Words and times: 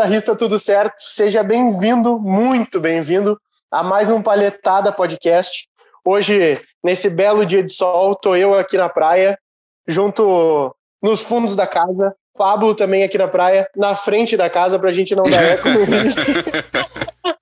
guitarrista, 0.00 0.34
tudo 0.34 0.58
certo? 0.58 0.94
Seja 0.98 1.42
bem-vindo, 1.42 2.18
muito 2.18 2.80
bem-vindo 2.80 3.38
a 3.70 3.82
mais 3.82 4.08
um 4.08 4.22
Palhetada 4.22 4.90
Podcast. 4.90 5.68
Hoje, 6.02 6.58
nesse 6.82 7.10
belo 7.10 7.44
dia 7.44 7.62
de 7.62 7.74
sol, 7.74 8.14
tô 8.14 8.34
eu 8.34 8.54
aqui 8.54 8.78
na 8.78 8.88
praia, 8.88 9.38
junto 9.86 10.74
nos 11.02 11.20
fundos 11.20 11.54
da 11.54 11.66
casa, 11.66 12.14
Pablo 12.34 12.74
também 12.74 13.02
aqui 13.02 13.18
na 13.18 13.28
praia, 13.28 13.68
na 13.76 13.94
frente 13.94 14.38
da 14.38 14.48
casa, 14.48 14.78
pra 14.78 14.90
gente 14.90 15.14
não 15.14 15.24
dar 15.24 15.42
eco. 15.42 15.68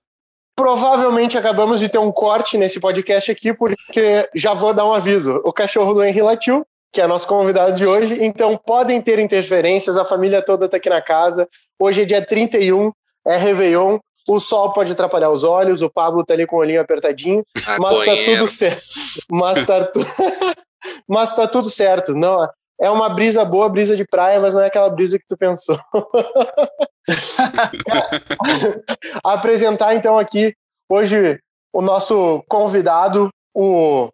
Provavelmente 0.53 1.37
acabamos 1.37 1.79
de 1.79 1.87
ter 1.87 1.99
um 1.99 2.11
corte 2.11 2.57
nesse 2.57 2.77
podcast 2.77 3.31
aqui, 3.31 3.53
porque 3.53 4.27
já 4.35 4.53
vou 4.53 4.73
dar 4.73 4.85
um 4.85 4.93
aviso. 4.93 5.39
O 5.45 5.53
cachorro 5.53 5.93
do 5.93 6.03
Henry 6.03 6.21
latiu, 6.21 6.67
que 6.91 7.01
é 7.01 7.07
nosso 7.07 7.27
convidado 7.27 7.75
de 7.75 7.85
hoje, 7.85 8.23
então 8.23 8.57
podem 8.57 9.01
ter 9.01 9.19
interferências, 9.19 9.97
a 9.97 10.05
família 10.05 10.43
toda 10.43 10.65
está 10.65 10.77
aqui 10.77 10.89
na 10.89 11.01
casa. 11.01 11.47
Hoje 11.79 12.01
é 12.01 12.05
dia 12.05 12.25
31, 12.25 12.91
é 13.25 13.37
Réveillon, 13.37 13.99
o 14.27 14.39
sol 14.39 14.73
pode 14.73 14.91
atrapalhar 14.91 15.29
os 15.29 15.43
olhos, 15.43 15.81
o 15.81 15.89
Pablo 15.89 16.23
tá 16.23 16.33
ali 16.33 16.45
com 16.45 16.55
o 16.55 16.59
olhinho 16.59 16.81
apertadinho, 16.81 17.43
mas 17.79 18.05
tá 18.05 18.23
tudo 18.25 18.47
certo. 18.47 18.83
Mas 19.29 19.65
tá, 19.65 19.85
tu... 19.85 19.99
mas 21.07 21.35
tá 21.35 21.47
tudo 21.47 21.69
certo. 21.69 22.13
Não, 22.13 22.47
é 22.79 22.89
uma 22.89 23.09
brisa 23.09 23.43
boa, 23.43 23.67
brisa 23.67 23.95
de 23.95 24.05
praia, 24.05 24.39
mas 24.39 24.53
não 24.53 24.61
é 24.61 24.67
aquela 24.67 24.89
brisa 24.89 25.17
que 25.17 25.25
tu 25.27 25.37
pensou. 25.37 25.79
Apresentar 29.23 29.95
então 29.95 30.17
aqui 30.17 30.53
hoje 30.87 31.39
o 31.73 31.81
nosso 31.81 32.43
convidado, 32.47 33.29
o 33.53 34.09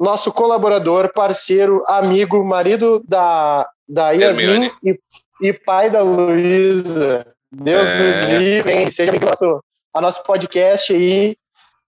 nosso 0.00 0.32
colaborador, 0.32 1.12
parceiro, 1.12 1.82
amigo, 1.86 2.42
marido 2.42 3.04
da, 3.06 3.68
da 3.86 4.12
Yasmin 4.12 4.72
e, 4.82 4.98
e, 5.42 5.52
pai 5.52 5.90
da 5.90 6.00
Luísa. 6.00 7.26
Deus 7.52 7.86
é. 7.86 8.20
do 8.20 8.38
livre, 8.38 8.92
seja 8.92 9.12
bem-vindo 9.12 9.60
ao 9.92 10.00
nosso 10.00 10.24
podcast 10.24 10.94
aí. 10.94 11.36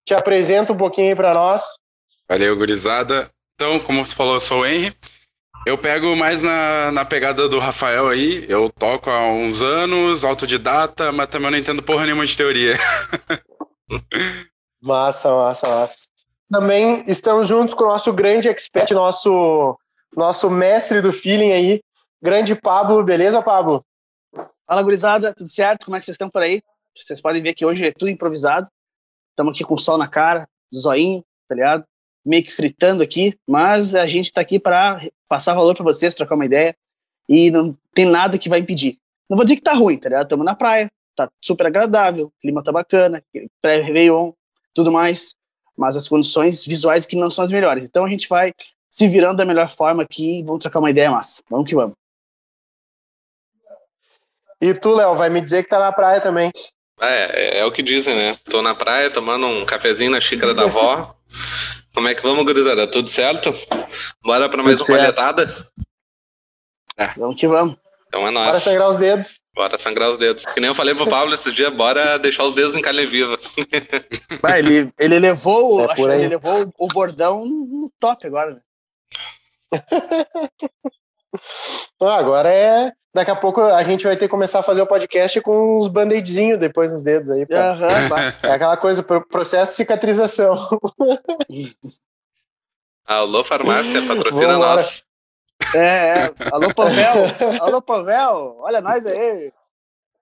Te 0.04 0.12
apresenta 0.12 0.74
um 0.74 0.76
pouquinho 0.76 1.08
aí 1.08 1.16
para 1.16 1.32
nós. 1.32 1.64
Valeu, 2.28 2.54
gurizada. 2.54 3.30
Então, 3.54 3.80
como 3.80 4.04
você 4.04 4.14
falou, 4.14 4.34
eu 4.34 4.40
sou 4.40 4.60
o 4.60 4.66
Henry. 4.66 4.94
Eu 5.64 5.78
pego 5.78 6.14
mais 6.16 6.42
na, 6.42 6.90
na 6.90 7.04
pegada 7.04 7.48
do 7.48 7.60
Rafael 7.60 8.08
aí. 8.08 8.44
Eu 8.48 8.68
toco 8.68 9.08
há 9.08 9.30
uns 9.30 9.62
anos, 9.62 10.24
autodidata, 10.24 11.12
mas 11.12 11.28
também 11.28 11.50
não 11.50 11.58
entendo 11.58 11.82
porra 11.82 12.04
nenhuma 12.04 12.26
de 12.26 12.36
teoria. 12.36 12.76
massa, 14.82 15.32
massa, 15.32 15.68
massa. 15.68 16.11
Também 16.52 17.02
estamos 17.06 17.48
juntos 17.48 17.74
com 17.74 17.84
o 17.84 17.88
nosso 17.88 18.12
grande 18.12 18.48
expert, 18.48 18.90
nosso, 18.92 19.78
nosso 20.14 20.50
mestre 20.50 21.00
do 21.00 21.12
feeling 21.12 21.52
aí, 21.52 21.82
grande 22.20 22.54
Pablo. 22.54 23.02
Beleza, 23.02 23.40
Pablo? 23.40 23.84
Fala, 24.66 24.82
gurizada, 24.82 25.34
tudo 25.34 25.48
certo? 25.48 25.86
Como 25.86 25.96
é 25.96 26.00
que 26.00 26.06
vocês 26.06 26.14
estão 26.14 26.28
por 26.28 26.42
aí? 26.42 26.62
Vocês 26.94 27.20
podem 27.20 27.42
ver 27.42 27.54
que 27.54 27.64
hoje 27.64 27.86
é 27.86 27.92
tudo 27.92 28.10
improvisado. 28.10 28.68
Estamos 29.30 29.54
aqui 29.54 29.64
com 29.64 29.78
sol 29.78 29.96
na 29.96 30.06
cara, 30.06 30.46
zoinho, 30.74 31.24
tá 31.48 31.54
ligado? 31.54 31.84
meio 32.24 32.44
que 32.44 32.52
fritando 32.52 33.02
aqui, 33.02 33.38
mas 33.46 33.94
a 33.94 34.06
gente 34.06 34.26
está 34.26 34.40
aqui 34.40 34.58
para 34.58 35.08
passar 35.28 35.54
valor 35.54 35.74
para 35.74 35.84
vocês, 35.84 36.14
trocar 36.14 36.34
uma 36.34 36.46
ideia 36.46 36.76
e 37.28 37.50
não 37.50 37.76
tem 37.94 38.04
nada 38.04 38.38
que 38.38 38.48
vai 38.48 38.60
impedir. 38.60 38.98
Não 39.28 39.36
vou 39.36 39.44
dizer 39.44 39.56
que 39.56 39.62
tá 39.62 39.72
ruim, 39.74 39.98
tá 39.98 40.08
ligado? 40.08 40.24
Estamos 40.24 40.44
na 40.44 40.54
praia, 40.54 40.90
tá 41.16 41.28
super 41.40 41.66
agradável, 41.66 42.32
clima 42.40 42.62
tá 42.62 42.70
bacana, 42.70 43.22
pré-Réveillon, 43.60 44.32
tudo 44.74 44.92
mais, 44.92 45.34
mas 45.76 45.96
as 45.96 46.08
condições 46.08 46.64
visuais 46.64 47.06
que 47.06 47.16
não 47.16 47.30
são 47.30 47.44
as 47.44 47.50
melhores. 47.50 47.84
Então 47.84 48.04
a 48.04 48.08
gente 48.08 48.28
vai 48.28 48.52
se 48.90 49.08
virando 49.08 49.38
da 49.38 49.44
melhor 49.44 49.68
forma 49.68 50.02
aqui 50.02 50.40
e 50.40 50.42
vamos 50.42 50.62
trocar 50.62 50.78
uma 50.78 50.90
ideia 50.90 51.10
massa. 51.10 51.42
Vamos 51.48 51.68
que 51.68 51.74
vamos. 51.74 51.94
E 54.60 54.74
tu, 54.74 54.94
Léo, 54.94 55.16
vai 55.16 55.28
me 55.28 55.40
dizer 55.40 55.64
que 55.64 55.70
tá 55.70 55.78
na 55.78 55.90
praia 55.90 56.20
também. 56.20 56.52
É, 57.00 57.58
é, 57.58 57.58
é 57.60 57.64
o 57.64 57.72
que 57.72 57.82
dizem, 57.82 58.14
né? 58.14 58.38
Tô 58.44 58.62
na 58.62 58.74
praia 58.74 59.10
tomando 59.10 59.46
um 59.46 59.66
cafezinho 59.66 60.10
na 60.10 60.20
xícara 60.20 60.54
da 60.54 60.62
avó. 60.62 61.16
Como 61.92 62.08
é 62.08 62.14
que 62.14 62.22
vamos, 62.22 62.44
gurizada? 62.44 62.86
Tudo 62.86 63.10
certo? 63.10 63.52
Bora 64.22 64.48
para 64.48 64.62
mais 64.62 64.80
Tudo 64.80 64.92
uma 64.92 64.98
palhetada? 64.98 65.52
É. 66.96 67.08
Vamos 67.16 67.38
que 67.38 67.46
vamos. 67.46 67.76
Então 68.12 68.28
é 68.28 68.30
nóis. 68.30 68.46
Bora 68.46 68.60
sangrar 68.60 68.90
os 68.90 68.98
dedos. 68.98 69.40
Bora 69.54 69.78
sangrar 69.78 70.10
os 70.10 70.18
dedos. 70.18 70.44
Que 70.44 70.60
nem 70.60 70.68
eu 70.68 70.74
falei 70.74 70.94
pro 70.94 71.08
Pablo 71.08 71.32
esses 71.32 71.54
dias, 71.54 71.74
bora 71.74 72.18
deixar 72.18 72.44
os 72.44 72.52
dedos 72.52 72.76
em 72.76 72.82
carne 72.82 73.06
viva. 73.06 73.38
Vai, 74.42 74.58
ele, 74.58 74.92
ele 74.98 75.18
levou, 75.18 75.90
é 75.90 75.94
ele 75.98 76.28
levou 76.28 76.70
o 76.78 76.88
bordão 76.88 77.42
no 77.46 77.90
top 77.98 78.26
agora. 78.26 78.54
Né? 78.54 78.60
Ah, 81.98 82.16
agora 82.16 82.52
é. 82.52 82.92
Daqui 83.14 83.30
a 83.30 83.36
pouco 83.36 83.62
a 83.62 83.82
gente 83.84 84.04
vai 84.04 84.16
ter 84.16 84.26
que 84.26 84.30
começar 84.30 84.58
a 84.58 84.62
fazer 84.62 84.82
o 84.82 84.86
podcast 84.86 85.40
com 85.40 85.78
uns 85.78 85.88
band-aidzinhos 85.88 86.58
depois 86.58 86.92
nos 86.92 87.02
dedos 87.02 87.30
aí. 87.30 87.42
Uhum, 87.42 88.16
é 88.42 88.52
aquela 88.52 88.76
coisa, 88.76 89.02
processo 89.02 89.72
de 89.72 89.76
cicatrização. 89.76 90.56
Alô, 93.06 93.44
farmácia, 93.44 94.06
patrocina 94.06 94.58
nós. 94.58 95.02
É, 95.74 95.78
é, 95.78 96.34
alô, 96.52 96.74
Pavel. 96.74 97.14
Alô, 97.60 97.82
Pavel. 97.82 98.56
Olha 98.60 98.80
nós 98.80 99.06
aí. 99.06 99.52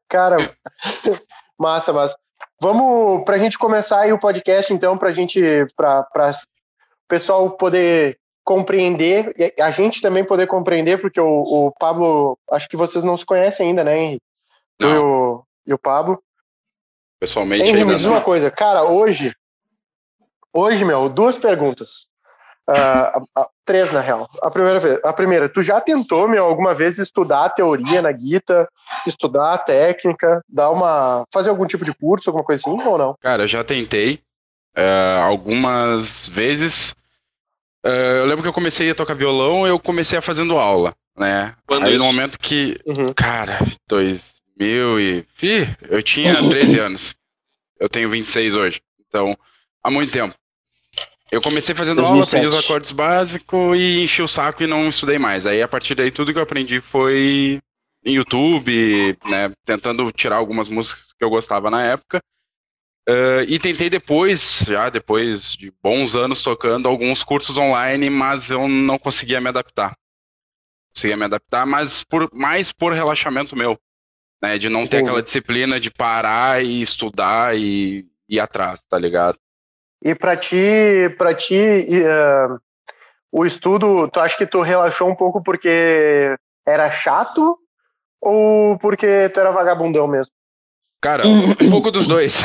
Cara, 0.08 0.36
massa, 1.58 1.92
massa. 1.92 2.18
Vamos, 2.60 3.24
pra 3.24 3.38
gente 3.38 3.58
começar 3.58 4.00
aí 4.00 4.12
o 4.12 4.18
podcast, 4.18 4.72
então, 4.72 4.96
pra 4.96 5.12
gente, 5.12 5.40
pra, 5.76 6.02
pra 6.04 6.30
o 6.30 7.08
pessoal 7.08 7.50
poder 7.50 8.18
compreender, 8.44 9.34
a 9.60 9.70
gente 9.70 10.00
também 10.00 10.24
poder 10.24 10.46
compreender, 10.46 11.00
porque 11.00 11.20
o, 11.20 11.42
o 11.42 11.72
Pablo, 11.78 12.38
acho 12.50 12.68
que 12.68 12.76
vocês 12.76 13.04
não 13.04 13.16
se 13.16 13.24
conhecem 13.24 13.68
ainda, 13.68 13.84
né, 13.84 13.98
Henrique? 13.98 14.24
E 14.80 14.86
o, 14.86 15.44
e 15.66 15.72
o 15.72 15.78
Pablo. 15.78 16.22
Pessoalmente. 17.18 17.64
Henrique, 17.64 17.84
me 17.84 17.96
diz 17.96 18.06
uma 18.06 18.20
coisa, 18.20 18.50
cara, 18.50 18.84
hoje, 18.84 19.34
hoje, 20.52 20.84
meu, 20.84 21.08
duas 21.08 21.38
perguntas. 21.38 22.06
Uh, 22.68 23.22
uh, 23.38 23.48
três, 23.70 23.92
na 23.92 24.00
real. 24.00 24.28
A 24.42 24.50
primeira, 24.50 25.00
a 25.04 25.12
primeira, 25.12 25.48
tu 25.48 25.62
já 25.62 25.80
tentou, 25.80 26.26
meu, 26.26 26.44
alguma 26.44 26.74
vez 26.74 26.98
estudar 26.98 27.44
a 27.44 27.48
teoria 27.48 28.02
na 28.02 28.10
guita, 28.10 28.68
estudar 29.06 29.52
a 29.52 29.58
técnica, 29.58 30.42
dar 30.48 30.70
uma. 30.70 31.24
fazer 31.32 31.50
algum 31.50 31.66
tipo 31.66 31.84
de 31.84 31.94
curso, 31.94 32.30
alguma 32.30 32.44
coisa 32.44 32.62
assim, 32.66 32.82
ou 32.82 32.98
não? 32.98 33.14
Cara, 33.20 33.46
já 33.46 33.62
tentei. 33.62 34.20
Uh, 34.76 35.20
algumas 35.22 36.28
vezes 36.28 36.94
Uh, 37.84 38.18
eu 38.18 38.26
lembro 38.26 38.42
que 38.42 38.48
eu 38.48 38.52
comecei 38.52 38.90
a 38.90 38.94
tocar 38.94 39.14
violão, 39.14 39.66
eu 39.66 39.80
comecei 39.80 40.18
a 40.18 40.22
fazendo 40.22 40.58
aula, 40.58 40.94
né? 41.16 41.54
Quando 41.66 41.86
Aí 41.86 41.92
isso? 41.92 41.98
no 41.98 42.04
momento 42.04 42.38
que, 42.38 42.76
uhum. 42.84 43.06
cara, 43.16 43.58
2000 43.88 45.00
e... 45.00 45.26
Fih, 45.34 45.66
eu 45.88 46.02
tinha 46.02 46.36
13 46.46 46.78
anos. 46.78 47.14
Eu 47.78 47.88
tenho 47.88 48.10
26 48.10 48.54
hoje. 48.54 48.82
Então, 49.08 49.34
há 49.82 49.90
muito 49.90 50.12
tempo. 50.12 50.34
Eu 51.30 51.40
comecei 51.40 51.74
fazendo 51.74 52.02
2007. 52.02 52.06
aula, 52.06 52.24
aprendi 52.24 52.46
os 52.46 52.64
acordes 52.64 52.90
básicos 52.90 53.78
e 53.78 54.02
enchi 54.02 54.20
o 54.20 54.28
saco 54.28 54.62
e 54.62 54.66
não 54.66 54.88
estudei 54.88 55.18
mais. 55.18 55.46
Aí, 55.46 55.62
a 55.62 55.68
partir 55.68 55.94
daí, 55.94 56.10
tudo 56.10 56.32
que 56.32 56.38
eu 56.38 56.42
aprendi 56.42 56.80
foi 56.80 57.60
em 58.04 58.14
YouTube, 58.14 59.16
né? 59.26 59.52
Tentando 59.64 60.10
tirar 60.10 60.36
algumas 60.36 60.68
músicas 60.68 61.12
que 61.12 61.24
eu 61.24 61.30
gostava 61.30 61.70
na 61.70 61.84
época. 61.84 62.20
Uh, 63.08 63.42
e 63.48 63.58
tentei 63.58 63.88
depois, 63.88 64.64
já 64.66 64.88
depois 64.88 65.52
de 65.52 65.72
bons 65.82 66.14
anos 66.14 66.42
tocando, 66.42 66.88
alguns 66.88 67.22
cursos 67.22 67.56
online, 67.56 68.10
mas 68.10 68.50
eu 68.50 68.68
não 68.68 68.98
conseguia 68.98 69.40
me 69.40 69.48
adaptar. 69.48 69.96
Conseguia 70.94 71.16
me 71.16 71.24
adaptar, 71.24 71.64
mas 71.64 72.04
por, 72.04 72.28
mais 72.32 72.72
por 72.72 72.92
relaxamento 72.92 73.56
meu. 73.56 73.78
Né, 74.42 74.56
de 74.56 74.70
não 74.70 74.86
ter 74.86 74.98
aquela 74.98 75.22
disciplina 75.22 75.78
de 75.78 75.90
parar 75.90 76.64
e 76.64 76.80
estudar 76.80 77.54
e 77.58 78.06
ir 78.26 78.40
atrás, 78.40 78.80
tá 78.88 78.98
ligado? 78.98 79.38
E 80.02 80.14
para 80.14 80.36
ti, 80.36 81.14
para 81.18 81.34
ti, 81.34 81.56
uh, 81.56 82.58
o 83.30 83.44
estudo, 83.44 84.08
tu 84.08 84.18
acha 84.18 84.36
que 84.36 84.46
tu 84.46 84.60
relaxou 84.60 85.08
um 85.08 85.14
pouco 85.14 85.42
porque 85.42 86.36
era 86.66 86.90
chato 86.90 87.58
ou 88.20 88.78
porque 88.78 89.28
tu 89.28 89.40
era 89.40 89.50
vagabundão 89.50 90.06
mesmo? 90.06 90.32
Cara, 91.00 91.26
um 91.26 91.54
pouco 91.70 91.90
dos 91.90 92.06
dois. 92.06 92.42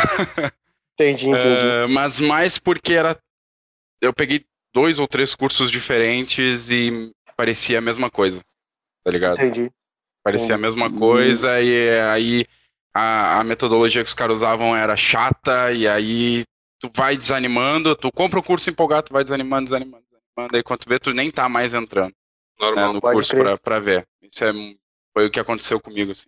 Entendi, 0.94 1.30
entendi. 1.30 1.66
Uh, 1.66 1.90
mas 1.90 2.19
mais 2.19 2.57
porque 2.57 2.94
era. 2.94 3.18
Eu 4.01 4.13
peguei 4.13 4.46
dois 4.74 5.00
ou 5.00 5.08
três 5.08 5.36
cursos 5.36 5.72
diferentes 5.72 6.69
e 6.69 7.12
parecia 7.36 7.80
a 7.80 7.81
mesma 7.81 8.10
coisa. 8.10 8.42
Tá 9.04 9.12
ligado? 9.12 9.40
Entendi. 9.40 9.72
Parecia 10.24 10.46
entendi. 10.46 10.54
a 10.54 10.58
mesma 10.58 10.92
coisa 10.92 11.62
e 11.62 12.00
aí 12.00 12.46
a, 12.94 13.40
a 13.40 13.44
metodologia 13.44 14.04
que 14.04 14.08
os 14.08 14.13
caras 14.13 14.38
usavam 14.38 14.75
era 14.75 14.96
chata 14.96 15.72
e 15.72 15.88
aí 15.88 16.44
tu 16.90 16.98
vai 16.98 17.18
desanimando, 17.18 17.96
tu 17.96 18.12
compra 18.12 18.40
o 18.40 18.42
um 18.42 18.46
curso 18.46 18.70
empolgado, 18.70 19.08
tu 19.08 19.14
vai 19.14 19.24
desanimando, 19.24 19.66
desanimando, 19.66 20.04
desanimando, 20.04 20.56
aí 20.56 20.64
quando 20.64 20.80
tu 20.80 20.90
vê, 20.90 21.00
tu 21.00 21.12
nem 21.12 21.32
tá 21.32 21.48
mais 21.50 21.74
entrando 21.74 22.14
Normal, 22.60 22.88
né, 22.88 22.94
no 22.94 23.02
curso 23.02 23.36
pra, 23.36 23.58
pra, 23.58 23.80
ver. 23.80 24.08
Isso 24.22 24.44
é, 24.44 24.52
foi 25.14 25.28
o 25.28 25.32
que 25.32 25.40
aconteceu 25.40 25.80
comigo, 25.80 26.12
assim. 26.12 26.28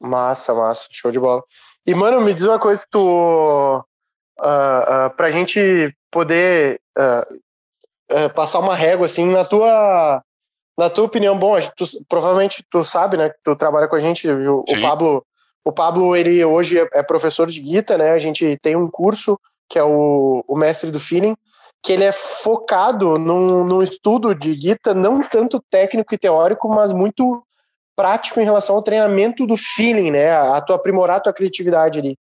Massa, 0.00 0.54
massa, 0.54 0.88
show 0.90 1.10
de 1.10 1.18
bola. 1.18 1.42
E, 1.86 1.94
mano, 1.94 2.20
me 2.20 2.34
diz 2.34 2.44
uma 2.44 2.58
coisa, 2.58 2.84
tu. 2.90 3.84
Uh, 4.40 5.06
uh, 5.06 5.10
pra 5.16 5.32
gente 5.32 5.92
poder 6.12 6.80
uh, 6.96 7.34
uh, 8.12 8.34
passar 8.34 8.60
uma 8.60 8.74
régua, 8.74 9.06
assim, 9.06 9.26
na 9.26 9.44
tua. 9.44 10.22
Na 10.78 10.88
tua 10.88 11.04
opinião, 11.04 11.36
bom, 11.36 11.56
tu, 11.76 11.84
provavelmente 12.08 12.64
tu 12.70 12.84
sabe, 12.84 13.16
né, 13.16 13.30
que 13.30 13.38
tu 13.42 13.56
trabalha 13.56 13.88
com 13.88 13.96
a 13.96 14.00
gente, 14.00 14.28
o, 14.30 14.60
o 14.60 14.80
Pablo 14.80 15.26
o 15.68 15.72
Pablo, 15.72 16.16
ele 16.16 16.42
hoje 16.42 16.80
é, 16.80 16.88
é 16.94 17.02
professor 17.02 17.46
de 17.46 17.60
guitarra, 17.60 17.98
né? 17.98 18.10
A 18.12 18.18
gente 18.18 18.58
tem 18.62 18.74
um 18.74 18.90
curso 18.90 19.38
que 19.68 19.78
é 19.78 19.84
o, 19.84 20.42
o 20.48 20.56
Mestre 20.56 20.90
do 20.90 20.98
Feeling, 20.98 21.36
que 21.82 21.92
ele 21.92 22.04
é 22.04 22.10
focado 22.10 23.18
num, 23.18 23.64
num 23.64 23.82
estudo 23.82 24.34
de 24.34 24.56
guitarra, 24.56 24.98
não 24.98 25.22
tanto 25.22 25.62
técnico 25.70 26.14
e 26.14 26.18
teórico, 26.18 26.70
mas 26.70 26.90
muito 26.90 27.42
prático 27.94 28.40
em 28.40 28.44
relação 28.44 28.76
ao 28.76 28.82
treinamento 28.82 29.46
do 29.46 29.58
feeling, 29.58 30.10
né? 30.10 30.30
A 30.30 30.58
tu 30.62 30.72
aprimorar 30.72 31.16
a 31.18 31.20
tua 31.20 31.34
criatividade 31.34 31.98
ali. 31.98 32.18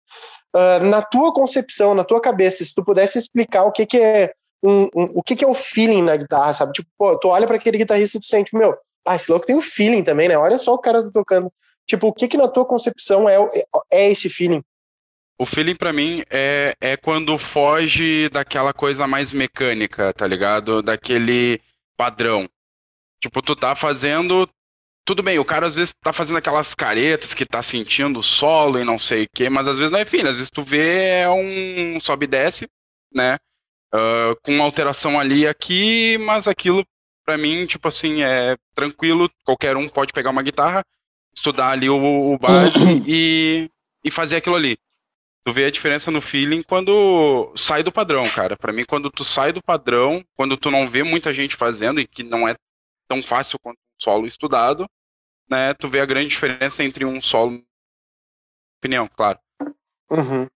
Uh, 0.52 0.82
na 0.84 1.00
tua 1.00 1.32
concepção, 1.32 1.94
na 1.94 2.02
tua 2.02 2.20
cabeça, 2.20 2.64
se 2.64 2.74
tu 2.74 2.84
pudesse 2.84 3.16
explicar 3.16 3.62
o 3.62 3.70
que, 3.70 3.86
que 3.86 3.98
é 4.00 4.32
um, 4.60 4.88
um, 4.92 5.10
o 5.14 5.22
que, 5.22 5.36
que 5.36 5.44
é 5.44 5.48
o 5.48 5.54
feeling 5.54 6.02
na 6.02 6.16
guitarra, 6.16 6.52
sabe? 6.52 6.72
Tipo, 6.72 6.88
pô, 6.98 7.16
tu 7.16 7.28
olha 7.28 7.46
para 7.46 7.54
aquele 7.54 7.78
guitarrista 7.78 8.18
e 8.18 8.20
tu 8.20 8.26
sente, 8.26 8.56
meu, 8.56 8.76
ah, 9.06 9.14
esse 9.14 9.30
louco 9.30 9.46
tem 9.46 9.54
um 9.54 9.60
feeling 9.60 10.02
também, 10.02 10.28
né? 10.28 10.36
Olha 10.36 10.58
só 10.58 10.74
o 10.74 10.78
cara 10.78 11.00
tá 11.00 11.10
tocando. 11.12 11.48
Tipo, 11.86 12.08
o 12.08 12.12
que 12.12 12.28
que 12.28 12.36
na 12.36 12.48
tua 12.48 12.64
concepção 12.64 13.28
é, 13.28 13.36
é 13.92 14.10
esse 14.10 14.28
feeling? 14.28 14.62
O 15.38 15.44
feeling 15.44 15.76
para 15.76 15.92
mim 15.92 16.22
é, 16.30 16.74
é 16.80 16.96
quando 16.96 17.36
foge 17.36 18.28
daquela 18.30 18.72
coisa 18.72 19.06
mais 19.06 19.32
mecânica, 19.32 20.12
tá 20.14 20.26
ligado? 20.26 20.82
Daquele 20.82 21.60
padrão. 21.96 22.48
Tipo, 23.20 23.42
tu 23.42 23.54
tá 23.54 23.76
fazendo. 23.76 24.48
Tudo 25.04 25.22
bem, 25.22 25.38
o 25.38 25.44
cara 25.44 25.66
às 25.66 25.76
vezes 25.76 25.94
tá 26.02 26.12
fazendo 26.12 26.38
aquelas 26.38 26.74
caretas 26.74 27.32
que 27.32 27.46
tá 27.46 27.62
sentindo 27.62 28.22
solo 28.22 28.80
e 28.80 28.84
não 28.84 28.98
sei 28.98 29.24
o 29.24 29.28
quê, 29.32 29.48
mas 29.48 29.68
às 29.68 29.78
vezes 29.78 29.92
não 29.92 30.00
é 30.00 30.04
feeling. 30.04 30.30
Às 30.30 30.36
vezes 30.36 30.50
tu 30.50 30.62
vê 30.62 31.20
é 31.20 31.30
um 31.30 32.00
sobe 32.00 32.24
e 32.24 32.28
desce, 32.28 32.68
né? 33.14 33.36
Uh, 33.94 34.34
com 34.42 34.52
uma 34.52 34.64
alteração 34.64 35.20
ali 35.20 35.40
e 35.40 35.48
aqui, 35.48 36.18
mas 36.18 36.48
aquilo 36.48 36.84
para 37.24 37.36
mim, 37.36 37.66
tipo 37.66 37.88
assim, 37.88 38.22
é 38.22 38.56
tranquilo. 38.74 39.30
Qualquer 39.44 39.76
um 39.76 39.88
pode 39.88 40.12
pegar 40.12 40.30
uma 40.30 40.42
guitarra, 40.42 40.82
estudar 41.36 41.70
ali 41.70 41.88
o, 41.88 42.32
o 42.32 42.38
básico 42.38 42.78
e, 43.06 43.70
e 44.02 44.10
fazer 44.10 44.36
aquilo 44.36 44.56
ali 44.56 44.78
tu 45.46 45.52
vê 45.52 45.66
a 45.66 45.70
diferença 45.70 46.10
no 46.10 46.20
feeling 46.20 46.60
quando 46.60 47.52
sai 47.54 47.80
do 47.84 47.92
padrão, 47.92 48.28
cara. 48.28 48.56
Para 48.56 48.72
mim, 48.72 48.84
quando 48.84 49.08
tu 49.08 49.22
sai 49.22 49.52
do 49.52 49.62
padrão, 49.62 50.24
quando 50.34 50.56
tu 50.56 50.72
não 50.72 50.88
vê 50.88 51.04
muita 51.04 51.32
gente 51.32 51.54
fazendo 51.54 52.00
e 52.00 52.06
que 52.06 52.24
não 52.24 52.48
é 52.48 52.56
tão 53.06 53.22
fácil 53.22 53.56
quanto 53.60 53.76
um 53.76 54.02
solo 54.02 54.26
estudado, 54.26 54.90
né? 55.48 55.72
Tu 55.74 55.88
vê 55.88 56.00
a 56.00 56.04
grande 56.04 56.30
diferença 56.30 56.82
entre 56.82 57.04
um 57.04 57.20
solo, 57.20 57.62
opinião, 58.80 59.06
claro. 59.06 59.38
Uhum. 60.10 60.48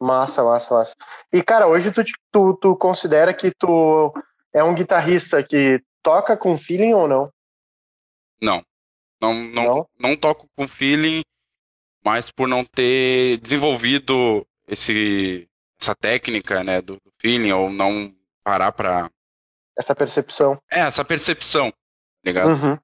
Massa, 0.00 0.42
massa, 0.42 0.74
massa. 0.74 0.94
E 1.30 1.42
cara, 1.42 1.68
hoje 1.68 1.92
tu, 1.92 2.02
tu, 2.32 2.54
tu 2.54 2.76
considera 2.76 3.34
que 3.34 3.50
tu 3.50 4.10
é 4.54 4.64
um 4.64 4.74
guitarrista 4.74 5.42
que 5.42 5.82
toca 6.02 6.34
com 6.34 6.56
feeling 6.56 6.94
ou 6.94 7.06
não? 7.06 7.30
Não. 8.40 8.64
Não, 9.20 9.34
não, 9.34 9.64
não? 9.64 9.86
não 9.98 10.16
toco 10.16 10.48
com 10.56 10.66
feeling 10.66 11.22
mas 12.04 12.30
por 12.30 12.48
não 12.48 12.64
ter 12.64 13.38
desenvolvido 13.38 14.46
esse, 14.66 15.48
essa 15.80 15.94
técnica, 15.94 16.64
né, 16.64 16.80
do, 16.80 16.94
do 16.94 17.12
feeling, 17.18 17.52
ou 17.52 17.70
não 17.70 18.12
parar 18.42 18.72
para 18.72 19.10
essa 19.78 19.94
percepção. 19.94 20.58
É, 20.70 20.80
essa 20.80 21.04
percepção, 21.04 21.70
tá 21.70 21.76
ligado? 22.24 22.50
Uhum. 22.50 22.78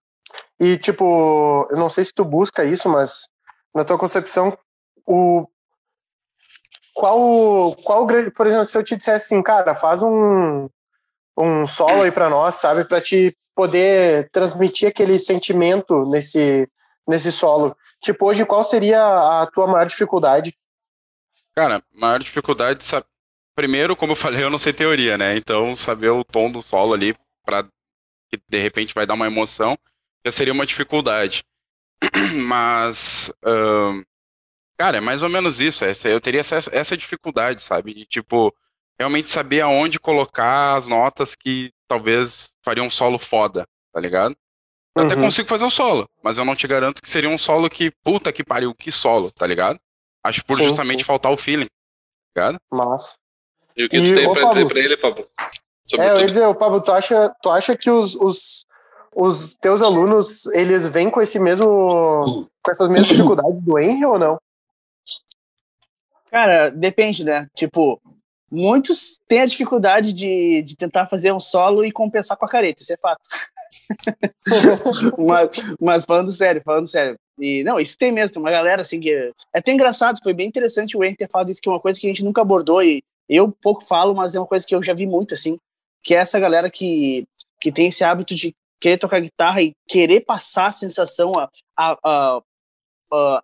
E, 0.58 0.78
tipo, 0.78 1.66
eu 1.70 1.76
não 1.76 1.90
sei 1.90 2.04
se 2.04 2.12
tu 2.12 2.24
busca 2.24 2.64
isso, 2.64 2.88
mas 2.88 3.28
na 3.74 3.84
tua 3.84 3.98
concepção, 3.98 4.56
o. 5.04 5.46
Qual, 6.94 7.76
qual, 7.76 8.06
por 8.34 8.46
exemplo, 8.46 8.64
se 8.64 8.78
eu 8.78 8.82
te 8.82 8.96
dissesse 8.96 9.26
assim, 9.26 9.42
cara, 9.42 9.74
faz 9.74 10.02
um, 10.02 10.66
um 11.36 11.66
solo 11.66 12.02
aí 12.02 12.10
para 12.10 12.30
nós, 12.30 12.56
sabe, 12.56 12.84
para 12.84 13.00
te 13.00 13.36
poder 13.54 14.30
transmitir 14.30 14.88
aquele 14.88 15.18
sentimento 15.18 16.04
nesse, 16.06 16.68
nesse 17.06 17.32
solo. 17.32 17.76
Tipo, 18.02 18.28
hoje, 18.28 18.44
qual 18.44 18.62
seria 18.62 19.02
a 19.42 19.46
tua 19.46 19.66
maior 19.66 19.86
dificuldade? 19.86 20.56
Cara, 21.54 21.82
maior 21.92 22.18
dificuldade, 22.18 22.84
sabe? 22.84 23.06
primeiro, 23.56 23.96
como 23.96 24.12
eu 24.12 24.16
falei, 24.16 24.44
eu 24.44 24.50
não 24.50 24.58
sei 24.58 24.72
teoria, 24.72 25.16
né? 25.16 25.34
Então, 25.34 25.74
saber 25.74 26.10
o 26.10 26.22
tom 26.22 26.52
do 26.52 26.60
solo 26.60 26.92
ali, 26.92 27.16
para 27.44 27.64
que 28.30 28.38
de 28.48 28.60
repente 28.60 28.94
vai 28.94 29.06
dar 29.06 29.14
uma 29.14 29.26
emoção, 29.26 29.78
já 30.24 30.30
seria 30.30 30.52
uma 30.52 30.66
dificuldade. 30.66 31.42
Mas, 32.46 33.32
uh, 33.42 34.04
cara, 34.78 34.98
é 34.98 35.00
mais 35.00 35.22
ou 35.22 35.30
menos 35.30 35.58
isso. 35.58 35.84
Essa, 35.84 36.08
eu 36.08 36.20
teria 36.20 36.40
essa, 36.40 36.56
essa 36.70 36.96
dificuldade, 36.96 37.62
sabe? 37.62 37.94
De, 37.94 38.04
tipo, 38.04 38.54
realmente 38.98 39.30
saber 39.30 39.60
aonde 39.60 40.00
colocar 40.00 40.76
as 40.76 40.88
notas 40.88 41.34
que 41.34 41.72
talvez 41.86 42.50
fariam 42.62 42.86
um 42.86 42.90
solo 42.90 43.18
foda, 43.18 43.66
tá 43.92 44.00
ligado? 44.00 44.36
Eu 44.94 45.02
uhum. 45.02 45.10
até 45.10 45.20
consigo 45.20 45.48
fazer 45.48 45.64
um 45.64 45.70
solo, 45.70 46.08
mas 46.22 46.38
eu 46.38 46.44
não 46.44 46.56
te 46.56 46.66
garanto 46.66 47.02
que 47.02 47.08
seria 47.08 47.28
um 47.28 47.38
solo 47.38 47.68
que, 47.68 47.92
puta 48.02 48.32
que 48.32 48.42
pariu, 48.42 48.74
que 48.74 48.90
solo, 48.90 49.30
tá 49.30 49.46
ligado? 49.46 49.78
Acho 50.24 50.44
por 50.44 50.56
sim, 50.56 50.64
justamente 50.64 51.00
sim. 51.00 51.04
faltar 51.04 51.30
o 51.30 51.36
feeling, 51.36 51.68
tá 52.34 52.40
ligado? 52.40 52.60
Massa. 52.70 53.14
E 53.76 53.84
o 53.84 53.88
que 53.88 53.98
e, 53.98 54.08
tu 54.08 54.14
tem 54.14 54.26
ô, 54.26 54.32
pra 54.32 54.42
Pablo, 54.42 54.54
dizer 54.54 54.68
pra 54.68 54.80
ele, 54.80 54.96
Pablo? 54.96 55.28
Sobre 55.84 56.06
é, 56.06 56.10
eu 56.10 56.20
ia 56.20 56.26
dizer, 56.28 56.54
Pablo, 56.54 56.80
tu 56.80 56.90
acha, 56.90 57.34
tu 57.42 57.50
acha 57.50 57.76
que 57.76 57.90
os, 57.90 58.14
os, 58.14 58.66
os 59.14 59.54
teus 59.54 59.82
alunos, 59.82 60.46
eles 60.46 60.88
vêm 60.88 61.10
com 61.10 61.20
esse 61.20 61.38
mesmo, 61.38 62.48
com 62.62 62.70
essas 62.70 62.88
mesmas 62.88 63.10
dificuldades 63.10 63.62
do 63.62 63.78
Henry 63.78 64.06
ou 64.06 64.18
não? 64.18 64.40
Cara, 66.30 66.70
depende, 66.70 67.22
né? 67.22 67.48
Tipo, 67.54 68.00
muitos 68.50 69.18
têm 69.28 69.40
a 69.40 69.46
dificuldade 69.46 70.12
de, 70.12 70.62
de 70.62 70.76
tentar 70.76 71.06
fazer 71.06 71.32
um 71.32 71.40
solo 71.40 71.84
e 71.84 71.92
compensar 71.92 72.36
com 72.36 72.44
a 72.44 72.48
careta, 72.48 72.82
isso 72.82 72.92
é 72.92 72.96
fato. 72.96 73.20
mas, 75.18 75.50
mas, 75.80 76.04
falando 76.04 76.32
sério, 76.32 76.62
falando 76.64 76.86
sério. 76.86 77.18
E, 77.38 77.62
não, 77.64 77.78
isso 77.78 77.96
tem 77.98 78.10
mesmo, 78.10 78.34
tem 78.34 78.42
uma 78.42 78.50
galera 78.50 78.82
assim 78.82 78.98
que. 78.98 79.12
É 79.12 79.58
até 79.58 79.72
engraçado, 79.72 80.20
foi 80.22 80.32
bem 80.32 80.48
interessante 80.48 80.96
o 80.96 81.04
Enter 81.04 81.26
ter 81.26 81.30
falado 81.30 81.50
isso, 81.50 81.60
que 81.60 81.68
é 81.68 81.72
uma 81.72 81.80
coisa 81.80 81.98
que 81.98 82.06
a 82.06 82.10
gente 82.10 82.24
nunca 82.24 82.40
abordou 82.40 82.82
e 82.82 83.02
eu 83.28 83.50
pouco 83.50 83.84
falo, 83.84 84.14
mas 84.14 84.34
é 84.34 84.40
uma 84.40 84.46
coisa 84.46 84.66
que 84.66 84.74
eu 84.74 84.82
já 84.82 84.94
vi 84.94 85.06
muito, 85.06 85.34
assim, 85.34 85.58
que 86.02 86.14
é 86.14 86.18
essa 86.18 86.38
galera 86.38 86.70
que, 86.70 87.26
que 87.60 87.72
tem 87.72 87.88
esse 87.88 88.04
hábito 88.04 88.34
de 88.34 88.54
querer 88.80 88.98
tocar 88.98 89.20
guitarra 89.20 89.62
e 89.62 89.74
querer 89.88 90.20
passar 90.20 90.66
a 90.66 90.72
sensação, 90.72 91.32
a, 91.36 91.50
a, 91.76 91.98
a, 92.04 92.40
a, 93.12 93.42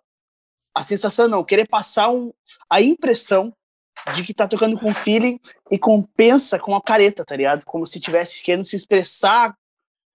a 0.75 0.83
sensação 0.83 1.27
não, 1.27 1.43
querer 1.43 1.67
passar 1.67 2.09
um, 2.09 2.31
a 2.69 2.81
impressão 2.81 3.53
de 4.15 4.23
que 4.23 4.33
tá 4.33 4.47
tocando 4.47 4.79
com 4.79 4.93
feeling 4.93 5.39
e 5.71 5.77
compensa 5.79 6.59
com 6.59 6.75
a 6.75 6.81
careta, 6.81 7.23
tá 7.23 7.35
ligado? 7.35 7.65
Como 7.65 7.87
se 7.87 7.99
tivesse 7.99 8.41
querendo 8.43 8.65
se 8.65 8.75
expressar 8.75 9.55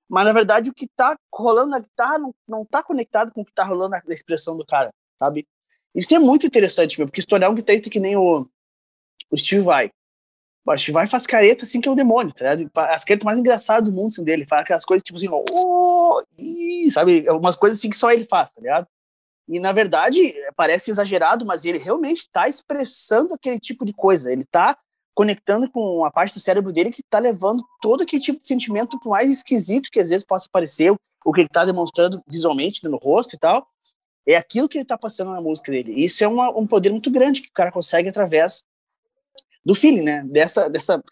mas 0.08 0.24
na 0.24 0.32
verdade 0.32 0.70
o 0.70 0.74
que 0.74 0.86
tá 0.88 1.16
rolando 1.32 1.70
na 1.70 1.80
guitarra 1.80 2.18
não, 2.18 2.34
não 2.48 2.64
tá 2.64 2.82
conectado 2.82 3.32
com 3.32 3.42
o 3.42 3.44
que 3.44 3.52
tá 3.52 3.62
rolando 3.62 3.90
na 3.90 4.02
expressão 4.08 4.56
do 4.56 4.64
cara, 4.64 4.92
sabe? 5.18 5.46
Isso 5.94 6.14
é 6.14 6.18
muito 6.18 6.46
interessante, 6.46 6.98
meu, 6.98 7.06
porque 7.06 7.20
se 7.20 7.26
tu 7.26 7.34
olhar 7.34 7.50
um 7.50 7.54
guitarrista 7.54 7.90
que 7.90 8.00
nem 8.00 8.16
o, 8.16 8.48
o 9.30 9.36
Steve 9.36 9.62
Vai, 9.62 9.90
o 10.64 10.76
Steve 10.76 10.92
Vai 10.92 11.06
faz 11.06 11.26
careta 11.26 11.64
assim 11.64 11.80
que 11.80 11.88
é 11.88 11.92
o 11.92 11.94
demônio, 11.94 12.32
tá 12.32 12.54
ligado? 12.54 12.70
As 12.90 13.04
caretas 13.04 13.24
mais 13.24 13.38
engraçadas 13.38 13.88
do 13.88 13.94
mundo 13.94 14.08
assim, 14.08 14.24
dele, 14.24 14.46
faz 14.46 14.62
aquelas 14.62 14.84
coisas 14.84 15.04
tipo 15.04 15.18
assim, 15.18 15.28
oh, 15.28 16.22
ii, 16.38 16.90
sabe? 16.90 17.28
Umas 17.30 17.56
coisas 17.56 17.78
assim 17.78 17.90
que 17.90 17.96
só 17.96 18.10
ele 18.10 18.24
faz, 18.24 18.50
tá 18.50 18.60
ligado? 18.60 18.86
E 19.48 19.58
na 19.58 19.72
verdade 19.72 20.34
parece 20.54 20.90
exagerado, 20.90 21.46
mas 21.46 21.64
ele 21.64 21.78
realmente 21.78 22.18
está 22.18 22.48
expressando 22.48 23.34
aquele 23.34 23.58
tipo 23.58 23.84
de 23.84 23.92
coisa, 23.92 24.30
ele 24.30 24.44
tá 24.44 24.76
conectando 25.14 25.68
com 25.70 26.04
a 26.04 26.10
parte 26.12 26.34
do 26.34 26.40
cérebro 26.40 26.72
dele 26.72 26.92
que 26.92 27.00
está 27.00 27.18
levando 27.18 27.64
todo 27.80 28.02
aquele 28.02 28.22
tipo 28.22 28.40
de 28.40 28.46
sentimento, 28.46 29.00
por 29.00 29.10
mais 29.10 29.28
esquisito 29.28 29.90
que 29.90 29.98
às 29.98 30.08
vezes 30.08 30.24
possa 30.24 30.48
parecer, 30.52 30.94
o 31.24 31.32
que 31.32 31.40
ele 31.40 31.48
está 31.48 31.64
demonstrando 31.64 32.22
visualmente 32.28 32.84
no 32.84 32.96
rosto 32.96 33.34
e 33.34 33.38
tal, 33.38 33.66
é 34.26 34.36
aquilo 34.36 34.68
que 34.68 34.78
ele 34.78 34.84
está 34.84 34.96
passando 34.96 35.32
na 35.32 35.40
música 35.40 35.72
dele. 35.72 35.92
E 35.94 36.04
isso 36.04 36.22
é 36.22 36.28
uma, 36.28 36.56
um 36.56 36.66
poder 36.66 36.90
muito 36.90 37.10
grande 37.10 37.42
que 37.42 37.48
o 37.48 37.52
cara 37.52 37.72
consegue 37.72 38.08
através 38.08 38.62
do 39.64 39.74
feeling, 39.74 40.02
né? 40.02 40.22
Dessa, 40.24 40.68
dessa, 40.68 41.02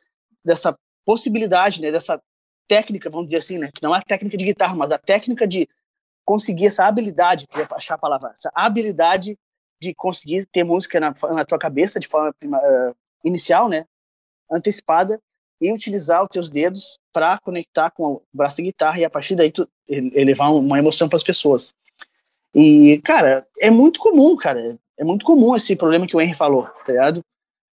dessa 0.45 0.79
possibilidade, 1.05 1.81
né? 1.81 1.91
Dessa 1.91 2.23
técnica, 2.69 3.11
vamos 3.11 3.27
dizer 3.27 3.39
assim, 3.39 3.59
né? 3.59 3.71
Que 3.75 3.83
não 3.83 3.95
é 3.95 3.99
a 3.99 4.03
técnica 4.03 4.37
de 4.37 4.45
guitarra, 4.45 4.77
mas 4.77 4.93
a 4.93 4.99
técnica 4.99 5.49
de 5.49 5.69
conseguir 6.27 6.67
essa 6.67 6.85
habilidade, 6.85 7.47
queria 7.47 7.69
achar 7.71 7.95
a 7.95 7.99
palavra, 7.99 8.35
essa 8.37 8.51
habilidade 8.55 9.39
de 9.81 9.95
conseguir 9.95 10.47
ter 10.53 10.65
música 10.65 10.99
na, 10.99 11.15
na 11.33 11.45
tua 11.45 11.59
cabeça 11.59 12.01
de 12.01 12.09
forma 12.09 12.35
uh, 12.45 12.97
inicial, 13.25 13.69
né? 13.69 13.87
antecipada 14.51 15.21
e 15.61 15.73
utilizar 15.73 16.23
os 16.23 16.29
teus 16.29 16.51
dedos 16.51 16.99
para 17.13 17.39
conectar 17.39 17.91
com 17.91 18.15
o 18.15 18.23
braço 18.33 18.57
de 18.57 18.65
guitarra 18.65 19.01
e 19.01 19.05
a 19.05 19.11
partir 19.11 19.35
daí 19.35 19.51
tu 19.51 19.69
elevar 19.89 20.53
uma 20.53 20.79
emoção 20.79 21.09
para 21.09 21.17
as 21.17 21.23
pessoas. 21.23 21.73
E, 22.55 23.01
cara, 23.05 23.47
é 23.59 23.71
muito 23.71 24.01
comum, 24.01 24.37
cara. 24.37 24.79
É 24.99 25.05
muito 25.05 25.25
comum 25.25 25.55
esse 25.55 25.77
problema 25.77 26.07
que 26.07 26.17
o 26.17 26.21
Henry 26.21 26.35
falou, 26.35 26.65
tá 26.65 26.93
ligado? 26.93 27.23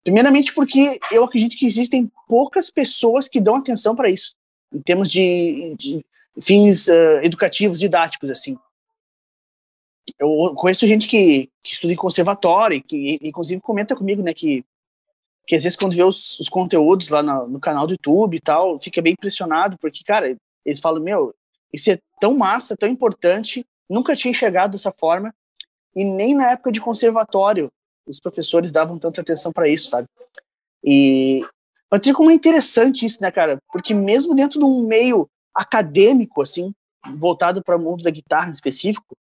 Primeiramente 0.03 0.53
porque 0.53 0.99
eu 1.11 1.23
acredito 1.23 1.57
que 1.57 1.65
existem 1.65 2.11
poucas 2.27 2.69
pessoas 2.69 3.27
que 3.27 3.41
dão 3.41 3.55
atenção 3.55 3.95
para 3.95 4.09
isso, 4.09 4.35
em 4.73 4.81
termos 4.81 5.11
de, 5.11 5.75
de 5.77 6.05
fins 6.41 6.87
uh, 6.87 7.19
educativos, 7.23 7.79
didáticos, 7.79 8.29
assim. 8.29 8.57
Eu 10.19 10.55
conheço 10.55 10.87
gente 10.87 11.07
que, 11.07 11.49
que 11.63 11.73
estuda 11.73 11.93
em 11.93 11.97
conservatório, 11.97 12.81
que 12.81 13.19
inclusive 13.21 13.61
comenta 13.61 13.95
comigo, 13.95 14.21
né, 14.21 14.33
que 14.33 14.63
que 15.47 15.55
às 15.55 15.63
vezes 15.63 15.77
quando 15.77 15.95
vê 15.95 16.03
os, 16.03 16.37
os 16.41 16.49
conteúdos 16.49 17.07
lá 17.07 17.23
no, 17.23 17.47
no, 17.47 17.59
canal 17.59 17.87
do 17.87 17.93
YouTube 17.93 18.35
e 18.35 18.41
tal, 18.41 18.77
fica 18.77 19.01
bem 19.01 19.13
impressionado, 19.13 19.77
porque, 19.79 20.03
cara, 20.03 20.35
eles 20.65 20.79
falam, 20.79 21.01
meu, 21.01 21.33
isso 21.73 21.89
é 21.89 21.97
tão 22.19 22.37
massa, 22.37 22.75
tão 22.75 22.89
importante, 22.89 23.65
nunca 23.89 24.13
tinha 24.13 24.31
enxergado 24.31 24.73
dessa 24.73 24.91
forma, 24.91 25.33
e 25.95 26.03
nem 26.03 26.35
na 26.35 26.51
época 26.51 26.71
de 26.71 26.81
conservatório 26.81 27.71
os 28.05 28.19
professores 28.19 28.71
davam 28.71 28.99
tanta 28.99 29.21
atenção 29.21 29.53
para 29.53 29.69
isso, 29.69 29.89
sabe? 29.89 30.07
E 30.83 31.45
ter 32.01 32.13
como 32.13 32.29
é 32.29 32.33
interessante 32.33 33.05
isso, 33.05 33.21
né, 33.21 33.31
cara? 33.31 33.57
Porque 33.71 33.93
mesmo 33.93 34.35
dentro 34.35 34.59
de 34.59 34.65
um 34.65 34.85
meio 34.85 35.29
acadêmico, 35.57 36.41
assim, 36.41 36.73
voltado 37.17 37.63
para 37.63 37.75
o 37.75 37.81
mundo 37.81 38.03
da 38.03 38.11
guitarra 38.11 38.47
em 38.47 38.51
específico, 38.51 39.17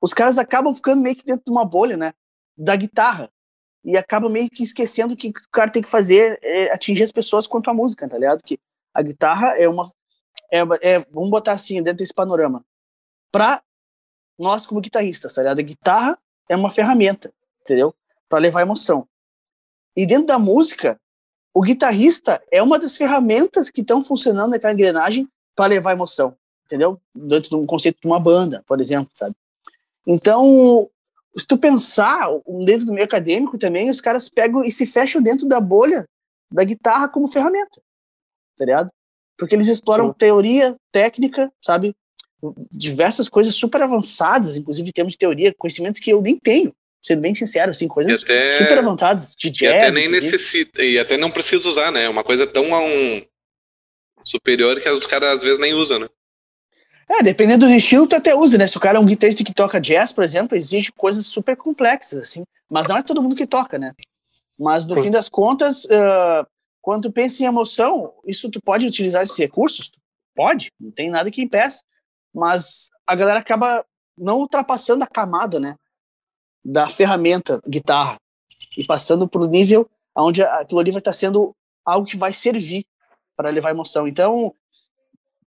os 0.00 0.12
caras 0.12 0.38
acabam 0.38 0.74
ficando 0.74 1.02
meio 1.02 1.16
que 1.16 1.24
dentro 1.24 1.44
de 1.44 1.50
uma 1.50 1.64
bolha, 1.64 1.96
né? 1.96 2.12
Da 2.56 2.76
guitarra. 2.76 3.30
E 3.84 3.96
acabam 3.96 4.30
meio 4.30 4.50
que 4.50 4.62
esquecendo 4.62 5.16
que 5.16 5.28
o 5.28 5.32
cara 5.52 5.70
tem 5.70 5.82
que 5.82 5.88
fazer 5.88 6.38
é 6.42 6.72
atingir 6.72 7.04
as 7.04 7.12
pessoas 7.12 7.46
quanto 7.46 7.70
à 7.70 7.74
música, 7.74 8.08
tá 8.08 8.18
ligado? 8.18 8.42
Que 8.42 8.58
a 8.92 9.02
guitarra 9.02 9.56
é 9.56 9.68
uma. 9.68 9.90
É, 10.50 10.60
é, 10.82 10.98
vamos 11.10 11.30
botar 11.30 11.52
assim, 11.52 11.82
dentro 11.82 11.98
desse 11.98 12.14
panorama. 12.14 12.64
Para 13.30 13.62
nós, 14.38 14.66
como 14.66 14.80
guitarristas, 14.80 15.34
tá 15.34 15.42
ligado? 15.42 15.58
A 15.58 15.62
guitarra 15.62 16.18
é 16.48 16.56
uma 16.56 16.70
ferramenta, 16.70 17.32
entendeu? 17.62 17.94
Para 18.28 18.38
levar 18.38 18.62
emoção. 18.62 19.06
E 19.96 20.06
dentro 20.06 20.26
da 20.26 20.38
música, 20.38 21.00
o 21.58 21.60
guitarrista 21.60 22.40
é 22.52 22.62
uma 22.62 22.78
das 22.78 22.96
ferramentas 22.96 23.68
que 23.68 23.80
estão 23.80 24.04
funcionando 24.04 24.50
naquela 24.50 24.72
engrenagem 24.72 25.28
para 25.56 25.66
levar 25.66 25.90
emoção, 25.90 26.36
entendeu? 26.64 27.00
Dentro 27.12 27.50
de 27.50 27.56
um 27.56 27.66
conceito 27.66 28.00
de 28.00 28.06
uma 28.06 28.20
banda, 28.20 28.62
por 28.64 28.80
exemplo, 28.80 29.10
sabe? 29.16 29.34
Então, 30.06 30.88
se 31.36 31.44
tu 31.44 31.58
pensar 31.58 32.28
dentro 32.64 32.86
do 32.86 32.92
meio 32.92 33.04
acadêmico 33.04 33.58
também, 33.58 33.90
os 33.90 34.00
caras 34.00 34.28
pegam 34.28 34.62
e 34.62 34.70
se 34.70 34.86
fecham 34.86 35.20
dentro 35.20 35.48
da 35.48 35.60
bolha 35.60 36.08
da 36.48 36.62
guitarra 36.62 37.08
como 37.08 37.26
ferramenta, 37.26 37.82
tá 38.56 38.64
ligado? 38.64 38.88
Porque 39.36 39.56
eles 39.56 39.66
exploram 39.66 40.10
Sim. 40.10 40.14
teoria, 40.16 40.76
técnica, 40.92 41.52
sabe? 41.60 41.92
Diversas 42.70 43.28
coisas 43.28 43.56
super 43.56 43.82
avançadas, 43.82 44.56
inclusive 44.56 44.90
em 44.90 44.92
termos 44.92 45.14
de 45.14 45.18
teoria, 45.18 45.52
conhecimentos 45.58 46.00
que 46.00 46.10
eu 46.10 46.22
nem 46.22 46.38
tenho, 46.38 46.72
sendo 47.02 47.22
bem 47.22 47.34
sincero, 47.34 47.70
assim, 47.70 47.88
coisas 47.88 48.22
até, 48.22 48.52
super 48.52 48.78
avançadas 48.78 49.34
de 49.36 49.50
jazz. 49.50 49.72
E 49.72 49.76
até 49.76 49.90
nem 49.92 50.08
necessita, 50.08 50.82
e 50.82 50.98
até 50.98 51.16
não 51.16 51.30
precisa 51.30 51.68
usar, 51.68 51.90
né? 51.90 52.08
Uma 52.08 52.24
coisa 52.24 52.46
tão 52.46 52.72
um, 52.72 53.22
superior 54.24 54.80
que 54.80 54.88
os 54.88 55.06
caras 55.06 55.36
às 55.36 55.42
vezes 55.42 55.58
nem 55.58 55.74
usam, 55.74 56.00
né? 56.00 56.08
É, 57.08 57.22
dependendo 57.22 57.66
do 57.66 57.72
estilo, 57.72 58.06
tu 58.06 58.16
até 58.16 58.34
usa, 58.34 58.58
né? 58.58 58.66
Se 58.66 58.76
o 58.76 58.80
cara 58.80 58.98
é 58.98 59.00
um 59.00 59.06
guitarrista 59.06 59.42
que 59.42 59.54
toca 59.54 59.80
jazz, 59.80 60.12
por 60.12 60.22
exemplo, 60.22 60.56
exige 60.56 60.92
coisas 60.92 61.24
super 61.26 61.56
complexas, 61.56 62.18
assim. 62.18 62.44
Mas 62.68 62.86
não 62.86 62.98
é 62.98 63.02
todo 63.02 63.22
mundo 63.22 63.34
que 63.34 63.46
toca, 63.46 63.78
né? 63.78 63.94
Mas 64.58 64.86
no 64.86 64.94
Sim. 64.94 65.04
fim 65.04 65.10
das 65.10 65.28
contas, 65.28 65.84
uh, 65.86 66.46
quando 66.82 67.04
tu 67.04 67.12
pensa 67.12 67.42
em 67.42 67.46
emoção, 67.46 68.12
isso 68.26 68.50
tu 68.50 68.60
pode 68.60 68.86
utilizar 68.86 69.22
esses 69.22 69.38
recursos? 69.38 69.90
Pode, 70.34 70.70
não 70.78 70.90
tem 70.90 71.08
nada 71.08 71.30
que 71.30 71.40
impeça. 71.40 71.82
Mas 72.34 72.90
a 73.06 73.14
galera 73.14 73.38
acaba 73.38 73.84
não 74.16 74.38
ultrapassando 74.38 75.02
a 75.02 75.06
camada, 75.06 75.58
né? 75.58 75.76
Da 76.64 76.88
ferramenta 76.88 77.62
guitarra 77.66 78.18
e 78.76 78.84
passando 78.84 79.28
para 79.28 79.42
o 79.42 79.46
nível 79.46 79.88
onde 80.16 80.42
aquilo 80.42 80.80
ali 80.80 80.90
vai 80.90 80.98
estar 80.98 81.12
sendo 81.12 81.54
algo 81.84 82.06
que 82.06 82.16
vai 82.16 82.32
servir 82.32 82.84
para 83.36 83.50
levar 83.50 83.70
emoção. 83.70 84.08
Então, 84.08 84.52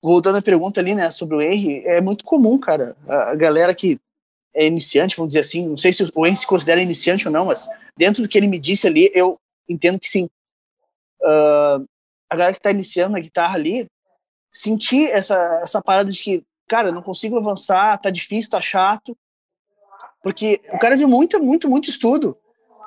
voltando 0.01 0.38
à 0.38 0.41
pergunta 0.41 0.80
ali, 0.80 0.96
né, 0.96 1.10
sobre 1.12 1.36
o 1.36 1.41
Henry, 1.41 1.86
é 1.86 2.01
muito 2.01 2.24
comum, 2.24 2.58
cara, 2.58 2.96
a 3.08 3.36
galera 3.36 3.75
que 3.75 4.00
é 4.53 4.65
iniciante, 4.65 5.15
vamos 5.15 5.30
dizer 5.30 5.41
assim, 5.41 5.68
não 5.68 5.77
sei 5.77 5.94
se 5.94 6.10
o 6.13 6.25
Henry 6.25 6.38
se 6.38 6.48
considera 6.48 6.82
iniciante 6.82 7.27
ou 7.27 7.34
não, 7.34 7.46
mas 7.46 7.68
dentro 7.98 8.22
do 8.22 8.27
que 8.27 8.38
ele 8.38 8.48
me 8.48 8.60
disse 8.60 8.88
ali, 8.88 9.12
eu 9.13 9.39
entendo 9.68 10.00
que 10.00 10.10
sim. 10.10 10.30
Uh, 11.22 11.88
a 12.30 12.36
galera 12.36 12.53
que 12.53 12.60
está 12.60 12.72
iniciando 12.72 13.13
na 13.13 13.20
guitarra 13.20 13.56
ali, 13.56 13.88
sentir 14.50 15.10
essa, 15.10 15.60
essa 15.62 15.82
parada 15.82 16.12
de 16.12 16.22
que, 16.22 16.44
cara, 16.68 16.91
não 16.91 17.01
consigo 17.01 17.38
avançar, 17.38 17.98
tá 18.00 18.10
difícil, 18.10 18.51
tá 18.51 18.62
chato, 18.62 19.15
porque 20.22 20.62
o 20.72 20.80
cara 20.80 20.96
viu 20.96 21.08
muito, 21.08 21.42
muito, 21.42 21.70
muito 21.70 21.90
estudo 21.90 22.38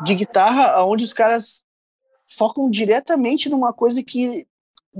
de 0.05 0.14
guitarra 0.14 0.85
onde 0.85 1.05
os 1.05 1.12
caras 1.12 1.64
focam 2.37 2.71
diretamente 2.71 3.49
numa 3.49 3.73
coisa 3.73 4.03
que 4.03 4.47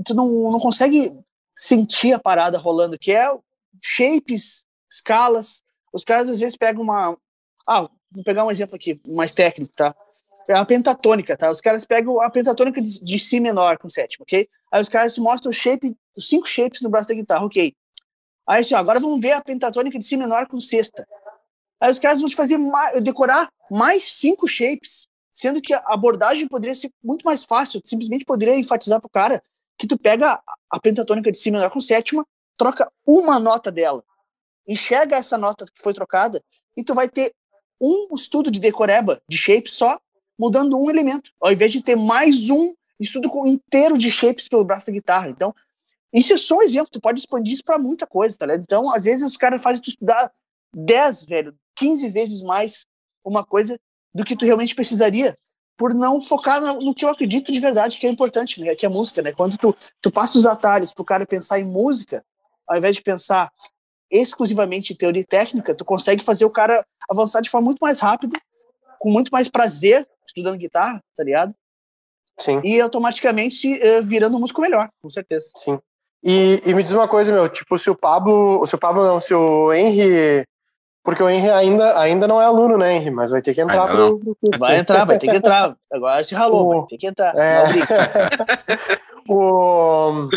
tu 0.05 0.13
não, 0.13 0.51
não 0.51 0.59
consegue 0.59 1.13
sentir 1.55 2.13
a 2.13 2.19
parada 2.19 2.57
rolando, 2.57 2.99
que 2.99 3.11
é 3.11 3.29
shapes, 3.81 4.65
escalas. 4.91 5.63
Os 5.93 6.03
caras 6.03 6.29
às 6.29 6.39
vezes 6.39 6.57
pegam 6.57 6.83
uma. 6.83 7.17
Ah, 7.67 7.87
vou 8.11 8.23
pegar 8.23 8.45
um 8.45 8.51
exemplo 8.51 8.75
aqui, 8.75 8.99
mais 9.05 9.31
técnico, 9.31 9.73
tá? 9.75 9.95
É 10.47 10.53
a 10.53 10.65
pentatônica, 10.65 11.35
tá? 11.35 11.49
Os 11.49 11.61
caras 11.61 11.85
pegam 11.85 12.21
a 12.21 12.29
pentatônica 12.29 12.81
de, 12.81 13.03
de 13.03 13.19
Si 13.19 13.39
menor 13.39 13.77
com 13.77 13.89
sétima, 13.89 14.23
ok? 14.23 14.47
Aí 14.71 14.81
os 14.81 14.89
caras 14.89 15.17
mostram 15.17 15.49
o 15.49 15.53
shape, 15.53 15.95
os 16.15 16.27
cinco 16.27 16.47
shapes 16.47 16.81
no 16.81 16.89
braço 16.89 17.09
da 17.09 17.15
guitarra, 17.15 17.45
ok? 17.45 17.73
Aí 18.47 18.61
assim, 18.61 18.75
ó, 18.75 18.77
agora 18.77 18.99
vamos 18.99 19.19
ver 19.19 19.31
a 19.31 19.41
pentatônica 19.41 19.97
de 19.97 20.05
Si 20.05 20.15
menor 20.15 20.47
com 20.47 20.57
sexta. 20.57 21.07
Aí 21.79 21.91
os 21.91 21.99
caras 21.99 22.19
vão 22.19 22.29
te 22.29 22.35
fazer 22.35 22.57
mais, 22.57 23.01
decorar 23.01 23.49
mais 23.69 24.11
cinco 24.13 24.47
shapes, 24.47 25.07
sendo 25.33 25.61
que 25.61 25.73
a 25.73 25.83
abordagem 25.87 26.47
poderia 26.47 26.75
ser 26.75 26.91
muito 27.03 27.23
mais 27.23 27.43
fácil, 27.43 27.81
simplesmente 27.83 28.25
poderia 28.25 28.57
enfatizar 28.57 28.99
pro 29.01 29.09
cara 29.09 29.43
que 29.77 29.87
tu 29.87 29.97
pega 29.97 30.41
a 30.69 30.79
pentatônica 30.79 31.31
de 31.31 31.37
si 31.37 31.51
menor 31.51 31.69
com 31.69 31.81
sétima, 31.81 32.25
troca 32.57 32.89
uma 33.05 33.39
nota 33.39 33.71
dela, 33.71 34.03
enxerga 34.67 35.17
essa 35.17 35.37
nota 35.37 35.65
que 35.65 35.81
foi 35.81 35.93
trocada 35.93 36.41
e 36.77 36.83
tu 36.83 36.93
vai 36.93 37.09
ter 37.09 37.33
um 37.81 38.07
estudo 38.15 38.49
de 38.49 38.59
decoreba, 38.59 39.21
de 39.27 39.37
shapes 39.37 39.75
só, 39.75 39.99
mudando 40.39 40.77
um 40.77 40.89
elemento, 40.89 41.31
ao 41.41 41.51
invés 41.51 41.71
de 41.71 41.83
ter 41.83 41.95
mais 41.95 42.49
um 42.49 42.73
estudo 42.99 43.29
inteiro 43.45 43.97
de 43.97 44.09
shapes 44.09 44.47
pelo 44.47 44.63
braço 44.63 44.85
da 44.85 44.93
guitarra. 44.93 45.29
Então, 45.29 45.53
isso 46.13 46.33
é 46.33 46.37
só 46.37 46.57
um 46.57 46.61
exemplo, 46.61 46.89
tu 46.91 47.01
pode 47.01 47.19
expandir 47.19 47.53
isso 47.53 47.63
para 47.63 47.77
muita 47.77 48.07
coisa, 48.07 48.37
tá 48.37 48.45
ligado? 48.45 48.61
Então, 48.61 48.93
às 48.93 49.03
vezes 49.03 49.27
os 49.27 49.37
caras 49.37 49.61
fazem 49.61 49.81
tu 49.81 49.89
estudar 49.89 50.31
10, 50.75 51.25
velho, 51.25 51.55
15 51.77 52.09
vezes 52.09 52.41
mais 52.41 52.85
uma 53.23 53.45
coisa 53.45 53.79
do 54.13 54.25
que 54.25 54.35
tu 54.35 54.45
realmente 54.45 54.75
precisaria 54.75 55.37
por 55.77 55.93
não 55.93 56.21
focar 56.21 56.61
no, 56.61 56.93
que 56.93 57.03
eu 57.03 57.09
acredito 57.09 57.51
de 57.51 57.59
verdade 57.59 57.97
que 57.97 58.07
é 58.07 58.09
importante, 58.09 58.61
né? 58.61 58.75
Que 58.75 58.85
é 58.85 58.89
a 58.89 58.91
música, 58.91 59.21
né? 59.21 59.33
Quando 59.33 59.57
tu, 59.57 59.75
tu 60.01 60.11
passa 60.11 60.37
os 60.37 60.45
atalhos 60.45 60.93
pro 60.93 61.03
cara 61.03 61.25
pensar 61.25 61.59
em 61.59 61.65
música, 61.65 62.23
ao 62.67 62.77
invés 62.77 62.95
de 62.95 63.01
pensar 63.01 63.51
exclusivamente 64.09 64.93
em 64.93 64.95
teoria 64.95 65.25
técnica, 65.25 65.75
tu 65.75 65.83
consegue 65.83 66.23
fazer 66.23 66.45
o 66.45 66.49
cara 66.49 66.85
avançar 67.09 67.41
de 67.41 67.49
forma 67.49 67.65
muito 67.65 67.79
mais 67.79 67.99
rápida, 67.99 68.39
com 68.99 69.09
muito 69.09 69.29
mais 69.29 69.49
prazer 69.49 70.07
estudando 70.25 70.57
guitarra, 70.57 71.01
tá 71.15 71.23
ligado? 71.23 71.53
Sim. 72.39 72.61
E 72.63 72.79
automaticamente 72.81 73.73
uh, 73.73 74.03
virando 74.03 74.37
um 74.37 74.39
músico 74.39 74.61
melhor, 74.61 74.89
com 75.01 75.09
certeza. 75.09 75.47
Sim. 75.57 75.79
E, 76.23 76.61
e, 76.65 76.73
me 76.73 76.83
diz 76.83 76.91
uma 76.91 77.07
coisa, 77.07 77.31
meu, 77.31 77.47
tipo, 77.47 77.77
se 77.77 77.89
o 77.89 77.95
Pablo, 77.95 78.65
se 78.65 78.73
o 78.73 78.79
Pablo 78.79 79.03
não, 79.05 79.19
se 79.19 79.33
o 79.33 79.71
Henry 79.71 80.43
porque 81.05 81.21
o 81.21 81.29
Henry 81.29 81.51
ainda, 81.51 81.99
ainda 81.99 82.27
não 82.27 82.41
é 82.41 82.45
aluno, 82.45 82.79
né, 82.79 82.95
Henry? 82.95 83.11
Mas 83.11 83.29
vai 83.29 83.39
ter 83.39 83.53
que 83.53 83.61
entrar 83.61 83.87
pro. 83.87 84.19
Vai 84.57 84.79
entrar, 84.79 85.05
vai 85.05 85.19
ter 85.19 85.27
que 85.27 85.37
entrar. 85.37 85.77
Agora 85.93 86.23
se 86.23 86.33
ralou, 86.33 86.65
o... 86.65 86.79
vai 86.79 86.87
ter 86.87 86.97
que 86.97 87.05
entrar. 87.05 87.35
É... 87.37 87.63
o... 89.29 90.27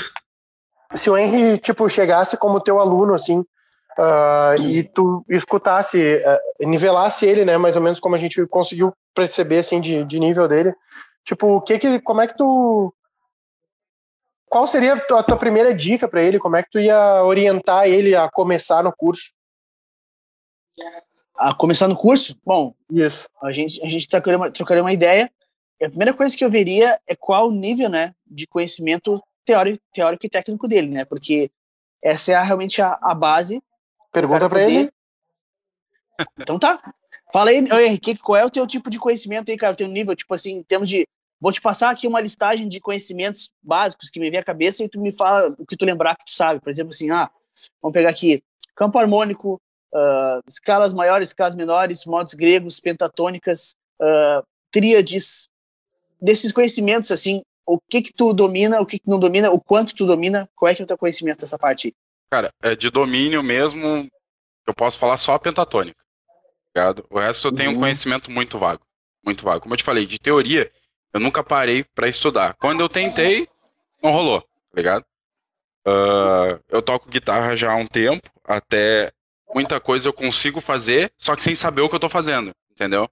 Se 0.95 1.09
o 1.09 1.17
Henry, 1.17 1.57
tipo, 1.57 1.89
chegasse 1.89 2.37
como 2.37 2.61
teu 2.61 2.79
aluno, 2.79 3.15
assim, 3.15 3.39
uh, 3.39 4.61
e 4.61 4.83
tu 4.83 5.25
escutasse, 5.31 6.17
uh, 6.17 6.69
nivelasse 6.69 7.25
ele, 7.25 7.47
né, 7.47 7.57
mais 7.57 7.75
ou 7.75 7.83
menos 7.83 7.99
como 7.99 8.15
a 8.15 8.19
gente 8.19 8.47
conseguiu 8.47 8.93
perceber, 9.15 9.61
assim, 9.61 9.81
de, 9.81 10.05
de 10.05 10.21
nível 10.21 10.47
dele, 10.47 10.75
tipo, 11.25 11.47
o 11.47 11.61
que 11.63 11.79
que, 11.79 11.99
como 12.01 12.21
é 12.21 12.27
que 12.27 12.37
tu... 12.37 12.93
Qual 14.51 14.67
seria 14.67 14.95
a 14.95 15.01
tua, 15.01 15.21
a 15.21 15.23
tua 15.23 15.37
primeira 15.37 15.75
dica 15.75 16.07
para 16.07 16.23
ele? 16.23 16.39
Como 16.39 16.57
é 16.57 16.63
que 16.63 16.71
tu 16.71 16.79
ia 16.79 17.23
orientar 17.23 17.87
ele 17.87 18.15
a 18.15 18.31
começar 18.31 18.83
no 18.83 18.93
curso? 18.95 19.31
A 21.37 21.55
começar 21.55 21.89
no 21.89 21.97
curso, 21.97 22.37
bom, 22.45 22.75
isso. 22.91 23.29
A 23.43 23.53
gente 23.53 23.83
a 23.83 23.87
gente 23.87 24.09
trocaria 24.09 24.37
uma, 24.37 24.51
trocaria 24.51 24.83
uma 24.83 24.93
ideia. 24.93 25.31
A 25.81 25.89
primeira 25.89 26.13
coisa 26.13 26.37
que 26.37 26.45
eu 26.45 26.51
veria 26.51 27.01
é 27.07 27.15
qual 27.15 27.49
o 27.49 27.53
nível, 27.53 27.89
né, 27.89 28.15
de 28.27 28.47
conhecimento 28.47 29.23
teórico, 29.45 29.83
teórico 29.93 30.27
e 30.27 30.31
técnico 30.31 30.67
dele, 30.67 30.89
né? 30.89 31.05
Porque 31.05 31.51
essa 32.03 32.33
é 32.33 32.43
realmente 32.43 32.83
a, 32.83 32.99
a 33.01 33.15
base. 33.15 33.63
Pergunta 34.13 34.49
para 34.49 34.69
ele. 34.69 34.91
Então 36.39 36.59
tá. 36.59 36.83
Fala 37.33 37.51
aí, 37.51 37.59
Henrique, 37.59 38.17
qual 38.17 38.37
é 38.37 38.45
o 38.45 38.51
teu 38.51 38.67
tipo 38.67 38.91
de 38.91 38.99
conhecimento 38.99 39.51
aí, 39.51 39.57
cara? 39.57 39.75
O 39.75 39.77
teu 39.77 39.87
nível, 39.87 40.17
tipo 40.17 40.35
assim, 40.35 40.53
em 40.55 40.63
termos 40.63 40.89
de 40.89 41.07
Vou 41.41 41.53
te 41.53 41.61
passar 41.61 41.91
aqui 41.91 42.07
uma 42.07 42.21
listagem 42.21 42.69
de 42.69 42.81
conhecimentos 42.81 43.53
básicos 43.63 44.11
que 44.11 44.19
me 44.19 44.29
vem 44.29 44.41
à 44.41 44.45
cabeça 44.45 44.83
e 44.83 44.89
tu 44.89 45.01
me 45.01 45.13
fala 45.13 45.55
o 45.57 45.65
que 45.65 45.77
tu 45.77 45.85
lembrar 45.85 46.17
que 46.17 46.25
tu 46.25 46.35
sabe. 46.35 46.61
Por 46.61 46.69
exemplo, 46.69 46.91
assim, 46.91 47.11
ah, 47.11 47.31
vamos 47.81 47.93
pegar 47.93 48.11
aqui 48.11 48.43
campo 48.75 48.99
harmônico, 48.99 49.61
uh, 49.93 50.43
escalas 50.47 50.93
maiores, 50.93 51.29
escalas 51.29 51.55
menores, 51.55 52.05
modos 52.05 52.35
gregos, 52.35 52.81
pentatônicas, 52.81 53.75
uh, 54.01 54.43
tríades, 54.71 55.49
desses 56.21 56.53
conhecimentos, 56.53 57.11
assim, 57.11 57.43
o 57.67 57.79
que 57.79 58.03
que 58.03 58.13
tu 58.13 58.33
domina, 58.33 58.81
o 58.81 58.87
que 58.87 58.99
que 58.99 59.09
não 59.09 59.19
domina, 59.19 59.51
o 59.51 59.61
quanto 59.61 59.95
tu 59.95 60.07
domina, 60.07 60.49
qual 60.57 60.71
é 60.71 60.75
que 60.75 60.83
é 60.83 60.85
o 60.85 60.89
teu 60.89 60.99
conhecimento 60.99 61.41
dessa 61.41 61.59
parte? 61.59 61.95
Cara, 62.31 62.51
é 62.63 62.75
de 62.75 62.91
domínio 62.91 63.43
mesmo, 63.43 64.09
eu 64.67 64.75
posso 64.75 64.99
falar 64.99 65.17
só 65.17 65.35
a 65.35 65.39
pentatônica, 65.39 65.99
ligado? 66.79 67.05
O 67.11 67.19
resto 67.19 67.49
eu 67.49 67.53
tenho 67.53 67.71
uhum. 67.71 67.77
um 67.77 67.81
conhecimento 67.81 68.31
muito 68.31 68.59
vago, 68.59 68.83
muito 69.25 69.45
vago. 69.45 69.61
Como 69.61 69.75
eu 69.75 69.79
te 69.79 69.85
falei, 69.85 70.07
de 70.07 70.19
teoria, 70.19 70.71
eu 71.13 71.21
nunca 71.21 71.43
parei 71.43 71.85
para 71.95 72.09
estudar. 72.09 72.55
Quando 72.55 72.81
eu 72.81 72.89
tentei, 72.89 73.49
não 74.03 74.13
rolou, 74.13 74.41
tá 74.41 74.77
ligado? 74.77 75.05
Uh, 75.87 76.61
eu 76.69 76.83
toco 76.83 77.09
guitarra 77.09 77.57
já 77.57 77.73
há 77.73 77.77
um 77.77 77.87
tempo, 77.87 78.31
até 78.45 79.13
muita 79.55 79.81
coisa 79.81 80.09
eu 80.09 80.13
consigo 80.13 80.61
fazer, 80.61 81.13
só 81.19 81.35
que 81.35 81.45
sem 81.45 81.55
saber 81.55 81.83
o 81.83 81.89
que 81.89 81.95
eu 81.95 82.01
tô 82.01 82.09
fazendo, 82.09 82.53
entendeu? 82.71 83.09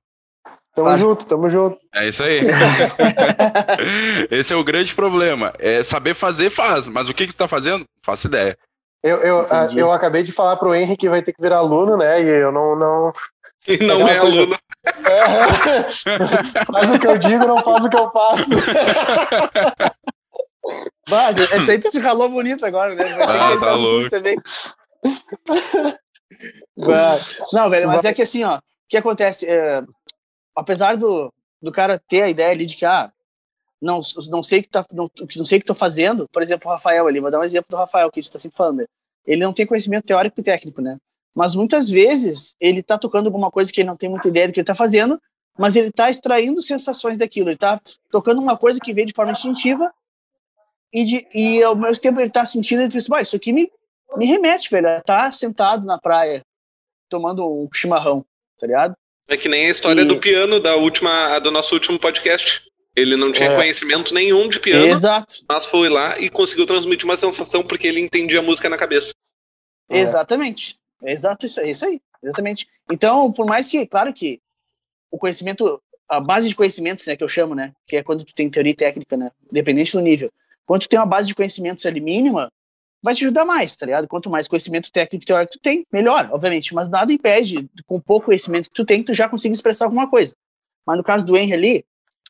Tamo 0.76 0.98
junto, 0.98 1.24
tamo 1.24 1.48
junto. 1.48 1.78
É 1.94 2.06
isso 2.06 2.22
aí. 2.22 2.40
Esse 4.30 4.52
é 4.52 4.56
o 4.56 4.62
grande 4.62 4.94
problema. 4.94 5.54
É 5.58 5.82
saber 5.82 6.12
fazer, 6.12 6.50
faz. 6.50 6.86
Mas 6.86 7.08
o 7.08 7.14
que, 7.14 7.26
que 7.26 7.32
você 7.32 7.38
tá 7.38 7.48
fazendo? 7.48 7.78
Não 7.78 7.86
faço 8.02 8.26
ideia. 8.26 8.58
Eu, 9.02 9.16
eu, 9.22 9.46
a, 9.50 9.68
eu 9.74 9.90
acabei 9.90 10.22
de 10.22 10.32
falar 10.32 10.56
pro 10.56 10.74
Henrique 10.74 11.06
que 11.06 11.08
vai 11.08 11.22
ter 11.22 11.32
que 11.32 11.40
virar 11.40 11.58
aluno, 11.58 11.96
né? 11.96 12.22
E 12.22 12.26
eu 12.26 12.52
não. 12.52 12.76
não... 12.76 13.12
E 13.68 13.84
não 13.84 14.06
é 14.06 14.20
coisa... 14.20 14.38
aluno. 14.38 14.58
É. 14.84 15.82
faz 16.70 16.90
o 16.90 16.98
que 17.00 17.06
eu 17.08 17.18
digo, 17.18 17.48
não 17.48 17.60
faz 17.64 17.84
o 17.84 17.90
que 17.90 17.96
eu 17.96 18.10
faço. 18.12 18.50
Mas, 21.10 21.36
esse 21.50 21.72
aí 21.72 21.82
se 21.82 21.98
ralou 21.98 22.28
bonito 22.28 22.64
agora, 22.64 22.94
né? 22.94 23.04
Ah, 23.22 23.58
tá 23.58 23.74
louco. 23.74 24.08
Também. 24.08 24.36
Não, 27.52 27.70
velho, 27.70 27.88
mas 27.88 28.04
é 28.04 28.12
que 28.12 28.22
assim, 28.22 28.44
ó, 28.44 28.58
o 28.58 28.62
que 28.88 28.96
acontece? 28.96 29.46
É, 29.46 29.82
apesar 30.54 30.96
do, 30.96 31.32
do 31.60 31.72
cara 31.72 31.98
ter 31.98 32.22
a 32.22 32.28
ideia 32.28 32.50
ali 32.50 32.66
de 32.66 32.76
que, 32.76 32.84
ah, 32.84 33.10
não, 33.80 34.00
não 34.28 34.42
sei 34.42 34.60
o 34.60 34.62
que 34.62 34.68
tá, 34.68 34.84
não, 34.92 35.10
não 35.36 35.44
sei 35.44 35.58
que 35.58 35.66
tô 35.66 35.74
fazendo, 35.74 36.28
por 36.32 36.42
exemplo, 36.42 36.68
o 36.68 36.72
Rafael 36.72 37.06
ali, 37.06 37.20
vou 37.20 37.30
dar 37.30 37.40
um 37.40 37.44
exemplo 37.44 37.68
do 37.70 37.76
Rafael, 37.76 38.10
que 38.10 38.20
a 38.20 38.22
gente 38.22 38.32
tá 38.32 38.38
sempre 38.38 38.56
falando, 38.56 38.78
né? 38.78 38.86
ele 39.26 39.44
não 39.44 39.52
tem 39.52 39.66
conhecimento 39.66 40.06
teórico 40.06 40.40
e 40.40 40.42
técnico, 40.42 40.80
né? 40.80 40.98
Mas 41.34 41.54
muitas 41.54 41.90
vezes 41.90 42.54
ele 42.60 42.82
tá 42.82 42.96
tocando 42.96 43.26
alguma 43.26 43.50
coisa 43.50 43.70
que 43.70 43.80
ele 43.80 43.88
não 43.88 43.96
tem 43.96 44.08
muita 44.08 44.28
ideia 44.28 44.46
do 44.46 44.54
que 44.54 44.60
ele 44.60 44.66
tá 44.66 44.74
fazendo, 44.74 45.20
mas 45.58 45.74
ele 45.76 45.90
tá 45.90 46.08
extraindo 46.08 46.62
sensações 46.62 47.18
daquilo, 47.18 47.50
ele 47.50 47.58
tá 47.58 47.80
tocando 48.10 48.40
uma 48.40 48.56
coisa 48.56 48.78
que 48.80 48.94
vem 48.94 49.06
de 49.06 49.12
forma 49.12 49.32
instintiva 49.32 49.92
e, 50.92 51.04
de, 51.04 51.28
e 51.34 51.62
ao 51.62 51.74
mesmo 51.76 52.00
tempo 52.00 52.20
ele 52.20 52.30
tá 52.30 52.44
sentindo, 52.46 52.82
ele 52.82 52.88
diz, 52.88 53.06
isso 53.22 53.36
aqui 53.36 53.52
me, 53.52 53.70
me 54.16 54.26
remete, 54.26 54.70
velho, 54.70 55.02
tá 55.04 55.30
sentado 55.32 55.84
na 55.84 55.98
praia, 55.98 56.42
tomando 57.08 57.46
um 57.46 57.68
chimarrão, 57.72 58.24
tá 58.58 58.66
ligado? 58.66 58.94
É 59.28 59.36
que 59.36 59.48
nem 59.48 59.66
a 59.66 59.70
história 59.70 60.02
e... 60.02 60.04
do 60.04 60.20
piano 60.20 60.60
da 60.60 60.76
última, 60.76 61.38
do 61.40 61.50
nosso 61.50 61.74
último 61.74 61.98
podcast. 61.98 62.64
Ele 62.94 63.14
não 63.14 63.30
tinha 63.30 63.50
é. 63.50 63.54
conhecimento 63.54 64.14
nenhum 64.14 64.48
de 64.48 64.58
piano, 64.58 64.86
Exato. 64.86 65.44
mas 65.46 65.66
foi 65.66 65.88
lá 65.90 66.18
e 66.18 66.30
conseguiu 66.30 66.64
transmitir 66.64 67.04
uma 67.04 67.16
sensação 67.16 67.62
porque 67.62 67.86
ele 67.86 68.00
entendia 68.00 68.38
a 68.38 68.42
música 68.42 68.70
na 68.70 68.78
cabeça. 68.78 69.12
É. 69.90 69.98
Exatamente. 69.98 70.78
É 71.02 71.12
exato 71.12 71.44
isso, 71.44 71.60
é 71.60 71.70
isso 71.70 71.84
aí. 71.84 72.00
Exatamente. 72.22 72.66
Então, 72.90 73.30
por 73.30 73.44
mais 73.44 73.68
que, 73.68 73.86
claro 73.86 74.14
que 74.14 74.40
o 75.10 75.18
conhecimento, 75.18 75.80
a 76.08 76.20
base 76.20 76.48
de 76.48 76.56
conhecimentos, 76.56 77.04
né, 77.04 77.16
que 77.16 77.22
eu 77.22 77.28
chamo, 77.28 77.54
né, 77.54 77.72
que 77.86 77.96
é 77.96 78.02
quando 78.02 78.24
tu 78.24 78.34
tem 78.34 78.48
teoria 78.48 78.74
técnica, 78.74 79.14
né, 79.14 79.30
dependente 79.52 79.92
do 79.92 80.00
nível. 80.00 80.32
Quando 80.64 80.82
tu 80.82 80.88
tem 80.88 80.98
uma 80.98 81.06
base 81.06 81.28
de 81.28 81.34
conhecimentos 81.34 81.84
ali 81.84 82.00
mínima, 82.00 82.50
vai 83.06 83.14
te 83.14 83.24
ajudar 83.24 83.44
mais, 83.44 83.76
tá 83.76 83.86
ligado? 83.86 84.08
Quanto 84.08 84.28
mais 84.28 84.48
conhecimento 84.48 84.90
técnico 84.90 85.22
e 85.22 85.26
teórico 85.26 85.52
tu 85.52 85.60
tem, 85.60 85.86
melhor, 85.92 86.28
obviamente. 86.32 86.74
Mas 86.74 86.90
nada 86.90 87.12
impede, 87.12 87.70
com 87.86 88.00
pouco 88.00 88.26
conhecimento 88.26 88.68
que 88.68 88.74
tu 88.74 88.84
tem, 88.84 89.00
tu 89.00 89.14
já 89.14 89.28
consegue 89.28 89.54
expressar 89.54 89.84
alguma 89.84 90.10
coisa. 90.10 90.34
Mas 90.84 90.96
no 90.96 91.04
caso 91.04 91.24
do 91.24 91.36
Henry 91.36 91.52
ali, 91.52 91.84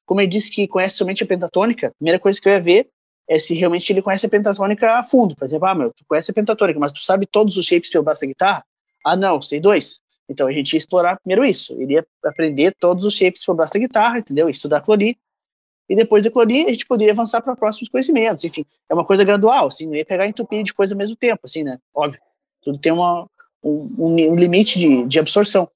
como 0.05 0.21
ele 0.21 0.29
disse 0.29 0.51
que 0.51 0.69
conhece 0.69 0.97
somente 0.97 1.25
a 1.25 1.27
pentatônica, 1.27 1.87
a 1.87 1.91
primeira 1.93 2.19
coisa 2.19 2.39
que 2.39 2.47
eu 2.47 2.53
ia 2.53 2.61
ver 2.61 2.91
é 3.27 3.39
se 3.39 3.55
realmente 3.55 3.91
ele 3.91 4.03
conhece 4.03 4.27
a 4.27 4.29
pentatônica 4.29 4.99
a 4.99 5.03
fundo. 5.03 5.35
Por 5.35 5.47
exemplo, 5.47 5.67
ah, 5.67 5.75
meu, 5.75 5.91
tu 5.95 6.05
conhece 6.07 6.31
a 6.31 6.35
pentatônica, 6.35 6.79
mas 6.79 6.93
tu 6.93 7.03
sabe 7.03 7.25
todos 7.25 7.57
os 7.57 7.65
shapes 7.65 7.93
eu 7.95 8.03
basto 8.03 8.27
da 8.27 8.27
guitarra? 8.27 8.65
Ah, 9.03 9.17
não, 9.17 9.41
sei 9.41 9.59
dois. 9.59 10.03
Então 10.29 10.47
a 10.47 10.53
gente 10.53 10.75
ia 10.75 10.79
explorar 10.79 11.19
primeiro 11.21 11.43
isso. 11.43 11.73
Ele 11.81 11.95
ia 11.95 12.07
aprender 12.23 12.75
todos 12.79 13.07
os 13.07 13.17
shapes 13.17 13.43
eu 13.49 13.55
basto 13.55 13.79
da 13.79 13.81
guitarra, 13.81 14.19
entendeu? 14.19 14.51
Estudar 14.51 14.83
clori. 14.83 15.17
E 15.89 15.95
depois 15.95 16.25
da 16.25 16.31
clori, 16.31 16.67
a 16.67 16.71
gente 16.71 16.87
poderia 16.87 17.13
avançar 17.13 17.41
para 17.41 17.55
próximos 17.55 17.89
conhecimentos. 17.89 18.45
Enfim, 18.45 18.65
é 18.89 18.95
uma 18.95 19.05
coisa 19.05 19.25
gradual, 19.25 19.69
assim, 19.69 19.87
não 19.87 19.95
ia 19.95 20.05
pegar 20.05 20.27
entupir 20.27 20.63
de 20.65 20.75
coisa 20.75 20.95
ao 20.95 20.99
mesmo 20.99 21.17
tempo, 21.17 21.43
assim, 21.45 21.63
né? 21.63 21.79
Óbvio. 21.95 22.21
Tudo 22.63 22.79
tem 22.79 22.93
uma, 22.93 23.29
um, 23.63 24.33
um 24.33 24.35
limite 24.35 24.79
de, 24.79 25.05
de 25.07 25.19
absorção. 25.19 25.69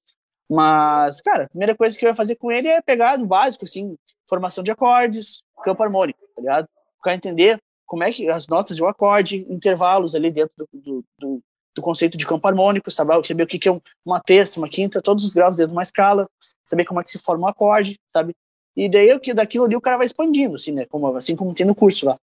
Mas, 0.48 1.20
cara, 1.20 1.44
a 1.44 1.48
primeira 1.48 1.76
coisa 1.76 1.96
que 1.96 2.04
eu 2.04 2.08
ia 2.08 2.14
fazer 2.14 2.34
com 2.34 2.50
ele 2.50 2.66
é 2.66 2.82
pegar 2.82 3.16
do 3.16 3.26
básico, 3.26 3.64
assim, 3.64 3.96
formação 4.28 4.64
de 4.64 4.70
acordes, 4.72 5.42
campo 5.62 5.82
harmônico, 5.82 6.18
tá 6.34 6.40
ligado? 6.40 6.68
O 6.98 7.02
cara 7.02 7.16
entender 7.16 7.60
como 7.86 8.02
é 8.02 8.12
que 8.12 8.28
as 8.28 8.48
notas 8.48 8.76
de 8.76 8.82
um 8.82 8.88
acorde, 8.88 9.46
intervalos 9.48 10.14
ali 10.14 10.30
dentro 10.30 10.54
do, 10.56 10.68
do, 10.72 11.04
do, 11.18 11.42
do 11.74 11.82
conceito 11.82 12.16
de 12.16 12.26
campo 12.26 12.46
harmônico, 12.46 12.90
saber, 12.90 13.24
saber 13.24 13.42
o 13.44 13.46
que, 13.46 13.58
que 13.58 13.68
é 13.68 13.80
uma 14.04 14.20
terça, 14.20 14.58
uma 14.58 14.68
quinta, 14.68 15.02
todos 15.02 15.24
os 15.24 15.34
graus 15.34 15.56
dentro 15.56 15.70
de 15.70 15.76
uma 15.76 15.82
escala, 15.82 16.28
saber 16.64 16.84
como 16.84 17.00
é 17.00 17.04
que 17.04 17.10
se 17.10 17.18
forma 17.18 17.46
um 17.46 17.48
acorde, 17.48 17.98
sabe? 18.12 18.34
E 18.76 18.88
daí 18.88 19.18
que 19.20 19.34
daquilo 19.34 19.64
ali 19.64 19.76
o 19.76 19.80
cara 19.80 19.96
vai 19.96 20.06
expandindo, 20.06 20.56
assim, 20.56 20.72
né? 20.72 20.86
Como, 20.86 21.14
assim 21.16 21.36
como 21.36 21.54
tem 21.54 21.66
no 21.66 21.74
curso 21.74 22.06
lá. 22.06 22.18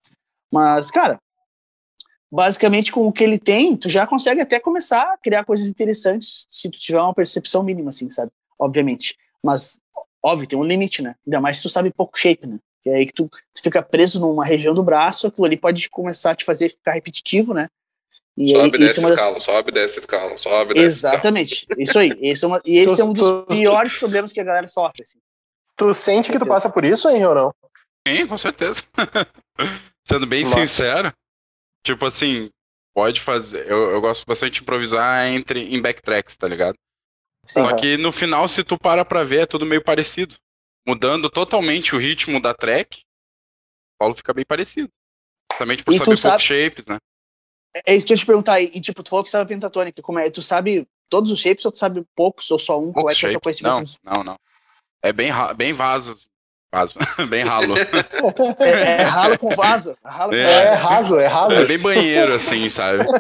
Mas, 0.51 0.91
cara, 0.91 1.21
basicamente 2.31 2.93
com 2.93 3.07
o 3.07 3.13
que 3.13 3.25
ele 3.25 3.39
tem, 3.39 3.77
tu 3.77 3.89
já 3.89 4.07
consegue 4.07 4.41
até 4.41 4.61
começar 4.61 5.13
a 5.13 5.19
criar 5.19 5.45
coisas 5.45 5.67
interessantes 5.67 6.47
se 6.51 6.71
tu 6.71 6.79
tiver 6.79 7.01
uma 7.01 7.15
percepção 7.15 7.63
mínima, 7.63 7.91
assim, 7.91 8.11
sabe? 8.11 8.31
Obviamente. 8.59 9.17
Mas, 9.43 9.81
óbvio, 10.23 10.49
tem 10.49 10.59
um 10.59 10.65
limite, 10.65 11.03
né? 11.03 11.15
Ainda 11.27 11.41
mais 11.41 11.59
se 11.59 11.65
tu 11.65 11.71
sabe 11.71 11.93
pouco 11.93 12.19
shape, 12.19 12.47
né? 12.47 12.59
Que 12.83 12.91
é 12.91 12.95
aí 12.97 13.07
que 13.07 13.13
tu, 13.13 13.29
tu 13.29 13.63
fica 13.63 13.83
preso 13.83 14.21
numa 14.21 14.45
região 14.45 14.75
do 14.75 14.83
braço, 14.83 15.27
aquilo 15.27 15.47
ali 15.47 15.57
pode 15.57 15.89
começar 15.91 16.33
a 16.33 16.35
te 16.35 16.45
fazer 16.45 16.69
ficar 16.71 16.93
repetitivo, 16.93 17.53
né? 17.53 17.69
E 18.37 18.51
sobe, 18.51 18.63
aí, 18.65 18.71
desce, 18.71 19.01
é 19.05 19.09
escala, 19.09 19.35
das... 19.35 19.43
sobe, 19.43 19.73
desce, 19.73 19.99
escala, 19.99 20.39
sobe, 20.39 20.75
desce, 20.75 20.87
Exatamente, 20.87 21.55
escala. 21.55 21.83
isso 21.83 21.99
aí. 21.99 22.13
Esse 22.21 22.45
é 22.45 22.49
uma, 22.49 22.63
e 22.67 22.79
esse 22.79 23.01
é 23.01 23.05
um 23.05 23.13
dos 23.13 23.47
piores 23.49 23.97
problemas 23.97 24.33
que 24.33 24.41
a 24.41 24.45
galera 24.45 24.69
sofre, 24.69 25.03
assim. 25.03 25.19
Tu 25.77 25.95
sente 25.95 26.33
que 26.33 26.39
tu 26.39 26.47
passa 26.47 26.71
por 26.71 26.85
isso, 26.85 27.09
hein, 27.09 27.25
ou 27.27 27.35
não? 27.35 27.55
Sim, 28.07 28.27
com 28.27 28.39
certeza. 28.39 28.83
Sendo 30.05 30.27
bem 30.27 30.45
Nossa. 30.45 30.61
sincero, 30.61 31.13
Tipo 31.87 32.05
assim, 32.05 32.51
pode 32.93 33.21
fazer. 33.21 33.71
Eu, 33.71 33.93
eu 33.93 34.01
gosto 34.01 34.27
bastante 34.27 34.55
de 34.55 34.63
improvisar 34.63 35.29
entre 35.29 35.73
em 35.73 35.81
backtracks, 35.81 36.37
tá 36.37 36.49
ligado? 36.49 36.77
Sim, 37.45 37.61
Só 37.61 37.77
que 37.77 37.97
no 37.97 38.11
final, 38.11 38.49
se 38.49 38.65
tu 38.65 38.77
para 38.77 39.05
pra 39.05 39.23
ver, 39.23 39.43
é 39.43 39.47
tudo 39.47 39.65
meio 39.65 39.81
parecido. 39.81 40.35
Mudando 40.85 41.31
totalmente 41.31 41.95
o 41.95 41.99
ritmo 41.99 42.43
da 42.43 42.53
track, 42.53 42.99
o 42.99 43.99
Paulo 44.01 44.17
fica 44.17 44.35
bem 44.35 44.45
parecido. 44.45 44.89
Também 45.57 45.77
por 45.77 45.95
e 45.95 45.99
saber 45.99 46.17
sabe... 46.17 46.43
shapes, 46.43 46.87
né? 46.87 46.99
É, 47.73 47.93
é 47.93 47.97
isso 47.97 48.05
que 48.05 48.13
eu 48.13 48.17
ia 48.17 48.21
te 48.21 48.27
perguntar. 48.27 48.61
E 48.61 48.81
tipo, 48.81 49.01
tu 49.05 49.11
falou 49.11 49.25
que 49.25 49.31
sabe 49.31 49.49
pentatônica. 49.49 50.03
Como 50.03 50.19
é? 50.19 50.29
Tu 50.29 50.43
sabe 50.43 50.89
todos 51.09 51.31
os 51.31 51.39
shapes 51.39 51.65
ou 51.65 51.71
tu 51.71 51.79
sabe 51.79 52.05
poucos 52.17 52.51
ou 52.51 52.59
só 52.59 52.81
um? 52.81 52.93
Poucos 52.93 53.03
Qual 53.03 53.09
é, 53.11 53.13
é 53.13 53.15
shapes. 53.15 53.41
conhecimento? 53.41 53.93
Não, 54.03 54.13
não, 54.13 54.25
não. 54.25 54.39
É 55.03 55.13
bem, 55.13 55.31
bem 55.57 55.73
vaso 55.73 56.17
Vaso. 56.73 56.95
bem 57.31 57.45
ralo. 57.45 57.75
É, 58.59 59.01
é, 59.01 59.03
ralo 59.03 59.39
com 59.39 59.55
vaso. 59.55 59.97
Ralo 60.05 60.35
é, 60.35 60.45
com 60.45 60.51
é, 60.51 60.55
vaso. 60.55 60.75
é 60.75 60.75
raso, 60.75 61.19
é 61.21 61.27
raso. 61.27 61.63
É 61.63 61.65
bem 61.65 61.79
banheiro, 61.79 62.35
assim, 62.35 62.69
sabe? 62.69 63.05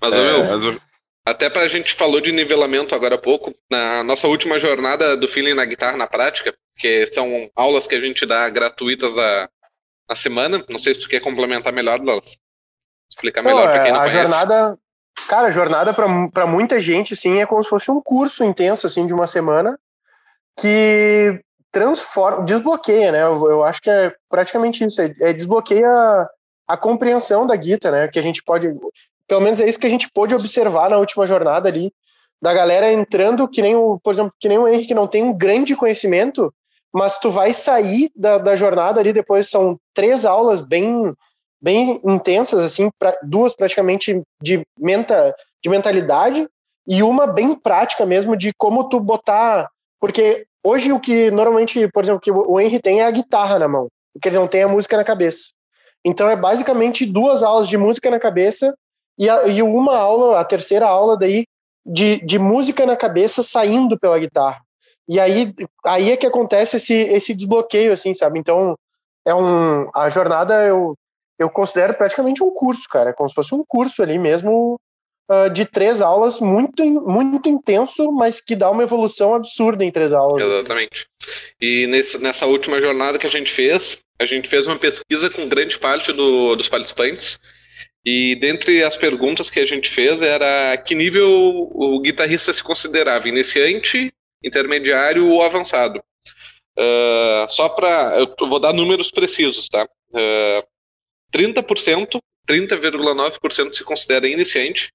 Mas, 0.00 0.12
é, 0.12 0.16
meu, 0.22 0.44
mas... 0.44 0.82
até 1.24 1.48
pra 1.48 1.66
gente 1.66 1.94
falou 1.94 2.20
de 2.20 2.30
nivelamento 2.30 2.94
agora 2.94 3.14
há 3.14 3.18
pouco, 3.18 3.54
na 3.70 4.04
nossa 4.04 4.28
última 4.28 4.58
jornada 4.58 5.16
do 5.16 5.26
feeling 5.26 5.54
na 5.54 5.64
guitarra 5.64 5.96
na 5.96 6.06
prática, 6.06 6.54
que 6.76 7.06
são 7.06 7.50
aulas 7.56 7.86
que 7.86 7.94
a 7.94 8.00
gente 8.00 8.26
dá 8.26 8.46
gratuitas 8.50 9.16
a, 9.16 9.48
na 10.06 10.14
semana. 10.14 10.62
Não 10.68 10.78
sei 10.78 10.92
se 10.92 11.00
tu 11.00 11.08
quer 11.08 11.20
complementar 11.20 11.72
melhor, 11.72 12.00
Dallas. 12.00 12.36
Explicar 13.08 13.42
melhor 13.42 13.62
para 13.62 13.82
quem 13.82 13.92
não 13.92 14.00
a 14.00 14.04
conhece. 14.04 14.18
jornada, 14.18 14.78
cara, 15.28 15.50
jornada 15.50 15.92
para 15.92 16.46
muita 16.46 16.80
gente, 16.80 17.14
assim, 17.14 17.40
é 17.40 17.46
como 17.46 17.62
se 17.62 17.70
fosse 17.70 17.90
um 17.90 18.00
curso 18.00 18.44
intenso, 18.44 18.86
assim, 18.86 19.06
de 19.06 19.14
uma 19.14 19.26
semana, 19.26 19.78
que 20.58 21.40
transforma, 21.72 22.44
desbloqueia, 22.44 23.10
né? 23.10 23.22
Eu, 23.22 23.50
eu, 23.50 23.64
acho 23.64 23.82
que 23.82 23.90
é 23.90 24.14
praticamente 24.28 24.84
isso, 24.84 25.00
é, 25.02 25.12
é 25.20 25.32
desbloqueia 25.32 25.88
a, 25.88 26.28
a, 26.68 26.76
compreensão 26.76 27.46
da 27.46 27.56
guitarra, 27.56 28.02
né? 28.02 28.08
Que 28.08 28.18
a 28.18 28.22
gente 28.22 28.42
pode, 28.44 28.72
pelo 29.26 29.40
menos 29.40 29.60
é 29.60 29.68
isso 29.68 29.78
que 29.78 29.86
a 29.86 29.90
gente 29.90 30.08
pôde 30.10 30.34
observar 30.34 30.88
na 30.88 30.98
última 30.98 31.26
jornada 31.26 31.68
ali, 31.68 31.92
da 32.40 32.54
galera 32.54 32.92
entrando 32.92 33.48
que 33.48 33.60
nem 33.60 33.74
o, 33.74 33.98
por 34.00 34.12
exemplo, 34.12 34.32
que 34.38 34.48
nem 34.48 34.58
o 34.58 34.68
Henrique 34.68 34.88
que 34.88 34.94
não 34.94 35.08
tem 35.08 35.24
um 35.24 35.36
grande 35.36 35.74
conhecimento, 35.74 36.54
mas 36.92 37.18
tu 37.18 37.30
vai 37.30 37.52
sair 37.52 38.10
da, 38.14 38.38
da 38.38 38.54
jornada 38.54 39.00
ali 39.00 39.12
depois 39.12 39.50
são 39.50 39.78
três 39.92 40.24
aulas 40.24 40.62
bem 40.62 41.12
bem 41.64 41.98
intensas 42.04 42.62
assim, 42.62 42.90
pra, 42.98 43.16
duas 43.22 43.56
praticamente 43.56 44.22
de 44.42 44.62
menta, 44.78 45.34
de 45.62 45.70
mentalidade 45.70 46.46
e 46.86 47.02
uma 47.02 47.26
bem 47.26 47.54
prática 47.54 48.04
mesmo 48.04 48.36
de 48.36 48.52
como 48.58 48.88
tu 48.90 49.00
botar 49.00 49.68
porque 49.98 50.46
hoje 50.62 50.92
o 50.92 51.00
que 51.00 51.30
normalmente, 51.30 51.88
por 51.88 52.04
exemplo, 52.04 52.20
que 52.20 52.30
o 52.30 52.60
Henry 52.60 52.78
tem 52.78 53.00
é 53.00 53.06
a 53.06 53.10
guitarra 53.10 53.58
na 53.58 53.66
mão, 53.66 53.88
porque 54.12 54.28
ele 54.28 54.36
não 54.36 54.46
tem 54.46 54.62
a 54.62 54.68
música 54.68 54.98
na 54.98 55.04
cabeça. 55.04 55.44
Então 56.04 56.28
é 56.28 56.36
basicamente 56.36 57.06
duas 57.06 57.42
aulas 57.42 57.68
de 57.68 57.78
música 57.78 58.10
na 58.10 58.20
cabeça 58.20 58.74
e, 59.18 59.30
a, 59.30 59.46
e 59.46 59.62
uma 59.62 59.96
aula, 59.96 60.38
a 60.38 60.44
terceira 60.44 60.86
aula 60.86 61.16
daí, 61.16 61.44
de, 61.86 62.20
de 62.26 62.38
música 62.38 62.84
na 62.84 62.96
cabeça 62.96 63.42
saindo 63.42 63.98
pela 63.98 64.18
guitarra. 64.18 64.60
E 65.08 65.18
aí, 65.18 65.54
aí 65.86 66.12
é 66.12 66.16
que 66.18 66.26
acontece 66.26 66.76
esse, 66.76 66.94
esse 66.94 67.34
desbloqueio, 67.34 67.94
assim, 67.94 68.12
sabe? 68.12 68.38
Então, 68.38 68.76
é 69.24 69.34
um. 69.34 69.88
A 69.94 70.10
jornada 70.10 70.66
eu, 70.66 70.94
eu 71.38 71.50
considero 71.50 71.94
praticamente 71.94 72.42
um 72.42 72.50
curso, 72.50 72.82
cara. 72.88 73.10
É 73.10 73.12
como 73.12 73.28
se 73.28 73.34
fosse 73.34 73.54
um 73.54 73.64
curso 73.66 74.02
ali 74.02 74.18
mesmo 74.18 74.78
uh, 75.30 75.50
de 75.50 75.64
três 75.64 76.00
aulas 76.00 76.40
muito, 76.40 76.84
muito 76.84 77.48
intenso, 77.48 78.10
mas 78.12 78.40
que 78.40 78.54
dá 78.54 78.70
uma 78.70 78.82
evolução 78.82 79.34
absurda 79.34 79.84
em 79.84 79.90
três 79.90 80.12
aulas. 80.12 80.42
Exatamente. 80.42 81.06
E 81.60 81.86
nesse, 81.86 82.18
nessa 82.18 82.46
última 82.46 82.80
jornada 82.80 83.18
que 83.18 83.26
a 83.26 83.30
gente 83.30 83.50
fez, 83.50 83.98
a 84.20 84.26
gente 84.26 84.48
fez 84.48 84.66
uma 84.66 84.78
pesquisa 84.78 85.28
com 85.28 85.48
grande 85.48 85.78
parte 85.78 86.12
do, 86.12 86.54
dos 86.54 86.68
participantes 86.68 87.40
E 88.04 88.36
dentre 88.36 88.84
as 88.84 88.96
perguntas 88.96 89.50
que 89.50 89.58
a 89.58 89.66
gente 89.66 89.88
fez 89.88 90.20
era 90.20 90.76
que 90.76 90.94
nível 90.94 91.28
o 91.28 92.00
guitarrista 92.00 92.52
se 92.52 92.62
considerava, 92.62 93.28
iniciante, 93.28 94.12
intermediário 94.42 95.26
ou 95.28 95.42
avançado. 95.42 96.02
Uh, 96.78 97.48
só 97.48 97.68
para. 97.68 98.18
Eu 98.18 98.48
vou 98.48 98.58
dar 98.58 98.72
números 98.72 99.10
precisos, 99.10 99.68
tá? 99.68 99.88
Uh, 100.10 100.73
30%, 101.34 102.18
30,9% 102.48 103.72
se 103.74 103.84
considera 103.84 104.28
iniciante, 104.28 104.92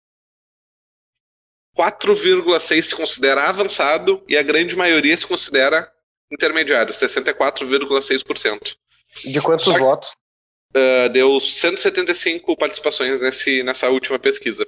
4,6% 1.78 2.82
se 2.82 2.96
considera 2.96 3.50
avançado 3.50 4.24
e 4.28 4.38
a 4.38 4.44
grande 4.44 4.76
maioria 4.76 5.16
se 5.16 5.26
considera 5.26 5.92
intermediário, 6.32 6.94
64,6%. 6.94 8.76
De 9.26 9.42
quantos 9.42 9.66
Só, 9.66 9.78
votos? 9.78 10.16
Uh, 10.76 11.10
deu 11.10 11.40
175 11.40 12.56
participações 12.56 13.22
nesse, 13.22 13.64
nessa 13.64 13.90
última 13.90 14.20
pesquisa. 14.20 14.68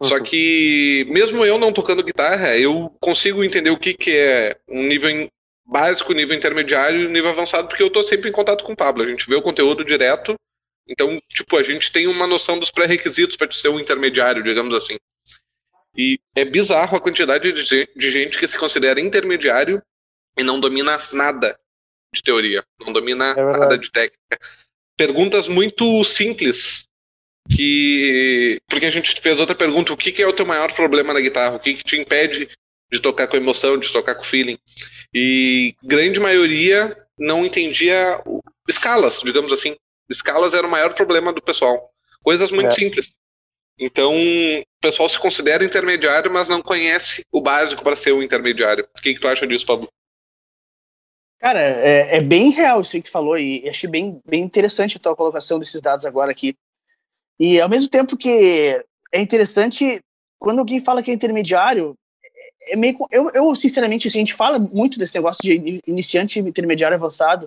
Uhum. 0.00 0.08
Só 0.08 0.20
que, 0.20 1.06
mesmo 1.08 1.44
eu 1.44 1.58
não 1.58 1.72
tocando 1.72 2.04
guitarra, 2.04 2.56
eu 2.56 2.94
consigo 3.00 3.42
entender 3.42 3.70
o 3.70 3.78
que, 3.78 3.94
que 3.94 4.14
é 4.14 4.56
um 4.68 4.86
nível 4.86 5.28
básico, 5.64 6.12
nível 6.12 6.36
intermediário 6.36 7.02
e 7.02 7.08
nível 7.08 7.30
avançado, 7.30 7.66
porque 7.66 7.82
eu 7.82 7.88
estou 7.88 8.02
sempre 8.02 8.28
em 8.28 8.32
contato 8.32 8.62
com 8.62 8.72
o 8.72 8.76
Pablo. 8.76 9.02
A 9.02 9.08
gente 9.08 9.26
vê 9.28 9.34
o 9.34 9.42
conteúdo 9.42 9.84
direto, 9.84 10.36
então, 10.88 11.20
tipo, 11.28 11.56
a 11.56 11.62
gente 11.62 11.90
tem 11.90 12.06
uma 12.06 12.26
noção 12.26 12.58
dos 12.58 12.70
pré-requisitos 12.70 13.36
para 13.36 13.50
ser 13.50 13.68
um 13.68 13.80
intermediário, 13.80 14.42
digamos 14.42 14.74
assim. 14.74 14.96
E 15.96 16.20
é 16.34 16.44
bizarro 16.44 16.96
a 16.96 17.00
quantidade 17.00 17.52
de 17.52 18.10
gente 18.10 18.38
que 18.38 18.46
se 18.46 18.58
considera 18.58 19.00
intermediário 19.00 19.82
e 20.36 20.42
não 20.42 20.60
domina 20.60 21.00
nada 21.12 21.58
de 22.14 22.22
teoria, 22.22 22.64
não 22.80 22.92
domina 22.92 23.30
é 23.30 23.58
nada 23.58 23.78
de 23.78 23.90
técnica. 23.90 24.38
Perguntas 24.96 25.48
muito 25.48 26.04
simples 26.04 26.86
que 27.50 28.60
porque 28.68 28.86
a 28.86 28.90
gente 28.90 29.20
fez 29.20 29.40
outra 29.40 29.54
pergunta, 29.54 29.92
o 29.92 29.96
que, 29.96 30.12
que 30.12 30.22
é 30.22 30.26
o 30.26 30.32
teu 30.32 30.44
maior 30.44 30.72
problema 30.74 31.14
na 31.14 31.20
guitarra? 31.20 31.56
O 31.56 31.60
que, 31.60 31.74
que 31.74 31.84
te 31.84 31.96
impede 31.96 32.48
de 32.92 33.00
tocar 33.00 33.26
com 33.26 33.36
emoção, 33.36 33.78
de 33.78 33.90
tocar 33.92 34.14
com 34.14 34.24
feeling? 34.24 34.58
E 35.14 35.74
grande 35.82 36.20
maioria 36.20 36.96
não 37.18 37.44
entendia 37.44 38.22
escalas, 38.68 39.20
digamos 39.22 39.52
assim. 39.52 39.76
Escalas 40.08 40.54
era 40.54 40.66
o 40.66 40.70
maior 40.70 40.94
problema 40.94 41.32
do 41.32 41.42
pessoal. 41.42 41.90
Coisas 42.22 42.50
muito 42.50 42.68
é. 42.68 42.72
simples. 42.72 43.16
Então, 43.78 44.14
o 44.14 44.64
pessoal 44.80 45.08
se 45.08 45.18
considera 45.18 45.64
intermediário, 45.64 46.32
mas 46.32 46.48
não 46.48 46.62
conhece 46.62 47.24
o 47.30 47.40
básico 47.40 47.82
para 47.82 47.96
ser 47.96 48.12
um 48.12 48.22
intermediário. 48.22 48.88
O 48.96 49.02
que, 49.02 49.14
que 49.14 49.20
tu 49.20 49.28
acha 49.28 49.46
disso, 49.46 49.66
Pablo? 49.66 49.88
Cara, 51.38 51.62
é, 51.62 52.16
é, 52.16 52.20
bem 52.20 52.50
real 52.50 52.80
isso 52.80 52.92
que 52.92 53.02
tu 53.02 53.10
falou 53.10 53.38
e 53.38 53.68
achei 53.68 53.88
bem, 53.88 54.20
bem 54.26 54.42
interessante 54.42 54.96
a 54.96 55.00
tua 55.00 55.14
colocação 55.14 55.58
desses 55.58 55.80
dados 55.80 56.06
agora 56.06 56.30
aqui. 56.30 56.56
E 57.38 57.60
ao 57.60 57.68
mesmo 57.68 57.90
tempo 57.90 58.16
que 58.16 58.82
é 59.12 59.20
interessante, 59.20 60.00
quando 60.38 60.60
alguém 60.60 60.82
fala 60.82 61.02
que 61.02 61.10
é 61.10 61.14
intermediário, 61.14 61.94
é 62.62 62.74
meio. 62.74 62.96
Eu, 63.10 63.30
eu 63.30 63.54
sinceramente, 63.54 64.08
assim, 64.08 64.18
a 64.18 64.22
gente 64.22 64.34
fala 64.34 64.58
muito 64.58 64.98
desse 64.98 65.14
negócio 65.14 65.42
de 65.42 65.80
iniciante, 65.86 66.40
intermediário, 66.40 66.96
avançado, 66.96 67.46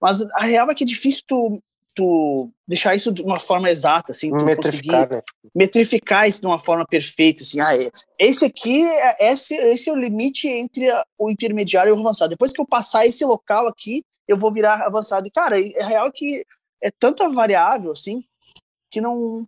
mas 0.00 0.22
a 0.22 0.44
real 0.44 0.70
é 0.70 0.74
que 0.74 0.84
é 0.84 0.86
difícil 0.86 1.24
tu 1.26 1.60
tu 1.94 2.50
deixar 2.66 2.94
isso 2.94 3.12
de 3.12 3.22
uma 3.22 3.38
forma 3.38 3.70
exata, 3.70 4.12
assim, 4.12 4.30
tu 4.30 4.44
metrificar, 4.44 5.08
conseguir 5.08 5.16
né? 5.16 5.50
metrificar 5.54 6.28
isso 6.28 6.40
de 6.40 6.46
uma 6.46 6.58
forma 6.58 6.84
perfeita, 6.86 7.42
assim, 7.42 7.60
ah, 7.60 7.76
é, 7.76 7.90
esse 8.18 8.44
aqui, 8.44 8.82
é, 8.82 9.32
esse, 9.32 9.54
esse 9.54 9.88
é 9.88 9.92
o 9.92 9.96
limite 9.96 10.48
entre 10.48 10.86
o 11.18 11.30
intermediário 11.30 11.90
e 11.90 11.96
o 11.96 12.00
avançado. 12.00 12.30
Depois 12.30 12.52
que 12.52 12.60
eu 12.60 12.66
passar 12.66 13.06
esse 13.06 13.24
local 13.24 13.66
aqui, 13.68 14.04
eu 14.26 14.36
vou 14.36 14.52
virar 14.52 14.82
avançado. 14.82 15.26
E, 15.26 15.30
cara, 15.30 15.60
é 15.60 15.84
real 15.84 16.10
que 16.10 16.44
é 16.82 16.90
tanta 16.90 17.28
variável, 17.28 17.92
assim, 17.92 18.24
que 18.90 19.00
não... 19.00 19.46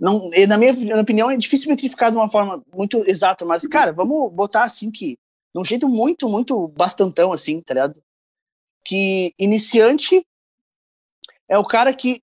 não 0.00 0.30
na 0.48 0.56
minha, 0.56 0.72
na 0.72 0.78
minha 0.78 1.00
opinião, 1.00 1.30
é 1.30 1.36
difícil 1.36 1.68
metrificar 1.68 2.10
de 2.10 2.16
uma 2.16 2.30
forma 2.30 2.62
muito 2.74 3.04
exata, 3.08 3.44
mas, 3.44 3.66
cara, 3.66 3.92
vamos 3.92 4.32
botar 4.32 4.64
assim 4.64 4.90
que, 4.90 5.18
de 5.54 5.60
um 5.60 5.64
jeito 5.64 5.88
muito, 5.88 6.28
muito 6.28 6.68
bastantão, 6.68 7.32
assim, 7.32 7.60
tá 7.60 7.74
ligado? 7.74 8.02
Que 8.84 9.34
iniciante 9.38 10.24
é 11.48 11.58
o 11.58 11.64
cara 11.64 11.92
que 11.92 12.22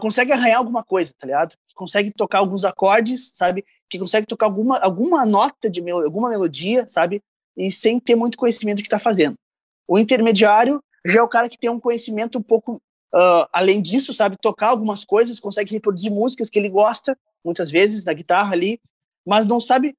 consegue 0.00 0.32
arranhar 0.32 0.58
alguma 0.58 0.84
coisa, 0.84 1.12
tá 1.18 1.26
ligado? 1.26 1.56
Que 1.66 1.74
consegue 1.74 2.10
tocar 2.10 2.38
alguns 2.38 2.64
acordes, 2.64 3.32
sabe? 3.34 3.64
Que 3.88 3.98
consegue 3.98 4.26
tocar 4.26 4.46
alguma, 4.46 4.78
alguma 4.78 5.24
nota 5.24 5.70
de 5.70 5.80
mel 5.80 6.04
alguma 6.04 6.28
melodia, 6.28 6.86
sabe? 6.88 7.22
E 7.56 7.72
sem 7.72 7.98
ter 7.98 8.14
muito 8.14 8.38
conhecimento 8.38 8.78
do 8.78 8.82
que 8.82 8.88
tá 8.88 8.98
fazendo. 8.98 9.34
O 9.88 9.98
intermediário 9.98 10.82
já 11.06 11.20
é 11.20 11.22
o 11.22 11.28
cara 11.28 11.48
que 11.48 11.58
tem 11.58 11.70
um 11.70 11.80
conhecimento 11.80 12.38
um 12.38 12.42
pouco 12.42 12.80
uh, 13.14 13.46
além 13.52 13.80
disso, 13.80 14.14
sabe? 14.14 14.36
Tocar 14.40 14.68
algumas 14.68 15.04
coisas, 15.04 15.40
consegue 15.40 15.72
reproduzir 15.72 16.10
músicas 16.10 16.48
que 16.48 16.58
ele 16.58 16.68
gosta, 16.68 17.16
muitas 17.44 17.70
vezes, 17.70 18.04
na 18.04 18.12
guitarra 18.12 18.52
ali, 18.52 18.80
mas 19.26 19.46
não 19.46 19.60
sabe 19.60 19.94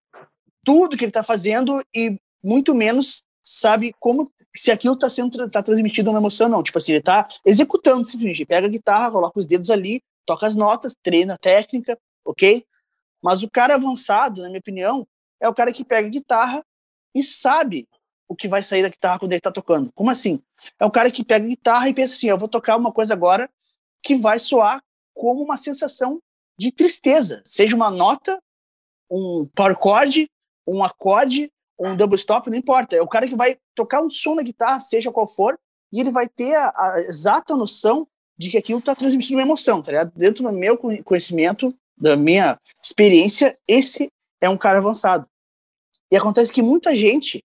tudo 0.64 0.98
que 0.98 1.04
ele 1.04 1.12
tá 1.12 1.24
fazendo 1.24 1.84
e 1.94 2.18
muito 2.44 2.74
menos 2.74 3.22
sabe 3.44 3.94
como 4.00 4.32
se 4.56 4.72
aquilo 4.72 4.94
está 4.94 5.10
sendo 5.10 5.50
tá 5.50 5.62
transmitido 5.62 6.10
uma 6.10 6.20
emoção 6.20 6.48
não. 6.48 6.64
Tipo 6.64 6.78
assim 6.78 6.94
ele 6.94 7.00
está 7.00 7.28
executando 7.46 8.06
simplesmente. 8.06 8.46
Pega 8.46 8.68
a 8.68 8.70
guitarra 8.70 9.12
coloca 9.12 9.40
os 9.40 9.46
dedos 9.46 9.70
ali 9.70 10.02
toca 10.26 10.48
as 10.48 10.56
notas 10.56 10.96
treina 11.04 11.34
a 11.34 11.38
técnica 11.38 11.98
ok? 12.26 12.66
Mas 13.22 13.44
o 13.44 13.50
cara 13.50 13.76
avançado 13.76 14.42
na 14.42 14.48
minha 14.48 14.60
opinião 14.60 15.08
é 15.40 15.48
o 15.48 15.54
cara 15.54 15.74
que 15.74 15.84
pega 15.84 16.08
a 16.08 16.12
guitarra 16.12 16.66
e 17.16 17.22
sabe 17.24 17.88
o 18.28 18.36
que 18.36 18.48
vai 18.48 18.62
sair 18.62 18.82
da 18.82 18.90
guitarra 18.90 19.20
quando 19.20 19.32
ele 19.32 19.40
está 19.40 19.52
tocando. 19.52 19.92
Como 19.94 20.10
assim? 20.10 20.42
É 20.80 20.86
o 20.86 20.92
cara 20.92 21.12
que 21.12 21.24
pega 21.24 21.46
a 21.46 21.50
guitarra 21.50 21.90
e 21.90 21.94
pensa 21.94 22.16
assim 22.16 22.28
eu 22.28 22.38
vou 22.38 22.48
tocar 22.48 22.78
uma 22.78 22.92
coisa 22.92 23.14
agora 23.14 23.50
que 24.02 24.16
vai 24.16 24.40
soar 24.40 24.82
como 25.14 25.44
uma 25.44 25.58
sensação 25.58 26.22
de 26.58 26.72
tristeza. 26.72 27.42
Seja 27.46 27.76
uma 27.76 27.92
nota 27.92 28.42
um 29.12 29.48
power 29.54 29.78
chord 29.82 30.30
um 30.66 30.84
acorde 30.84 31.52
um 31.80 31.96
double 31.96 32.18
stop, 32.18 32.50
não 32.50 32.58
importa. 32.58 32.96
É 32.96 33.02
o 33.02 33.08
cara 33.08 33.28
que 33.28 33.36
vai 33.36 33.58
tocar 33.76 34.02
um 34.02 34.10
som 34.10 34.36
na 34.36 34.44
guitarra, 34.44 34.80
seja 34.80 35.12
qual 35.12 35.28
for, 35.28 35.60
e 35.92 36.00
ele 36.00 36.10
vai 36.10 36.28
ter 36.28 36.56
a, 36.56 36.74
a 36.76 37.00
exata 37.02 37.56
noção 37.56 38.08
de 38.38 38.50
que 38.50 38.58
aquilo 38.58 38.80
está 38.80 38.96
transmitindo 38.96 39.38
uma 39.38 39.46
emoção, 39.46 39.82
tá 39.82 39.92
ligado? 39.92 40.12
Dentro 40.16 40.44
do 40.44 40.52
meu 40.52 40.78
conhecimento, 40.78 41.76
da 41.96 42.16
minha 42.16 42.60
experiência, 42.82 43.58
esse 43.68 44.12
é 44.42 44.50
um 44.50 44.58
cara 44.58 44.80
avançado. 44.80 45.28
E 46.12 46.18
acontece 46.18 46.52
que 46.52 46.62
muita 46.62 46.96
gente, 46.96 47.44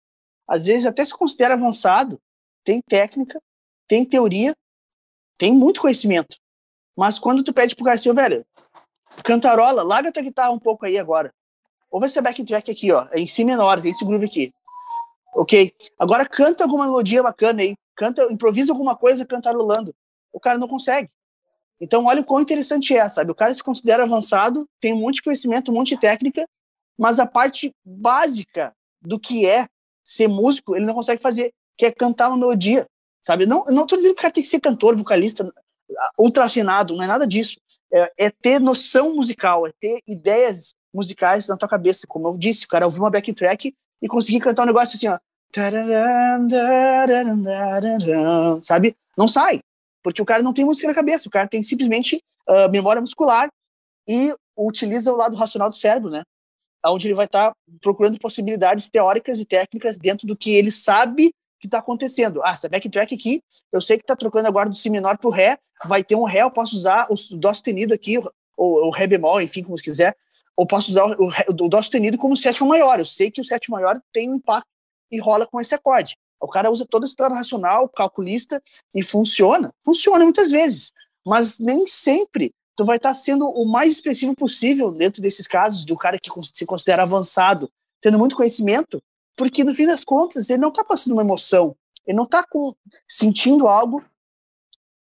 às 0.46 0.66
vezes 0.66 0.86
até 0.86 1.04
se 1.04 1.16
considera 1.16 1.54
avançado, 1.54 2.18
tem 2.64 2.80
técnica, 2.80 3.40
tem 3.88 4.04
teoria, 4.04 4.54
tem 5.38 5.52
muito 5.52 5.80
conhecimento. 5.80 6.36
Mas 6.96 7.18
quando 7.18 7.42
tu 7.42 7.52
pede 7.52 7.74
pro 7.74 7.84
Garcia, 7.84 8.12
velho, 8.12 8.44
cantarola, 9.24 9.82
larga 9.82 10.12
tua 10.12 10.22
guitarra 10.22 10.50
um 10.50 10.58
pouco 10.58 10.84
aí 10.84 10.98
agora. 10.98 11.32
Ouve 11.92 12.06
esse 12.06 12.18
backtrack 12.22 12.70
aqui, 12.70 12.90
ó, 12.90 13.06
é 13.12 13.20
em 13.20 13.26
si 13.26 13.44
menor, 13.44 13.82
tem 13.82 13.90
esse 13.90 14.02
groove 14.02 14.24
aqui. 14.24 14.50
Ok? 15.34 15.74
Agora 15.98 16.26
canta 16.26 16.64
alguma 16.64 16.86
melodia 16.86 17.22
bacana 17.22 17.60
aí, 17.60 17.76
canta, 17.94 18.32
improvisa 18.32 18.72
alguma 18.72 18.96
coisa 18.96 19.26
cantarolando. 19.26 19.94
O 20.32 20.40
cara 20.40 20.58
não 20.58 20.66
consegue. 20.66 21.10
Então, 21.78 22.06
olha 22.06 22.22
o 22.22 22.24
quão 22.24 22.40
interessante 22.40 22.96
é, 22.96 23.06
sabe? 23.10 23.30
O 23.30 23.34
cara 23.34 23.52
se 23.52 23.62
considera 23.62 24.04
avançado, 24.04 24.66
tem 24.80 24.94
um 24.94 25.00
monte 25.00 25.16
de 25.16 25.22
conhecimento, 25.22 25.70
um 25.70 25.74
monte 25.74 25.90
de 25.90 26.00
técnica, 26.00 26.48
mas 26.98 27.18
a 27.18 27.26
parte 27.26 27.74
básica 27.84 28.74
do 29.02 29.20
que 29.20 29.44
é 29.44 29.68
ser 30.02 30.28
músico, 30.28 30.74
ele 30.74 30.86
não 30.86 30.94
consegue 30.94 31.20
fazer, 31.20 31.52
que 31.76 31.84
é 31.84 31.92
cantar 31.92 32.28
uma 32.28 32.38
melodia, 32.38 32.86
sabe? 33.20 33.44
Não, 33.44 33.64
não 33.66 33.86
tô 33.86 33.96
dizendo 33.96 34.14
que 34.14 34.20
o 34.20 34.22
cara 34.22 34.32
tem 34.32 34.42
que 34.42 34.48
ser 34.48 34.60
cantor, 34.60 34.96
vocalista, 34.96 35.52
ultra 36.18 36.44
afinado, 36.44 36.96
não 36.96 37.02
é 37.02 37.06
nada 37.06 37.26
disso. 37.26 37.60
É, 37.92 38.12
é 38.16 38.30
ter 38.30 38.58
noção 38.58 39.14
musical, 39.14 39.66
é 39.66 39.72
ter 39.78 40.00
ideias 40.06 40.74
musicais 40.92 41.46
na 41.46 41.56
tua 41.56 41.68
cabeça. 41.68 42.06
Como 42.06 42.28
eu 42.28 42.36
disse, 42.36 42.64
o 42.64 42.68
cara 42.68 42.86
ouviu 42.86 43.02
uma 43.02 43.10
backtrack 43.10 43.74
e 44.00 44.08
conseguir 44.08 44.40
cantar 44.40 44.64
um 44.64 44.66
negócio 44.66 44.96
assim, 44.96 45.08
ó. 45.08 45.18
Sabe? 48.62 48.96
Não 49.16 49.28
sai. 49.28 49.60
Porque 50.02 50.20
o 50.20 50.24
cara 50.24 50.42
não 50.42 50.52
tem 50.52 50.64
música 50.64 50.88
na 50.88 50.94
cabeça, 50.94 51.28
o 51.28 51.30
cara 51.30 51.48
tem 51.48 51.62
simplesmente 51.62 52.22
uh, 52.48 52.70
memória 52.70 53.00
muscular 53.00 53.48
e 54.08 54.34
utiliza 54.56 55.12
o 55.12 55.16
lado 55.16 55.36
racional 55.36 55.68
do 55.68 55.76
cérebro, 55.76 56.10
né? 56.10 56.22
Onde 56.84 57.06
ele 57.06 57.14
vai 57.14 57.26
estar 57.26 57.50
tá 57.50 57.56
procurando 57.80 58.18
possibilidades 58.18 58.90
teóricas 58.90 59.38
e 59.38 59.44
técnicas 59.44 59.96
dentro 59.96 60.26
do 60.26 60.36
que 60.36 60.50
ele 60.50 60.70
sabe 60.70 61.32
que 61.60 61.68
está 61.68 61.78
acontecendo. 61.78 62.42
Ah, 62.42 62.50
essa 62.50 62.68
backtrack 62.68 63.14
aqui, 63.14 63.40
eu 63.72 63.80
sei 63.80 63.96
que 63.96 64.02
está 64.02 64.16
trocando 64.16 64.48
agora 64.48 64.68
do 64.68 64.74
si 64.74 64.90
menor 64.90 65.16
para 65.16 65.28
o 65.28 65.30
ré, 65.30 65.56
vai 65.84 66.02
ter 66.02 66.16
um 66.16 66.24
ré, 66.24 66.42
eu 66.42 66.50
posso 66.50 66.74
usar 66.74 67.06
o 67.08 67.14
dó 67.36 67.52
sustenido 67.52 67.94
aqui, 67.94 68.18
ou 68.56 68.88
o 68.88 68.90
ré 68.90 69.06
bemol, 69.06 69.40
enfim, 69.40 69.62
como 69.62 69.76
quiser, 69.76 70.16
ou 70.56 70.66
posso 70.66 70.90
usar 70.90 71.06
o, 71.06 71.28
o, 71.48 71.68
dó 71.68 71.80
sustenido 71.80 72.18
como 72.18 72.36
sétima 72.36 72.68
maior. 72.68 72.98
Eu 72.98 73.06
sei 73.06 73.30
que 73.30 73.40
o 73.40 73.44
sétima 73.44 73.78
maior 73.78 74.00
tem 74.12 74.30
um 74.30 74.36
impacto 74.36 74.68
e 75.10 75.18
rola 75.20 75.46
com 75.46 75.60
esse 75.60 75.74
acorde. 75.74 76.16
O 76.40 76.48
cara 76.48 76.70
usa 76.70 76.86
todo 76.88 77.04
esse 77.04 77.14
lado 77.18 77.34
racional, 77.34 77.88
calculista, 77.88 78.62
e 78.94 79.02
funciona. 79.02 79.72
Funciona 79.84 80.24
muitas 80.24 80.50
vezes, 80.50 80.92
mas 81.24 81.58
nem 81.58 81.86
sempre 81.86 82.52
tu 82.76 82.84
vai 82.84 82.96
estar 82.96 83.14
sendo 83.14 83.48
o 83.48 83.64
mais 83.64 83.92
expressivo 83.92 84.34
possível 84.34 84.90
dentro 84.90 85.22
desses 85.22 85.46
casos 85.46 85.84
do 85.84 85.96
cara 85.96 86.18
que 86.18 86.30
se 86.52 86.66
considera 86.66 87.02
avançado, 87.02 87.70
tendo 88.00 88.18
muito 88.18 88.34
conhecimento, 88.34 89.00
porque 89.36 89.62
no 89.62 89.74
fim 89.74 89.86
das 89.86 90.04
contas 90.04 90.50
ele 90.50 90.60
não 90.60 90.70
está 90.70 90.82
passando 90.82 91.12
uma 91.12 91.22
emoção, 91.22 91.76
ele 92.06 92.16
não 92.16 92.24
está 92.24 92.44
sentindo 93.08 93.68
algo, 93.68 94.04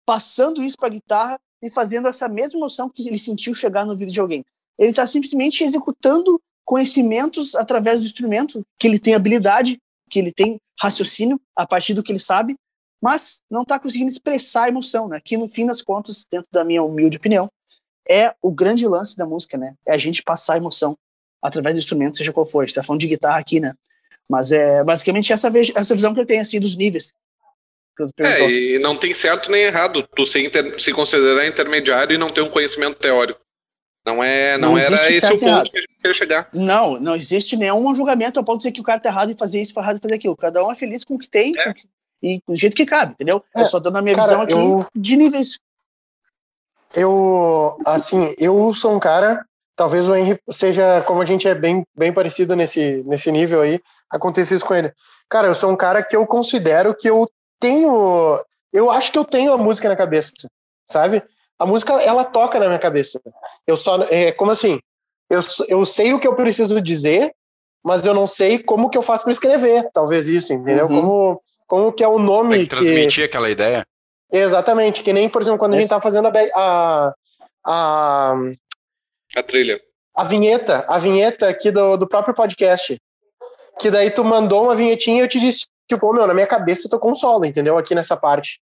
passando 0.07 0.63
isso 0.63 0.77
para 0.77 0.89
a 0.89 0.93
guitarra 0.93 1.41
e 1.63 1.71
fazendo 1.71 2.07
essa 2.07 2.29
mesma 2.29 2.59
emoção 2.59 2.89
que 2.89 3.09
ele 3.09 3.19
sentiu 3.19 3.55
chegar 3.55 3.85
no 3.85 3.97
vídeo 3.97 4.13
de 4.13 4.21
alguém. 4.21 4.45
Ele 4.79 4.91
está 4.91 5.07
simplesmente 5.07 5.63
executando 5.65 6.41
conhecimentos 6.65 7.55
através 7.55 8.01
do 8.01 8.07
instrumento, 8.07 8.65
que 8.79 8.87
ele 8.87 8.99
tem 8.99 9.15
habilidade, 9.15 9.79
que 10.11 10.19
ele 10.19 10.33
tem 10.33 10.59
raciocínio 10.81 11.41
a 11.57 11.67
partir 11.67 11.95
do 11.95 12.03
que 12.03 12.13
ele 12.13 12.19
sabe, 12.19 12.57
mas 13.01 13.43
não 13.51 13.63
está 13.63 13.79
conseguindo 13.79 14.11
expressar 14.11 14.65
a 14.65 14.69
emoção, 14.69 15.09
né? 15.09 15.21
Que 15.23 15.37
no 15.37 15.49
fim 15.49 15.67
das 15.67 15.83
contas, 15.83 16.27
dentro 16.31 16.49
da 16.51 16.65
minha 16.65 16.83
humilde 16.83 17.19
opinião, 17.19 17.51
é 18.09 18.35
o 18.41 18.51
grande 18.51 18.87
lance 18.87 19.17
da 19.17 19.27
música, 19.27 19.59
né? 19.59 19.75
É 19.87 19.93
a 19.93 19.99
gente 19.99 20.23
passar 20.23 20.55
a 20.55 20.57
emoção 20.57 20.97
através 21.43 21.77
do 21.77 21.81
instrumento, 21.81 22.17
seja 22.17 22.33
qual 22.33 22.47
for. 22.47 22.63
A 22.63 22.67
gente 22.67 22.75
tá 22.75 22.83
falando 22.83 23.01
de 23.01 23.09
guitarra 23.09 23.39
aqui, 23.39 23.61
né? 23.61 23.75
Mas 24.29 24.53
é 24.53 24.83
basicamente 24.83 25.33
essa, 25.33 25.53
essa 25.75 25.95
visão 25.95 26.15
que 26.15 26.21
eu 26.21 26.27
tenho, 26.27 26.41
assim, 26.41 26.59
dos 26.59 26.77
níveis. 26.77 27.13
É, 28.19 28.51
e 28.51 28.79
não 28.81 28.97
tem 28.97 29.15
certo 29.15 29.51
nem 29.51 29.65
errado 29.65 30.03
tu 30.17 30.27
se, 30.27 30.45
inter, 30.45 30.81
se 30.81 30.93
considerar 30.93 31.47
intermediário 31.47 32.15
e 32.15 32.19
não 32.19 32.29
ter 32.29 32.41
um 32.41 32.51
conhecimento 32.51 32.99
teórico. 32.99 33.41
Não 34.05 34.23
é, 34.23 34.59
não, 34.59 34.73
não 34.73 34.79
era 34.79 34.95
esse 34.95 35.25
o 35.25 35.31
ponto 35.31 35.45
errado. 35.45 35.71
que 35.71 35.79
a 35.79 35.81
gente 35.81 35.97
queria 35.97 36.15
chegar. 36.15 36.49
Não, 36.53 37.01
não 37.01 37.17
existe 37.17 37.57
nenhum 37.57 37.95
julgamento 37.95 38.39
ao 38.39 38.45
ponto 38.45 38.59
de 38.59 38.65
dizer 38.65 38.73
que 38.73 38.81
o 38.81 38.85
cara 38.85 39.01
tá 39.01 39.09
errado 39.09 39.33
em 39.33 39.37
fazer 39.37 39.61
isso, 39.61 39.79
errado 39.79 39.97
em 39.97 40.01
fazer 40.01 40.15
aquilo. 40.15 40.37
Cada 40.37 40.63
um 40.65 40.71
é 40.71 40.75
feliz 40.75 41.05
com 41.05 41.15
o 41.15 41.19
que 41.19 41.29
tem 41.29 41.59
é. 41.59 41.75
e 42.23 42.43
do 42.47 42.55
jeito 42.55 42.77
que 42.77 42.85
cabe, 42.85 43.13
entendeu? 43.13 43.43
É, 43.55 43.63
eu 43.63 43.67
só 43.67 43.79
dando 43.79 43.97
a 43.97 44.03
minha 44.03 44.15
cara, 44.15 44.29
visão 44.29 44.43
aqui 44.43 44.53
eu, 44.53 44.87
de 44.95 45.17
níveis. 45.17 45.59
Eu, 46.95 47.81
assim, 47.85 48.35
eu 48.39 48.75
sou 48.75 48.95
um 48.95 49.01
cara, 49.01 49.45
talvez 49.75 50.07
o 50.07 50.15
Henry 50.15 50.39
seja, 50.51 51.03
como 51.07 51.23
a 51.23 51.25
gente 51.25 51.49
é 51.49 51.55
bem, 51.55 51.83
bem 51.97 52.13
parecido 52.13 52.55
nesse, 52.55 53.03
nesse 53.07 53.33
nível 53.33 53.63
aí, 53.63 53.81
aconteceu 54.11 54.57
isso 54.57 54.67
com 54.67 54.75
ele. 54.75 54.93
Cara, 55.31 55.49
eu 55.49 55.55
sou 55.55 55.71
um 55.73 55.77
cara 55.77 56.03
que 56.03 56.15
eu 56.15 56.27
considero 56.27 56.95
que 56.95 57.09
eu 57.09 57.29
tenho. 57.59 58.39
Eu 58.71 58.91
acho 58.91 59.11
que 59.11 59.19
eu 59.19 59.25
tenho 59.25 59.53
a 59.53 59.59
música 59.59 59.89
na 59.89 59.97
cabeça, 59.97 60.33
sabe? 60.87 61.23
A 61.65 61.67
música, 61.67 61.95
ela 61.95 62.25
toca 62.25 62.61
na 62.61 62.67
minha 62.67 62.79
cabeça. 62.79 63.19
Eu 63.67 63.75
só. 63.75 64.03
É, 64.11 64.31
como 64.31 64.51
assim? 64.51 64.79
Eu, 65.31 65.41
eu 65.67 65.87
sei 65.87 66.13
o 66.13 66.21
que 66.21 66.29
eu 66.29 66.35
preciso 66.35 66.79
dizer, 66.79 67.35
mas 67.83 68.05
eu 68.05 68.13
não 68.13 68.27
sei 68.27 68.59
como 68.59 68.91
que 68.91 68.99
eu 68.99 69.03
faço 69.03 69.25
para 69.25 69.33
escrever. 69.33 69.89
Talvez 69.95 70.29
isso, 70.29 70.53
entendeu? 70.53 70.87
Uhum. 70.87 71.01
Como, 71.01 71.43
como 71.67 71.93
que 71.95 72.05
é 72.05 72.09
o 72.09 72.19
nome. 72.19 72.57
Tem 72.57 72.65
que 72.65 72.69
transmitir 72.69 73.15
que... 73.15 73.23
aquela 73.23 73.49
ideia. 73.49 73.87
Exatamente. 74.31 75.03
Que 75.03 75.11
nem, 75.15 75.27
por 75.27 75.41
exemplo, 75.41 75.59
quando 75.59 75.73
a 75.73 75.77
gente 75.79 75.89
tá 75.89 75.99
fazendo 76.03 76.29
a, 76.29 76.33
a, 76.55 77.15
a. 77.65 78.35
A 79.35 79.43
trilha. 79.43 79.81
A 80.15 80.23
vinheta, 80.23 80.85
a 80.87 80.99
vinheta 80.99 81.49
aqui 81.49 81.71
do, 81.71 81.97
do 81.97 82.07
próprio 82.07 82.35
podcast. 82.35 83.01
Que 83.81 83.91
daí 83.91 84.11
tu 84.11 84.23
mandou 84.23 84.65
uma 84.65 84.75
vinhetinha 84.75 85.17
e 85.17 85.21
eu 85.21 85.29
te 85.29 85.41
disse, 85.41 85.65
tipo, 85.89 86.13
meu, 86.13 86.27
na 86.27 86.35
minha 86.35 86.47
cabeça 86.47 86.91
tocou 86.91 87.11
um 87.11 87.15
solo, 87.15 87.47
entendeu? 87.47 87.79
Aqui 87.79 87.95
nessa 87.95 88.19
parte. 88.19 88.61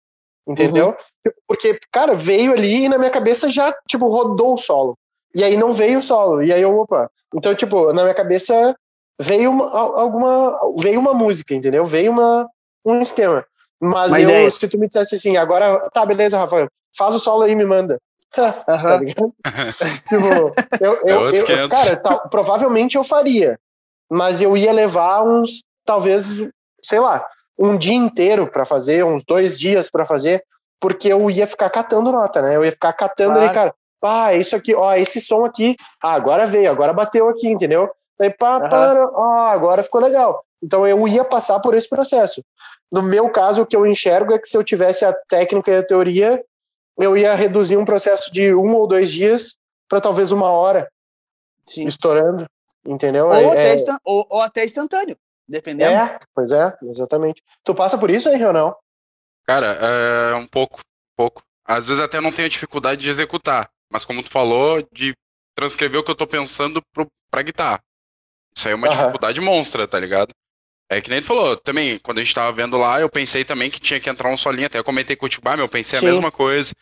Entendeu? 0.47 0.95
Uhum. 1.25 1.31
Porque, 1.47 1.79
cara, 1.91 2.15
veio 2.15 2.53
ali 2.53 2.85
e 2.85 2.89
na 2.89 2.97
minha 2.97 3.11
cabeça 3.11 3.49
já, 3.49 3.73
tipo, 3.87 4.07
rodou 4.07 4.55
o 4.55 4.57
solo. 4.57 4.97
E 5.35 5.43
aí 5.43 5.55
não 5.55 5.71
veio 5.71 5.99
o 5.99 6.03
solo. 6.03 6.41
E 6.41 6.51
aí 6.51 6.61
eu, 6.61 6.77
opa. 6.77 7.09
Então, 7.33 7.53
tipo, 7.53 7.93
na 7.93 8.01
minha 8.01 8.15
cabeça 8.15 8.75
veio 9.19 9.51
uma, 9.51 9.69
alguma. 9.69 10.59
Veio 10.77 10.99
uma 10.99 11.13
música, 11.13 11.53
entendeu? 11.53 11.85
Veio 11.85 12.11
uma, 12.11 12.47
um 12.83 13.01
esquema. 13.01 13.45
Mas 13.79 14.09
uma 14.09 14.19
eu, 14.19 14.29
ideia. 14.29 14.51
se 14.51 14.67
tu 14.67 14.77
me 14.77 14.87
dissesse 14.87 15.15
assim, 15.15 15.37
agora, 15.37 15.89
tá, 15.91 16.05
beleza, 16.05 16.37
Rafael, 16.37 16.67
faz 16.97 17.15
o 17.15 17.19
solo 17.19 17.43
aí 17.43 17.51
e 17.51 17.55
me 17.55 17.65
manda. 17.65 17.99
Tá 18.31 18.97
ligado? 18.97 19.33
tipo, 20.07 20.53
eu, 20.79 20.97
eu, 21.03 21.29
eu 21.31 21.69
cara, 21.69 21.95
tá, 21.95 22.17
provavelmente 22.17 22.95
eu 22.95 23.03
faria. 23.03 23.57
Mas 24.09 24.41
eu 24.41 24.55
ia 24.57 24.71
levar 24.71 25.23
uns, 25.23 25.63
talvez, 25.85 26.25
sei 26.83 26.99
lá, 26.99 27.25
um 27.59 27.77
dia 27.77 27.93
inteiro 27.93 28.47
para 28.47 28.65
fazer, 28.65 29.03
uns 29.03 29.25
dois 29.25 29.59
dias 29.59 29.91
para 29.91 30.05
fazer, 30.05 30.43
porque 30.79 31.09
eu 31.09 31.29
ia 31.29 31.45
ficar 31.45 31.69
catando 31.69 32.11
nota, 32.11 32.41
né? 32.41 32.55
Eu 32.55 32.63
ia 32.63 32.71
ficar 32.71 32.93
catando 32.93 33.33
claro. 33.33 33.45
ali, 33.45 33.53
cara, 33.53 33.75
pá, 33.99 34.33
isso 34.33 34.55
aqui, 34.55 34.73
ó, 34.73 34.95
esse 34.95 35.19
som 35.19 35.43
aqui, 35.43 35.75
ah, 36.01 36.13
agora 36.13 36.47
veio, 36.47 36.71
agora 36.71 36.93
bateu 36.93 37.27
aqui, 37.27 37.49
entendeu? 37.49 37.91
Aí, 38.17 38.29
pá, 38.29 38.55
uhum. 38.55 38.69
para, 38.69 39.09
ó, 39.11 39.47
agora 39.47 39.83
ficou 39.83 39.99
legal. 39.99 40.43
Então 40.63 40.87
eu 40.87 41.05
ia 41.07 41.25
passar 41.25 41.59
por 41.59 41.75
esse 41.75 41.89
processo. 41.89 42.43
No 42.89 43.01
meu 43.01 43.29
caso, 43.29 43.61
o 43.61 43.65
que 43.65 43.75
eu 43.75 43.85
enxergo 43.85 44.33
é 44.33 44.39
que 44.39 44.47
se 44.47 44.57
eu 44.57 44.63
tivesse 44.63 45.03
a 45.03 45.13
técnica 45.27 45.69
e 45.69 45.77
a 45.77 45.85
teoria, 45.85 46.43
eu 46.97 47.15
ia 47.15 47.33
reduzir 47.33 47.77
um 47.77 47.85
processo 47.85 48.31
de 48.31 48.53
um 48.53 48.73
ou 48.73 48.87
dois 48.87 49.11
dias 49.11 49.57
para 49.87 50.01
talvez 50.01 50.31
uma 50.31 50.49
hora, 50.49 50.89
Sim. 51.65 51.85
estourando, 51.85 52.47
entendeu? 52.85 53.27
Ou, 53.27 53.33
é, 53.33 53.73
até, 53.73 53.75
é... 53.75 53.97
ou, 54.05 54.25
ou 54.29 54.41
até 54.41 54.65
instantâneo. 54.65 55.17
Dependendo. 55.49 55.91
É, 55.91 56.19
pois 56.33 56.51
é, 56.51 56.77
exatamente. 56.83 57.43
Tu 57.63 57.73
passa 57.73 57.97
por 57.97 58.11
isso, 58.11 58.29
aí 58.29 58.45
ou 58.45 58.53
não? 58.53 58.75
Cara, 59.45 59.67
é 60.31 60.35
um 60.35 60.45
pouco, 60.45 60.79
um 60.79 61.15
pouco. 61.17 61.41
Às 61.65 61.87
vezes 61.87 62.01
até 62.01 62.21
não 62.21 62.31
tenho 62.31 62.47
dificuldade 62.47 63.01
de 63.01 63.09
executar, 63.09 63.67
mas 63.91 64.05
como 64.05 64.21
tu 64.21 64.29
falou, 64.29 64.87
de 64.93 65.13
transcrever 65.55 65.99
o 65.99 66.03
que 66.03 66.11
eu 66.11 66.15
tô 66.15 66.27
pensando 66.27 66.81
pro, 66.93 67.07
pra 67.31 67.41
guitarra. 67.41 67.81
Isso 68.55 68.67
aí 68.67 68.73
é 68.73 68.75
uma 68.75 68.89
dificuldade 68.89 69.41
monstra, 69.41 69.87
tá 69.87 69.99
ligado? 69.99 70.33
É 70.87 71.01
que 71.01 71.09
nem 71.09 71.21
tu 71.21 71.27
falou, 71.27 71.57
também, 71.57 71.99
quando 71.99 72.19
a 72.19 72.23
gente 72.23 72.33
tava 72.33 72.51
vendo 72.51 72.77
lá, 72.77 72.99
eu 72.99 73.09
pensei 73.09 73.43
também 73.43 73.69
que 73.69 73.79
tinha 73.79 73.99
que 73.99 74.09
entrar 74.09 74.29
um 74.29 74.37
solinho, 74.37 74.67
até 74.67 74.79
eu 74.79 74.83
comentei 74.83 75.15
com 75.15 75.25
o 75.25 75.29
Tibá, 75.29 75.55
eu 75.55 75.69
pensei 75.69 75.99
Sim. 75.99 76.07
a 76.07 76.09
mesma 76.11 76.31
coisa. 76.31 76.73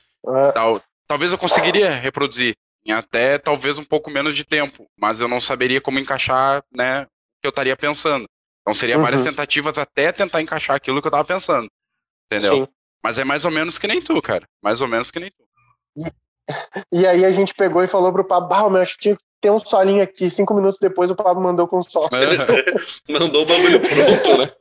Tal, 0.54 0.82
talvez 1.08 1.32
eu 1.32 1.38
conseguiria 1.38 1.90
reproduzir 1.92 2.56
em 2.86 2.92
até 2.92 3.38
talvez 3.38 3.78
um 3.78 3.84
pouco 3.84 4.10
menos 4.10 4.36
de 4.36 4.46
tempo, 4.46 4.88
mas 4.98 5.20
eu 5.20 5.28
não 5.28 5.42
saberia 5.42 5.82
como 5.82 6.00
encaixar, 6.00 6.64
né, 6.74 7.04
o 7.04 7.08
que 7.42 7.48
eu 7.48 7.50
estaria 7.50 7.76
pensando. 7.76 8.26
Então 8.68 8.74
seria 8.74 8.98
uhum. 8.98 9.04
várias 9.04 9.24
tentativas 9.24 9.78
até 9.78 10.12
tentar 10.12 10.42
encaixar 10.42 10.76
aquilo 10.76 11.02
que 11.02 11.08
eu 11.08 11.12
tava 11.12 11.24
pensando. 11.24 11.70
Entendeu? 12.26 12.66
Sim. 12.66 12.68
Mas 13.02 13.18
é 13.18 13.24
mais 13.24 13.46
ou 13.46 13.52
menos 13.52 13.80
que 13.80 13.88
nem 13.88 14.02
tu, 14.02 14.22
cara. 14.22 14.46
Mais 14.62 14.82
ou 14.82 14.90
menos 14.90 15.10
que 15.10 15.22
nem 15.22 15.32
tu. 15.32 15.46
E, 16.92 17.00
e 17.00 17.08
aí 17.08 17.24
a 17.24 17.32
gente 17.32 17.54
pegou 17.54 17.82
e 17.82 17.88
falou 17.88 18.12
pro 18.12 18.26
Pablo, 18.26 18.54
ah, 18.54 18.70
meu, 18.70 18.82
acho 18.82 18.96
que 18.96 19.04
tinha 19.04 19.16
que 19.16 19.24
ter 19.40 19.50
um 19.50 19.60
solinho 19.60 20.04
aqui. 20.04 20.30
Cinco 20.30 20.54
minutos 20.54 20.80
depois 20.82 21.10
o 21.10 21.16
Pablo 21.16 21.42
mandou 21.42 21.66
com 21.66 21.80
o 21.80 21.84
sol. 21.84 22.10
mandou 23.08 23.44
o 23.44 23.46
bagulho 23.46 23.80
pronto, 23.80 24.38
né? 24.38 24.52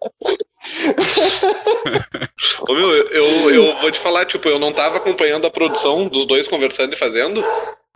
Ô, 2.69 2.75
meu, 2.75 2.93
eu, 2.93 3.51
eu 3.51 3.77
vou 3.79 3.91
te 3.91 3.99
falar, 3.99 4.25
tipo, 4.25 4.49
eu 4.49 4.61
não 4.61 4.73
tava 4.73 4.99
acompanhando 4.99 5.49
a 5.49 5.51
produção 5.51 6.07
dos 6.07 6.27
dois 6.27 6.47
conversando 6.47 6.93
e 6.93 6.97
fazendo. 6.97 7.43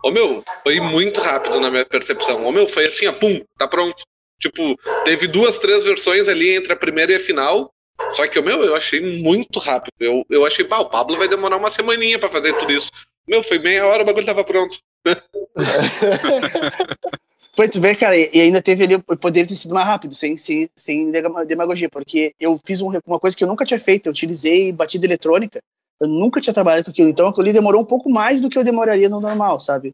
Ô, 0.03 0.11
meu, 0.11 0.43
foi 0.61 0.81
muito 0.81 1.21
rápido 1.21 1.57
na 1.61 1.71
minha 1.71 1.85
percepção. 1.85 2.45
Ô, 2.45 2.51
meu, 2.51 2.67
foi 2.67 2.87
assim, 2.87 3.07
ó, 3.07 3.13
pum, 3.13 3.41
tá 3.57 3.65
pronto. 3.65 4.03
Tipo, 4.41 4.75
teve 5.05 5.27
duas, 5.27 5.59
três 5.59 5.83
versões 5.83 6.27
ali 6.27 6.55
entre 6.55 6.73
a 6.73 6.75
primeira 6.75 7.11
e 7.11 7.15
a 7.15 7.19
final. 7.19 7.71
Só 8.13 8.27
que, 8.27 8.41
meu, 8.41 8.63
eu 8.63 8.75
achei 8.75 8.99
muito 9.21 9.59
rápido. 9.59 9.93
Eu, 9.99 10.25
eu 10.29 10.45
achei, 10.45 10.65
pá, 10.65 10.79
o 10.79 10.89
Pablo 10.89 11.17
vai 11.17 11.27
demorar 11.27 11.57
uma 11.57 11.69
semaninha 11.69 12.17
para 12.17 12.29
fazer 12.29 12.57
tudo 12.57 12.71
isso. 12.71 12.89
Meu, 13.27 13.43
foi 13.43 13.59
meia 13.59 13.85
hora, 13.85 14.01
o 14.01 14.05
bagulho 14.05 14.25
tava 14.25 14.43
pronto. 14.43 14.79
Foi, 17.53 17.67
tu 17.67 17.81
vê, 17.81 17.93
cara, 17.95 18.17
e 18.17 18.39
ainda 18.39 18.61
teve 18.61 18.85
ali, 18.85 18.97
poderia 18.97 19.45
ter 19.45 19.55
sido 19.55 19.73
mais 19.73 19.85
rápido, 19.85 20.15
sem, 20.15 20.37
sem, 20.37 20.69
sem 20.73 21.11
demagogia, 21.45 21.89
porque 21.89 22.33
eu 22.39 22.57
fiz 22.65 22.79
um, 22.79 22.91
uma 23.05 23.19
coisa 23.19 23.35
que 23.35 23.43
eu 23.43 23.47
nunca 23.47 23.65
tinha 23.65 23.79
feito, 23.79 24.05
eu 24.05 24.11
utilizei 24.11 24.71
batida 24.71 25.05
eletrônica, 25.05 25.61
eu 25.99 26.07
nunca 26.07 26.39
tinha 26.39 26.53
trabalhado 26.53 26.85
com 26.85 26.91
aquilo, 26.91 27.09
então 27.09 27.27
aquilo 27.27 27.43
ali 27.43 27.51
demorou 27.51 27.81
um 27.81 27.85
pouco 27.85 28.09
mais 28.09 28.39
do 28.39 28.49
que 28.49 28.57
eu 28.57 28.63
demoraria 28.63 29.09
no 29.09 29.19
normal, 29.19 29.59
sabe? 29.59 29.91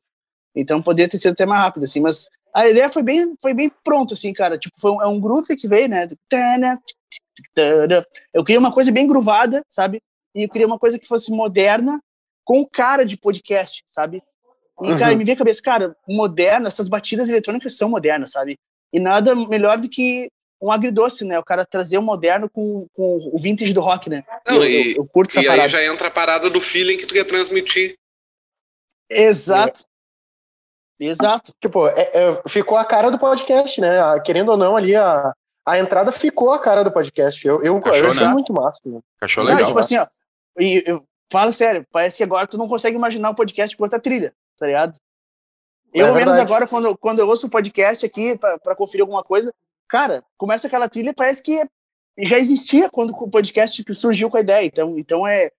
Então 0.55 0.83
poderia 0.83 1.10
ter 1.10 1.17
sido 1.17 1.33
até 1.33 1.47
mais 1.47 1.63
rápido, 1.63 1.86
assim, 1.86 1.99
mas 1.99 2.27
a 2.53 2.67
ideia 2.67 2.89
foi 2.89 3.03
bem, 3.03 3.36
foi 3.41 3.53
bem 3.53 3.71
pronto, 3.83 4.13
assim, 4.13 4.33
cara. 4.33 4.57
Tipo, 4.57 4.79
foi 4.79 4.91
um, 4.91 5.01
é 5.01 5.07
um 5.07 5.19
groove 5.19 5.55
que 5.55 5.67
veio, 5.67 5.88
né? 5.88 6.07
Eu 8.33 8.43
queria 8.43 8.60
uma 8.60 8.71
coisa 8.71 8.91
bem 8.91 9.07
groovada, 9.07 9.63
sabe? 9.69 10.01
E 10.36 10.43
eu 10.43 10.49
queria 10.49 10.67
uma 10.67 10.79
coisa 10.79 10.97
que 10.99 11.07
fosse 11.07 11.31
moderna, 11.31 12.01
com 12.43 12.65
cara 12.65 13.05
de 13.05 13.17
podcast, 13.17 13.83
sabe? 13.88 14.21
E, 14.81 14.97
cara, 14.97 15.12
uhum. 15.12 15.17
me 15.17 15.23
veio 15.23 15.36
a 15.36 15.39
cabeça, 15.39 15.62
cara, 15.62 15.95
moderna, 16.07 16.67
essas 16.67 16.88
batidas 16.88 17.29
eletrônicas 17.29 17.75
são 17.75 17.89
modernas, 17.89 18.31
sabe? 18.31 18.57
E 18.93 18.99
nada 18.99 19.36
melhor 19.36 19.77
do 19.77 19.89
que 19.89 20.29
um 20.62 20.71
agridoce, 20.71 21.25
né? 21.25 21.38
O 21.39 21.43
cara 21.43 21.65
trazer 21.65 21.97
o 21.97 22.01
moderno 22.01 22.49
com, 22.49 22.88
com 22.93 23.31
o 23.33 23.38
vintage 23.39 23.73
do 23.73 23.81
rock, 23.81 24.10
né? 24.10 24.23
Não, 24.45 24.63
eu, 24.63 24.69
e, 24.69 24.91
eu, 24.91 24.97
eu 24.97 25.05
curto 25.05 25.31
essa 25.31 25.41
e 25.41 25.45
parada. 25.45 25.63
aí 25.63 25.69
já 25.69 25.83
entra 25.83 26.07
a 26.07 26.12
parada 26.12 26.49
do 26.49 26.62
feeling 26.62 26.97
que 26.97 27.05
tu 27.05 27.13
quer 27.13 27.25
transmitir. 27.25 27.95
Exato. 29.10 29.86
Exato. 30.99 31.53
Tipo, 31.62 31.88
é, 31.88 32.12
é, 32.13 32.41
ficou 32.47 32.77
a 32.77 32.86
cara 32.86 33.12
do 33.12 33.19
podcast, 33.19 33.79
né? 33.79 33.97
Querendo 34.25 34.49
ou 34.49 34.57
não, 34.57 34.75
ali 34.75 34.95
a, 34.95 35.33
a 35.65 35.79
entrada 35.79 36.12
ficou 36.12 36.51
a 36.51 36.60
cara 36.60 36.83
do 36.83 36.91
podcast. 36.91 37.45
Eu, 37.45 37.62
eu, 37.63 37.79
Cachou, 37.79 37.97
eu 37.97 38.12
achei 38.12 38.27
né? 38.27 38.33
muito 38.33 38.53
massa. 38.53 38.79
Né? 38.86 38.99
Cachou 39.19 39.43
legal. 39.43 39.60
Não, 39.60 39.67
tipo 39.67 39.79
assim, 39.79 39.97
ó. 39.97 40.07
E, 40.60 40.83
eu, 40.86 41.03
fala 41.31 41.51
sério, 41.51 41.86
parece 41.91 42.17
que 42.17 42.23
agora 42.23 42.47
tu 42.47 42.57
não 42.57 42.67
consegue 42.67 42.95
imaginar 42.95 43.29
o 43.29 43.36
podcast 43.36 43.75
com 43.75 43.83
outra 43.83 43.99
trilha, 43.99 44.33
tá 44.57 44.65
ligado? 44.65 44.97
É 45.93 46.01
eu, 46.01 46.07
é 46.07 46.13
menos 46.13 46.38
agora, 46.38 46.67
quando, 46.67 46.97
quando 46.97 47.19
eu 47.19 47.27
ouço 47.27 47.47
o 47.47 47.49
podcast 47.49 48.05
aqui 48.05 48.38
para 48.38 48.75
conferir 48.75 49.01
alguma 49.01 49.23
coisa, 49.23 49.53
cara, 49.88 50.23
começa 50.38 50.67
aquela 50.67 50.89
trilha, 50.89 51.13
parece 51.13 51.41
que 51.41 51.63
já 52.19 52.38
existia 52.38 52.89
quando 52.89 53.12
o 53.12 53.29
podcast 53.29 53.83
surgiu 53.93 54.29
com 54.29 54.38
a 54.38 54.41
ideia. 54.41 54.65
Então, 54.65 54.97
então 54.97 55.27
é, 55.27 55.51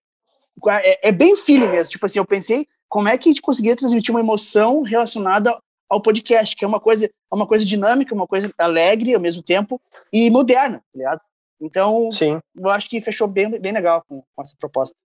é, 0.67 1.09
é 1.09 1.11
bem 1.11 1.35
feeling 1.37 1.69
mesmo. 1.69 1.91
Tipo 1.91 2.05
assim, 2.05 2.19
eu 2.19 2.25
pensei, 2.25 2.67
como 2.89 3.07
é 3.07 3.17
que 3.17 3.29
a 3.29 3.31
gente 3.31 3.41
conseguia 3.41 3.75
transmitir 3.75 4.11
uma 4.11 4.19
emoção 4.19 4.81
relacionada 4.81 5.57
ao 5.87 6.01
podcast, 6.01 6.55
que 6.55 6.65
é 6.65 6.67
uma 6.67 6.79
coisa, 6.79 7.05
é 7.05 7.35
uma 7.35 7.47
coisa 7.47 7.63
dinâmica, 7.63 8.13
uma 8.13 8.27
coisa 8.27 8.51
alegre 8.57 9.13
ao 9.13 9.21
mesmo 9.21 9.41
tempo 9.41 9.79
e 10.11 10.29
moderna, 10.29 10.77
tá 10.77 10.97
ligado? 10.97 11.21
Então, 11.61 12.11
Sim. 12.11 12.39
eu 12.57 12.69
acho 12.69 12.89
que 12.89 13.01
fechou 13.01 13.27
bem, 13.27 13.49
bem 13.59 13.71
legal 13.71 14.03
com, 14.07 14.23
com 14.35 14.41
essa 14.41 14.55
proposta. 14.59 14.95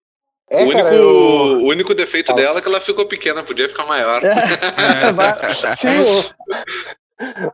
É, 0.51 0.59
o, 0.59 0.63
único, 0.63 0.83
cara, 0.83 0.95
eu... 0.95 1.09
o 1.09 1.69
único 1.69 1.95
defeito 1.95 2.29
Fala. 2.29 2.41
dela 2.41 2.59
é 2.59 2.63
que 2.63 2.69
ela 2.69 2.81
ficou 2.81 3.07
pequena, 3.07 3.43
podia 3.43 3.69
ficar 3.69 3.87
maior. 3.87 4.23
É. 4.25 4.35
É. 5.71 5.75
Sim, 5.75 6.01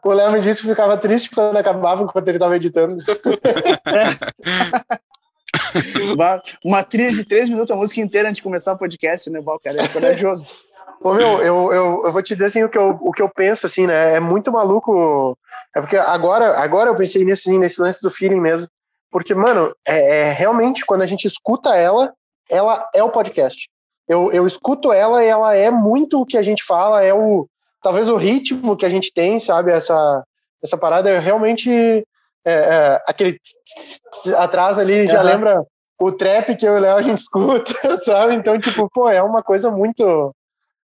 o, 0.04 0.08
o 0.08 0.12
Léo 0.12 0.32
me 0.32 0.40
disse 0.40 0.62
que 0.62 0.68
ficava 0.68 0.96
triste 0.96 1.30
quando 1.30 1.56
acabava, 1.56 2.02
enquanto 2.02 2.28
ele 2.28 2.36
estava 2.36 2.56
editando. 2.56 3.02
Uma 6.64 6.82
trilha 6.82 7.12
de 7.12 7.24
três 7.24 7.48
minutos, 7.48 7.70
a 7.70 7.76
música 7.76 8.00
inteira 8.00 8.28
antes 8.28 8.36
de 8.36 8.42
começar 8.42 8.72
o 8.72 8.78
podcast, 8.78 9.28
né, 9.30 9.40
Val, 9.40 9.58
cara? 9.60 9.82
É 9.82 9.88
corajoso. 9.88 10.46
Ô, 11.02 11.14
meu, 11.14 11.40
eu, 11.40 11.72
eu, 11.72 12.02
eu 12.04 12.12
vou 12.12 12.22
te 12.22 12.34
dizer 12.34 12.46
assim, 12.46 12.62
o 12.62 12.68
que 12.68 12.76
eu, 12.76 12.98
o 13.00 13.10
que 13.10 13.22
eu 13.22 13.28
penso, 13.28 13.66
assim, 13.66 13.86
né? 13.86 14.16
É 14.16 14.20
muito 14.20 14.52
maluco. 14.52 15.36
É 15.74 15.80
porque 15.80 15.96
agora, 15.96 16.58
agora 16.58 16.90
eu 16.90 16.96
pensei 16.96 17.24
nisso, 17.24 17.48
assim, 17.48 17.58
nesse 17.58 17.80
lance 17.80 18.02
do 18.02 18.10
feeling 18.10 18.40
mesmo. 18.40 18.68
Porque, 19.10 19.34
mano, 19.34 19.74
é, 19.86 20.28
é, 20.28 20.32
realmente, 20.32 20.84
quando 20.84 21.02
a 21.02 21.06
gente 21.06 21.26
escuta 21.26 21.74
ela, 21.74 22.12
ela 22.50 22.86
é 22.94 23.02
o 23.02 23.10
podcast. 23.10 23.68
Eu, 24.06 24.30
eu 24.32 24.46
escuto 24.46 24.92
ela 24.92 25.24
e 25.24 25.28
ela 25.28 25.54
é 25.54 25.70
muito 25.70 26.20
o 26.20 26.26
que 26.26 26.36
a 26.36 26.42
gente 26.42 26.62
fala, 26.64 27.02
é 27.02 27.14
o 27.14 27.48
talvez 27.82 28.08
o 28.08 28.16
ritmo 28.16 28.76
que 28.76 28.84
a 28.84 28.90
gente 28.90 29.12
tem, 29.12 29.40
sabe? 29.40 29.72
Essa, 29.72 30.24
essa 30.62 30.76
parada 30.76 31.08
é 31.08 31.18
realmente 31.18 32.06
é, 32.44 32.52
é, 32.52 33.04
aquele 33.06 33.38
atrás 34.36 34.78
ali 34.78 35.06
já 35.06 35.22
lembra 35.22 35.64
o 36.00 36.10
trap 36.10 36.56
que 36.56 36.66
eu 36.66 36.74
e 36.74 36.78
o 36.78 36.80
Léo 36.80 36.96
a 36.96 37.02
gente 37.02 37.18
escuta, 37.20 37.98
sabe? 37.98 38.34
Então, 38.34 38.58
tipo, 38.58 38.88
pô, 38.90 39.08
é 39.08 39.22
uma 39.22 39.42
coisa 39.42 39.70
muito 39.70 40.34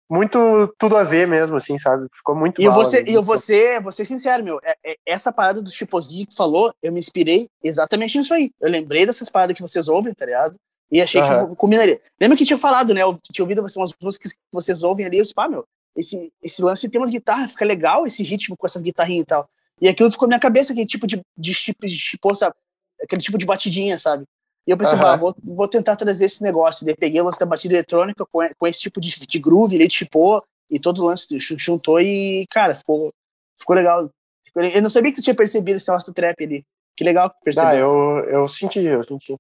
muito 0.08 0.72
tudo 0.78 0.96
a 0.96 1.02
ver 1.02 1.26
mesmo, 1.26 1.56
assim, 1.56 1.76
sabe? 1.78 2.06
Ficou 2.14 2.36
muito 2.36 2.62
E 2.62 2.68
você, 2.68 3.02
e 3.04 3.14
eu 3.14 3.22
vou 3.22 3.38
ser, 3.38 3.82
vou 3.82 3.90
ser 3.90 4.04
sincero, 4.04 4.44
meu, 4.44 4.60
é, 4.62 4.76
é, 4.84 4.96
essa 5.04 5.32
parada 5.32 5.60
do 5.60 5.70
chipozinho 5.70 6.24
que 6.24 6.32
tu 6.32 6.36
falou, 6.36 6.72
eu 6.80 6.92
me 6.92 7.00
inspirei 7.00 7.48
exatamente 7.62 8.16
nisso 8.16 8.32
aí. 8.32 8.52
Eu 8.60 8.70
lembrei 8.70 9.04
dessas 9.04 9.28
paradas 9.28 9.56
que 9.56 9.62
vocês 9.62 9.88
ouvem, 9.88 10.14
tá 10.14 10.24
ligado? 10.24 10.54
E 10.92 11.02
achei 11.02 11.20
uhum. 11.20 11.48
que 11.50 11.56
combinaria. 11.56 12.00
Lembra 12.20 12.38
que 12.38 12.44
tinha 12.44 12.58
falado, 12.58 12.94
né? 12.94 13.02
Eu 13.02 13.18
tinha 13.32 13.42
ouvido 13.42 13.60
umas 13.60 13.92
músicas 14.00 14.32
que 14.32 14.38
vocês 14.52 14.84
ouvem 14.84 15.04
ali, 15.04 15.18
eu 15.18 15.22
disse, 15.22 15.34
pá, 15.34 15.48
meu, 15.48 15.64
esse, 15.96 16.32
esse 16.40 16.62
lance 16.62 16.88
tem 16.88 17.00
umas 17.00 17.10
guitarras, 17.10 17.50
fica 17.50 17.64
legal 17.64 18.06
esse 18.06 18.22
ritmo 18.22 18.56
com 18.56 18.66
essas 18.66 18.82
guitarrinhas 18.82 19.24
e 19.24 19.26
tal. 19.26 19.48
E 19.80 19.88
aquilo 19.88 20.10
ficou 20.10 20.26
na 20.26 20.32
minha 20.32 20.40
cabeça, 20.40 20.72
aquele 20.72 20.86
tipo 20.86 21.06
de, 21.06 21.20
de, 21.36 21.52
de, 21.52 21.76
de 21.80 21.98
tipo, 21.98 22.34
sabe? 22.34 22.54
Aquele 23.02 23.20
tipo 23.20 23.36
de 23.36 23.46
batidinha, 23.46 23.98
sabe? 23.98 24.24
E 24.66 24.70
eu 24.70 24.76
pensei, 24.76 24.98
uhum. 24.98 25.06
ah, 25.06 25.16
vou, 25.16 25.34
vou 25.44 25.68
tentar 25.68 25.94
trazer 25.96 26.24
esse 26.24 26.42
negócio. 26.42 26.84
Daí 26.84 26.96
peguei 26.96 27.20
o 27.20 27.24
lance 27.24 27.38
da 27.38 27.46
batida 27.46 27.74
eletrônica 27.74 28.26
com, 28.26 28.40
com 28.58 28.66
esse 28.66 28.80
tipo 28.80 29.00
de, 29.00 29.20
de 29.20 29.38
groove, 29.38 29.76
ele 29.76 29.88
chipou 29.88 30.42
e 30.68 30.80
todo 30.80 31.02
o 31.02 31.06
lance 31.06 31.26
juntou 31.38 32.00
e, 32.00 32.46
cara, 32.50 32.74
ficou, 32.74 33.12
ficou 33.60 33.76
legal. 33.76 34.10
Eu 34.54 34.82
não 34.82 34.90
sabia 34.90 35.10
que 35.10 35.16
você 35.16 35.22
tinha 35.22 35.36
percebido 35.36 35.76
esse 35.76 35.86
negócio 35.86 36.10
do 36.10 36.14
trap 36.14 36.42
ali. 36.42 36.64
Que 36.96 37.04
legal 37.04 37.32
perceber. 37.44 37.68
Ah, 37.68 37.76
eu, 37.76 38.24
eu 38.28 38.48
senti, 38.48 38.80
eu 38.80 39.04
senti. 39.04 39.36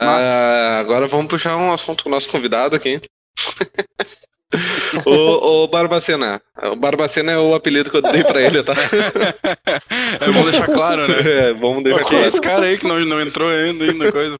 Ah, 0.00 0.78
agora 0.78 1.06
vamos 1.06 1.28
puxar 1.28 1.56
um 1.56 1.72
assunto 1.72 2.02
com 2.02 2.08
o 2.08 2.12
nosso 2.12 2.30
convidado 2.30 2.74
aqui. 2.74 3.00
o, 5.04 5.64
o 5.64 5.68
Barbacena. 5.68 6.40
O 6.72 6.76
Barbacena 6.76 7.32
é 7.32 7.38
o 7.38 7.54
apelido 7.54 7.90
que 7.90 7.96
eu 7.96 8.02
dei 8.02 8.24
pra 8.24 8.40
ele, 8.40 8.62
tá? 8.62 8.72
é, 10.20 10.24
vamos 10.24 10.50
deixar 10.50 10.66
claro, 10.66 11.06
né? 11.06 11.20
É, 11.20 11.52
vamos 11.52 11.84
deixar 11.84 12.08
claro. 12.08 12.26
Esse 12.26 12.40
cara 12.40 12.66
aí 12.66 12.78
que 12.78 12.86
não, 12.86 12.98
não 13.00 13.20
entrou 13.20 13.50
ainda, 13.50 13.84
ainda 13.84 14.10
coisa. 14.10 14.36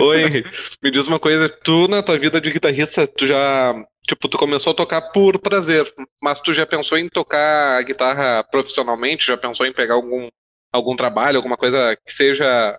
Ô, 0.00 0.12
Henry, 0.12 0.44
me 0.82 0.90
diz 0.90 1.06
uma 1.06 1.20
coisa. 1.20 1.48
Tu, 1.48 1.88
na 1.88 2.02
tua 2.02 2.18
vida 2.18 2.40
de 2.40 2.50
guitarrista, 2.50 3.06
tu 3.06 3.26
já... 3.26 3.74
Tipo, 4.06 4.28
tu 4.28 4.36
começou 4.36 4.72
a 4.72 4.76
tocar 4.76 5.00
por 5.12 5.38
prazer, 5.38 5.90
mas 6.20 6.38
tu 6.38 6.52
já 6.52 6.66
pensou 6.66 6.98
em 6.98 7.08
tocar 7.08 7.78
a 7.78 7.82
guitarra 7.82 8.44
profissionalmente? 8.44 9.26
Já 9.26 9.36
pensou 9.36 9.64
em 9.64 9.72
pegar 9.72 9.94
algum, 9.94 10.28
algum 10.72 10.96
trabalho, 10.96 11.36
alguma 11.36 11.56
coisa 11.56 11.96
que 12.04 12.12
seja... 12.12 12.78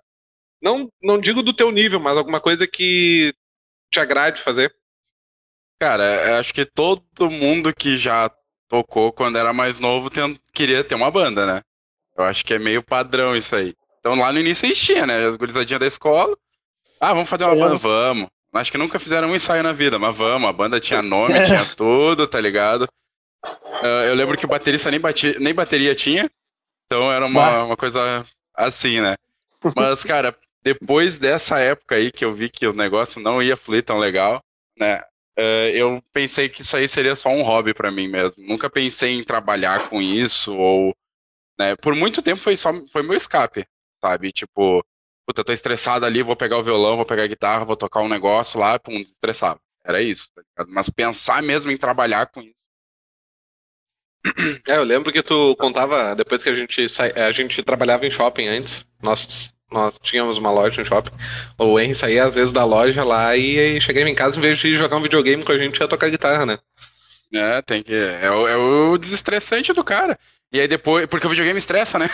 Não, 0.62 0.88
não 1.02 1.18
digo 1.18 1.42
do 1.42 1.52
teu 1.52 1.70
nível, 1.70 2.00
mas 2.00 2.16
alguma 2.16 2.40
coisa 2.40 2.66
que 2.66 3.34
te 3.90 3.98
agrade 3.98 4.42
fazer? 4.42 4.72
Cara, 5.78 6.38
acho 6.38 6.54
que 6.54 6.64
todo 6.64 7.30
mundo 7.30 7.74
que 7.74 7.98
já 7.98 8.30
tocou 8.68 9.12
quando 9.12 9.36
era 9.36 9.52
mais 9.52 9.78
novo 9.78 10.10
tem, 10.10 10.38
queria 10.52 10.82
ter 10.82 10.94
uma 10.94 11.10
banda, 11.10 11.46
né? 11.46 11.62
Eu 12.16 12.24
acho 12.24 12.44
que 12.44 12.54
é 12.54 12.58
meio 12.58 12.82
padrão 12.82 13.36
isso 13.36 13.54
aí. 13.54 13.74
Então 14.00 14.14
lá 14.14 14.32
no 14.32 14.40
início 14.40 14.66
existia, 14.66 15.06
né? 15.06 15.26
As 15.26 15.36
gurizadinhas 15.36 15.80
da 15.80 15.86
escola. 15.86 16.36
Ah, 17.00 17.12
vamos 17.12 17.28
fazer 17.28 17.44
uma 17.44 17.54
Sim. 17.54 17.60
banda? 17.60 17.76
Vamos. 17.76 18.28
Acho 18.54 18.72
que 18.72 18.78
nunca 18.78 18.98
fizeram 18.98 19.28
um 19.28 19.36
ensaio 19.36 19.62
na 19.62 19.72
vida, 19.72 19.98
mas 19.98 20.16
vamos. 20.16 20.48
A 20.48 20.52
banda 20.52 20.80
tinha 20.80 21.02
nome, 21.02 21.44
tinha 21.44 21.64
tudo, 21.76 22.26
tá 22.26 22.40
ligado? 22.40 22.88
Uh, 23.44 24.04
eu 24.06 24.14
lembro 24.14 24.38
que 24.38 24.46
o 24.46 24.48
baterista 24.48 24.90
nem, 24.90 24.98
bati, 24.98 25.38
nem 25.38 25.52
bateria 25.52 25.94
tinha. 25.94 26.30
Então 26.86 27.12
era 27.12 27.26
uma, 27.26 27.64
uma 27.64 27.76
coisa 27.76 28.24
assim, 28.54 29.00
né? 29.00 29.16
Mas, 29.74 30.02
cara, 30.04 30.34
depois 30.62 31.18
dessa 31.18 31.58
época 31.58 31.96
aí 31.96 32.10
que 32.10 32.24
eu 32.24 32.32
vi 32.32 32.48
que 32.48 32.66
o 32.66 32.72
negócio 32.72 33.20
não 33.20 33.42
ia 33.42 33.56
fluir 33.56 33.84
tão 33.84 33.98
legal, 33.98 34.40
né? 34.78 35.02
Uh, 35.38 35.68
eu 35.74 36.02
pensei 36.12 36.48
que 36.48 36.62
isso 36.62 36.76
aí 36.76 36.88
seria 36.88 37.14
só 37.14 37.28
um 37.28 37.42
hobby 37.42 37.74
para 37.74 37.90
mim 37.90 38.08
mesmo. 38.08 38.42
Nunca 38.42 38.70
pensei 38.70 39.12
em 39.12 39.24
trabalhar 39.24 39.90
com 39.90 40.00
isso 40.00 40.56
ou, 40.56 40.96
né, 41.58 41.76
por 41.76 41.94
muito 41.94 42.22
tempo 42.22 42.40
foi 42.40 42.56
só 42.56 42.72
foi 42.88 43.02
meu 43.02 43.16
escape, 43.16 43.66
sabe? 44.02 44.32
Tipo, 44.32 44.84
puta, 45.26 45.42
eu 45.42 45.44
tô 45.44 45.52
estressado 45.52 46.06
ali, 46.06 46.22
vou 46.22 46.36
pegar 46.36 46.58
o 46.58 46.62
violão, 46.62 46.96
vou 46.96 47.06
pegar 47.06 47.24
a 47.24 47.26
guitarra, 47.28 47.64
vou 47.66 47.76
tocar 47.76 48.00
um 48.00 48.08
negócio 48.08 48.58
lá, 48.60 48.78
pum, 48.78 48.98
estressava. 48.98 49.60
Era 49.84 50.02
isso, 50.02 50.28
tá 50.54 50.64
Mas 50.68 50.90
pensar 50.90 51.42
mesmo 51.42 51.70
em 51.70 51.76
trabalhar 51.76 52.26
com 52.28 52.42
isso. 52.42 52.56
É, 54.66 54.76
eu 54.76 54.84
lembro 54.84 55.12
que 55.12 55.22
tu 55.22 55.54
contava, 55.56 56.14
depois 56.14 56.42
que 56.42 56.48
a 56.48 56.54
gente 56.54 56.88
sa... 56.88 57.04
a 57.04 57.30
gente 57.32 57.62
trabalhava 57.62 58.06
em 58.06 58.10
shopping 58.10 58.46
antes, 58.48 58.86
nós 59.02 59.54
nós 59.70 59.98
tínhamos 60.02 60.38
uma 60.38 60.50
loja 60.50 60.80
no 60.80 60.86
shopping. 60.86 61.10
O 61.58 61.78
Henry 61.78 61.94
saía 61.94 62.24
às 62.24 62.34
vezes 62.34 62.52
da 62.52 62.64
loja 62.64 63.04
lá 63.04 63.36
e 63.36 63.80
chegava 63.80 64.08
em 64.08 64.14
casa, 64.14 64.38
em 64.38 64.42
vez 64.42 64.58
de 64.58 64.76
jogar 64.76 64.96
um 64.96 65.02
videogame 65.02 65.44
com 65.44 65.52
a 65.52 65.58
gente, 65.58 65.78
ia 65.78 65.88
tocar 65.88 66.08
guitarra, 66.08 66.46
né? 66.46 66.58
É, 67.32 67.60
tem 67.62 67.82
que. 67.82 67.94
É 67.94 68.30
o, 68.30 68.46
é 68.46 68.56
o 68.56 68.96
desestressante 68.96 69.72
do 69.72 69.82
cara. 69.82 70.18
E 70.52 70.60
aí 70.60 70.68
depois. 70.68 71.06
Porque 71.06 71.26
o 71.26 71.30
videogame 71.30 71.58
estressa, 71.58 71.98
né? 71.98 72.08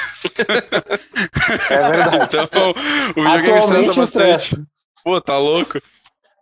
É 1.70 1.90
verdade. 1.90 2.16
então, 2.42 2.74
o 3.14 3.22
videogame 3.22 3.58
estressa 3.58 3.92
bastante. 3.92 4.42
Estressa. 4.42 4.66
Pô, 5.04 5.20
tá 5.20 5.36
louco? 5.36 5.80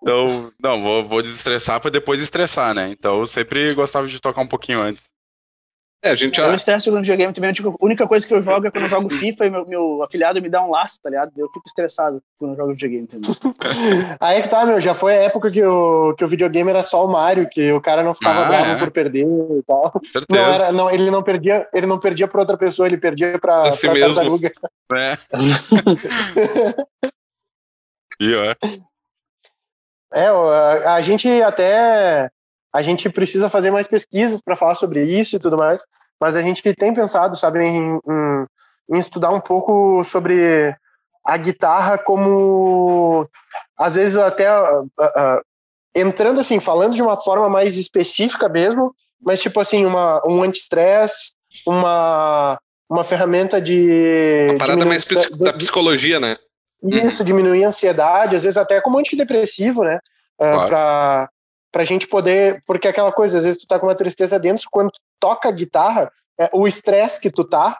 Então, 0.02 0.50
não, 0.58 0.82
vou, 0.82 1.04
vou 1.04 1.22
desestressar 1.22 1.80
pra 1.80 1.90
depois 1.90 2.20
estressar, 2.20 2.74
né? 2.74 2.90
Então 2.90 3.20
eu 3.20 3.26
sempre 3.26 3.74
gostava 3.74 4.06
de 4.06 4.20
tocar 4.20 4.40
um 4.40 4.46
pouquinho 4.46 4.80
antes. 4.80 5.08
É, 6.02 6.10
a 6.10 6.14
gente 6.14 6.36
já... 6.36 6.46
Eu 6.46 6.54
estresso 6.54 6.86
jogando 6.86 7.02
videogame 7.02 7.32
também. 7.32 7.52
Tipo, 7.52 7.76
a 7.78 7.84
única 7.84 8.08
coisa 8.08 8.26
que 8.26 8.32
eu 8.32 8.40
jogo 8.40 8.66
é 8.66 8.70
quando 8.70 8.84
eu 8.84 8.88
jogo 8.88 9.10
FIFA 9.10 9.46
e 9.46 9.50
meu, 9.50 9.66
meu 9.66 10.02
afiliado 10.02 10.40
me 10.40 10.48
dá 10.48 10.64
um 10.64 10.70
laço, 10.70 10.98
tá 11.02 11.10
ligado? 11.10 11.30
Eu 11.36 11.46
fico 11.48 11.66
estressado 11.66 12.22
quando 12.38 12.52
eu 12.52 12.56
jogo 12.56 12.72
videogame 12.72 13.06
também. 13.06 13.30
Aí 14.18 14.42
que 14.42 14.48
tá, 14.48 14.64
meu. 14.64 14.80
Já 14.80 14.94
foi 14.94 15.12
a 15.12 15.22
época 15.24 15.50
que 15.50 15.62
o, 15.62 16.14
que 16.14 16.24
o 16.24 16.28
videogame 16.28 16.70
era 16.70 16.82
só 16.82 17.04
o 17.04 17.12
Mario, 17.12 17.48
que 17.50 17.70
o 17.72 17.82
cara 17.82 18.02
não 18.02 18.14
ficava 18.14 18.46
ah, 18.46 18.48
bravo 18.48 18.70
é. 18.70 18.78
por 18.78 18.90
perder 18.90 19.26
e 19.26 19.62
tal. 19.66 19.92
Não, 20.28 20.38
era, 20.38 20.72
não, 20.72 20.90
ele 20.90 21.10
não 21.10 21.22
perdia, 21.22 21.68
ele 21.72 21.86
não 21.86 21.98
perdia 21.98 22.26
pra 22.26 22.40
outra 22.40 22.56
pessoa, 22.56 22.88
ele 22.88 22.96
perdia 22.96 23.38
pra, 23.38 23.62
pra 23.62 23.72
si 23.74 23.82
pra 23.82 23.92
mesmo. 23.92 24.14
tartaruga. 24.14 24.52
É. 24.94 25.18
e 28.20 28.34
é. 28.34 28.56
É, 30.12 30.26
a, 30.26 30.94
a 30.94 31.02
gente 31.02 31.28
até 31.42 32.30
a 32.72 32.82
gente 32.82 33.10
precisa 33.10 33.50
fazer 33.50 33.70
mais 33.70 33.86
pesquisas 33.86 34.40
para 34.40 34.56
falar 34.56 34.74
sobre 34.74 35.04
isso 35.04 35.36
e 35.36 35.38
tudo 35.38 35.56
mais, 35.56 35.80
mas 36.20 36.36
a 36.36 36.42
gente 36.42 36.62
tem 36.74 36.94
pensado, 36.94 37.36
sabe, 37.36 37.64
em, 37.64 37.96
em, 37.96 38.46
em 38.90 38.98
estudar 38.98 39.30
um 39.30 39.40
pouco 39.40 40.04
sobre 40.04 40.74
a 41.24 41.36
guitarra 41.36 41.98
como, 41.98 43.28
às 43.76 43.94
vezes 43.94 44.16
até 44.16 44.50
uh, 44.52 44.82
uh, 44.84 45.40
entrando 45.94 46.40
assim, 46.40 46.60
falando 46.60 46.94
de 46.94 47.02
uma 47.02 47.20
forma 47.20 47.48
mais 47.48 47.76
específica 47.76 48.48
mesmo, 48.48 48.94
mas 49.20 49.40
tipo 49.40 49.60
assim, 49.60 49.84
uma, 49.84 50.22
um 50.26 50.42
anti-stress, 50.42 51.34
uma, 51.66 52.58
uma 52.88 53.04
ferramenta 53.04 53.60
de. 53.60 54.48
Uma 54.50 54.58
parada 54.58 54.84
mais 54.84 55.06
da 55.38 55.52
psicologia, 55.52 56.18
né? 56.18 56.36
Isso, 56.82 57.22
diminuir 57.22 57.64
a 57.64 57.68
ansiedade, 57.68 58.36
às 58.36 58.44
vezes 58.44 58.56
até 58.56 58.80
como 58.80 58.98
antidepressivo, 58.98 59.84
né? 59.84 59.98
Uh, 60.40 60.66
claro. 60.66 61.28
Para 61.72 61.80
pra 61.80 61.84
gente 61.84 62.06
poder, 62.06 62.62
porque 62.66 62.86
é 62.86 62.90
aquela 62.90 63.12
coisa, 63.12 63.38
às 63.38 63.44
vezes 63.44 63.60
tu 63.60 63.66
tá 63.66 63.78
com 63.78 63.86
uma 63.86 63.94
tristeza 63.94 64.38
dentro, 64.38 64.64
quando 64.70 64.90
tu 64.90 65.00
toca 65.20 65.48
a 65.48 65.52
guitarra, 65.52 66.12
é, 66.38 66.50
o 66.52 66.66
estresse 66.66 67.20
que 67.20 67.30
tu 67.30 67.44
tá, 67.44 67.78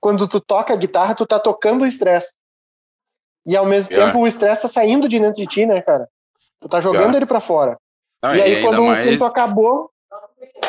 quando 0.00 0.28
tu 0.28 0.40
toca 0.40 0.72
a 0.72 0.76
guitarra, 0.76 1.14
tu 1.14 1.26
tá 1.26 1.38
tocando 1.38 1.82
o 1.82 1.86
estresse. 1.86 2.34
E 3.46 3.56
ao 3.56 3.66
mesmo 3.66 3.92
yeah. 3.92 4.12
tempo 4.12 4.22
o 4.22 4.26
estresse 4.26 4.62
tá 4.62 4.68
saindo 4.68 5.08
de 5.08 5.18
dentro 5.18 5.36
de 5.36 5.46
ti, 5.46 5.66
né, 5.66 5.80
cara? 5.80 6.08
Tu 6.60 6.68
tá 6.68 6.80
jogando 6.80 7.02
yeah. 7.02 7.16
ele 7.18 7.26
para 7.26 7.40
fora. 7.40 7.76
Não, 8.22 8.34
e 8.34 8.42
aí 8.42 8.52
e 8.54 8.62
quando, 8.62 8.82
mais... 8.82 9.04
quando 9.04 9.18
tu 9.18 9.24
acabou, 9.24 9.90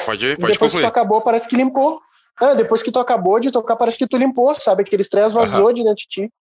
pode, 0.05 0.25
ir, 0.25 0.37
pode 0.37 0.53
depois 0.53 0.57
concluir. 0.57 0.71
que 0.71 0.79
tu 0.79 0.87
acabou, 0.87 1.21
parece 1.21 1.47
que 1.47 1.55
limpou. 1.55 2.01
Ah, 2.39 2.55
depois 2.55 2.81
que 2.81 2.91
tu 2.91 2.99
acabou 2.99 3.39
de 3.39 3.51
tocar, 3.51 3.75
parece 3.75 3.97
que 3.97 4.07
tu 4.07 4.17
limpou, 4.17 4.55
sabe? 4.55 4.81
Aquele 4.81 5.03
estresse 5.03 5.35
vazou 5.35 5.71
de 5.71 5.83
dentro 5.83 5.97
de 5.97 6.07
ti. 6.07 6.33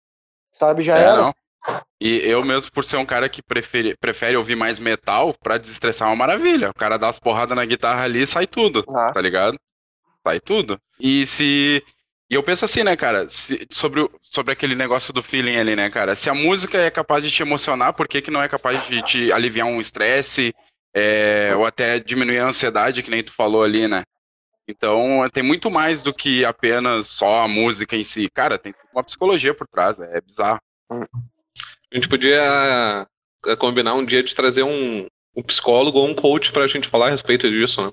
Sabe? 0.58 0.84
Já 0.84 0.98
é, 0.98 1.02
era. 1.02 1.16
Não. 1.18 1.36
E 2.00 2.18
eu 2.28 2.44
mesmo, 2.44 2.72
por 2.72 2.84
ser 2.84 2.98
um 2.98 3.06
cara 3.06 3.30
que 3.30 3.42
prefere, 3.44 3.96
prefere 3.98 4.36
ouvir 4.36 4.56
mais 4.56 4.80
metal, 4.80 5.36
pra 5.42 5.58
desestressar 5.58 6.08
é 6.08 6.12
uma 6.12 6.18
maravilha. 6.18 6.72
O 6.72 6.74
cara 6.74 6.98
dá 6.98 7.08
as 7.08 7.20
porradas 7.20 7.56
na 7.56 7.66
guitarra 7.66 8.04
ali 8.04 8.24
e 8.24 8.28
sai 8.28 8.48
tudo, 8.48 8.84
ah. 8.90 9.12
tá 9.14 9.22
ligado? 9.22 9.58
Sai 10.26 10.40
tudo. 10.40 10.80
E 11.00 11.26
se. 11.26 11.84
E 12.30 12.34
eu 12.34 12.42
penso 12.42 12.64
assim, 12.64 12.82
né, 12.82 12.96
cara, 12.96 13.28
se, 13.28 13.68
sobre, 13.70 14.10
sobre 14.22 14.54
aquele 14.54 14.74
negócio 14.74 15.14
do 15.14 15.22
feeling 15.22 15.58
ali, 15.58 15.76
né, 15.76 15.90
cara? 15.90 16.16
Se 16.16 16.30
a 16.30 16.34
música 16.34 16.78
é 16.78 16.90
capaz 16.90 17.24
de 17.24 17.30
te 17.30 17.44
emocionar, 17.44 17.94
por 17.94 18.08
que, 18.08 18.22
que 18.22 18.32
não 18.32 18.42
é 18.42 18.48
capaz 18.48 18.88
de 18.88 19.02
te 19.02 19.32
aliviar 19.34 19.68
um 19.68 19.82
estresse 19.82 20.54
é, 20.94 21.54
ou 21.56 21.66
até 21.66 22.00
diminuir 22.00 22.40
a 22.40 22.48
ansiedade, 22.48 23.04
que 23.04 23.12
nem 23.12 23.22
tu 23.22 23.34
falou 23.34 23.64
ali, 23.64 23.88
né? 23.88 24.04
Então, 24.68 25.28
tem 25.34 25.44
muito 25.44 25.70
mais 25.70 26.02
do 26.02 26.14
que 26.14 26.46
apenas 26.46 27.08
só 27.08 27.42
a 27.42 27.48
música 27.48 27.96
em 27.96 28.04
si. 28.04 28.30
Cara, 28.34 28.58
tem 28.58 28.74
uma 28.94 29.04
psicologia 29.04 29.54
por 29.54 29.68
trás, 29.68 30.00
é 30.00 30.22
bizarro. 30.22 30.60
A 31.92 31.96
gente 31.96 32.08
podia 32.08 33.08
eh, 33.46 33.56
combinar 33.58 33.96
um 33.96 34.06
dia 34.06 34.24
de 34.24 34.34
trazer 34.34 34.64
um, 34.64 35.08
um 35.36 35.44
psicólogo 35.44 36.00
ou 36.00 36.08
um 36.08 36.16
coach 36.16 36.52
pra 36.52 36.68
gente 36.68 36.88
falar 36.88 37.08
a 37.08 37.12
respeito 37.12 37.50
disso, 37.50 37.82
né? 37.84 37.92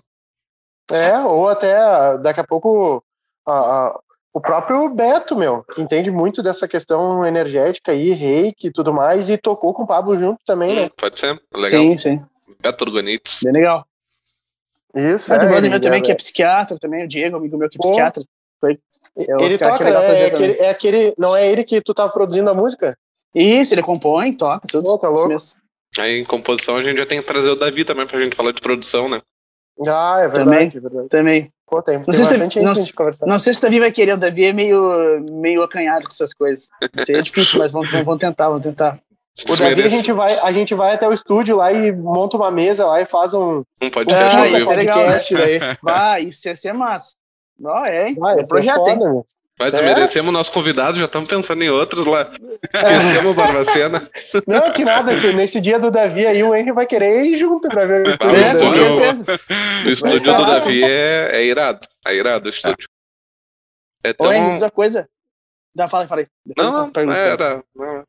É, 0.91 1.19
ou 1.19 1.49
até 1.49 2.17
daqui 2.19 2.41
a 2.41 2.45
pouco 2.45 3.03
a, 3.47 3.53
a, 3.53 4.01
o 4.33 4.41
próprio 4.41 4.89
Beto, 4.89 5.37
meu, 5.37 5.65
que 5.65 5.83
entende 5.83 6.11
muito 6.11 6.43
dessa 6.43 6.67
questão 6.67 7.27
energética 7.27 7.93
aí, 7.93 8.13
reiki 8.13 8.69
e 8.69 8.73
tudo 8.73 8.93
mais, 8.93 9.29
e 9.29 9.37
tocou 9.37 9.75
com 9.75 9.83
o 9.83 9.87
Pablo 9.87 10.19
junto 10.19 10.39
também, 10.47 10.73
hum, 10.73 10.83
né? 10.83 10.91
Pode 10.97 11.19
ser, 11.19 11.41
legal. 11.53 11.69
Sim, 11.69 11.99
sim. 11.99 12.25
Beto 12.61 12.85
Urbanitz. 12.85 13.41
Bem 13.43 13.53
legal. 13.53 13.85
Isso, 14.95 15.33
ah, 15.33 15.37
é. 15.37 15.69
Meu 15.69 15.81
também 15.81 16.03
que 16.03 16.11
é 16.11 16.15
psiquiatra 16.15 16.79
também, 16.79 17.05
o 17.05 17.09
Diego, 17.09 17.37
amigo 17.37 17.59
meu 17.59 17.69
que 17.69 17.77
é 17.77 17.81
psiquiatra. 17.81 18.23
Foi, 18.61 18.79
é 19.17 19.45
ele 19.45 19.59
toca, 19.59 19.89
é, 19.89 19.93
é, 19.93 20.27
aquele, 20.27 20.53
é, 20.55 20.71
aquele, 20.71 21.15
não 21.19 21.37
é 21.37 21.47
ele 21.47 21.63
que 21.63 21.81
tu 21.81 21.93
tava 21.93 22.11
produzindo 22.11 22.49
a 22.49 22.55
música? 22.55 22.97
Isso, 23.35 23.75
ele 23.75 23.83
compõe, 23.83 24.33
toca, 24.33 24.67
tudo. 24.67 24.85
Pô, 24.85 24.99
tá 24.99 25.09
louco. 25.09 25.35
Aí 25.99 26.21
em 26.21 26.25
composição 26.25 26.77
a 26.77 26.83
gente 26.83 26.99
já 26.99 27.07
tem 27.07 27.21
que 27.21 27.27
trazer 27.27 27.49
o 27.49 27.57
Davi 27.57 27.85
também 27.85 28.07
pra 28.07 28.23
gente 28.23 28.37
falar 28.37 28.53
de 28.53 28.61
produção, 28.61 29.09
né? 29.09 29.21
Ah, 29.87 30.21
é 30.21 30.29
verdade. 30.29 30.45
Também. 30.45 30.67
É 30.67 30.81
verdade. 30.81 31.09
também. 31.09 31.53
Pô, 31.67 31.83
tem, 31.83 31.99
não, 31.99 32.05
tem 32.05 32.15
sei 32.15 32.25
se, 32.25 32.61
não, 32.61 32.73
não, 33.27 33.39
sei 33.39 33.53
se 33.53 33.61
o 33.61 33.63
Davi 33.63 33.79
vai 33.79 33.93
querer, 33.93 34.15
o 34.15 34.17
Davi 34.17 34.45
é 34.47 34.53
meio, 34.55 35.25
meio 35.31 35.63
acanhado 35.63 36.07
com 36.07 36.11
essas 36.11 36.33
coisas. 36.33 36.71
Isso 36.97 37.11
aí 37.11 37.19
é 37.19 37.21
difícil, 37.21 37.59
mas 37.59 37.71
vamos, 37.71 37.91
vamos 37.91 38.19
tentar, 38.19 38.49
vamos 38.49 38.63
tentar. 38.63 38.99
O 39.47 39.57
Davi, 39.57 39.83
a 39.83 39.89
gente, 39.89 40.11
vai, 40.11 40.39
a 40.39 40.51
gente 40.51 40.75
vai 40.75 40.95
até 40.95 41.07
o 41.07 41.13
estúdio 41.13 41.57
lá 41.57 41.71
e 41.71 41.93
monta 41.93 42.39
uma 42.39 42.51
mesa 42.51 42.87
lá 42.87 43.03
e 43.03 43.07
faz 43.07 43.35
um, 43.35 43.63
um 43.83 43.91
podcast, 43.91 44.37
ah, 44.37 44.59
isso 44.59 44.73
é 44.73 44.77
legal, 44.77 45.07
né? 45.07 45.19
daí. 45.33 45.59
Vai, 45.83 46.23
isso 46.25 46.49
ia 46.49 46.57
ser 46.57 46.73
massa. 46.73 47.13
Não, 47.59 47.85
é, 47.85 48.15
vai, 48.15 48.41
é 48.41 48.47
projeto, 48.47 48.77
foda, 48.77 49.25
Vai, 49.59 49.73
desmerecemos 49.73 50.29
o 50.29 50.33
nosso 50.33 50.53
convidado, 50.53 50.99
já 50.99 51.07
estamos 51.07 51.29
pensando 51.29 51.63
em 51.65 51.69
outros 51.69 52.07
lá. 52.07 52.33
Esquecemos 52.73 53.35
Barbacena. 53.35 54.09
Não, 54.47 54.73
que 54.73 54.85
nada, 54.85 55.13
assim, 55.13 55.33
nesse 55.33 55.61
dia 55.61 55.81
do 55.81 55.91
Davi 55.91 56.25
aí 56.25 56.43
o 56.45 56.55
Henry 56.55 56.71
vai 56.71 56.87
querer 56.87 57.25
ir 57.25 57.37
junto 57.37 57.69
pra 57.69 57.85
ver 57.85 58.07
o 58.07 58.11
estúdio. 58.11 58.37
É, 58.37 58.57
com 58.57 58.75
certeza. 58.75 59.25
O 59.85 59.91
estúdio 59.91 60.33
do 60.33 60.47
Davi 60.47 60.85
é, 60.85 61.31
é 61.33 61.45
irado. 61.45 61.87
É 62.07 62.15
irado 62.15 62.47
o 62.47 62.51
estúdio. 62.51 62.89
É 64.05 64.13
tão... 64.13 64.29
Ô, 64.29 64.33
Henry, 64.33 64.53
diz 64.53 64.63
uma 64.63 64.71
coisa. 64.71 65.09
Dá, 65.75 65.89
fala, 65.89 66.07
fala 66.07 66.21
aí. 66.21 66.27
Não, 66.57 66.91
não, 66.95 67.13
era. 67.13 67.63
Não, 67.75 68.05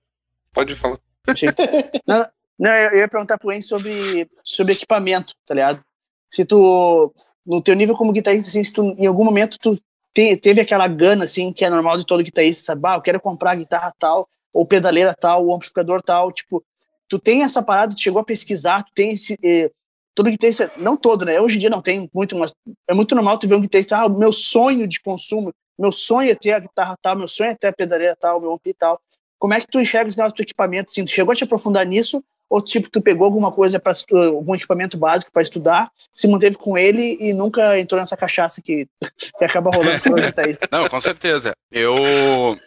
pode 0.54 0.76
falar. 0.76 1.00
Não, 2.08 2.28
não, 2.58 2.72
eu 2.72 2.98
ia 3.00 3.08
perguntar 3.08 3.38
pro 3.38 3.52
Henry 3.52 3.62
sobre, 3.62 4.30
sobre 4.44 4.74
equipamento, 4.74 5.34
tá 5.46 5.54
ligado? 5.54 5.82
Se 6.30 6.44
tu, 6.44 7.14
no 7.46 7.62
teu 7.62 7.76
nível 7.76 7.96
como 7.96 8.12
guitarrista, 8.12 8.50
assim, 8.50 8.64
se 8.64 8.74
tu, 8.74 8.96
em 8.98 9.06
algum 9.06 9.24
momento 9.24 9.58
tu 9.60 9.80
te, 10.20 10.38
teve 10.38 10.62
aquela 10.62 10.88
gana, 10.88 11.24
assim, 11.24 11.54
que 11.54 11.64
é 11.64 11.70
normal 11.70 11.98
de 11.98 12.06
todo 12.06 12.24
guitarrista, 12.24 12.64
sabe? 12.64 12.82
Ah, 12.86 12.96
eu 12.96 13.02
quero 13.02 13.22
comprar 13.22 13.56
guitarra 13.56 13.94
tal, 13.98 14.28
ou 14.52 14.66
pedaleira 14.66 15.14
tal, 15.14 15.46
ou 15.46 15.56
amplificador 15.56 16.02
tal, 16.02 16.32
tipo, 16.32 16.64
tu 17.08 17.18
tem 17.18 17.44
essa 17.44 17.64
parada, 17.64 17.96
tu 17.96 18.02
chegou 18.02 18.20
a 18.20 18.26
pesquisar, 18.26 18.84
tu 18.84 18.92
tem 18.94 19.12
esse... 19.12 19.38
Eh, 19.44 19.72
todo 20.14 20.30
guitarrista, 20.30 20.72
não 20.78 20.98
todo, 20.98 21.24
né? 21.24 21.40
Hoje 21.40 21.56
em 21.56 21.60
dia 21.60 21.70
não 21.70 21.82
tem 21.82 22.10
muito, 22.14 22.36
mas 22.36 22.54
é 22.88 22.94
muito 22.94 23.16
normal 23.16 23.40
tu 23.40 23.48
ver 23.48 23.56
um 23.56 23.62
guitarrista, 23.62 23.98
ah, 23.98 24.10
meu 24.10 24.34
sonho 24.34 24.86
de 24.88 25.00
consumo, 25.00 25.54
meu 25.78 25.94
sonho 25.94 26.30
é 26.30 26.36
ter 26.36 26.52
a 26.52 26.60
guitarra 26.60 26.98
tal, 27.02 27.16
meu 27.16 27.28
sonho 27.28 27.52
é 27.52 27.56
ter 27.56 27.68
a 27.68 27.74
pedaleira 27.74 28.18
tal, 28.20 28.42
meu 28.42 28.54
ampli 28.54 28.74
tal. 28.74 29.00
Como 29.38 29.54
é 29.54 29.62
que 29.62 29.68
tu 29.68 29.80
enxerga 29.80 30.10
os 30.10 30.18
negócios 30.18 30.36
do 30.36 30.44
equipamento, 30.44 30.92
assim, 30.92 31.06
tu 31.06 31.12
chegou 31.12 31.32
a 31.32 31.36
te 31.36 31.46
aprofundar 31.46 31.86
nisso, 31.86 32.22
ou 32.50 32.62
tipo, 32.62 32.90
tu 32.90 33.02
pegou 33.02 33.26
alguma 33.26 33.52
coisa 33.52 33.80
para 33.80 33.94
algum 34.12 34.56
equipamento 34.56 34.98
básico 34.98 35.32
para 35.32 35.44
estudar, 35.44 35.92
se 36.12 36.28
manteve 36.28 36.58
com 36.58 36.78
ele 36.78 37.18
e 37.20 37.32
nunca 37.32 37.80
entrou 37.80 38.00
nessa 38.00 38.18
cachaça 38.18 38.62
que, 38.62 38.88
que 39.38 39.46
acaba 39.46 39.70
rolando 39.70 40.02
com 40.02 40.16
guitarrista. 40.16 40.68
Não, 40.72 40.90
com 40.90 41.00
certeza. 41.00 41.54
Eu 41.72 42.58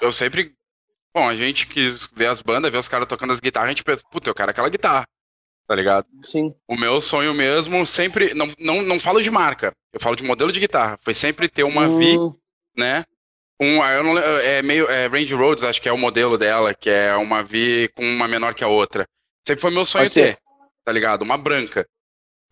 eu 0.00 0.10
sempre 0.10 0.52
bom, 1.14 1.28
a 1.28 1.36
gente 1.36 1.66
que 1.66 1.88
vê 2.14 2.26
as 2.26 2.42
bandas, 2.42 2.70
vê 2.70 2.78
os 2.78 2.88
caras 2.88 3.08
tocando 3.08 3.32
as 3.32 3.40
guitarras, 3.40 3.68
a 3.68 3.70
gente 3.70 3.84
pensa, 3.84 4.02
puta, 4.10 4.28
eu 4.28 4.34
quero 4.34 4.50
aquela 4.50 4.68
guitarra. 4.68 5.06
Tá 5.66 5.74
ligado? 5.74 6.06
Sim. 6.22 6.54
O 6.66 6.74
meu 6.74 6.98
sonho 6.98 7.34
mesmo 7.34 7.86
sempre 7.86 8.32
não 8.32 8.50
não 8.58 8.80
não 8.82 8.98
falo 8.98 9.22
de 9.22 9.30
marca, 9.30 9.72
eu 9.92 10.00
falo 10.00 10.16
de 10.16 10.24
modelo 10.24 10.50
de 10.50 10.60
guitarra, 10.60 10.98
foi 11.02 11.12
sempre 11.12 11.46
ter 11.46 11.62
uma 11.62 11.86
hum. 11.86 11.98
V, 11.98 12.38
né? 12.74 13.04
Um, 13.60 13.84
eu 13.84 14.02
não, 14.02 14.16
é 14.16 14.62
meio 14.62 14.88
é 14.88 15.08
Range 15.08 15.34
Roads, 15.34 15.64
acho 15.64 15.82
que 15.82 15.88
é 15.88 15.92
o 15.92 15.98
modelo 15.98 16.38
dela, 16.38 16.72
que 16.72 16.88
é 16.88 17.14
uma 17.16 17.42
V 17.42 17.90
com 17.94 18.02
uma 18.02 18.26
menor 18.26 18.54
que 18.54 18.64
a 18.64 18.68
outra. 18.68 19.06
Sempre 19.48 19.62
foi 19.62 19.70
meu 19.70 19.86
sonho 19.86 20.12
ter, 20.12 20.38
tá 20.84 20.92
ligado? 20.92 21.22
Uma 21.22 21.38
branca. 21.38 21.88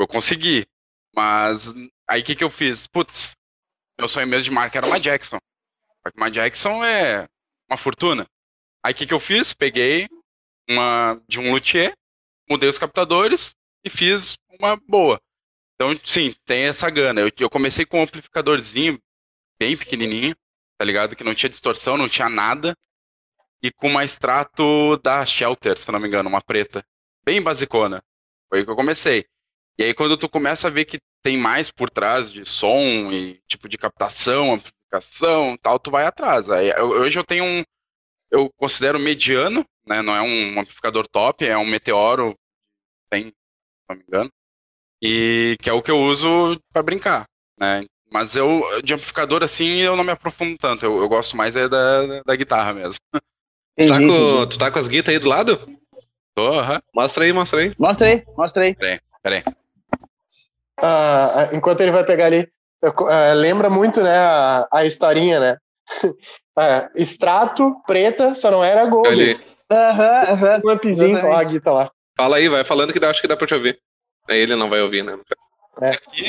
Eu 0.00 0.08
consegui. 0.08 0.66
Mas 1.14 1.74
aí 2.08 2.22
o 2.22 2.24
que, 2.24 2.34
que 2.34 2.42
eu 2.42 2.48
fiz? 2.48 2.86
Putz, 2.86 3.36
meu 3.98 4.08
sonho 4.08 4.26
mesmo 4.26 4.44
de 4.44 4.50
marca 4.50 4.78
era 4.78 4.86
uma 4.86 4.98
Jackson. 4.98 5.36
Uma 6.16 6.30
Jackson 6.30 6.82
é 6.82 7.28
uma 7.68 7.76
fortuna. 7.76 8.26
Aí 8.82 8.94
o 8.94 8.96
que, 8.96 9.06
que 9.06 9.12
eu 9.12 9.20
fiz? 9.20 9.52
Peguei 9.52 10.08
uma 10.66 11.20
de 11.28 11.38
um 11.38 11.52
luthier, 11.52 11.94
mudei 12.48 12.70
os 12.70 12.78
captadores 12.78 13.54
e 13.84 13.90
fiz 13.90 14.38
uma 14.58 14.74
boa. 14.88 15.20
Então, 15.74 16.00
sim, 16.02 16.34
tem 16.46 16.62
essa 16.62 16.88
gana. 16.88 17.20
Eu, 17.20 17.30
eu 17.38 17.50
comecei 17.50 17.84
com 17.84 17.98
um 17.98 18.04
amplificadorzinho 18.04 18.98
bem 19.58 19.76
pequenininho, 19.76 20.34
tá 20.78 20.84
ligado? 20.86 21.14
Que 21.14 21.24
não 21.24 21.34
tinha 21.34 21.50
distorção, 21.50 21.98
não 21.98 22.08
tinha 22.08 22.30
nada 22.30 22.74
e 23.66 23.72
com 23.72 23.88
uma 23.88 24.04
extrato 24.04 24.96
da 24.98 25.24
Shelter, 25.26 25.78
se 25.78 25.90
não 25.90 25.98
me 25.98 26.08
engano, 26.08 26.28
uma 26.28 26.40
preta. 26.40 26.84
Bem 27.24 27.42
basicona. 27.42 28.02
Foi 28.48 28.60
aí 28.60 28.64
que 28.64 28.70
eu 28.70 28.76
comecei. 28.76 29.26
E 29.78 29.84
aí 29.84 29.94
quando 29.94 30.16
tu 30.16 30.28
começa 30.28 30.68
a 30.68 30.70
ver 30.70 30.84
que 30.84 30.98
tem 31.22 31.36
mais 31.36 31.70
por 31.70 31.90
trás 31.90 32.30
de 32.30 32.44
som 32.44 33.10
e 33.12 33.40
tipo 33.48 33.68
de 33.68 33.76
captação, 33.76 34.54
amplificação 34.54 35.56
tal, 35.60 35.78
tu 35.78 35.90
vai 35.90 36.06
atrás. 36.06 36.48
Aí, 36.50 36.70
eu, 36.70 36.88
hoje 36.90 37.18
eu 37.18 37.24
tenho 37.24 37.44
um, 37.44 37.64
eu 38.30 38.50
considero 38.56 38.98
mediano, 38.98 39.64
né? 39.86 40.02
Não 40.02 40.14
é 40.14 40.22
um 40.22 40.60
amplificador 40.60 41.06
top, 41.08 41.44
é 41.44 41.56
um 41.58 41.66
Meteoro, 41.66 42.34
tem, 43.10 43.28
se 43.28 43.34
não 43.88 43.96
me 43.96 44.04
engano. 44.08 44.30
E 45.02 45.56
que 45.60 45.70
é 45.70 45.72
o 45.72 45.82
que 45.82 45.90
eu 45.90 45.98
uso 45.98 46.60
para 46.72 46.82
brincar, 46.82 47.26
né? 47.58 47.84
Mas 48.10 48.36
eu, 48.36 48.62
de 48.82 48.94
amplificador 48.94 49.42
assim, 49.42 49.78
eu 49.78 49.96
não 49.96 50.04
me 50.04 50.12
aprofundo 50.12 50.56
tanto. 50.58 50.84
Eu, 50.86 50.98
eu 50.98 51.08
gosto 51.08 51.36
mais 51.36 51.56
é 51.56 51.68
da, 51.68 52.22
da 52.22 52.36
guitarra 52.36 52.72
mesmo. 52.72 53.00
Tu 53.78 53.88
tá, 53.88 53.98
com, 53.98 54.46
tu 54.46 54.58
tá 54.58 54.70
com 54.70 54.78
as 54.78 54.88
guitas 54.88 55.12
aí 55.12 55.18
do 55.18 55.28
lado? 55.28 55.60
Aham. 56.38 56.80
Mostra 56.94 57.24
aí, 57.24 57.32
mostra 57.32 57.60
aí. 57.60 57.74
Mostra 57.78 58.08
aí, 58.08 58.24
mostra 58.36 58.64
aí. 58.64 58.74
Peraí, 58.74 59.00
peraí. 59.22 59.44
Ah, 60.80 61.50
enquanto 61.52 61.80
ele 61.80 61.90
vai 61.90 62.04
pegar 62.04 62.26
ali, 62.26 62.48
eu, 62.82 62.90
uh, 62.90 63.34
lembra 63.34 63.68
muito, 63.68 64.02
né, 64.02 64.16
a, 64.16 64.68
a 64.70 64.84
historinha, 64.84 65.40
né? 65.40 65.58
uh, 66.04 66.88
extrato, 66.96 67.74
preta, 67.86 68.34
só 68.34 68.50
não 68.50 68.64
era 68.64 68.86
gold. 68.86 69.40
Aham, 69.70 70.22
aham. 70.32 70.60
Um 70.64 70.72
upzinho 70.72 71.20
com 71.20 71.32
a 71.32 71.44
guita 71.44 71.72
lá. 71.72 71.90
Fala 72.16 72.36
aí, 72.36 72.48
vai 72.48 72.64
falando 72.64 72.92
que 72.92 73.00
dá, 73.00 73.10
acho 73.10 73.20
que 73.20 73.28
dá 73.28 73.36
pra 73.36 73.46
te 73.46 73.54
ouvir. 73.54 73.78
Aí 74.28 74.38
ele 74.38 74.56
não 74.56 74.70
vai 74.70 74.80
ouvir, 74.80 75.02
né? 75.02 75.18
É. 75.82 75.90
Aqui. 75.90 76.28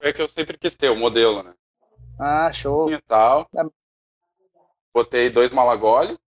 É 0.00 0.12
que 0.12 0.22
eu 0.22 0.28
sempre 0.28 0.58
quis 0.58 0.76
ter 0.76 0.88
o 0.90 0.96
modelo, 0.96 1.42
né? 1.42 1.52
Ah, 2.18 2.50
show. 2.52 2.90
E 2.90 3.00
tal. 3.02 3.48
Botei 4.94 5.30
dois 5.30 5.50
malagoli. 5.50 6.18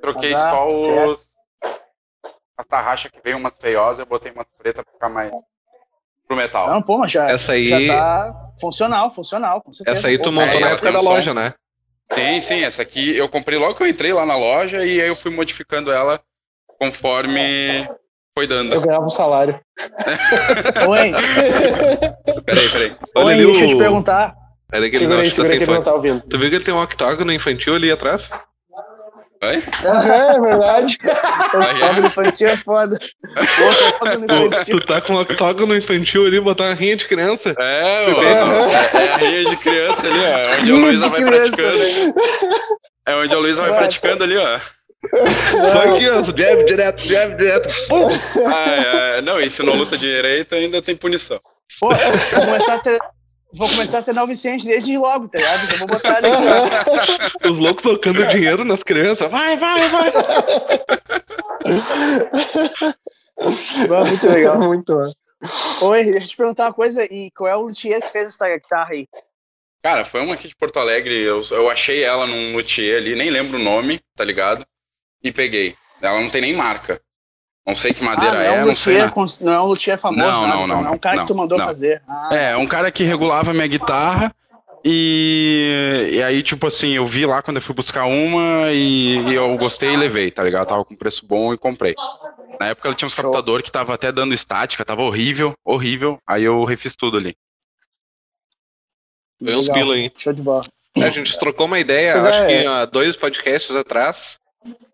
Troquei 0.00 0.32
Azar, 0.34 0.50
só 0.52 0.74
os. 0.74 0.82
Certo. 0.82 1.36
As 2.58 2.66
tarraxas 2.66 3.10
que 3.10 3.20
veio 3.22 3.36
umas 3.36 3.54
feiosas, 3.56 3.98
eu 3.98 4.06
botei 4.06 4.32
umas 4.32 4.46
pretas 4.58 4.82
pra 4.82 4.92
ficar 4.92 5.08
mais 5.08 5.32
pro 6.26 6.36
metal. 6.36 6.68
Não, 6.68 6.82
pô, 6.82 6.98
mas 6.98 7.12
já, 7.12 7.28
Essa 7.30 7.52
aí... 7.52 7.66
já 7.66 7.86
tá 7.86 8.50
funcional, 8.58 9.10
funcional, 9.10 9.60
com 9.60 9.72
certeza. 9.72 9.98
Essa 9.98 10.08
aí 10.08 10.18
tu 10.18 10.32
montou 10.32 10.58
é, 10.58 10.60
na 10.60 10.68
época 10.70 10.90
da 10.90 11.00
loja, 11.00 11.34
né? 11.34 11.54
Sim, 12.12 12.40
sim, 12.40 12.62
essa 12.62 12.82
aqui 12.82 13.16
eu 13.16 13.28
comprei 13.28 13.58
logo 13.58 13.74
que 13.74 13.82
eu 13.82 13.86
entrei 13.86 14.12
lá 14.12 14.24
na 14.24 14.36
loja 14.36 14.84
e 14.84 15.00
aí 15.00 15.08
eu 15.08 15.16
fui 15.16 15.30
modificando 15.30 15.90
ela 15.90 16.20
conforme 16.78 17.88
foi 18.36 18.46
dando. 18.46 18.74
Eu 18.74 18.80
ganhava 18.80 19.04
um 19.04 19.10
salário. 19.10 19.60
Oi. 20.88 21.12
peraí, 22.44 22.70
peraí. 22.70 22.92
Olha 23.16 23.26
Oi, 23.26 23.36
deixa 23.36 23.64
eu 23.64 23.68
te 23.68 23.78
perguntar. 23.78 24.36
É 24.72 24.80
daquele 24.80 24.98
segura 24.98 25.22
aí, 25.22 25.30
segura 25.30 25.56
que 25.56 25.62
ele 25.62 25.72
não 25.72 25.82
tá 25.82 25.94
ouvindo. 25.94 26.22
Tu 26.28 26.38
viu 26.38 26.48
que 26.50 26.56
ele 26.56 26.64
tem 26.64 26.74
um 26.74 26.82
octógono 26.82 27.32
infantil 27.32 27.76
ali 27.76 27.90
atrás? 27.90 28.28
Oi? 29.44 29.62
é 29.84 30.40
verdade. 30.40 30.98
octógono 31.54 32.06
infantil 32.06 32.48
é 32.48 32.56
foda. 32.56 32.98
Tu, 32.98 34.70
tu 34.70 34.86
tá 34.86 35.00
com 35.00 35.12
um 35.12 35.20
octógono 35.20 35.76
infantil 35.76 36.26
ali, 36.26 36.40
botar 36.40 36.64
uma 36.64 36.74
rinha 36.74 36.96
de 36.96 37.06
criança? 37.06 37.54
É, 37.58 38.06
ó, 38.12 38.22
é, 38.22 39.04
é 39.04 39.12
a 39.12 39.16
rinha 39.18 39.44
de 39.44 39.56
criança 39.56 40.06
ali, 40.06 40.18
ó. 40.18 40.38
É 40.38 40.56
onde 40.56 40.72
a 40.72 40.74
Luísa 40.74 41.08
vai 41.08 41.24
praticando. 41.24 41.78
É 43.06 43.14
onde 43.14 43.34
a 43.34 43.38
Luísa 43.38 43.62
vai 43.62 43.76
praticando 43.76 44.24
ali, 44.24 44.36
ó. 44.36 44.60
Só 45.72 45.94
aqui, 45.94 46.08
ó, 46.08 46.24
jab 46.24 46.64
direto, 46.64 47.02
jab 47.02 47.36
direto. 47.36 47.68
Ah, 48.46 49.16
é, 49.18 49.22
não, 49.22 49.40
e 49.40 49.48
se 49.48 49.62
não 49.62 49.74
luta 49.74 49.96
direito, 49.96 50.54
ainda 50.56 50.82
tem 50.82 50.96
punição. 50.96 51.40
Pô, 51.78 51.88
começar 51.88 52.74
a 52.74 52.78
ter 52.78 52.98
vou 53.52 53.68
começar 53.68 54.04
a 54.06 54.24
o 54.24 54.26
Vicente 54.26 54.66
desde 54.66 54.96
logo, 54.98 55.28
tá 55.28 55.38
ligado? 55.38 55.72
Eu 55.72 55.78
vou 55.78 55.88
botar 55.88 56.16
ali. 56.16 56.28
Os 57.50 57.58
loucos 57.58 57.82
tocando 57.82 58.26
dinheiro 58.26 58.64
nas 58.64 58.82
crianças. 58.82 59.30
Vai, 59.30 59.56
vai, 59.56 59.88
vai. 59.88 60.12
muito 64.06 64.26
legal. 64.28 64.58
Muito. 64.58 65.14
Oi, 65.82 66.04
deixa 66.04 66.18
eu 66.18 66.28
te 66.28 66.36
perguntar 66.36 66.66
uma 66.66 66.72
coisa. 66.72 67.04
E 67.04 67.30
qual 67.32 67.48
é 67.48 67.56
o 67.56 67.62
luthier 67.62 68.00
que 68.00 68.08
fez 68.08 68.28
essa 68.28 68.48
guitarra 68.48 68.92
aí? 68.92 69.08
Cara, 69.82 70.04
foi 70.04 70.20
uma 70.20 70.34
aqui 70.34 70.48
de 70.48 70.56
Porto 70.56 70.78
Alegre. 70.78 71.14
Eu, 71.14 71.40
eu 71.50 71.70
achei 71.70 72.02
ela 72.02 72.26
num 72.26 72.54
luthier 72.56 72.98
ali, 72.98 73.14
nem 73.14 73.30
lembro 73.30 73.58
o 73.58 73.62
nome, 73.62 74.00
tá 74.16 74.24
ligado? 74.24 74.66
E 75.22 75.30
peguei. 75.30 75.76
Ela 76.02 76.20
não 76.20 76.30
tem 76.30 76.40
nem 76.40 76.54
marca. 76.54 77.00
Não 77.66 77.74
sei 77.74 77.92
que 77.92 78.04
madeira 78.04 78.32
ah, 78.32 78.34
não 78.34 78.40
é, 78.40 78.46
é 78.46 78.62
um 78.62 78.66
não 78.66 78.76
sei. 78.76 78.98
Não 79.40 79.52
é 79.52 79.60
um 79.60 79.66
luthier 79.66 79.98
famoso, 79.98 80.24
não, 80.24 80.46
não, 80.46 80.66
não, 80.66 80.82
não. 80.82 80.88
É 80.88 80.90
um 80.92 80.98
cara 80.98 81.16
não, 81.16 81.22
que 81.24 81.32
tu 81.32 81.36
mandou 81.36 81.58
não. 81.58 81.66
fazer. 81.66 82.00
Ah, 82.06 82.28
é, 82.30 82.56
um 82.56 82.66
cara 82.66 82.90
que 82.92 83.02
regulava 83.02 83.52
minha 83.52 83.66
guitarra. 83.66 84.32
E, 84.88 86.10
e 86.12 86.22
aí, 86.22 86.44
tipo 86.44 86.64
assim, 86.64 86.92
eu 86.92 87.04
vi 87.04 87.26
lá 87.26 87.42
quando 87.42 87.56
eu 87.56 87.62
fui 87.62 87.74
buscar 87.74 88.04
uma 88.04 88.70
e, 88.70 89.18
e 89.18 89.34
eu 89.34 89.56
gostei 89.56 89.92
e 89.92 89.96
levei, 89.96 90.30
tá 90.30 90.44
ligado? 90.44 90.68
Tava 90.68 90.84
com 90.84 90.94
preço 90.94 91.26
bom 91.26 91.52
e 91.52 91.58
comprei. 91.58 91.96
Na 92.60 92.68
época 92.68 92.86
ela 92.86 92.94
tinha 92.94 93.06
uns 93.06 93.14
captadores 93.14 93.64
que 93.64 93.72
tava 93.72 93.92
até 93.92 94.12
dando 94.12 94.32
estática, 94.32 94.84
tava 94.84 95.02
horrível, 95.02 95.54
horrível. 95.64 96.20
Aí 96.24 96.44
eu 96.44 96.62
refiz 96.64 96.94
tudo 96.94 97.16
ali. 97.16 97.36
Foi 99.42 99.56
uns 99.56 99.68
pila, 99.68 99.98
hein? 99.98 100.12
Show 100.16 100.32
de 100.32 100.40
bola. 100.40 100.66
É, 100.96 101.04
a 101.04 101.10
gente 101.10 101.36
trocou 101.36 101.66
uma 101.66 101.80
ideia, 101.80 102.12
pois 102.12 102.26
acho 102.26 102.42
é. 102.42 102.46
que 102.46 102.66
há 102.66 102.84
dois 102.84 103.16
podcasts 103.16 103.74
atrás, 103.74 104.38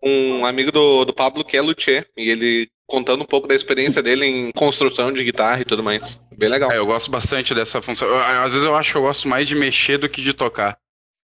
um 0.01 0.45
amigo 0.45 0.71
do, 0.71 1.05
do 1.05 1.13
Pablo 1.13 1.43
que 1.43 1.57
é 1.57 1.61
luthier, 1.61 2.07
e 2.17 2.29
ele 2.29 2.69
contando 2.85 3.23
um 3.23 3.27
pouco 3.27 3.47
da 3.47 3.55
experiência 3.55 4.03
dele 4.03 4.25
em 4.25 4.51
construção 4.51 5.11
de 5.11 5.23
guitarra 5.23 5.61
e 5.61 5.65
tudo 5.65 5.81
mais. 5.81 6.19
Bem 6.37 6.49
legal. 6.49 6.71
É, 6.71 6.77
eu 6.77 6.85
gosto 6.85 7.09
bastante 7.09 7.53
dessa 7.55 7.81
função. 7.81 8.07
Eu, 8.07 8.19
às 8.19 8.51
vezes 8.51 8.65
eu 8.65 8.75
acho 8.75 8.91
que 8.91 8.97
eu 8.97 9.03
gosto 9.03 9.27
mais 9.27 9.47
de 9.47 9.55
mexer 9.55 9.97
do 9.97 10.09
que 10.09 10.21
de 10.21 10.33
tocar. 10.33 10.77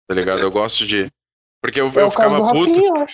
Tá 0.08 0.16
ligado? 0.16 0.39
É. 0.39 0.43
Eu 0.43 0.52
gosto 0.52 0.86
de. 0.86 1.12
Porque 1.62 1.80
eu, 1.80 1.88
é 1.95 2.02
eu 2.02 2.12
ficava 2.12 2.52
puto. 2.52 2.70
Rafinha, 2.70 2.88
eu 2.88 3.08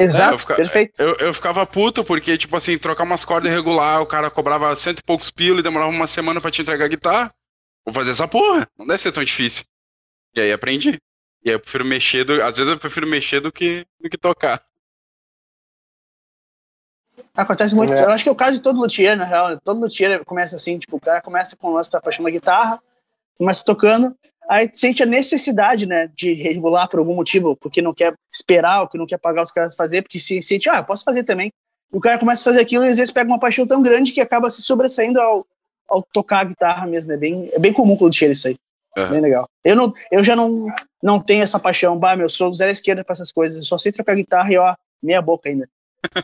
Exato, 0.00 0.30
é, 0.30 0.34
eu 0.34 0.38
ficava, 0.38 0.56
perfeito. 0.56 1.02
Eu, 1.02 1.16
eu 1.16 1.34
ficava 1.34 1.66
puto 1.66 2.04
porque, 2.04 2.38
tipo 2.38 2.56
assim, 2.56 2.78
trocar 2.78 3.02
umas 3.02 3.24
cordas 3.24 3.50
irregular, 3.50 4.00
o 4.00 4.06
cara 4.06 4.30
cobrava 4.30 4.74
cento 4.76 5.00
e 5.00 5.02
poucos 5.02 5.28
pila 5.28 5.58
e 5.58 5.62
demorava 5.62 5.90
uma 5.90 6.06
semana 6.06 6.40
para 6.40 6.52
te 6.52 6.62
entregar 6.62 6.84
a 6.84 6.88
guitarra. 6.88 7.34
Vou 7.84 7.92
fazer 7.92 8.12
essa 8.12 8.28
porra. 8.28 8.68
Não 8.78 8.86
deve 8.86 9.02
ser 9.02 9.10
tão 9.10 9.24
difícil. 9.24 9.64
E 10.36 10.40
aí 10.40 10.52
aprendi. 10.52 11.00
E 11.44 11.50
aí 11.50 11.54
eu 11.54 11.60
prefiro 11.60 11.84
mexer 11.84 12.24
do. 12.24 12.42
Às 12.42 12.56
vezes 12.56 12.72
eu 12.72 12.78
prefiro 12.78 13.06
mexer 13.06 13.40
do 13.40 13.52
que, 13.52 13.86
do 14.00 14.10
que 14.10 14.18
tocar. 14.18 14.62
Acontece 17.34 17.74
muito. 17.74 17.92
É. 17.92 18.04
Eu 18.04 18.10
acho 18.10 18.24
que 18.24 18.28
é 18.28 18.32
o 18.32 18.36
caso 18.36 18.56
de 18.56 18.62
todo 18.62 18.80
luthier, 18.80 19.16
na 19.16 19.24
real. 19.24 19.58
Todo 19.60 19.80
luthier 19.80 20.24
começa 20.24 20.56
assim, 20.56 20.78
tipo, 20.78 20.96
o 20.96 21.00
cara 21.00 21.20
começa 21.20 21.56
com 21.56 21.68
o 21.68 21.74
lance 21.74 21.90
da 21.90 22.00
paixão 22.00 22.24
da 22.24 22.30
guitarra, 22.30 22.80
começa 23.36 23.64
tocando, 23.64 24.16
aí 24.48 24.68
sente 24.72 25.02
a 25.02 25.06
necessidade, 25.06 25.86
né, 25.86 26.10
de 26.14 26.32
regular 26.34 26.88
por 26.88 26.98
algum 26.98 27.14
motivo, 27.14 27.56
porque 27.56 27.80
não 27.80 27.94
quer 27.94 28.14
esperar, 28.32 28.82
ou 28.82 28.88
que 28.88 28.98
não 28.98 29.06
quer 29.06 29.18
pagar 29.18 29.42
os 29.42 29.52
caras 29.52 29.76
fazer, 29.76 30.02
porque 30.02 30.18
se 30.18 30.42
sente, 30.42 30.68
ah, 30.68 30.78
eu 30.78 30.84
posso 30.84 31.04
fazer 31.04 31.22
também. 31.22 31.52
E 31.92 31.96
o 31.96 32.00
cara 32.00 32.18
começa 32.18 32.42
a 32.42 32.52
fazer 32.52 32.60
aquilo 32.60 32.84
e 32.84 32.88
às 32.88 32.96
vezes 32.96 33.12
pega 33.12 33.30
uma 33.30 33.38
paixão 33.38 33.66
tão 33.66 33.82
grande 33.82 34.12
que 34.12 34.20
acaba 34.20 34.50
se 34.50 34.62
sobressaindo 34.62 35.20
ao, 35.20 35.46
ao 35.88 36.02
tocar 36.02 36.40
a 36.40 36.44
guitarra 36.44 36.86
mesmo. 36.86 37.12
É 37.12 37.16
bem, 37.16 37.50
é 37.52 37.58
bem 37.58 37.72
comum 37.72 37.96
com 37.96 38.04
o 38.04 38.06
luthier 38.08 38.30
isso 38.30 38.48
aí. 38.48 38.56
Uhum. 38.96 39.10
Bem 39.10 39.20
legal. 39.20 39.48
Eu, 39.64 39.76
não, 39.76 39.92
eu 40.10 40.24
já 40.24 40.34
não, 40.34 40.66
não 41.02 41.20
tenho 41.20 41.42
essa 41.42 41.58
paixão, 41.58 41.98
bah, 41.98 42.16
meu, 42.16 42.28
sou 42.28 42.52
zero 42.52 42.70
esquerda 42.70 43.04
pra 43.04 43.12
essas 43.12 43.32
coisas, 43.32 43.56
eu 43.56 43.64
só 43.64 43.78
sei 43.78 43.92
trocar 43.92 44.16
guitarra 44.16 44.52
e 44.52 44.58
ó, 44.58 44.74
meia 45.02 45.22
boca 45.22 45.48
ainda. 45.48 45.68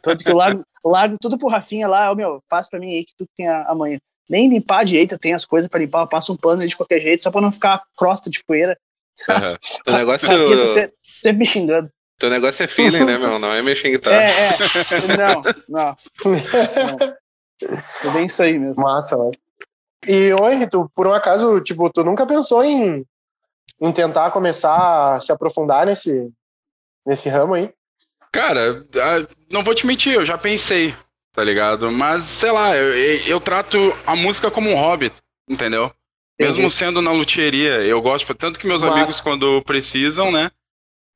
Tanto 0.02 0.24
que 0.24 0.30
eu 0.30 0.36
largo, 0.36 0.64
largo 0.84 1.16
tudo 1.20 1.38
pro 1.38 1.48
Rafinha 1.48 1.88
lá, 1.88 2.10
ó, 2.10 2.14
meu, 2.14 2.42
faz 2.48 2.68
pra 2.68 2.78
mim 2.78 2.92
aí 2.94 3.04
que 3.04 3.14
tu 3.16 3.26
tem 3.36 3.48
amanhã. 3.48 3.98
Nem 4.28 4.48
limpar 4.48 4.84
direito, 4.84 5.18
tem 5.18 5.34
as 5.34 5.44
coisas 5.44 5.68
pra 5.68 5.80
limpar, 5.80 6.02
eu 6.02 6.08
passo 6.08 6.32
um 6.32 6.36
pano 6.36 6.66
de 6.66 6.76
qualquer 6.76 7.00
jeito, 7.00 7.22
só 7.22 7.30
pra 7.30 7.40
não 7.40 7.52
ficar 7.52 7.82
crosta 7.96 8.30
de 8.30 8.42
poeira. 8.44 8.76
Uhum. 9.28 9.92
o 9.92 9.96
negócio 9.96 10.30
é. 10.30 10.66
Sempre, 10.66 10.94
sempre 11.16 11.38
me 11.38 11.46
xingando. 11.46 11.90
Teu 12.18 12.30
negócio 12.30 12.62
é 12.62 12.66
feeling, 12.66 13.04
né, 13.04 13.18
meu? 13.18 13.38
Não 13.38 13.52
é 13.52 13.60
mexer 13.60 13.88
em 13.88 13.92
guitarra. 13.92 14.22
É, 14.22 14.48
é. 14.50 15.16
Não, 15.16 15.42
não. 15.68 15.96
não. 16.98 17.14
É 18.04 18.10
bem 18.12 18.26
isso 18.26 18.42
aí 18.42 18.58
mesmo. 18.58 18.82
Massa, 18.82 19.16
massa. 19.16 19.38
E, 20.06 20.32
oi, 20.32 20.66
tu, 20.68 20.90
por 20.94 21.08
um 21.08 21.12
acaso, 21.12 21.60
tipo, 21.60 21.90
tu 21.90 22.04
nunca 22.04 22.26
pensou 22.26 22.62
em, 22.62 23.04
em 23.84 23.92
tentar 23.92 24.30
começar 24.30 25.14
a 25.16 25.20
se 25.20 25.30
aprofundar 25.30 25.86
nesse, 25.86 26.30
nesse 27.06 27.28
ramo 27.28 27.54
aí? 27.54 27.70
Cara, 28.32 28.84
não 29.50 29.62
vou 29.62 29.74
te 29.74 29.86
mentir, 29.86 30.14
eu 30.14 30.24
já 30.24 30.38
pensei, 30.38 30.94
tá 31.32 31.44
ligado? 31.44 31.92
Mas, 31.92 32.24
sei 32.24 32.50
lá, 32.50 32.74
eu, 32.74 32.94
eu 33.26 33.40
trato 33.40 33.78
a 34.06 34.16
música 34.16 34.50
como 34.50 34.70
um 34.70 34.74
hobby, 34.74 35.12
entendeu? 35.48 35.92
Entendi. 36.40 36.58
Mesmo 36.58 36.70
sendo 36.70 37.02
na 37.02 37.12
luthieria, 37.12 37.82
eu 37.82 38.00
gosto, 38.00 38.34
tanto 38.34 38.58
que 38.58 38.66
meus 38.66 38.82
Nossa. 38.82 38.96
amigos, 38.96 39.20
quando 39.20 39.62
precisam, 39.62 40.32
né? 40.32 40.50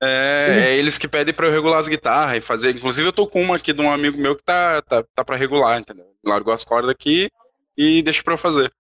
É, 0.01 0.07
uhum. 0.07 0.59
é, 0.59 0.77
eles 0.77 0.97
que 0.97 1.09
pedem 1.09 1.35
pra 1.35 1.49
eu 1.49 1.53
regular 1.53 1.81
as 1.81 1.89
guitarras 1.89 2.37
e 2.37 2.41
fazer. 2.41 2.77
Inclusive, 2.77 3.09
eu 3.09 3.13
tô 3.13 3.27
com 3.27 3.43
uma 3.43 3.57
aqui 3.57 3.73
de 3.73 3.81
um 3.81 3.91
amigo 3.91 4.17
meu 4.17 4.37
que 4.37 4.45
tá, 4.45 4.81
tá, 4.83 5.03
tá 5.15 5.25
pra 5.25 5.37
regular, 5.37 5.81
entendeu? 5.81 6.07
Largou 6.25 6.53
as 6.53 6.65
cordas 6.65 6.91
aqui 6.91 7.29
e 7.77 8.03
deixa 8.03 8.23
pra 8.23 8.35
eu 8.35 8.39
fazer. 8.39 8.73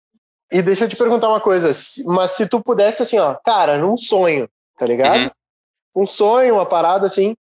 E 0.51 0.62
deixa 0.62 0.84
eu 0.84 0.88
te 0.88 0.96
perguntar 0.96 1.28
uma 1.28 1.40
coisa, 1.40 1.70
mas 2.07 2.30
se 2.32 2.46
tu 2.46 2.61
pudesse, 2.61 3.03
assim, 3.03 3.18
ó, 3.18 3.34
cara, 3.44 3.76
num 3.76 3.96
sonho, 3.96 4.49
tá 4.78 4.86
ligado? 4.86 5.30
Uhum. 5.94 6.03
Um 6.03 6.07
sonho, 6.07 6.55
uma 6.55 6.66
parada 6.66 7.07
assim, 7.07 7.34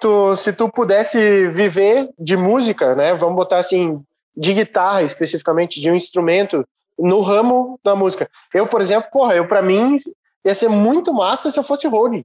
tu, 0.00 0.36
se 0.36 0.52
tu 0.52 0.68
pudesse 0.68 1.48
viver 1.48 2.10
de 2.18 2.36
música, 2.36 2.94
né? 2.94 3.14
Vamos 3.14 3.36
botar 3.36 3.58
assim, 3.58 4.02
de 4.36 4.52
guitarra 4.52 5.02
especificamente, 5.02 5.80
de 5.80 5.90
um 5.90 5.94
instrumento 5.94 6.66
no 6.98 7.20
ramo 7.22 7.78
da 7.82 7.96
música. 7.96 8.28
Eu, 8.52 8.66
por 8.66 8.80
exemplo, 8.80 9.08
porra, 9.10 9.34
eu 9.34 9.48
para 9.48 9.62
mim 9.62 9.96
ia 10.44 10.54
ser 10.54 10.68
muito 10.68 11.12
massa 11.12 11.50
se 11.50 11.58
eu 11.58 11.64
fosse 11.64 11.86
Rony 11.86 12.24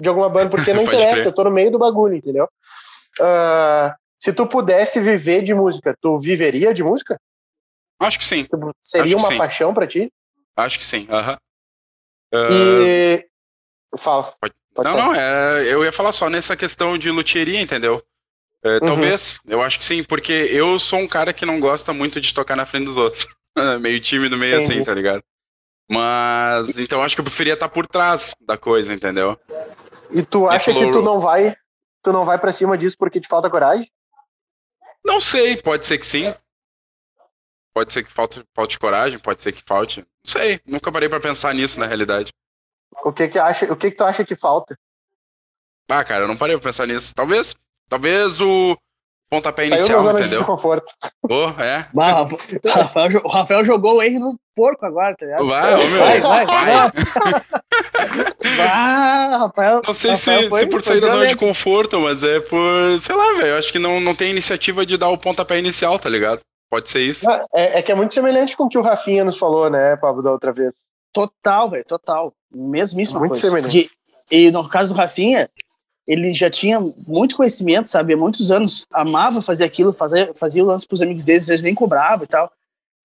de 0.00 0.08
alguma 0.08 0.28
banda, 0.28 0.50
porque 0.50 0.72
não 0.74 0.82
interessa, 0.82 1.28
eu 1.28 1.34
tô 1.34 1.44
no 1.44 1.50
meio 1.50 1.70
do 1.70 1.78
bagulho, 1.78 2.14
entendeu? 2.14 2.48
Uh, 3.20 3.92
se 4.18 4.32
tu 4.32 4.46
pudesse 4.46 5.00
viver 5.00 5.42
de 5.42 5.54
música, 5.54 5.96
tu 6.00 6.18
viveria 6.18 6.72
de 6.72 6.82
música? 6.82 7.20
Acho 8.00 8.18
que 8.18 8.24
sim. 8.24 8.44
Tipo, 8.44 8.74
seria 8.80 9.16
uma 9.16 9.36
paixão 9.36 9.74
para 9.74 9.86
ti? 9.86 10.12
Acho 10.56 10.78
que 10.78 10.84
sim. 10.84 11.06
Uh... 12.32 12.48
E 12.50 13.28
fala. 13.96 14.34
Pode, 14.40 14.54
Pode 14.74 14.88
não, 14.88 14.96
falar. 14.96 15.06
não, 15.08 15.14
é, 15.14 15.62
eu 15.72 15.84
ia 15.84 15.92
falar 15.92 16.12
só 16.12 16.28
nessa 16.30 16.56
questão 16.56 16.96
de 16.96 17.10
luthieria, 17.10 17.60
entendeu? 17.60 18.02
É, 18.62 18.74
uhum. 18.74 18.80
Talvez, 18.80 19.34
eu 19.46 19.62
acho 19.62 19.78
que 19.78 19.84
sim, 19.84 20.04
porque 20.04 20.32
eu 20.32 20.78
sou 20.78 20.98
um 20.98 21.08
cara 21.08 21.32
que 21.32 21.46
não 21.46 21.58
gosta 21.58 21.92
muito 21.92 22.20
de 22.20 22.32
tocar 22.34 22.56
na 22.56 22.66
frente 22.66 22.86
dos 22.86 22.96
outros. 22.96 23.26
meio 23.80 24.00
tímido, 24.00 24.36
meio 24.36 24.56
assim, 24.56 24.64
Entendi. 24.64 24.78
assim, 24.78 24.84
tá 24.84 24.94
ligado? 24.94 25.22
Mas, 25.90 26.76
então 26.78 27.02
acho 27.02 27.16
que 27.16 27.20
eu 27.20 27.24
preferia 27.24 27.54
estar 27.54 27.68
por 27.68 27.86
trás 27.86 28.34
da 28.40 28.58
coisa, 28.58 28.92
entendeu? 28.92 29.38
E 30.10 30.22
tu 30.22 30.48
acha 30.48 30.72
que 30.72 30.90
tu 30.90 31.02
não 31.02 31.18
vai, 31.18 31.56
tu 32.02 32.12
não 32.12 32.24
vai 32.24 32.38
para 32.38 32.52
cima 32.52 32.76
disso 32.76 32.96
porque 32.98 33.20
te 33.20 33.26
falta 33.26 33.48
coragem? 33.48 33.90
Não 35.04 35.20
sei, 35.20 35.56
pode 35.56 35.86
ser 35.86 35.98
que 35.98 36.06
sim. 36.06 36.34
Pode 37.78 37.92
ser 37.92 38.02
que 38.02 38.12
falte, 38.12 38.42
falte 38.52 38.76
coragem, 38.76 39.20
pode 39.20 39.40
ser 39.40 39.52
que 39.52 39.62
falte. 39.64 40.00
Não 40.00 40.32
sei, 40.32 40.60
nunca 40.66 40.90
parei 40.90 41.08
para 41.08 41.20
pensar 41.20 41.54
nisso 41.54 41.78
na 41.78 41.86
realidade. 41.86 42.32
O 43.04 43.12
que 43.12 43.28
que 43.28 43.38
acha, 43.38 43.72
o 43.72 43.76
que 43.76 43.92
que 43.92 43.96
tu 43.96 44.02
acha 44.02 44.24
que 44.24 44.34
falta? 44.34 44.76
Ah, 45.88 46.02
cara, 46.02 46.24
eu 46.24 46.28
não 46.28 46.36
parei 46.36 46.56
pra 46.56 46.64
pensar 46.70 46.88
nisso. 46.88 47.14
Talvez, 47.14 47.54
talvez 47.88 48.40
o 48.40 48.76
pontapé 49.30 49.68
inicial, 49.68 50.10
entendeu? 50.10 50.40
De 50.40 50.46
conforto. 50.46 50.92
Oh, 51.30 51.50
é. 51.62 51.88
Bah, 51.94 52.22
o, 52.24 52.68
Rafael, 52.68 53.20
o 53.22 53.28
Rafael 53.28 53.64
jogou 53.64 53.98
o 53.98 54.02
erro 54.02 54.18
no 54.18 54.36
porco 54.56 54.84
agora, 54.84 55.14
tá 55.14 55.24
ligado? 55.24 55.46
Vai, 55.46 55.74
ô, 55.74 55.86
meu, 55.86 55.98
vai, 56.00 56.20
vai, 56.20 56.46
vai. 56.46 56.90
vai. 58.56 58.66
Rafael, 59.38 59.82
não 59.86 59.94
sei 59.94 60.10
Rafael 60.10 60.42
se, 60.42 60.48
foi, 60.48 60.60
se 60.60 60.66
por 60.66 60.82
sair 60.82 61.00
da 61.00 61.10
zona 61.10 61.28
de 61.28 61.36
conforto, 61.36 62.00
mas 62.00 62.24
é 62.24 62.40
por, 62.40 63.00
sei 63.00 63.14
lá, 63.14 63.34
velho, 63.34 63.56
acho 63.56 63.70
que 63.70 63.78
não, 63.78 64.00
não 64.00 64.16
tem 64.16 64.30
iniciativa 64.30 64.84
de 64.84 64.96
dar 64.96 65.10
o 65.10 65.18
pontapé 65.18 65.60
inicial, 65.60 65.96
tá 65.96 66.08
ligado? 66.08 66.40
Pode 66.70 66.90
ser 66.90 67.00
isso. 67.00 67.28
É, 67.54 67.78
é 67.78 67.82
que 67.82 67.90
é 67.90 67.94
muito 67.94 68.12
semelhante 68.12 68.56
com 68.56 68.64
o 68.64 68.68
que 68.68 68.78
o 68.78 68.82
Rafinha 68.82 69.24
nos 69.24 69.38
falou, 69.38 69.70
né, 69.70 69.96
Pablo, 69.96 70.22
da 70.22 70.30
outra 70.30 70.52
vez. 70.52 70.76
Total, 71.12 71.70
velho, 71.70 71.84
total. 71.84 72.34
Mesmíssima 72.52 73.18
muito 73.18 73.40
coisa. 73.40 73.62
Porque, 73.62 73.90
e 74.30 74.50
no 74.50 74.68
caso 74.68 74.92
do 74.92 74.96
Rafinha, 74.96 75.48
ele 76.06 76.32
já 76.32 76.50
tinha 76.50 76.80
muito 77.06 77.36
conhecimento, 77.36 77.88
sabe? 77.88 78.14
Há 78.14 78.16
muitos 78.16 78.50
anos 78.50 78.86
amava 78.90 79.42
fazer 79.42 79.64
aquilo, 79.64 79.92
fazia, 79.92 80.32
fazia 80.34 80.62
o 80.62 80.66
lance 80.66 80.86
pros 80.86 81.02
amigos 81.02 81.24
deles, 81.24 81.44
às 81.44 81.48
vezes 81.48 81.64
nem 81.64 81.74
cobrava 81.74 82.24
e 82.24 82.26
tal. 82.26 82.50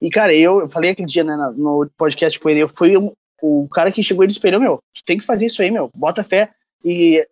E, 0.02 0.10
cara, 0.10 0.36
eu, 0.36 0.62
eu 0.62 0.68
falei 0.68 0.92
aquele 0.92 1.08
dia 1.08 1.24
né, 1.24 1.36
no 1.56 1.90
podcast 1.98 2.38
com 2.40 2.50
ele, 2.50 2.62
eu 2.62 2.68
fui 2.68 2.98
um, 2.98 3.12
o 3.42 3.68
cara 3.70 3.92
que 3.92 4.04
chegou 4.04 4.24
e 4.24 4.28
disse 4.28 4.40
pra 4.40 4.60
meu, 4.60 4.80
tu 4.94 5.02
tem 5.06 5.18
que 5.18 5.26
fazer 5.26 5.46
isso 5.46 5.62
aí, 5.62 5.70
meu, 5.70 5.90
bota 5.94 6.24
fé. 6.24 6.52
E 6.84 7.26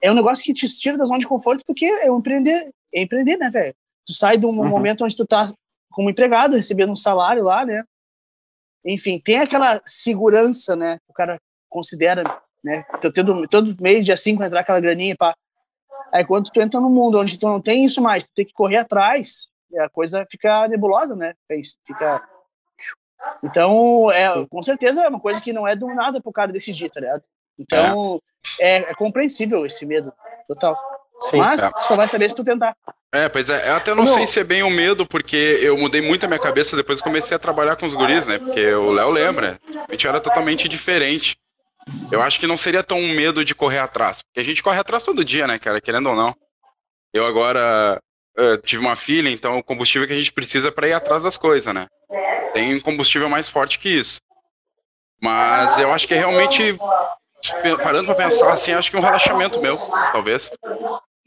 é 0.00 0.10
um 0.10 0.14
negócio 0.14 0.44
que 0.44 0.52
te 0.52 0.66
tira 0.68 0.96
da 0.96 1.04
zona 1.04 1.18
de 1.18 1.26
conforto, 1.26 1.64
porque 1.66 1.84
é 1.84 2.10
um 2.10 2.18
empreender, 2.18 2.70
é 2.94 3.02
empreender, 3.02 3.36
né, 3.36 3.50
velho? 3.50 3.74
Tu 4.06 4.12
sai 4.12 4.36
de 4.36 4.46
um 4.46 4.50
uhum. 4.50 4.68
momento 4.68 5.04
onde 5.04 5.16
tu 5.16 5.26
tá 5.26 5.52
como 5.90 6.10
empregado, 6.10 6.56
recebendo 6.56 6.92
um 6.92 6.96
salário 6.96 7.44
lá, 7.44 7.64
né? 7.64 7.84
Enfim, 8.84 9.20
tem 9.20 9.38
aquela 9.38 9.80
segurança, 9.84 10.76
né? 10.76 10.98
O 11.08 11.12
cara 11.12 11.40
considera, 11.68 12.22
né? 12.62 12.82
Todo, 13.14 13.48
todo 13.48 13.82
mês, 13.82 14.04
dia 14.04 14.16
5, 14.16 14.42
entrar 14.42 14.60
aquela 14.60 14.80
graninha, 14.80 15.16
pá. 15.16 15.34
Aí 16.12 16.24
quando 16.24 16.50
tu 16.50 16.60
entra 16.60 16.80
no 16.80 16.88
mundo 16.88 17.20
onde 17.20 17.38
tu 17.38 17.46
não 17.46 17.60
tem 17.60 17.84
isso 17.84 18.00
mais, 18.00 18.24
tu 18.24 18.30
tem 18.34 18.46
que 18.46 18.52
correr 18.52 18.78
atrás, 18.78 19.48
a 19.78 19.88
coisa 19.88 20.26
fica 20.30 20.66
nebulosa, 20.68 21.14
né? 21.14 21.34
Fica 21.86 22.22
Então, 23.42 24.10
é, 24.10 24.46
com 24.46 24.62
certeza 24.62 25.02
é 25.02 25.08
uma 25.08 25.20
coisa 25.20 25.40
que 25.40 25.52
não 25.52 25.66
é 25.66 25.74
do 25.74 25.86
nada 25.88 26.20
pro 26.22 26.32
cara 26.32 26.52
decidir, 26.52 26.88
tá 26.88 27.00
ligado? 27.00 27.22
Então, 27.58 28.20
é, 28.60 28.78
é, 28.78 28.90
é 28.90 28.94
compreensível 28.94 29.66
esse 29.66 29.84
medo, 29.84 30.12
total. 30.46 30.78
Sim, 31.22 31.38
Mas 31.38 31.62
é. 31.62 31.68
só 31.80 31.96
vai 31.96 32.06
saber 32.06 32.28
se 32.28 32.36
tu 32.36 32.44
tentar. 32.44 32.76
É, 33.12 33.28
pois 33.28 33.48
é. 33.48 33.70
Eu 33.70 33.74
até 33.74 33.94
não, 33.94 34.04
não, 34.04 34.06
sei 34.06 34.26
se 34.26 34.38
é 34.40 34.44
bem 34.44 34.62
o 34.62 34.70
medo, 34.70 35.06
porque 35.06 35.58
eu 35.62 35.76
mudei 35.78 36.00
muito 36.00 36.24
a 36.24 36.28
minha 36.28 36.40
cabeça 36.40 36.76
depois 36.76 37.00
que 37.00 37.04
comecei 37.04 37.34
a 37.34 37.40
trabalhar 37.40 37.76
com 37.76 37.86
os 37.86 37.94
guris, 37.94 38.26
né? 38.26 38.38
Porque 38.38 38.72
o 38.74 38.92
Léo 38.92 39.10
lembra, 39.10 39.58
a 39.88 39.92
gente 39.92 40.06
era 40.06 40.20
totalmente 40.20 40.68
diferente. 40.68 41.36
Eu 42.12 42.20
acho 42.20 42.38
que 42.38 42.46
não 42.46 42.58
seria 42.58 42.82
tão 42.82 42.98
um 42.98 43.14
medo 43.14 43.44
de 43.44 43.54
correr 43.54 43.78
atrás. 43.78 44.22
Porque 44.22 44.40
a 44.40 44.44
gente 44.44 44.62
corre 44.62 44.78
atrás 44.78 45.02
todo 45.02 45.24
dia, 45.24 45.46
né, 45.46 45.58
cara? 45.58 45.80
Querendo 45.80 46.10
ou 46.10 46.16
não. 46.16 46.36
Eu 47.12 47.24
agora 47.24 47.98
uh, 48.38 48.58
tive 48.58 48.82
uma 48.82 48.94
filha, 48.94 49.30
então 49.30 49.58
o 49.58 49.64
combustível 49.64 50.06
que 50.06 50.12
a 50.12 50.18
gente 50.18 50.32
precisa 50.32 50.70
para 50.70 50.88
ir 50.88 50.92
atrás 50.92 51.22
das 51.22 51.38
coisas, 51.38 51.72
né? 51.72 51.86
Tem 52.52 52.78
combustível 52.80 53.30
mais 53.30 53.48
forte 53.48 53.78
que 53.78 53.88
isso. 53.88 54.20
Mas 55.20 55.78
eu 55.78 55.90
acho 55.92 56.06
que 56.06 56.14
é 56.14 56.18
realmente, 56.18 56.76
parando 57.82 58.06
para 58.06 58.26
pensar 58.26 58.52
assim, 58.52 58.72
acho 58.72 58.90
que 58.90 58.96
um 58.96 59.00
relaxamento 59.00 59.60
meu, 59.60 59.74
talvez. 60.12 60.50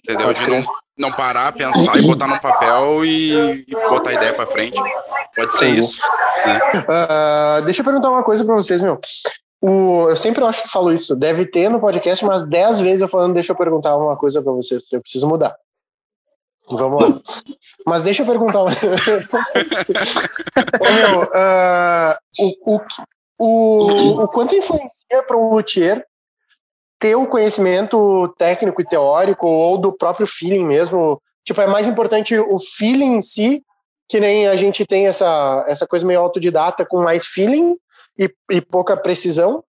Entendeu? 0.04 0.32
De 0.34 0.50
não, 0.50 0.66
não 0.98 1.12
parar, 1.12 1.54
pensar 1.54 1.98
e 1.98 2.02
botar 2.02 2.28
no 2.28 2.40
papel 2.40 3.06
e, 3.06 3.66
e 3.68 3.72
botar 3.90 4.12
a 4.12 4.14
ideia 4.14 4.34
para 4.34 4.46
frente. 4.46 4.80
Pode 5.36 5.56
ser 5.56 5.70
isso. 5.70 6.00
Né? 6.46 6.60
Uh, 6.82 7.62
deixa 7.66 7.82
eu 7.82 7.86
perguntar 7.86 8.10
uma 8.10 8.24
coisa 8.24 8.44
para 8.44 8.56
vocês, 8.56 8.82
meu. 8.82 9.00
O, 9.62 10.10
eu 10.10 10.18
sempre 10.18 10.44
acho 10.44 10.64
que 10.64 10.70
falo 10.70 10.92
isso. 10.92 11.16
Deve 11.16 11.46
ter 11.46 11.70
no 11.70 11.80
podcast 11.80 12.26
umas 12.26 12.46
10 12.48 12.82
vezes 12.82 13.02
eu 13.02 13.08
falando, 13.08 13.34
deixa 13.34 13.52
eu 13.52 13.56
perguntar 13.56 13.96
uma 13.96 14.18
coisa 14.18 14.42
para 14.42 14.52
vocês. 14.52 14.84
Eu 14.92 15.02
preciso 15.02 15.28
mudar. 15.28 15.56
Vamos 16.70 17.02
lá. 17.02 17.22
Mas 17.86 18.04
deixa 18.04 18.24
eu 18.24 18.26
perguntar. 18.26 18.64
Ô, 18.64 18.68
meu, 20.94 21.22
uh, 21.22 22.16
o, 22.40 22.76
o, 22.76 22.82
o, 23.40 24.24
o 24.24 24.28
quanto 24.28 24.56
influencia 24.56 25.24
para 25.28 25.38
um 25.38 25.54
luthier 25.54 26.06
ter 27.02 27.16
o 27.16 27.26
conhecimento 27.26 28.32
técnico 28.38 28.80
e 28.80 28.86
teórico 28.86 29.48
ou 29.48 29.76
do 29.76 29.92
próprio 29.92 30.28
feeling 30.28 30.64
mesmo? 30.64 31.20
Tipo, 31.44 31.60
é 31.62 31.68
mais 31.68 31.88
importante 31.88 32.38
o 32.38 32.60
feeling 32.60 33.16
em 33.16 33.22
si, 33.22 33.64
que 34.08 34.20
nem 34.20 34.48
a 34.48 34.56
gente 34.56 34.86
tem 34.86 35.08
essa, 35.08 35.66
essa 35.68 35.88
coisa 35.88 36.06
meio 36.06 36.20
autodidata 36.20 36.86
com 36.86 37.02
mais 37.02 37.26
feeling 37.26 37.76
e, 38.16 38.32
e 38.52 38.62
pouca 38.62 38.96
precisão, 38.96 39.64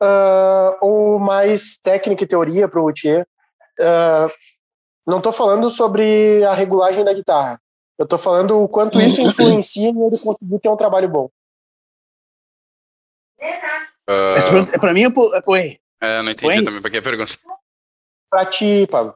uh, 0.00 0.76
ou 0.80 1.18
mais 1.18 1.76
técnica 1.76 2.22
e 2.22 2.28
teoria 2.28 2.68
para 2.68 2.80
o 2.80 2.86
luthier? 2.86 3.26
Uh, 3.80 4.30
não 5.04 5.18
estou 5.18 5.32
falando 5.32 5.68
sobre 5.68 6.44
a 6.44 6.54
regulagem 6.54 7.04
da 7.04 7.12
guitarra. 7.12 7.60
Eu 7.98 8.04
estou 8.04 8.18
falando 8.18 8.62
o 8.62 8.68
quanto 8.68 9.00
isso 9.00 9.20
influencia 9.20 9.88
em 9.88 10.06
ele 10.06 10.18
conseguir 10.18 10.60
ter 10.60 10.68
um 10.68 10.76
trabalho 10.76 11.08
bom. 11.08 11.28
Uh... 14.08 14.78
Para 14.78 14.92
mim, 14.92 15.02
é 15.02 15.08
Oi. 15.46 15.80
É, 16.06 16.22
não 16.22 16.30
entendi 16.30 16.58
Oi? 16.58 16.64
também 16.64 16.80
para 16.80 16.90
que 16.90 16.98
a 16.98 17.02
pergunta. 17.02 17.36
Para 18.30 18.46
ti, 18.46 18.86
Pablo. 18.88 19.14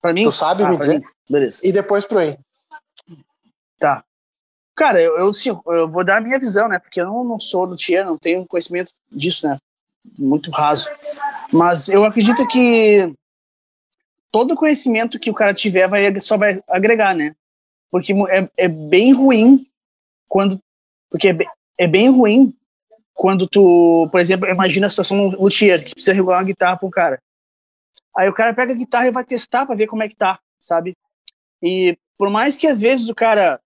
Para 0.00 0.12
mim? 0.12 0.24
Tu 0.24 0.32
sabe 0.32 0.64
ah, 0.64 0.68
me 0.68 0.76
dizer? 0.76 0.98
Mim. 0.98 1.06
Beleza. 1.28 1.60
E 1.62 1.70
depois 1.70 2.04
pro 2.04 2.18
aí. 2.18 2.36
Tá. 3.78 4.04
Cara, 4.74 5.00
eu, 5.00 5.18
eu, 5.18 5.32
sim, 5.32 5.50
eu 5.50 5.88
vou 5.88 6.04
dar 6.04 6.16
a 6.16 6.20
minha 6.20 6.38
visão, 6.38 6.68
né? 6.68 6.78
Porque 6.78 7.00
eu 7.00 7.06
não, 7.06 7.22
não 7.22 7.38
sou 7.38 7.64
luthier, 7.64 8.04
não 8.04 8.18
tenho 8.18 8.46
conhecimento 8.46 8.92
disso, 9.10 9.46
né? 9.46 9.58
Muito 10.18 10.50
raso. 10.50 10.88
Mas 11.52 11.88
eu 11.88 12.04
acredito 12.04 12.46
que 12.48 13.12
todo 14.30 14.56
conhecimento 14.56 15.18
que 15.18 15.30
o 15.30 15.34
cara 15.34 15.54
tiver 15.54 15.88
vai 15.88 16.20
só 16.20 16.36
vai 16.36 16.62
agregar, 16.66 17.14
né? 17.14 17.34
Porque 17.90 18.12
é, 18.28 18.48
é 18.56 18.68
bem 18.68 19.12
ruim 19.12 19.66
quando 20.28 20.60
porque 21.10 21.28
é, 21.28 21.36
é 21.76 21.86
bem 21.86 22.08
ruim 22.08 22.56
quando 23.20 23.46
tu, 23.46 24.08
por 24.10 24.18
exemplo, 24.18 24.48
imagina 24.48 24.86
a 24.86 24.90
situação 24.90 25.14
no 25.14 25.42
luthier 25.42 25.84
que 25.84 25.92
precisa 25.92 26.14
regular 26.14 26.38
uma 26.38 26.46
guitarra 26.46 26.78
para 26.78 26.88
um 26.88 26.90
cara. 26.90 27.22
Aí 28.16 28.26
o 28.26 28.32
cara 28.32 28.54
pega 28.54 28.72
a 28.72 28.74
guitarra 28.74 29.08
e 29.08 29.10
vai 29.10 29.22
testar 29.22 29.66
para 29.66 29.74
ver 29.74 29.88
como 29.88 30.02
é 30.02 30.08
que 30.08 30.16
tá, 30.16 30.40
sabe? 30.58 30.96
E 31.62 31.98
por 32.16 32.30
mais 32.30 32.56
que 32.56 32.66
às 32.66 32.80
vezes 32.80 33.10
o 33.10 33.14
cara 33.14 33.60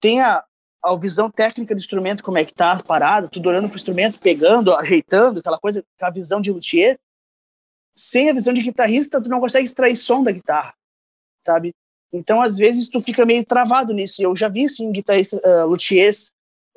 tenha 0.00 0.42
a 0.82 0.96
visão 0.96 1.30
técnica 1.30 1.76
do 1.76 1.78
instrumento, 1.78 2.24
como 2.24 2.38
é 2.38 2.44
que 2.44 2.52
tá 2.52 2.76
parado, 2.82 3.28
tudo 3.28 3.48
olhando 3.48 3.68
pro 3.68 3.76
instrumento, 3.76 4.18
pegando, 4.18 4.74
ajeitando, 4.74 5.38
aquela 5.38 5.60
coisa, 5.60 5.84
a 6.00 6.10
visão 6.10 6.40
de 6.40 6.50
luthier, 6.50 6.98
sem 7.94 8.30
a 8.30 8.34
visão 8.34 8.52
de 8.52 8.62
guitarrista, 8.62 9.22
tu 9.22 9.30
não 9.30 9.38
consegue 9.38 9.64
extrair 9.64 9.94
som 9.94 10.24
da 10.24 10.32
guitarra, 10.32 10.74
sabe? 11.38 11.72
Então, 12.12 12.42
às 12.42 12.58
vezes, 12.58 12.88
tu 12.88 13.00
fica 13.00 13.24
meio 13.24 13.46
travado 13.46 13.92
nisso. 13.92 14.20
Eu 14.20 14.34
já 14.34 14.48
vi, 14.48 14.64
assim, 14.64 14.90
guitarristas, 14.90 15.38
uh, 15.38 15.66
luthiers, 15.66 16.32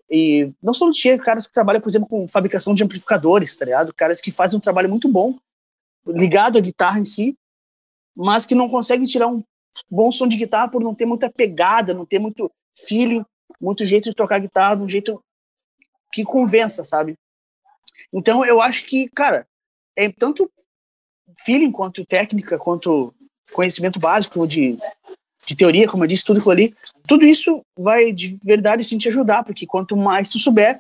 e 0.09 0.51
não 0.61 0.73
só 0.73 0.85
luthier, 0.85 1.21
caras 1.21 1.47
que 1.47 1.53
trabalham, 1.53 1.81
por 1.81 1.89
exemplo, 1.89 2.07
com 2.07 2.27
fabricação 2.27 2.73
de 2.73 2.83
amplificadores, 2.83 3.55
tá 3.55 3.65
ligado? 3.65 3.93
Caras 3.93 4.21
que 4.21 4.31
fazem 4.31 4.57
um 4.57 4.61
trabalho 4.61 4.89
muito 4.89 5.09
bom, 5.09 5.37
ligado 6.05 6.57
à 6.57 6.61
guitarra 6.61 6.99
em 6.99 7.05
si, 7.05 7.35
mas 8.15 8.45
que 8.45 8.55
não 8.55 8.69
conseguem 8.69 9.07
tirar 9.07 9.27
um 9.27 9.43
bom 9.89 10.11
som 10.11 10.27
de 10.27 10.37
guitarra 10.37 10.69
por 10.69 10.81
não 10.81 10.93
ter 10.93 11.05
muita 11.05 11.29
pegada, 11.29 11.93
não 11.93 12.05
ter 12.05 12.19
muito 12.19 12.51
feeling, 12.87 13.25
muito 13.59 13.85
jeito 13.85 14.09
de 14.09 14.15
tocar 14.15 14.39
guitarra, 14.39 14.81
um 14.81 14.89
jeito 14.89 15.21
que 16.11 16.23
convença, 16.23 16.85
sabe? 16.85 17.17
Então, 18.13 18.45
eu 18.45 18.61
acho 18.61 18.85
que, 18.85 19.09
cara, 19.09 19.47
é 19.95 20.09
tanto 20.11 20.49
feeling, 21.43 21.71
quanto 21.71 22.05
técnica, 22.05 22.57
quanto 22.57 23.13
conhecimento 23.51 23.99
básico 23.99 24.47
de, 24.47 24.77
de 25.45 25.55
teoria, 25.55 25.87
como 25.87 26.03
eu 26.03 26.07
disse, 26.07 26.23
tudo 26.23 26.37
aquilo 26.37 26.51
ali, 26.51 26.75
tudo 27.07 27.25
isso 27.25 27.61
vai 27.77 28.11
de 28.11 28.39
verdade 28.43 28.83
sim 28.83 28.97
te 28.97 29.07
ajudar, 29.07 29.43
porque 29.43 29.65
quanto 29.65 29.95
mais 29.95 30.29
tu 30.29 30.39
souber, 30.39 30.79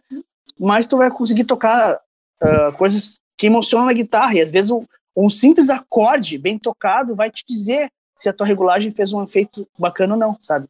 mais 0.59 0.87
tu 0.87 0.97
vai 0.97 1.11
conseguir 1.11 1.43
tocar 1.43 1.99
uh, 2.41 2.71
coisas 2.77 3.19
que 3.37 3.47
emocionam 3.47 3.85
na 3.85 3.93
guitarra, 3.93 4.35
e 4.35 4.41
às 4.41 4.51
vezes 4.51 4.71
um, 4.71 4.85
um 5.15 5.29
simples 5.29 5.69
acorde 5.69 6.37
bem 6.37 6.57
tocado 6.57 7.15
vai 7.15 7.29
te 7.29 7.43
dizer 7.47 7.89
se 8.15 8.29
a 8.29 8.33
tua 8.33 8.47
regulagem 8.47 8.91
fez 8.91 9.13
um 9.13 9.23
efeito 9.23 9.67
bacana 9.77 10.13
ou 10.13 10.19
não, 10.19 10.37
sabe? 10.41 10.67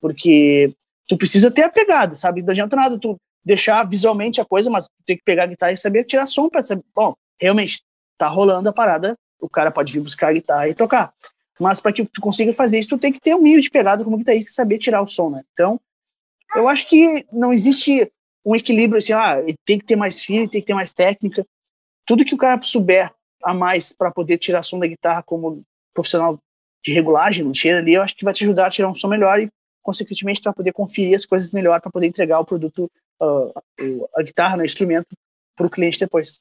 Porque 0.00 0.74
tu 1.08 1.16
precisa 1.16 1.50
ter 1.50 1.62
a 1.62 1.70
pegada, 1.70 2.16
sabe? 2.16 2.42
Não 2.42 2.50
adianta 2.50 2.76
nada 2.76 2.98
tu 2.98 3.16
deixar 3.44 3.84
visualmente 3.84 4.40
a 4.40 4.44
coisa, 4.44 4.68
mas 4.68 4.88
tem 5.06 5.16
que 5.16 5.22
pegar 5.24 5.44
a 5.44 5.46
guitarra 5.46 5.72
e 5.72 5.76
saber 5.76 6.04
tirar 6.04 6.26
som 6.26 6.48
para 6.48 6.62
saber, 6.62 6.84
bom, 6.94 7.14
realmente 7.40 7.82
tá 8.18 8.28
rolando 8.28 8.68
a 8.68 8.72
parada, 8.72 9.16
o 9.40 9.48
cara 9.48 9.70
pode 9.70 9.92
vir 9.92 10.00
buscar 10.00 10.28
a 10.28 10.32
guitarra 10.32 10.68
e 10.68 10.74
tocar. 10.74 11.12
Mas 11.60 11.80
para 11.80 11.92
que 11.92 12.04
tu 12.04 12.20
consiga 12.20 12.52
fazer 12.52 12.78
isso, 12.78 12.90
tu 12.90 12.98
tem 12.98 13.12
que 13.12 13.20
ter 13.20 13.34
um 13.34 13.42
mínimo 13.42 13.62
de 13.62 13.70
pegada 13.70 14.04
como 14.04 14.18
guitarrista 14.18 14.50
e 14.50 14.54
saber 14.54 14.78
tirar 14.78 15.02
o 15.02 15.06
som, 15.06 15.30
né? 15.30 15.42
Então, 15.52 15.80
eu 16.54 16.68
acho 16.68 16.88
que 16.88 17.26
não 17.32 17.52
existe 17.52 18.10
um 18.44 18.56
equilíbrio 18.56 18.98
assim, 18.98 19.12
ah, 19.12 19.36
tem 19.64 19.78
que 19.78 19.84
ter 19.84 19.96
mais 19.96 20.22
fio, 20.22 20.48
tem 20.48 20.60
que 20.60 20.66
ter 20.66 20.74
mais 20.74 20.92
técnica. 20.92 21.46
Tudo 22.06 22.24
que 22.24 22.34
o 22.34 22.38
cara 22.38 22.60
souber 22.62 23.12
a 23.42 23.54
mais 23.54 23.92
para 23.92 24.10
poder 24.10 24.38
tirar 24.38 24.62
som 24.62 24.78
da 24.78 24.86
guitarra 24.86 25.22
como 25.22 25.62
profissional 25.94 26.38
de 26.84 26.92
regulagem, 26.92 27.50
tira 27.52 27.78
ali, 27.78 27.94
eu 27.94 28.02
acho 28.02 28.16
que 28.16 28.24
vai 28.24 28.34
te 28.34 28.44
ajudar 28.44 28.66
a 28.66 28.70
tirar 28.70 28.88
um 28.88 28.94
som 28.94 29.08
melhor 29.08 29.40
e, 29.40 29.48
consequentemente, 29.82 30.40
tu 30.40 30.44
vai 30.44 30.54
poder 30.54 30.72
conferir 30.72 31.14
as 31.14 31.24
coisas 31.24 31.50
melhor 31.52 31.80
para 31.80 31.90
poder 31.90 32.06
entregar 32.06 32.40
o 32.40 32.44
produto, 32.44 32.90
uh, 33.20 34.08
a 34.16 34.22
guitarra, 34.22 34.56
né, 34.56 34.62
o 34.62 34.66
instrumento, 34.66 35.08
para 35.56 35.66
o 35.66 35.70
cliente 35.70 36.00
depois. 36.00 36.40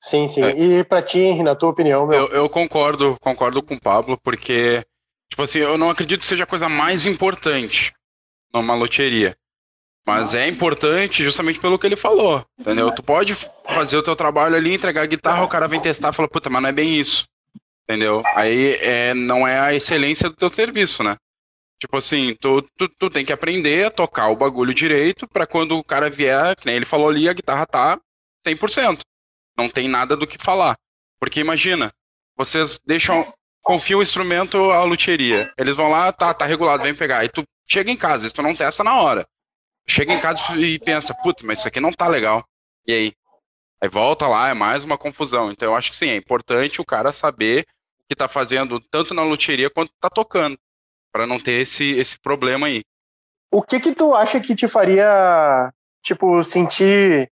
Sim, 0.00 0.28
sim. 0.28 0.42
É. 0.42 0.54
E 0.56 0.84
para 0.84 1.02
ti, 1.02 1.42
na 1.42 1.54
tua 1.54 1.70
opinião, 1.70 2.06
meu? 2.06 2.26
Eu, 2.26 2.28
eu, 2.28 2.48
concordo, 2.48 3.16
concordo 3.20 3.62
com 3.62 3.74
o 3.74 3.80
Pablo, 3.80 4.18
porque, 4.22 4.84
tipo 5.28 5.42
assim, 5.42 5.58
eu 5.58 5.76
não 5.76 5.90
acredito 5.90 6.20
que 6.20 6.26
seja 6.26 6.44
a 6.44 6.46
coisa 6.46 6.68
mais 6.68 7.06
importante 7.06 7.92
numa 8.52 8.74
loteria. 8.74 9.36
Mas 10.06 10.34
é 10.34 10.48
importante 10.48 11.22
justamente 11.22 11.60
pelo 11.60 11.78
que 11.78 11.86
ele 11.86 11.96
falou, 11.96 12.42
entendeu? 12.58 12.90
Tu 12.90 13.02
pode 13.02 13.36
fazer 13.68 13.98
o 13.98 14.02
teu 14.02 14.16
trabalho 14.16 14.56
ali, 14.56 14.72
entregar 14.72 15.02
a 15.02 15.06
guitarra, 15.06 15.44
o 15.44 15.48
cara 15.48 15.68
vem 15.68 15.80
testar 15.80 16.10
e 16.10 16.12
fala, 16.14 16.26
puta, 16.26 16.48
mas 16.48 16.62
não 16.62 16.68
é 16.70 16.72
bem 16.72 16.98
isso, 16.98 17.26
entendeu? 17.84 18.22
Aí 18.34 18.78
é, 18.80 19.12
não 19.12 19.46
é 19.46 19.60
a 19.60 19.74
excelência 19.74 20.30
do 20.30 20.36
teu 20.36 20.48
serviço, 20.48 21.02
né? 21.02 21.16
Tipo 21.78 21.98
assim, 21.98 22.34
tu, 22.40 22.62
tu, 22.76 22.88
tu 22.88 23.10
tem 23.10 23.22
que 23.22 23.34
aprender 23.34 23.84
a 23.84 23.90
tocar 23.90 24.28
o 24.30 24.36
bagulho 24.36 24.72
direito 24.72 25.28
para 25.28 25.46
quando 25.46 25.76
o 25.76 25.84
cara 25.84 26.08
vier, 26.08 26.56
que 26.56 26.64
nem 26.64 26.76
ele 26.76 26.86
falou 26.86 27.10
ali, 27.10 27.28
a 27.28 27.34
guitarra 27.34 27.66
tá 27.66 28.00
100%. 28.46 29.00
Não 29.58 29.68
tem 29.68 29.88
nada 29.88 30.16
do 30.16 30.26
que 30.26 30.38
falar. 30.38 30.76
Porque 31.18 31.40
imagina, 31.40 31.92
vocês 32.36 32.78
deixam, 32.86 33.32
confiam 33.60 33.98
o 33.98 34.02
instrumento 34.02 34.70
à 34.70 34.84
luthieria. 34.84 35.52
Eles 35.58 35.74
vão 35.74 35.90
lá, 35.90 36.12
tá, 36.12 36.32
tá 36.32 36.46
regulado, 36.46 36.84
vem 36.84 36.94
pegar. 36.94 37.24
E 37.24 37.28
tu 37.28 37.42
chega 37.68 37.90
em 37.90 37.96
casa, 37.96 38.24
isso 38.24 38.34
tu 38.34 38.42
não 38.42 38.54
testa 38.54 38.84
na 38.84 39.00
hora. 39.00 39.26
Chega 39.86 40.12
em 40.12 40.20
casa 40.20 40.56
e 40.56 40.78
pensa, 40.78 41.12
puta, 41.12 41.44
mas 41.44 41.58
isso 41.58 41.66
aqui 41.68 41.80
não 41.80 41.92
tá 41.92 42.06
legal. 42.06 42.44
E 42.86 42.92
aí? 42.92 43.12
Aí 43.82 43.88
volta 43.88 44.28
lá, 44.28 44.48
é 44.48 44.54
mais 44.54 44.84
uma 44.84 44.96
confusão. 44.96 45.50
Então 45.50 45.68
eu 45.68 45.74
acho 45.74 45.90
que 45.90 45.96
sim, 45.96 46.08
é 46.08 46.16
importante 46.16 46.80
o 46.80 46.84
cara 46.84 47.12
saber 47.12 47.66
o 48.00 48.08
que 48.08 48.14
tá 48.14 48.28
fazendo 48.28 48.78
tanto 48.78 49.12
na 49.14 49.22
luthieria 49.22 49.70
quanto 49.70 49.92
tá 50.00 50.08
tocando. 50.08 50.56
para 51.12 51.26
não 51.26 51.40
ter 51.40 51.62
esse, 51.62 51.92
esse 51.96 52.18
problema 52.20 52.68
aí. 52.68 52.82
O 53.50 53.62
que 53.62 53.80
que 53.80 53.94
tu 53.94 54.14
acha 54.14 54.40
que 54.40 54.54
te 54.54 54.68
faria, 54.68 55.72
tipo, 56.02 56.42
sentir 56.44 57.30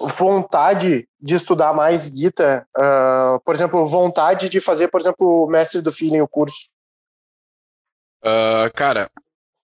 vontade 0.00 1.08
de 1.20 1.34
estudar 1.34 1.72
mais 1.72 2.08
guita, 2.08 2.66
uh, 2.76 3.40
por 3.40 3.54
exemplo, 3.54 3.86
vontade 3.86 4.48
de 4.48 4.60
fazer, 4.60 4.88
por 4.88 5.00
exemplo, 5.00 5.44
o 5.44 5.46
mestre 5.46 5.80
do 5.80 5.92
feeling 5.92 6.20
o 6.20 6.28
curso? 6.28 6.68
Uh, 8.22 8.72
cara, 8.74 9.10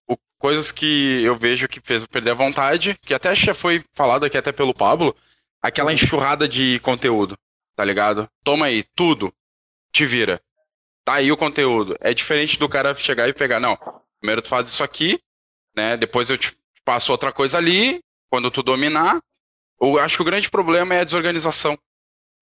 o, 0.09 0.16
coisas 0.39 0.70
que 0.70 1.22
eu 1.22 1.37
vejo 1.37 1.68
que 1.68 1.81
fez 1.81 2.03
eu 2.03 2.09
perder 2.09 2.31
a 2.31 2.35
vontade, 2.35 2.99
que 3.03 3.14
até 3.14 3.35
já 3.35 3.55
foi 3.55 3.85
falado 3.95 4.24
aqui 4.24 4.39
até 4.39 4.53
pelo 4.53 4.74
Pablo, 4.74 5.16
aquela 5.61 5.93
enxurrada 5.93 6.49
de 6.49 6.78
conteúdo, 6.81 7.37
tá 7.74 7.85
ligado? 7.85 8.28
Toma 8.45 8.66
aí, 8.66 8.85
tudo, 8.95 9.33
te 9.93 10.07
vira. 10.07 10.41
Tá 11.05 11.14
aí 11.14 11.33
o 11.33 11.37
conteúdo. 11.37 11.97
É 12.01 12.14
diferente 12.14 12.59
do 12.59 12.68
cara 12.68 12.95
chegar 12.95 13.28
e 13.28 13.33
pegar, 13.33 13.59
não, 13.59 13.76
primeiro 14.20 14.43
tu 14.43 14.49
faz 14.49 14.68
isso 14.68 14.85
aqui, 14.85 15.18
né? 15.74 15.97
Depois 15.97 16.31
eu 16.31 16.39
te 16.39 16.57
passo 16.85 17.12
outra 17.12 17.33
coisa 17.33 17.59
ali, 17.59 18.01
quando 18.28 18.51
tu 18.51 18.62
dominar. 18.62 19.20
Eu 19.81 19.99
acho 19.99 20.16
que 20.16 20.22
o 20.22 20.24
grande 20.24 20.51
problema 20.51 20.95
é 20.95 21.01
a 21.01 21.05
desorganização 21.05 21.78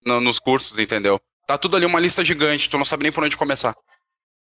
no, 0.05 0.19
nos 0.19 0.39
cursos, 0.39 0.77
entendeu? 0.77 1.19
Tá 1.47 1.57
tudo 1.57 1.75
ali 1.75 1.85
uma 1.85 1.99
lista 1.99 2.23
gigante, 2.23 2.69
tu 2.69 2.77
não 2.77 2.85
sabe 2.85 3.03
nem 3.03 3.11
por 3.11 3.23
onde 3.23 3.37
começar. 3.37 3.75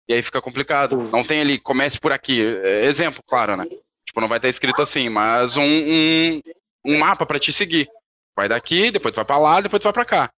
E 0.09 0.14
aí 0.14 0.22
fica 0.22 0.40
complicado. 0.40 0.97
Não 1.11 1.24
tem 1.24 1.40
ali, 1.40 1.59
comece 1.59 1.99
por 1.99 2.12
aqui. 2.12 2.42
É, 2.42 2.84
exemplo, 2.86 3.22
claro, 3.26 3.57
né? 3.57 3.66
Tipo, 4.07 4.20
não 4.20 4.28
vai 4.28 4.38
estar 4.38 4.49
escrito 4.49 4.82
assim, 4.82 5.09
mas 5.09 5.57
um, 5.57 5.62
um, 5.64 6.40
um 6.84 6.99
mapa 6.99 7.24
para 7.24 7.38
te 7.38 7.53
seguir. 7.53 7.88
Vai 8.36 8.49
daqui, 8.49 8.90
depois 8.90 9.12
tu 9.12 9.16
vai 9.16 9.24
para 9.24 9.38
lá, 9.38 9.61
depois 9.61 9.80
tu 9.80 9.84
vai 9.84 9.92
para 9.92 10.05
cá. 10.05 10.30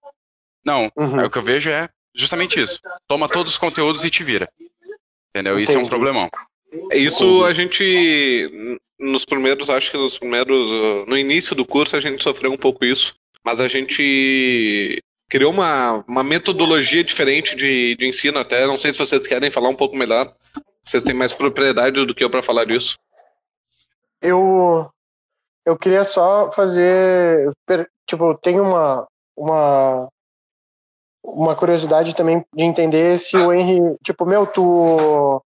Não, 0.65 0.91
uhum. 0.97 1.25
o 1.25 1.31
que 1.31 1.39
eu 1.39 1.43
vejo 1.43 1.71
é 1.71 1.89
justamente 2.15 2.61
isso. 2.61 2.81
Toma 3.09 3.29
todos 3.29 3.53
os 3.53 3.59
conteúdos 3.59 4.05
e 4.05 4.11
te 4.11 4.23
vira. 4.23 4.49
Entendeu? 5.31 5.59
Isso 5.59 5.73
é 5.73 5.79
um 5.79 5.89
problemão. 5.89 6.31
Isso 6.93 7.45
a 7.45 7.53
gente, 7.53 8.79
nos 8.99 9.25
primeiros, 9.25 9.69
acho 9.69 9.91
que 9.91 9.97
nos 9.97 10.19
primeiros, 10.19 11.07
no 11.07 11.17
início 11.17 11.55
do 11.55 11.67
curso 11.67 11.97
a 11.97 12.01
gente 12.01 12.23
sofreu 12.23 12.53
um 12.53 12.57
pouco 12.57 12.85
isso, 12.85 13.15
mas 13.45 13.61
a 13.61 13.69
gente 13.69 15.03
criou 15.29 15.53
uma, 15.53 16.05
uma 16.09 16.25
metodologia 16.25 17.05
diferente 17.05 17.55
de, 17.57 17.97
de 17.97 18.07
ensino 18.07 18.39
até. 18.39 18.67
Não 18.67 18.79
sei 18.79 18.93
se 18.93 18.99
vocês 18.99 19.27
querem 19.27 19.51
falar 19.51 19.69
um 19.69 19.77
pouco 19.77 19.97
melhor. 19.97 20.35
Vocês 20.85 21.03
têm 21.03 21.15
mais 21.15 21.35
propriedade 21.35 22.05
do 22.05 22.15
que 22.15 22.23
eu 22.23 22.31
para 22.31 22.43
falar 22.43 22.65
disso. 22.65 22.97
Eu 24.23 24.89
eu 25.65 25.77
queria 25.77 26.05
só 26.05 26.49
fazer 26.51 27.51
tipo 28.07 28.35
tem 28.39 28.61
uma 28.61 29.07
uma 29.37 30.09
uma 31.25 31.57
curiosidade 31.57 32.15
também 32.15 32.45
de 32.55 32.63
entender 32.63 33.19
se 33.19 33.37
o 33.37 33.53
Henry 33.53 33.97
tipo 34.05 34.25
meu 34.25 34.47
tu 34.47 35.43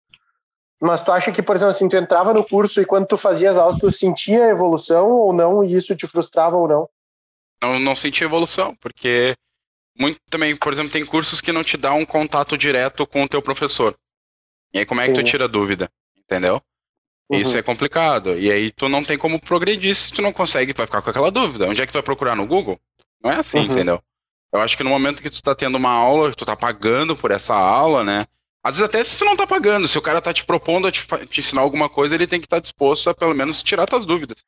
mas 0.80 1.02
tu 1.02 1.10
acha 1.12 1.32
que 1.32 1.42
por 1.42 1.56
exemplo 1.56 1.70
assim 1.70 1.88
tu 1.88 1.96
entrava 1.96 2.32
no 2.32 2.44
curso 2.44 2.80
e 2.80 2.86
quando 2.86 3.06
tu 3.06 3.16
fazia 3.16 3.50
as 3.50 3.56
aulas 3.56 3.78
tu 3.78 3.90
sentia 3.90 4.48
evolução 4.48 5.10
ou 5.10 5.32
não 5.32 5.64
e 5.64 5.74
isso 5.74 5.96
te 5.96 6.06
frustrava 6.06 6.56
ou 6.56 6.68
não 6.68 6.88
não, 7.62 7.78
não 7.78 7.96
sentia 7.96 8.26
evolução 8.26 8.74
porque 8.76 9.34
muito 9.98 10.20
também, 10.28 10.54
por 10.54 10.72
exemplo, 10.72 10.92
tem 10.92 11.04
cursos 11.04 11.40
que 11.40 11.52
não 11.52 11.64
te 11.64 11.76
dão 11.76 12.00
um 12.00 12.06
contato 12.06 12.56
direto 12.56 13.06
com 13.06 13.22
o 13.22 13.28
teu 13.28 13.40
professor. 13.40 13.94
E 14.72 14.78
aí 14.78 14.86
como 14.86 15.00
é 15.00 15.04
que 15.04 15.14
Sim. 15.14 15.22
tu 15.22 15.24
tira 15.24 15.48
dúvida? 15.48 15.90
Entendeu? 16.16 16.60
Uhum. 17.30 17.38
Isso 17.38 17.56
é 17.56 17.62
complicado. 17.62 18.38
E 18.38 18.50
aí 18.50 18.70
tu 18.70 18.88
não 18.88 19.02
tem 19.02 19.16
como 19.16 19.40
progredir 19.40 19.94
se 19.94 20.12
tu 20.12 20.20
não 20.20 20.32
consegue, 20.32 20.74
tu 20.74 20.78
vai 20.78 20.86
ficar 20.86 21.00
com 21.00 21.10
aquela 21.10 21.30
dúvida. 21.30 21.68
Onde 21.68 21.82
é 21.82 21.86
que 21.86 21.92
tu 21.92 21.96
vai 21.96 22.02
procurar 22.02 22.36
no 22.36 22.46
Google? 22.46 22.78
Não 23.22 23.30
é 23.30 23.36
assim, 23.36 23.58
uhum. 23.58 23.64
entendeu? 23.64 24.02
Eu 24.52 24.60
acho 24.60 24.76
que 24.76 24.84
no 24.84 24.90
momento 24.90 25.22
que 25.22 25.30
tu 25.30 25.42
tá 25.42 25.54
tendo 25.54 25.76
uma 25.76 25.90
aula, 25.90 26.32
tu 26.32 26.44
tá 26.44 26.54
pagando 26.54 27.16
por 27.16 27.30
essa 27.30 27.54
aula, 27.54 28.04
né? 28.04 28.26
Às 28.66 28.78
vezes 28.78 28.88
até 28.88 29.04
se 29.04 29.16
tu 29.16 29.24
não 29.24 29.36
tá 29.36 29.46
pagando, 29.46 29.86
se 29.86 29.96
o 29.96 30.02
cara 30.02 30.20
tá 30.20 30.34
te 30.34 30.44
propondo 30.44 30.88
a 30.88 30.90
te, 30.90 31.06
te 31.28 31.38
ensinar 31.38 31.60
alguma 31.60 31.88
coisa, 31.88 32.16
ele 32.16 32.26
tem 32.26 32.40
que 32.40 32.46
estar 32.46 32.56
tá 32.56 32.62
disposto 32.62 33.08
a 33.08 33.14
pelo 33.14 33.32
menos 33.32 33.62
tirar 33.62 33.86
tuas 33.86 34.04
dúvidas. 34.04 34.42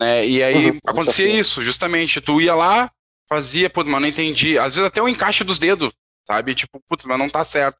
Né? 0.00 0.26
E 0.26 0.42
aí 0.42 0.70
uhum. 0.70 0.78
acontecia 0.84 1.28
isso, 1.28 1.62
justamente. 1.62 2.20
Tu 2.20 2.40
ia 2.40 2.52
lá, 2.52 2.90
fazia, 3.28 3.70
putz, 3.70 3.88
mas 3.88 4.00
não 4.00 4.08
entendi. 4.08 4.58
Às 4.58 4.74
vezes 4.74 4.88
até 4.88 5.00
o 5.00 5.08
encaixe 5.08 5.44
dos 5.44 5.60
dedos, 5.60 5.92
sabe? 6.26 6.52
Tipo, 6.56 6.80
putz, 6.88 7.04
mas 7.04 7.16
não 7.16 7.30
tá 7.30 7.44
certo. 7.44 7.78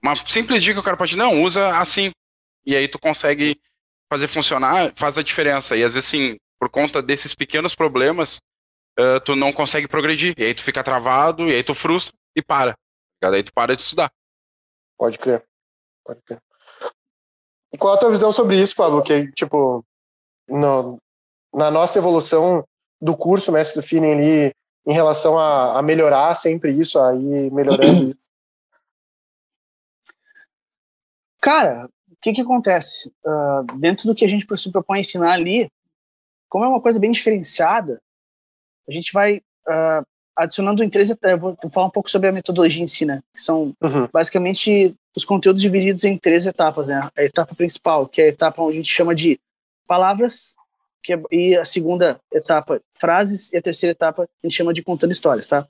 Uma 0.00 0.14
simples 0.14 0.62
dica 0.62 0.74
que 0.74 0.80
o 0.80 0.84
cara 0.84 0.96
pode, 0.96 1.16
não, 1.16 1.42
usa 1.42 1.76
assim. 1.76 2.12
E 2.64 2.76
aí 2.76 2.86
tu 2.86 2.96
consegue 2.96 3.60
fazer 4.08 4.28
funcionar, 4.28 4.92
faz 4.94 5.18
a 5.18 5.24
diferença. 5.24 5.76
E 5.76 5.82
às 5.82 5.94
vezes, 5.94 6.08
sim, 6.08 6.36
por 6.56 6.70
conta 6.70 7.02
desses 7.02 7.34
pequenos 7.34 7.74
problemas, 7.74 8.38
uh, 8.96 9.18
tu 9.24 9.34
não 9.34 9.52
consegue 9.52 9.88
progredir. 9.88 10.34
E 10.38 10.44
aí 10.44 10.54
tu 10.54 10.62
fica 10.62 10.84
travado, 10.84 11.48
e 11.48 11.52
aí 11.52 11.64
tu 11.64 11.74
frustra 11.74 12.14
e 12.36 12.40
para. 12.40 12.76
E 13.20 13.26
aí 13.26 13.42
tu 13.42 13.52
para 13.52 13.74
de 13.74 13.82
estudar. 13.82 14.08
Pode 14.98 15.18
crer. 15.18 15.44
Pode 16.04 16.20
crer. 16.22 16.40
E 17.72 17.78
qual 17.78 17.94
a 17.94 17.98
tua 17.98 18.10
visão 18.10 18.32
sobre 18.32 18.60
isso, 18.60 18.74
Pablo? 18.74 19.02
Que, 19.02 19.30
tipo, 19.32 19.84
no, 20.48 20.98
na 21.52 21.70
nossa 21.70 21.98
evolução 21.98 22.66
do 23.00 23.16
curso 23.16 23.52
Mestre 23.52 23.80
do 23.80 23.86
Feeling 23.86 24.12
ali, 24.12 24.54
em 24.86 24.92
relação 24.92 25.38
a, 25.38 25.78
a 25.78 25.82
melhorar 25.82 26.34
sempre 26.36 26.72
isso, 26.72 26.98
a 26.98 27.14
ir 27.14 27.50
melhorando 27.52 27.82
isso? 28.16 28.30
Cara, 31.40 31.88
o 32.10 32.16
que 32.20 32.32
que 32.32 32.40
acontece? 32.40 33.12
Uh, 33.24 33.78
dentro 33.78 34.06
do 34.06 34.14
que 34.14 34.24
a 34.24 34.28
gente 34.28 34.46
se 34.56 34.72
propõe 34.72 34.98
a 34.98 35.00
ensinar 35.00 35.32
ali, 35.32 35.70
como 36.48 36.64
é 36.64 36.68
uma 36.68 36.80
coisa 36.80 36.98
bem 36.98 37.10
diferenciada, 37.12 38.00
a 38.88 38.92
gente 38.92 39.12
vai 39.12 39.38
uh, 39.38 40.06
adicionando 40.36 40.84
em 40.84 40.90
três 40.90 41.10
etapas. 41.10 41.40
Vou 41.40 41.56
falar 41.72 41.86
um 41.86 41.90
pouco 41.90 42.10
sobre 42.10 42.28
a 42.28 42.32
metodologia 42.32 42.82
em 42.82 42.86
si, 42.86 43.04
né? 43.04 43.22
Que 43.34 43.40
são 43.40 43.74
uhum. 43.80 44.08
basicamente 44.12 44.94
os 45.16 45.24
conteúdos 45.24 45.62
divididos 45.62 46.04
em 46.04 46.18
três 46.18 46.46
etapas, 46.46 46.88
né? 46.88 47.08
A 47.16 47.24
etapa 47.24 47.54
principal, 47.54 48.06
que 48.06 48.20
é 48.20 48.24
a 48.26 48.28
etapa 48.28 48.62
onde 48.62 48.72
a 48.72 48.80
gente 48.82 48.92
chama 48.92 49.14
de 49.14 49.40
palavras, 49.86 50.56
que 51.02 51.14
é, 51.14 51.22
e 51.30 51.56
a 51.56 51.64
segunda 51.64 52.20
etapa, 52.32 52.80
frases, 52.92 53.52
e 53.52 53.56
a 53.56 53.62
terceira 53.62 53.92
etapa 53.92 54.24
a 54.24 54.46
gente 54.46 54.56
chama 54.56 54.74
de 54.74 54.82
contando 54.82 55.12
histórias, 55.12 55.48
tá? 55.48 55.66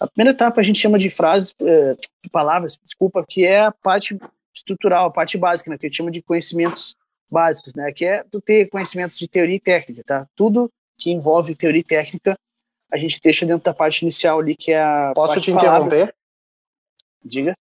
A 0.00 0.06
primeira 0.06 0.34
etapa 0.34 0.60
a 0.60 0.64
gente 0.64 0.78
chama 0.78 0.98
de 0.98 1.10
frases, 1.10 1.54
eh, 1.60 1.94
palavras, 2.32 2.80
desculpa, 2.82 3.22
que 3.28 3.44
é 3.44 3.60
a 3.60 3.70
parte 3.70 4.18
estrutural, 4.54 5.06
a 5.06 5.10
parte 5.10 5.36
básica, 5.36 5.70
né, 5.70 5.76
que 5.76 5.84
a 5.84 5.88
gente 5.88 5.98
chama 5.98 6.10
de 6.10 6.22
conhecimentos 6.22 6.96
básicos, 7.30 7.74
né, 7.74 7.92
que 7.92 8.06
é 8.06 8.24
tu 8.30 8.40
ter 8.40 8.66
conhecimentos 8.70 9.18
de 9.18 9.28
teoria 9.28 9.56
e 9.56 9.60
técnica, 9.60 10.02
tá? 10.04 10.26
Tudo 10.34 10.70
que 10.96 11.10
envolve 11.10 11.54
teoria 11.54 11.80
e 11.80 11.84
técnica, 11.84 12.38
a 12.92 12.96
gente 12.96 13.20
deixa 13.22 13.46
dentro 13.46 13.64
da 13.64 13.74
parte 13.74 14.02
inicial 14.02 14.40
ali, 14.40 14.56
que 14.56 14.72
é 14.72 14.82
a 14.82 15.12
Posso 15.14 15.40
te 15.40 15.50
interromper? 15.50 16.14
Diga. 17.24 17.56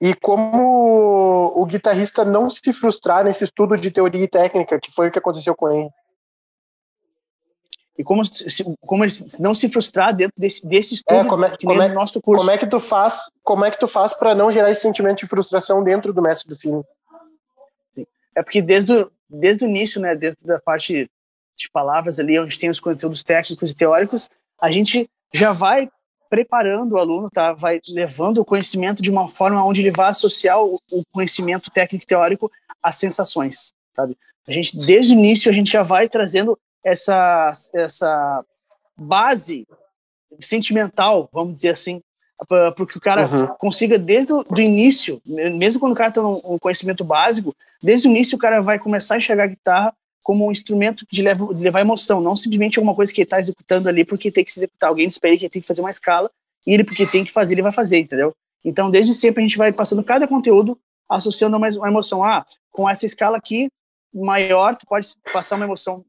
E 0.00 0.14
como 0.14 1.52
o 1.56 1.66
guitarrista 1.66 2.24
não 2.24 2.48
se 2.48 2.72
frustrar 2.72 3.24
nesse 3.24 3.44
estudo 3.44 3.76
de 3.76 3.90
teoria 3.90 4.22
e 4.22 4.28
técnica, 4.28 4.78
que 4.78 4.92
foi 4.92 5.08
o 5.08 5.12
que 5.12 5.18
aconteceu 5.18 5.56
com 5.56 5.68
ele? 5.68 5.90
e 7.98 8.04
como, 8.04 8.22
como 8.86 9.04
ele 9.04 9.12
não 9.40 9.52
se 9.52 9.68
frustrar 9.68 10.14
dentro 10.14 10.34
desse, 10.38 10.66
desse 10.66 10.94
estudo 10.94 11.18
é, 11.18 11.24
como 11.24 11.44
é, 11.44 11.56
como 11.56 11.82
é, 11.82 11.88
nosso 11.88 12.22
curso. 12.22 12.44
Como 12.44 12.54
é 12.54 12.56
que 12.56 12.66
tu 12.66 12.78
faz, 12.78 13.22
como 13.42 13.64
é 13.64 13.72
que 13.72 13.80
tu 13.80 13.88
faz 13.88 14.14
para 14.14 14.36
não 14.36 14.52
gerar 14.52 14.70
esse 14.70 14.82
sentimento 14.82 15.18
de 15.18 15.26
frustração 15.26 15.82
dentro 15.82 16.12
do 16.12 16.22
mestre 16.22 16.48
do 16.48 16.56
filme? 16.56 16.84
É 18.36 18.42
porque 18.42 18.62
desde 18.62 18.92
o, 18.92 19.10
desde 19.28 19.64
o 19.64 19.68
início, 19.68 20.00
né, 20.00 20.14
desde 20.14 20.50
a 20.52 20.60
parte 20.60 21.10
de 21.58 21.70
palavras 21.70 22.18
ali, 22.20 22.38
onde 22.38 22.58
tem 22.58 22.70
os 22.70 22.80
conteúdos 22.80 23.22
técnicos 23.22 23.70
e 23.70 23.76
teóricos, 23.76 24.30
a 24.60 24.70
gente 24.70 25.08
já 25.32 25.52
vai 25.52 25.90
preparando 26.30 26.92
o 26.92 26.98
aluno, 26.98 27.30
tá? 27.30 27.52
Vai 27.52 27.80
levando 27.88 28.38
o 28.38 28.44
conhecimento 28.44 29.02
de 29.02 29.10
uma 29.10 29.28
forma 29.28 29.64
onde 29.64 29.80
ele 29.80 29.90
vai 29.90 30.08
associar 30.08 30.62
o, 30.62 30.80
o 30.90 31.02
conhecimento 31.10 31.70
técnico 31.70 32.04
e 32.04 32.06
teórico 32.06 32.50
às 32.82 32.96
sensações, 32.96 33.72
sabe? 33.94 34.16
A 34.46 34.52
gente 34.52 34.76
desde 34.76 35.12
o 35.12 35.18
início 35.18 35.50
a 35.50 35.54
gente 35.54 35.70
já 35.70 35.82
vai 35.82 36.08
trazendo 36.08 36.58
essa, 36.84 37.52
essa 37.74 38.44
base 38.96 39.66
sentimental, 40.40 41.28
vamos 41.32 41.54
dizer 41.54 41.70
assim, 41.70 42.00
para 42.46 42.72
que 42.72 42.96
o 42.96 43.00
cara 43.00 43.26
uhum. 43.26 43.46
consiga 43.58 43.98
desde 43.98 44.32
o 44.32 44.44
do 44.44 44.60
início, 44.60 45.20
mesmo 45.26 45.80
quando 45.80 45.92
o 45.92 45.96
cara 45.96 46.12
tem 46.12 46.22
um, 46.22 46.40
um, 46.44 46.58
conhecimento 46.58 47.02
básico, 47.02 47.54
desde 47.82 48.06
o 48.06 48.10
início 48.10 48.36
o 48.36 48.40
cara 48.40 48.60
vai 48.60 48.78
começar 48.78 49.14
a 49.14 49.18
enxergar 49.18 49.44
a 49.44 49.48
guitarra 49.48 49.94
como 50.28 50.46
um 50.46 50.52
instrumento 50.52 51.06
de, 51.10 51.22
leva, 51.22 51.54
de 51.54 51.62
levar 51.62 51.80
emoção, 51.80 52.20
não 52.20 52.36
simplesmente 52.36 52.78
alguma 52.78 52.94
coisa 52.94 53.10
que 53.10 53.22
ele 53.22 53.24
está 53.24 53.38
executando 53.38 53.88
ali 53.88 54.04
porque 54.04 54.30
tem 54.30 54.44
que 54.44 54.52
se 54.52 54.60
executar. 54.60 54.90
Alguém 54.90 55.08
espera 55.08 55.34
que 55.34 55.44
ele 55.44 55.48
tem 55.48 55.62
que 55.62 55.66
fazer 55.66 55.80
uma 55.80 55.88
escala 55.88 56.30
e 56.66 56.74
ele 56.74 56.84
porque 56.84 57.06
tem 57.06 57.24
que 57.24 57.32
fazer, 57.32 57.54
ele 57.54 57.62
vai 57.62 57.72
fazer, 57.72 58.00
entendeu? 58.00 58.34
Então, 58.62 58.90
desde 58.90 59.14
sempre 59.14 59.42
a 59.42 59.46
gente 59.46 59.56
vai 59.56 59.72
passando 59.72 60.04
cada 60.04 60.28
conteúdo 60.28 60.78
associando 61.08 61.56
uma, 61.56 61.66
emoção. 61.88 62.22
Ah, 62.22 62.44
com 62.70 62.86
essa 62.86 63.06
escala 63.06 63.38
aqui 63.38 63.70
maior, 64.12 64.76
tu 64.76 64.84
pode 64.86 65.06
passar 65.32 65.56
uma 65.56 65.64
emoção 65.64 66.04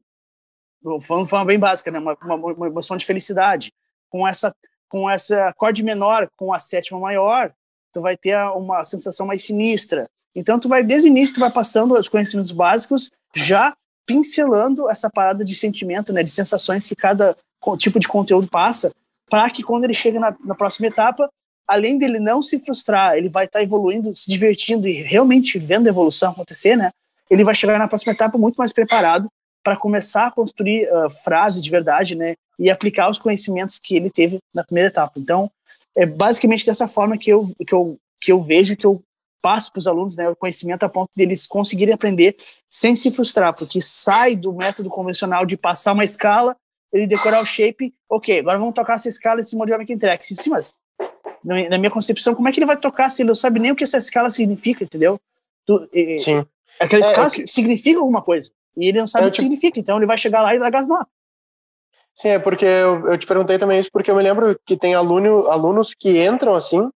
falando 1.00 1.24
de 1.24 1.30
forma 1.30 1.46
bem 1.46 1.58
básica, 1.58 1.90
né? 1.90 1.98
Uma, 1.98 2.14
uma, 2.22 2.34
uma, 2.34 2.66
emoção 2.66 2.98
de 2.98 3.06
felicidade. 3.06 3.72
Com 4.10 4.28
essa, 4.28 4.54
com 4.90 5.08
essa 5.08 5.48
acorde 5.48 5.82
menor, 5.82 6.28
com 6.36 6.52
a 6.52 6.58
sétima 6.58 7.00
maior, 7.00 7.54
tu 7.90 8.02
vai 8.02 8.18
ter 8.18 8.36
uma 8.54 8.84
sensação 8.84 9.26
mais 9.26 9.42
sinistra. 9.42 10.10
Então, 10.34 10.60
tu 10.60 10.68
vai, 10.68 10.84
desde 10.84 11.08
o 11.08 11.10
início, 11.10 11.36
tu 11.36 11.40
vai 11.40 11.50
passando 11.50 11.94
os 11.94 12.06
conhecimentos 12.06 12.52
básicos, 12.52 13.10
já 13.34 13.74
pincelando 14.10 14.90
essa 14.90 15.08
parada 15.08 15.44
de 15.44 15.54
sentimento, 15.54 16.12
né? 16.12 16.24
De 16.24 16.32
sensações 16.32 16.84
que 16.84 16.96
cada 16.96 17.36
tipo 17.78 18.00
de 18.00 18.08
conteúdo 18.08 18.48
passa, 18.48 18.90
para 19.30 19.48
que 19.50 19.62
quando 19.62 19.84
ele 19.84 19.94
chega 19.94 20.18
na, 20.18 20.36
na, 20.44 20.56
próxima 20.56 20.88
etapa, 20.88 21.30
além 21.68 21.96
dele 21.96 22.18
não 22.18 22.42
se 22.42 22.58
frustrar, 22.58 23.16
ele 23.16 23.28
vai 23.28 23.44
estar 23.44 23.60
tá 23.60 23.62
evoluindo, 23.62 24.12
se 24.16 24.28
divertindo 24.28 24.88
e 24.88 25.02
realmente 25.02 25.60
vendo 25.60 25.86
a 25.86 25.90
evolução 25.90 26.32
acontecer, 26.32 26.74
né? 26.76 26.90
Ele 27.30 27.44
vai 27.44 27.54
chegar 27.54 27.78
na 27.78 27.86
próxima 27.86 28.12
etapa 28.12 28.36
muito 28.36 28.56
mais 28.56 28.72
preparado 28.72 29.28
para 29.62 29.76
começar 29.76 30.26
a 30.26 30.30
construir 30.32 30.88
uh, 30.92 31.08
frases 31.08 31.62
de 31.62 31.70
verdade, 31.70 32.16
né, 32.16 32.34
e 32.58 32.68
aplicar 32.68 33.08
os 33.08 33.18
conhecimentos 33.18 33.78
que 33.78 33.94
ele 33.94 34.10
teve 34.10 34.40
na 34.52 34.64
primeira 34.64 34.88
etapa. 34.88 35.20
Então, 35.20 35.48
é 35.96 36.04
basicamente 36.04 36.66
dessa 36.66 36.88
forma 36.88 37.16
que 37.16 37.30
eu 37.30 37.54
que 37.64 37.72
eu 37.72 37.96
que 38.20 38.32
eu 38.32 38.42
vejo 38.42 38.76
que 38.76 38.86
eu 38.86 39.00
passa 39.42 39.70
para 39.70 39.78
os 39.78 39.86
alunos 39.86 40.16
né, 40.16 40.28
o 40.28 40.36
conhecimento 40.36 40.82
a 40.82 40.88
ponto 40.88 41.10
deles 41.16 41.46
conseguirem 41.46 41.94
aprender 41.94 42.36
sem 42.68 42.94
se 42.94 43.10
frustrar, 43.10 43.54
porque 43.54 43.80
sai 43.80 44.36
do 44.36 44.52
método 44.52 44.88
convencional 44.90 45.44
de 45.46 45.56
passar 45.56 45.92
uma 45.92 46.04
escala, 46.04 46.56
ele 46.92 47.06
decorar 47.06 47.40
o 47.40 47.46
shape, 47.46 47.94
ok, 48.08 48.40
agora 48.40 48.58
vamos 48.58 48.74
tocar 48.74 48.94
essa 48.94 49.08
escala 49.08 49.40
esse 49.40 49.56
modelo 49.56 49.78
Making 49.78 49.98
Track. 49.98 50.26
Sim, 50.26 50.50
mas 50.50 50.74
na 51.42 51.78
minha 51.78 51.90
concepção, 51.90 52.34
como 52.34 52.48
é 52.48 52.52
que 52.52 52.58
ele 52.58 52.66
vai 52.66 52.76
tocar 52.76 53.08
se 53.08 53.22
ele 53.22 53.28
não 53.28 53.34
sabe 53.34 53.60
nem 53.60 53.72
o 53.72 53.76
que 53.76 53.84
essa 53.84 53.98
escala 53.98 54.30
significa, 54.30 54.84
entendeu? 54.84 55.18
Tu, 55.64 55.88
Sim. 56.18 56.44
Aquela 56.78 57.02
é, 57.02 57.08
escala 57.08 57.26
é 57.26 57.30
que... 57.30 57.46
significa 57.46 57.98
alguma 57.98 58.22
coisa, 58.22 58.52
e 58.76 58.88
ele 58.88 58.98
não 58.98 59.06
sabe 59.06 59.26
é, 59.26 59.28
o 59.28 59.30
que 59.30 59.36
tipo... 59.36 59.44
significa, 59.44 59.80
então 59.80 59.96
ele 59.96 60.06
vai 60.06 60.18
chegar 60.18 60.42
lá 60.42 60.54
e 60.54 60.58
largar 60.58 60.82
as 60.82 60.88
notas. 60.88 61.08
Sim, 62.14 62.28
é 62.28 62.38
porque 62.38 62.64
eu, 62.64 63.06
eu, 63.08 63.18
te 63.18 63.26
perguntei 63.26 63.58
também 63.58 63.78
isso, 63.78 63.88
porque 63.92 64.10
eu 64.10 64.16
me 64.16 64.22
lembro 64.22 64.58
que 64.66 64.76
tem 64.76 64.94
aluno, 64.94 65.48
alunos 65.48 65.94
que 65.94 66.22
entram 66.22 66.54
assim, 66.54 66.90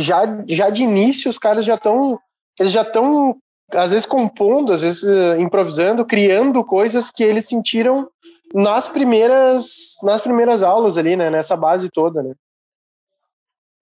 já, 0.00 0.22
já 0.48 0.70
de 0.70 0.82
início 0.82 1.30
os 1.30 1.38
caras 1.38 1.64
já 1.64 1.74
estão, 1.74 2.18
eles 2.58 2.72
já 2.72 2.82
estão, 2.82 3.36
às 3.72 3.90
vezes 3.90 4.06
compondo, 4.06 4.72
às 4.72 4.82
vezes 4.82 5.04
eh, 5.04 5.38
improvisando, 5.38 6.04
criando 6.04 6.64
coisas 6.64 7.10
que 7.10 7.22
eles 7.22 7.46
sentiram 7.46 8.08
nas 8.54 8.88
primeiras, 8.88 9.96
nas 10.02 10.20
primeiras 10.20 10.62
aulas 10.62 10.96
ali, 10.96 11.16
né, 11.16 11.30
nessa 11.30 11.56
base 11.56 11.90
toda, 11.90 12.22
né. 12.22 12.34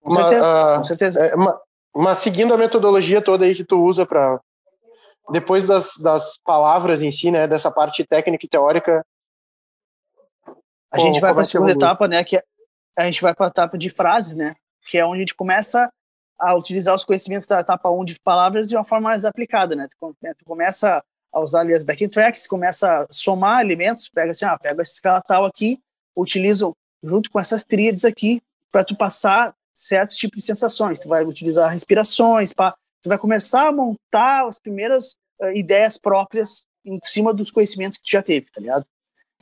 Com 0.02 0.10
certeza, 0.10 0.74
uh, 0.74 0.78
com 0.78 0.84
certeza. 0.84 1.24
É, 1.24 1.32
mas 1.94 2.18
seguindo 2.18 2.52
a 2.52 2.58
metodologia 2.58 3.22
toda 3.22 3.44
aí 3.44 3.54
que 3.54 3.64
tu 3.64 3.82
usa 3.82 4.04
para 4.04 4.38
depois 5.30 5.66
das, 5.66 5.96
das 5.96 6.38
palavras 6.44 7.00
em 7.00 7.10
si, 7.10 7.30
né, 7.30 7.46
dessa 7.46 7.70
parte 7.70 8.04
técnica 8.04 8.44
e 8.44 8.48
teórica, 8.48 9.02
a 10.94 10.98
gente 10.98 11.20
vai 11.20 11.32
para 11.32 11.40
a 11.40 11.42
é 11.42 11.46
segunda 11.46 11.72
etapa, 11.72 12.06
né? 12.06 12.22
Que 12.22 12.36
é, 12.36 12.42
a 12.96 13.04
gente 13.04 13.20
vai 13.20 13.34
para 13.34 13.46
a 13.46 13.48
etapa 13.48 13.76
de 13.76 13.90
frases, 13.90 14.36
né? 14.36 14.54
Que 14.86 14.98
é 14.98 15.04
onde 15.04 15.16
a 15.16 15.20
gente 15.20 15.34
começa 15.34 15.90
a 16.39 16.55
utilizar 16.55 16.95
os 16.95 17.05
conhecimentos 17.05 17.47
da 17.47 17.61
etapa 17.61 17.91
1 17.91 18.05
de 18.05 18.20
palavras 18.20 18.68
de 18.68 18.76
uma 18.76 18.85
forma 18.85 19.09
mais 19.09 19.24
aplicada, 19.24 19.74
né? 19.74 19.89
Tu, 19.89 20.16
né, 20.22 20.35
tu 20.35 20.45
começa 20.45 21.03
a 21.32 21.41
usar 21.41 21.61
ali 21.61 21.74
as 21.74 21.85
backing 21.85 22.09
tracks, 22.09 22.47
começa 22.47 23.03
a 23.03 23.07
somar 23.11 23.61
elementos, 23.61 24.09
pega 24.09 24.30
assim, 24.30 24.45
ah, 24.45 24.59
pega 24.59 24.80
essa 24.80 24.93
escala 24.93 25.20
tal 25.22 25.45
aqui, 25.45 25.80
utilizo 26.16 26.76
junto 27.03 27.30
com 27.30 27.41
essas 27.41 27.64
tríades 27.64 28.05
aqui 28.05 28.41
para 28.70 28.85
tu 28.85 28.97
passar 28.97 29.55
certos 29.76 30.16
tipos 30.16 30.41
de 30.41 30.47
sensações. 30.47 30.99
Tu 30.99 31.09
vai 31.09 31.24
utilizar 31.24 31.70
respirações, 31.70 32.53
pá, 32.53 32.74
tu 33.03 33.09
vai 33.09 33.18
começar 33.18 33.68
a 33.68 33.72
montar 33.72 34.47
as 34.47 34.59
primeiras 34.59 35.16
uh, 35.41 35.51
ideias 35.55 35.99
próprias 35.99 36.66
em 36.85 36.99
cima 37.03 37.35
dos 37.35 37.51
conhecimentos 37.51 37.99
que 37.99 38.05
tu 38.05 38.11
já 38.11 38.22
teve, 38.22 38.47
tá 38.53 38.61
ligado? 38.61 38.87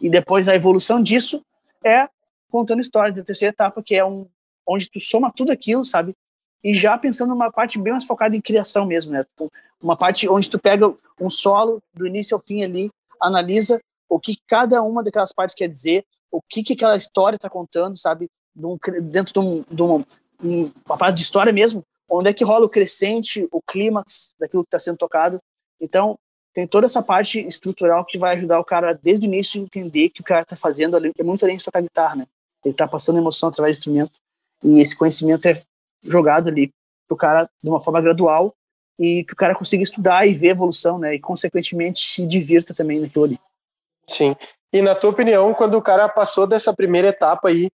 E 0.01 0.09
depois 0.09 0.49
a 0.49 0.55
evolução 0.55 1.03
disso 1.03 1.43
é 1.85 2.09
contando 2.51 2.81
histórias 2.81 3.15
da 3.15 3.23
terceira 3.23 3.53
etapa, 3.53 3.83
que 3.83 3.95
é 3.95 4.05
um 4.05 4.29
onde 4.67 4.91
tu 4.91 5.01
soma 5.01 5.33
tudo 5.33 5.53
aquilo, 5.53 5.85
sabe? 5.85 6.15
E 6.63 6.75
já 6.75 6.97
pensando 6.97 7.31
numa 7.31 7.51
parte 7.51 7.79
bem 7.79 7.93
mais 7.93 8.05
focada 8.05 8.37
em 8.37 8.41
criação 8.41 8.87
mesmo, 8.87 9.13
né? 9.13 9.25
Uma 9.81 9.97
parte 9.97 10.29
onde 10.29 10.49
tu 10.49 10.59
pega 10.59 10.95
um 11.21 11.29
solo 11.29 11.83
do 11.93 12.07
início 12.07 12.37
ao 12.37 12.41
fim 12.41 12.63
ali, 12.63 12.91
analisa 13.21 13.81
o 14.09 14.21
que 14.21 14.37
cada 14.47 14.83
uma 14.83 15.03
daquelas 15.03 15.33
partes 15.33 15.55
quer 15.55 15.69
dizer, 15.69 16.05
o 16.31 16.41
que, 16.41 16.63
que 16.63 16.75
aquela 16.75 16.97
história 16.97 17.37
está 17.37 17.49
contando, 17.49 17.97
sabe? 17.97 18.29
dentro 19.03 19.33
de, 19.33 19.39
um, 19.39 19.65
de 19.71 19.83
uma, 19.83 20.07
uma 20.43 20.99
parte 20.99 21.17
de 21.17 21.23
história 21.23 21.53
mesmo, 21.53 21.83
onde 22.09 22.29
é 22.29 22.35
que 22.35 22.45
rola 22.45 22.67
o 22.67 22.71
crescente, 22.71 23.49
o 23.51 23.61
clímax 23.63 24.35
daquilo 24.39 24.63
que 24.63 24.69
está 24.69 24.79
sendo 24.79 24.99
tocado. 24.99 25.41
Então, 25.81 26.19
tem 26.55 26.67
toda 26.67 26.87
essa 26.87 27.03
parte 27.03 27.41
estrutural 27.47 28.05
que 28.05 28.19
vai 28.19 28.37
ajudar 28.37 28.61
o 28.61 28.65
cara 28.65 28.93
desde 28.93 29.27
o 29.27 29.29
início 29.29 29.61
a 29.61 29.65
entender 29.65 30.11
que 30.11 30.21
o 30.21 30.25
cara 30.25 30.43
está 30.43 30.55
fazendo 30.55 30.97
ali, 30.97 31.11
é 31.19 31.23
muito 31.23 31.45
além 31.45 31.57
de 31.57 31.65
tocar 31.65 31.81
guitarra, 31.81 32.17
né? 32.17 32.27
Ele 32.65 32.73
está 32.73 32.87
passando 32.87 33.19
emoção 33.19 33.49
através 33.49 33.79
do 33.79 33.81
instrumento 33.81 34.13
e 34.63 34.79
esse 34.79 34.95
conhecimento 34.95 35.47
é 35.47 35.61
jogado 36.03 36.49
ali 36.49 36.73
pro 37.09 37.17
cara 37.17 37.49
de 37.63 37.69
uma 37.69 37.81
forma 37.81 38.01
gradual 38.01 38.55
e 38.99 39.25
que 39.25 39.33
o 39.33 39.37
cara 39.37 39.55
consiga 39.55 39.83
estudar 39.83 40.27
e 40.27 40.35
ver 40.35 40.49
a 40.49 40.53
evolução, 40.53 40.99
né? 40.99 41.15
E 41.15 41.21
consequentemente 41.21 42.07
se 42.07 42.27
divirta 42.27 42.75
também 42.75 43.01
naquilo 43.01 43.25
ali. 43.25 43.41
Sim. 44.09 44.37
E 44.73 44.81
na 44.81 44.95
tua 44.95 45.11
opinião, 45.11 45.53
quando 45.55 45.75
o 45.77 45.83
cara 45.83 46.09
passou 46.09 46.47
dessa 46.47 46.73
primeira 46.73 47.09
etapa 47.09 47.49
aí 47.49 47.71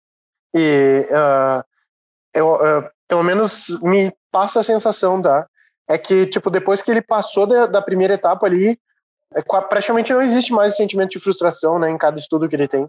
e 0.55 1.07
uh, 1.11 1.65
eu, 2.35 2.55
uh, 2.55 2.91
pelo 3.09 3.23
menos 3.23 3.69
me 3.83 4.13
passa 4.31 4.61
a 4.61 4.65
sensação 4.65 5.21
da 5.21 5.47
é 5.89 5.97
que, 5.97 6.27
tipo, 6.27 6.51
depois 6.51 6.83
que 6.83 6.91
ele 6.91 7.01
passou 7.01 7.47
da, 7.47 7.67
da 7.67 7.81
primeira 7.81 8.15
etapa 8.15 8.45
ali, 8.47 8.79
é, 9.33 9.43
praticamente 9.43 10.13
não 10.13 10.21
existe 10.21 10.53
mais 10.53 10.73
esse 10.73 10.79
sentimento 10.79 11.11
de 11.11 11.21
frustração, 11.21 11.79
né, 11.79 11.89
em 11.89 11.97
cada 11.97 12.19
estudo 12.19 12.49
que 12.49 12.57
ele 12.57 12.67
tem. 12.67 12.89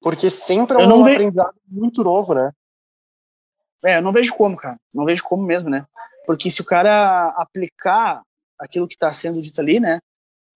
Porque 0.00 0.30
sempre 0.30 0.80
é 0.80 0.86
um 0.86 1.02
ve... 1.02 1.14
aprendizado 1.14 1.54
muito 1.66 2.04
novo, 2.04 2.32
né? 2.32 2.52
É, 3.86 3.98
eu 3.98 4.02
não 4.02 4.12
vejo 4.12 4.34
como, 4.34 4.56
cara. 4.56 4.76
Não 4.92 5.04
vejo 5.04 5.22
como 5.22 5.42
mesmo, 5.42 5.70
né? 5.70 5.84
Porque 6.26 6.50
se 6.50 6.60
o 6.60 6.64
cara 6.64 7.28
aplicar 7.36 8.22
aquilo 8.58 8.88
que 8.88 8.94
está 8.94 9.12
sendo 9.12 9.40
dito 9.40 9.60
ali, 9.60 9.78
né, 9.78 10.00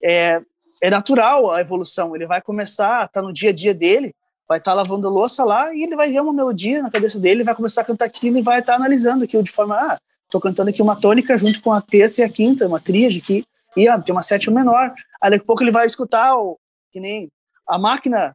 é, 0.03 0.41
é 0.83 0.91
natural 0.91 1.53
a 1.53 1.61
evolução. 1.61 2.17
Ele 2.17 2.27
vai 2.27 2.43
começar, 2.43 3.07
tá 3.09 3.23
no 3.23 3.33
dia 3.33 3.51
a 3.51 3.53
dia 3.53 3.73
dele, 3.73 4.15
vai 4.49 4.59
estar 4.59 4.73
tá 4.73 4.75
lavando 4.75 5.09
louça 5.09 5.45
lá 5.45 5.73
e 5.73 5.83
ele 5.85 5.95
vai 5.95 6.11
ver 6.11 6.21
uma 6.21 6.33
melodia 6.33 6.83
na 6.83 6.91
cabeça 6.91 7.19
dele, 7.19 7.45
vai 7.45 7.55
começar 7.55 7.83
a 7.83 7.85
cantar 7.85 8.07
aquilo 8.07 8.39
e 8.39 8.43
vai 8.43 8.61
estar 8.61 8.73
tá 8.73 8.77
analisando 8.77 9.25
aquilo 9.25 9.43
de 9.43 9.53
forma, 9.53 9.77
ah, 9.77 9.99
Estou 10.31 10.41
cantando 10.41 10.71
aqui 10.71 10.81
uma 10.81 10.95
tônica 10.95 11.37
junto 11.37 11.61
com 11.61 11.73
a 11.73 11.83
terça 11.83 12.21
e 12.21 12.25
a 12.25 12.29
quinta, 12.29 12.65
uma 12.65 12.79
tríade 12.79 13.19
aqui, 13.19 13.45
e 13.77 13.89
ah, 13.89 13.99
tem 13.99 14.15
uma 14.15 14.23
sétima 14.23 14.61
menor. 14.61 14.95
Aí 15.21 15.29
daqui 15.29 15.43
a 15.43 15.47
pouco 15.47 15.65
ele 15.65 15.73
vai 15.73 15.85
escutar 15.85 16.37
o, 16.37 16.57
que 16.93 17.01
nem 17.01 17.29
a 17.67 17.77
máquina 17.77 18.33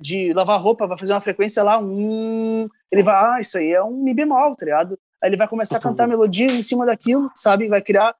de 0.00 0.32
lavar 0.32 0.60
roupa 0.60 0.86
vai 0.86 0.96
fazer 0.96 1.12
uma 1.12 1.20
frequência 1.20 1.62
lá, 1.62 1.78
um, 1.78 2.68
ele 2.90 3.02
vai, 3.02 3.14
ah, 3.14 3.40
isso 3.40 3.58
aí 3.58 3.72
é 3.72 3.82
um 3.82 4.02
mi 4.02 4.14
bemol, 4.14 4.56
tá 4.56 4.64
ligado? 4.64 4.98
Aí 5.22 5.28
ele 5.28 5.36
vai 5.36 5.46
começar 5.46 5.76
a 5.76 5.80
cantar 5.80 6.08
melodia 6.08 6.46
em 6.46 6.62
cima 6.62 6.86
daquilo, 6.86 7.30
sabe? 7.36 7.68
Vai 7.68 7.82
criar, 7.82 8.14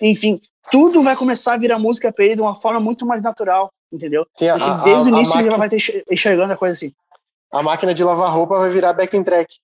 enfim, 0.00 0.40
tudo 0.70 1.02
vai 1.02 1.16
começar 1.16 1.54
a 1.54 1.58
virar 1.58 1.78
música 1.78 2.12
para 2.12 2.24
ele 2.24 2.36
de 2.36 2.42
uma 2.42 2.54
forma 2.54 2.78
muito 2.78 3.04
mais 3.04 3.22
natural, 3.22 3.72
entendeu? 3.92 4.26
Sim, 4.36 4.48
a, 4.48 4.56
desde 4.84 5.02
a, 5.02 5.04
o 5.04 5.08
início 5.08 5.34
máquina, 5.34 5.52
ele 5.52 5.58
vai 5.58 5.68
ter 5.68 6.04
enxergando 6.10 6.52
a 6.52 6.56
coisa 6.56 6.72
assim. 6.72 6.92
A 7.52 7.62
máquina 7.62 7.92
de 7.92 8.04
lavar 8.04 8.32
roupa 8.32 8.58
vai 8.58 8.70
virar 8.70 8.92
backing 8.92 9.24
track. 9.24 9.56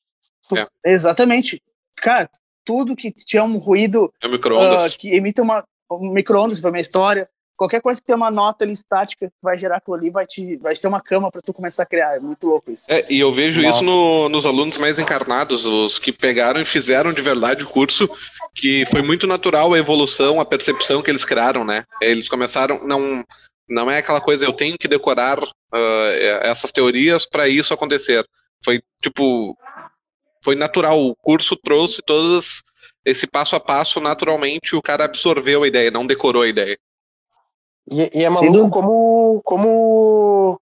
É. 0.56 0.66
Exatamente. 0.84 1.62
Cara, 1.96 2.28
tudo 2.64 2.96
que 2.96 3.12
tinha 3.12 3.44
um 3.44 3.58
ruído 3.58 4.12
é 4.22 4.26
uh, 4.26 4.98
que 4.98 5.14
emita 5.14 5.42
uma 5.42 5.64
um 5.90 6.10
micro-ondas 6.10 6.60
para 6.60 6.70
minha 6.70 6.80
história, 6.80 7.28
qualquer 7.62 7.80
coisa 7.80 8.00
que 8.00 8.06
tenha 8.06 8.16
uma 8.16 8.30
nota 8.30 8.64
ali 8.64 8.72
estática 8.72 9.28
que 9.28 9.34
vai 9.40 9.56
gerar 9.56 9.76
aquilo 9.76 9.94
ali, 9.94 10.10
vai, 10.10 10.26
te, 10.26 10.56
vai 10.56 10.74
ser 10.74 10.88
uma 10.88 11.00
cama 11.00 11.30
para 11.30 11.40
tu 11.40 11.52
começar 11.52 11.84
a 11.84 11.86
criar. 11.86 12.16
É 12.16 12.18
muito 12.18 12.44
louco 12.44 12.72
isso. 12.72 12.92
É, 12.92 13.06
e 13.08 13.20
eu 13.20 13.32
vejo 13.32 13.62
Nossa. 13.62 13.76
isso 13.76 13.84
no, 13.84 14.28
nos 14.28 14.44
alunos 14.44 14.76
mais 14.78 14.98
encarnados, 14.98 15.64
os 15.64 15.96
que 15.96 16.10
pegaram 16.10 16.60
e 16.60 16.64
fizeram 16.64 17.12
de 17.12 17.22
verdade 17.22 17.62
o 17.62 17.68
curso, 17.68 18.10
que 18.56 18.84
foi 18.90 19.00
muito 19.00 19.28
natural 19.28 19.72
a 19.72 19.78
evolução, 19.78 20.40
a 20.40 20.44
percepção 20.44 21.02
que 21.02 21.10
eles 21.10 21.24
criaram, 21.24 21.64
né? 21.64 21.84
Eles 22.00 22.28
começaram, 22.28 22.84
não, 22.84 23.24
não 23.68 23.88
é 23.88 23.98
aquela 23.98 24.20
coisa, 24.20 24.44
eu 24.44 24.52
tenho 24.52 24.76
que 24.76 24.88
decorar 24.88 25.40
uh, 25.40 25.48
essas 26.42 26.72
teorias 26.72 27.26
para 27.26 27.46
isso 27.46 27.72
acontecer. 27.72 28.26
Foi 28.64 28.82
tipo, 29.00 29.56
foi 30.42 30.56
natural. 30.56 31.00
O 31.00 31.14
curso 31.14 31.56
trouxe 31.56 32.02
todos 32.04 32.64
esse 33.04 33.24
passo 33.24 33.54
a 33.54 33.60
passo 33.60 34.00
naturalmente. 34.00 34.74
O 34.74 34.82
cara 34.82 35.04
absorveu 35.04 35.62
a 35.62 35.68
ideia, 35.68 35.92
não 35.92 36.06
decorou 36.06 36.42
a 36.42 36.48
ideia. 36.48 36.76
E, 37.91 38.20
e 38.20 38.24
é 38.24 38.30
maluco 38.30 38.70
como, 38.70 39.41
como 39.45 40.61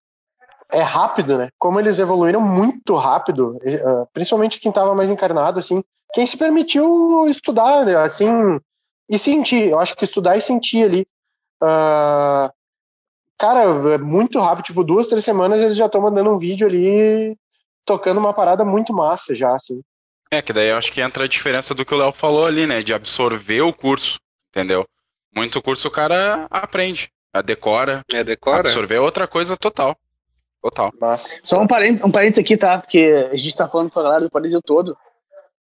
é 0.73 0.83
rápido, 0.83 1.39
né? 1.39 1.49
Como 1.59 1.79
eles 1.81 1.99
evoluíram 1.99 2.41
muito 2.41 2.95
rápido, 2.95 3.59
eh, 3.65 3.81
principalmente 4.13 4.61
quem 4.61 4.71
estava 4.71 4.95
mais 4.95 5.11
encarnado, 5.11 5.59
assim. 5.59 5.77
Quem 6.13 6.27
se 6.27 6.37
permitiu 6.37 7.27
estudar, 7.29 7.85
né? 7.85 7.97
assim, 7.97 8.61
e 9.09 9.19
sentir. 9.19 9.71
Eu 9.71 9.79
acho 9.79 9.95
que 9.97 10.05
estudar 10.05 10.37
e 10.37 10.41
sentir 10.41 10.85
ali. 10.85 11.07
Uh, 11.63 12.51
cara, 13.39 13.63
é 13.95 13.99
muito 13.99 14.39
rápido, 14.39 14.67
tipo, 14.67 14.85
duas, 14.85 15.09
três 15.09 15.25
semanas 15.25 15.61
eles 15.61 15.77
já 15.77 15.87
estão 15.87 16.01
mandando 16.01 16.31
um 16.31 16.37
vídeo 16.37 16.67
ali 16.67 17.37
tocando 17.85 18.19
uma 18.19 18.35
parada 18.35 18.65
muito 18.65 18.93
massa 18.93 19.35
já, 19.35 19.55
assim. 19.55 19.81
É, 20.31 20.43
que 20.43 20.53
daí 20.53 20.69
eu 20.69 20.77
acho 20.77 20.93
que 20.93 21.01
entra 21.01 21.25
a 21.25 21.29
diferença 21.29 21.73
do 21.73 21.85
que 21.85 21.95
o 21.95 21.97
Léo 21.97 22.13
falou 22.13 22.45
ali, 22.45 22.67
né? 22.67 22.83
De 22.83 22.93
absorver 22.93 23.63
o 23.63 23.73
curso, 23.73 24.19
entendeu? 24.51 24.85
Muito 25.37 25.61
curso 25.61 25.89
o 25.89 25.91
cara 25.91 26.47
aprende, 26.51 27.11
a 27.31 27.43
decora. 27.43 28.03
É, 28.11 28.25
decora. 28.25 28.61
Absorver 28.61 28.95
é 28.95 29.01
outra 29.01 29.29
coisa 29.29 29.55
total. 29.55 29.95
Total. 30.63 30.91
Massa. 30.99 31.39
Só 31.43 31.61
um 31.61 31.67
parênteses, 31.67 32.03
um 32.03 32.11
parênteses 32.11 32.43
aqui, 32.43 32.57
tá? 32.57 32.79
Porque 32.79 33.29
a 33.31 33.37
gente 33.37 33.55
tá 33.55 33.69
falando 33.69 33.91
com 33.91 34.01
a 34.01 34.03
galera 34.03 34.23
do 34.23 34.31
Brasil 34.31 34.61
todo. 34.63 34.97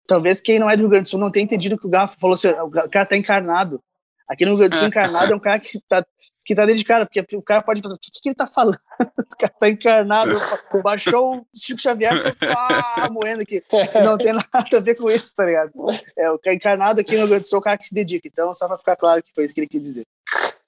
Talvez 0.07 0.41
quem 0.41 0.59
não 0.59 0.71
é 0.71 0.77
do 0.77 0.81
Rio 0.81 0.89
Grande 0.89 1.03
do 1.05 1.09
Sul 1.11 1.21
não 1.21 1.31
tenha 1.31 1.45
entendido 1.45 1.79
que 1.79 1.87
o 1.87 1.91
Garfo 1.91 2.19
falou 2.19 2.35
assim, 2.35 2.49
o 2.49 2.71
cara 2.71 3.05
tá 3.05 3.17
encarnado. 3.17 3.81
Aqui 4.27 4.45
no 4.45 4.53
Rio 4.53 4.59
Grande 4.61 4.71
do 4.71 4.79
Sul, 4.79 4.89
encarnado 4.89 5.33
é 5.33 5.37
um 5.37 5.41
cara 5.41 5.61
que 5.61 5.69
tá 5.87 6.05
que 6.47 6.55
tá 6.55 6.65
dentro 6.65 6.79
de 6.79 6.85
cara, 6.85 7.05
porque 7.05 7.37
o 7.37 7.43
cara 7.43 7.61
pode 7.61 7.83
pensar, 7.83 7.97
o 7.97 7.99
que, 7.99 8.11
que 8.13 8.29
ele 8.29 8.37
tá 8.37 8.47
falando? 8.47 8.79
O 9.37 9.39
cara 9.39 9.53
tá 9.61 9.69
encarnado, 9.69 10.39
baixou 10.83 11.41
o 11.41 11.47
Chico 11.55 11.79
Xavier, 11.79 12.35
tá 12.39 13.11
moendo 13.11 13.43
aqui. 13.43 13.63
Não 14.03 14.17
tem 14.17 14.33
nada 14.33 14.49
a 14.51 14.81
ver 14.81 14.95
com 14.95 15.11
isso, 15.11 15.35
tá 15.35 15.45
ligado? 15.45 15.73
É, 16.17 16.31
o 16.31 16.39
cara 16.39 16.57
encarnado 16.57 17.03
aqui 17.03 17.19
no 17.19 17.29
Grande 17.29 17.47
Sul 17.47 17.59
é 17.59 17.61
o 17.61 17.63
cara 17.63 17.77
que 17.77 17.85
se 17.85 17.95
dedica. 17.95 18.27
Então, 18.27 18.55
só 18.55 18.67
pra 18.67 18.79
ficar 18.79 18.97
claro 18.97 19.23
que 19.23 19.35
foi 19.35 19.45
isso 19.45 19.53
que 19.53 19.61
ele 19.61 19.69
quis 19.69 19.83
dizer. 19.83 20.07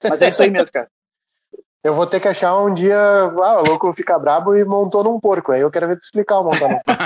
Mas 0.07 0.21
é 0.21 0.29
isso 0.29 0.43
aí 0.43 0.51
mesmo, 0.51 0.71
cara. 0.71 0.87
Eu 1.83 1.95
vou 1.95 2.05
ter 2.05 2.19
que 2.19 2.27
achar 2.27 2.55
um 2.59 2.71
dia, 2.71 2.95
ah, 2.95 3.61
o 3.61 3.65
louco 3.65 3.91
fica 3.93 4.19
brabo 4.19 4.55
e 4.55 4.63
montou 4.63 5.03
num 5.03 5.19
porco. 5.19 5.51
Aí 5.51 5.61
eu 5.61 5.71
quero 5.71 5.87
ver 5.87 5.97
tu 5.97 6.03
explicar 6.03 6.39
o 6.39 6.43
montar 6.43 6.67
num 6.67 6.79
porco. 6.79 7.01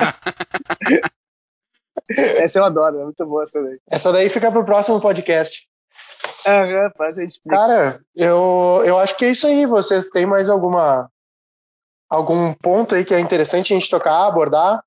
essa 2.09 2.59
eu 2.59 2.65
adoro, 2.65 2.99
é 2.99 3.03
muito 3.05 3.25
boa 3.25 3.43
essa 3.43 3.63
daí. 3.63 3.79
Essa 3.89 4.11
daí 4.11 4.27
fica 4.27 4.51
pro 4.51 4.65
próximo 4.65 4.99
podcast. 4.99 5.65
Aham, 6.45 6.91
faz 6.97 7.17
a 7.17 7.21
gente 7.21 7.39
Cara, 7.47 8.01
eu, 8.15 8.81
eu 8.85 8.97
acho 8.97 9.15
que 9.17 9.25
é 9.25 9.31
isso 9.31 9.47
aí. 9.47 9.65
Vocês 9.65 10.09
têm 10.09 10.25
mais 10.25 10.49
alguma 10.49 11.09
algum 12.09 12.53
ponto 12.53 12.93
aí 12.93 13.03
que 13.03 13.13
é 13.13 13.19
interessante 13.19 13.73
a 13.73 13.79
gente 13.79 13.89
tocar, 13.89 14.27
abordar? 14.27 14.83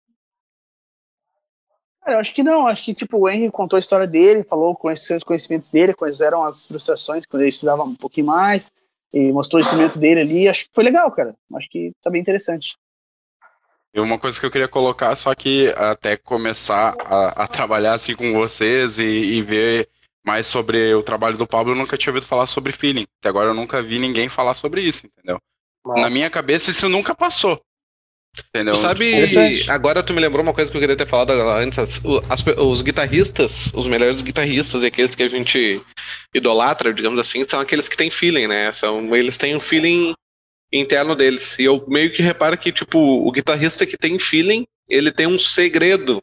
Cara, 2.03 2.17
eu 2.17 2.21
acho 2.21 2.35
que 2.35 2.43
não. 2.43 2.67
Acho 2.67 2.85
que 2.85 2.95
tipo 2.95 3.19
o 3.19 3.29
Henry 3.29 3.51
contou 3.51 3.77
a 3.77 3.81
história 3.81 4.07
dele, 4.07 4.45
falou 4.45 4.77
com 4.77 4.89
os 4.89 5.25
conhecimentos 5.25 5.71
dele, 5.71 5.95
quais 5.95 6.21
eram 6.21 6.45
as 6.45 6.67
frustrações 6.67 7.27
quando 7.27 7.43
ele 7.43 7.49
estudava 7.49 7.83
um 7.83 7.97
pouquinho 7.97 8.27
mais 8.27 8.71
e 9.13 9.33
mostrou 9.33 9.61
o 9.61 9.65
instrumento 9.65 9.99
dele 9.99 10.21
ali. 10.21 10.49
Acho 10.49 10.65
que 10.65 10.71
foi 10.73 10.85
legal, 10.85 11.11
cara. 11.11 11.35
Acho 11.55 11.69
que 11.69 11.93
tá 12.03 12.11
bem 12.11 12.21
interessante. 12.21 12.77
E 13.97 14.01
uma 14.01 14.19
coisa 14.19 14.39
que 14.39 14.45
eu 14.45 14.51
queria 14.51 14.69
colocar, 14.69 15.17
só 15.17 15.35
que 15.35 15.69
até 15.75 16.19
começar 16.19 16.95
a, 17.07 17.45
a 17.45 17.49
trabalhar 17.49 17.95
assim 17.95 18.15
com 18.15 18.35
vocês 18.35 18.99
e, 18.99 19.03
e, 19.03 19.41
ver 19.43 19.89
mais 20.27 20.47
sobre 20.47 20.93
o 20.93 21.03
trabalho 21.03 21.39
do 21.39 21.47
Pablo, 21.47 21.73
eu 21.73 21.77
nunca 21.77 21.97
tinha 21.97 22.13
ouvido 22.13 22.27
falar 22.27 22.47
sobre 22.47 22.73
feeling. 22.73 23.07
Até 23.21 23.29
agora 23.29 23.51
eu 23.51 23.55
nunca 23.55 23.81
vi 23.81 24.01
ninguém 24.01 24.29
falar 24.29 24.55
sobre 24.55 24.83
isso, 24.83 25.07
entendeu? 25.07 25.39
Nossa. 25.85 26.01
Na 26.01 26.11
minha 26.11 26.29
cabeça 26.29 26.71
isso 26.71 26.89
nunca 26.89 27.15
passou. 27.15 27.61
Entendeu? 28.51 28.75
Tu 28.75 28.81
sabe, 28.81 29.71
agora 29.71 30.03
tu 30.03 30.13
me 30.13 30.21
lembrou 30.21 30.43
uma 30.43 30.53
coisa 30.53 30.71
que 30.71 30.77
eu 30.77 30.81
queria 30.81 30.97
ter 30.97 31.07
falado 31.07 31.31
antes. 31.31 31.79
As, 32.29 32.45
os 32.59 32.83
guitarristas, 32.83 33.73
os 33.73 33.87
melhores 33.87 34.21
guitarristas 34.21 34.83
e 34.83 34.87
aqueles 34.87 35.15
que 35.15 35.23
a 35.23 35.29
gente 35.29 35.81
idolatra, 36.35 36.93
digamos 36.93 37.19
assim, 37.19 37.45
são 37.45 37.61
aqueles 37.61 37.89
que 37.89 37.97
têm 37.97 38.11
feeling, 38.11 38.47
né? 38.47 38.73
São, 38.73 39.15
eles 39.17 39.39
têm 39.39 39.57
um 39.57 39.61
feeling 39.61 40.13
interno 40.73 41.15
deles. 41.15 41.59
E 41.59 41.65
eu 41.65 41.85
meio 41.89 42.13
que 42.13 42.23
reparo 42.23 42.59
que, 42.59 42.73
tipo, 42.73 42.99
o 42.99 43.31
guitarrista 43.31 43.87
que 43.87 43.97
tem 43.97 44.19
feeling, 44.19 44.67
ele 44.89 45.11
tem 45.11 45.27
um 45.27 45.39
segredo 45.39 46.23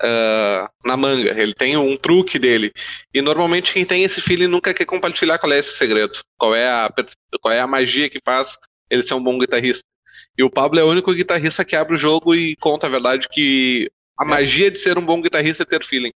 uh, 0.00 0.68
na 0.84 0.96
manga. 0.96 1.30
Ele 1.40 1.54
tem 1.54 1.76
um 1.76 1.96
truque 1.96 2.38
dele. 2.38 2.72
E 3.12 3.20
normalmente 3.20 3.72
quem 3.72 3.84
tem 3.84 4.04
esse 4.04 4.20
feeling 4.20 4.48
nunca 4.48 4.74
quer 4.74 4.84
compartilhar 4.84 5.38
qual 5.38 5.52
é 5.52 5.58
esse 5.58 5.76
segredo. 5.76 6.18
Qual 6.38 6.54
é 6.54 6.68
a, 6.68 6.92
qual 7.40 7.52
é 7.52 7.60
a 7.60 7.66
magia 7.66 8.08
que 8.10 8.18
faz 8.24 8.56
ele 8.90 9.02
ser 9.02 9.14
um 9.14 9.22
bom 9.22 9.38
guitarrista. 9.38 9.84
E 10.38 10.42
o 10.42 10.50
Pablo 10.50 10.78
é 10.78 10.84
o 10.84 10.90
único 10.90 11.12
guitarrista 11.12 11.64
que 11.64 11.76
abre 11.76 11.94
o 11.94 11.98
jogo 11.98 12.34
e 12.34 12.56
conta 12.56 12.86
a 12.86 12.90
verdade 12.90 13.28
que 13.28 13.90
a 14.18 14.24
é. 14.24 14.28
magia 14.28 14.70
de 14.70 14.78
ser 14.78 14.98
um 14.98 15.04
bom 15.04 15.20
guitarrista 15.20 15.62
é 15.62 15.66
ter 15.66 15.84
feeling. 15.84 16.12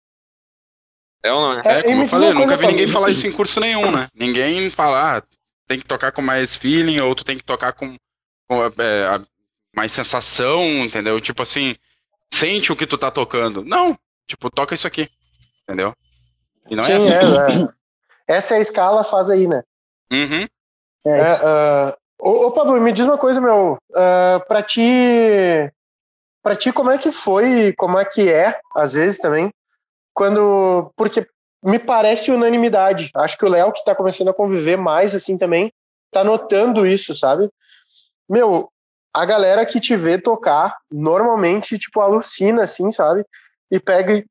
É 1.23 1.33
ou 1.33 1.41
não 1.41 1.59
é? 1.59 1.63
É, 1.65 1.83
como 1.83 2.03
eu 2.03 2.09
falei, 2.09 2.29
eu 2.31 2.35
nunca 2.35 2.57
vi 2.57 2.67
ninguém 2.67 2.87
falar 2.87 3.11
isso 3.11 3.27
em 3.27 3.33
curso 3.33 3.61
nenhum, 3.61 3.91
né? 3.91 4.09
Ninguém 4.15 4.71
falar, 4.71 5.19
ah, 5.19 5.23
tem 5.69 5.79
que 5.79 5.85
tocar 5.85 6.13
com 6.13 6.23
mais 6.23 6.57
feeling, 6.57 7.01
ou 7.01 7.15
tu 7.15 7.25
tem 7.25 7.37
que 7.37 7.45
tocar 7.45 7.73
com, 7.73 7.95
com 8.49 8.65
é, 8.65 9.21
mais 9.75 9.93
sensação, 9.93 10.65
entendeu? 10.85 11.21
Tipo 11.21 11.43
assim, 11.43 11.77
sente 12.33 12.73
o 12.73 12.77
que 12.77 12.87
tu 12.87 12.97
tá 12.97 13.11
tocando. 13.11 13.65
Não, 13.65 13.99
tipo, 14.27 14.51
toca 14.51 14.75
isso 14.75 14.87
aqui, 14.87 15.09
entendeu? 15.63 15.95
E 16.69 16.77
não 16.77 16.85
é 16.85 16.87
Sim, 16.87 17.13
é 17.13 17.19
assim. 17.19 17.65
É, 18.29 18.37
Essa 18.37 18.55
é 18.55 18.59
a 18.59 18.61
escala, 18.61 19.05
faz 19.05 19.31
aí, 19.31 19.47
né? 19.47 19.63
Uhum. 20.13 20.47
É, 21.05 21.23
uh, 21.23 21.97
ô, 22.19 22.47
ô, 22.47 22.51
Pablo, 22.53 22.81
me 22.81 22.93
diz 22.93 23.05
uma 23.05 23.19
coisa, 23.19 23.41
meu. 23.41 23.79
Uh, 23.91 24.47
pra 24.47 24.63
ti, 24.63 24.83
pra 26.43 26.55
ti, 26.55 26.73
como 26.73 26.91
é 26.91 26.99
que 26.99 27.11
foi, 27.11 27.73
como 27.77 27.99
é 27.99 28.05
que 28.05 28.31
é, 28.31 28.59
às 28.75 28.93
vezes 28.93 29.19
também, 29.19 29.53
quando... 30.15 30.93
Porque 30.97 31.27
me 31.63 31.79
parece 31.79 32.31
unanimidade. 32.31 33.11
Acho 33.15 33.37
que 33.37 33.45
o 33.45 33.49
Léo, 33.49 33.73
que 33.73 33.85
tá 33.85 33.95
começando 33.95 34.29
a 34.29 34.35
conviver 34.35 34.77
mais 34.77 35.15
assim 35.15 35.37
também, 35.37 35.73
tá 36.11 36.25
notando 36.25 36.87
isso, 36.87 37.15
sabe? 37.15 37.51
Meu, 38.29 38.71
a 39.13 39.25
galera 39.25 39.67
que 39.67 39.81
te 39.81 39.97
vê 39.97 40.19
tocar, 40.19 40.77
normalmente, 40.91 41.79
tipo, 41.79 42.01
alucina, 42.01 42.63
assim, 42.63 42.91
sabe? 42.91 43.25
E 43.71 43.81
pega 43.81 44.15
e, 44.15 44.25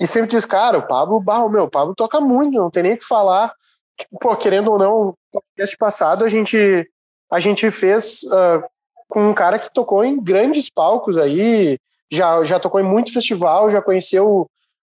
e 0.00 0.06
sempre 0.06 0.28
diz, 0.28 0.44
cara, 0.44 0.78
o 0.78 0.86
Pablo 0.86 1.20
Barro, 1.20 1.48
meu, 1.48 1.64
o 1.64 1.70
Pablo 1.70 1.94
toca 1.94 2.20
muito, 2.20 2.58
não 2.58 2.70
tem 2.70 2.82
nem 2.82 2.94
o 2.94 2.98
que 2.98 3.04
falar. 3.04 3.52
Tipo, 3.98 4.18
pô, 4.18 4.36
querendo 4.36 4.70
ou 4.70 4.78
não, 4.78 5.04
no 5.06 5.18
podcast 5.32 5.76
passado 5.78 6.24
a 6.24 6.28
gente, 6.28 6.86
a 7.30 7.40
gente 7.40 7.70
fez 7.70 8.22
uh, 8.24 8.62
com 9.08 9.30
um 9.30 9.34
cara 9.34 9.58
que 9.58 9.72
tocou 9.72 10.04
em 10.04 10.22
grandes 10.22 10.68
palcos 10.68 11.16
aí, 11.16 11.78
já, 12.10 12.44
já 12.44 12.60
tocou 12.60 12.80
em 12.80 12.84
muito 12.84 13.12
festival, 13.12 13.70
já 13.70 13.80
conheceu 13.80 14.46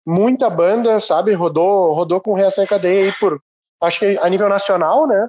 muita 0.06 0.50
banda, 0.50 1.00
sabe? 1.00 1.34
Rodou, 1.34 1.94
rodou 1.94 2.22
com 2.22 2.34
Reação 2.34 2.64
em 2.64 2.68
Cadeia 2.68 3.06
aí 3.06 3.12
por, 3.14 3.42
acho 3.82 4.00
que 4.00 4.20
a 4.22 4.30
nível 4.30 4.50
nacional, 4.50 5.08
né? 5.08 5.28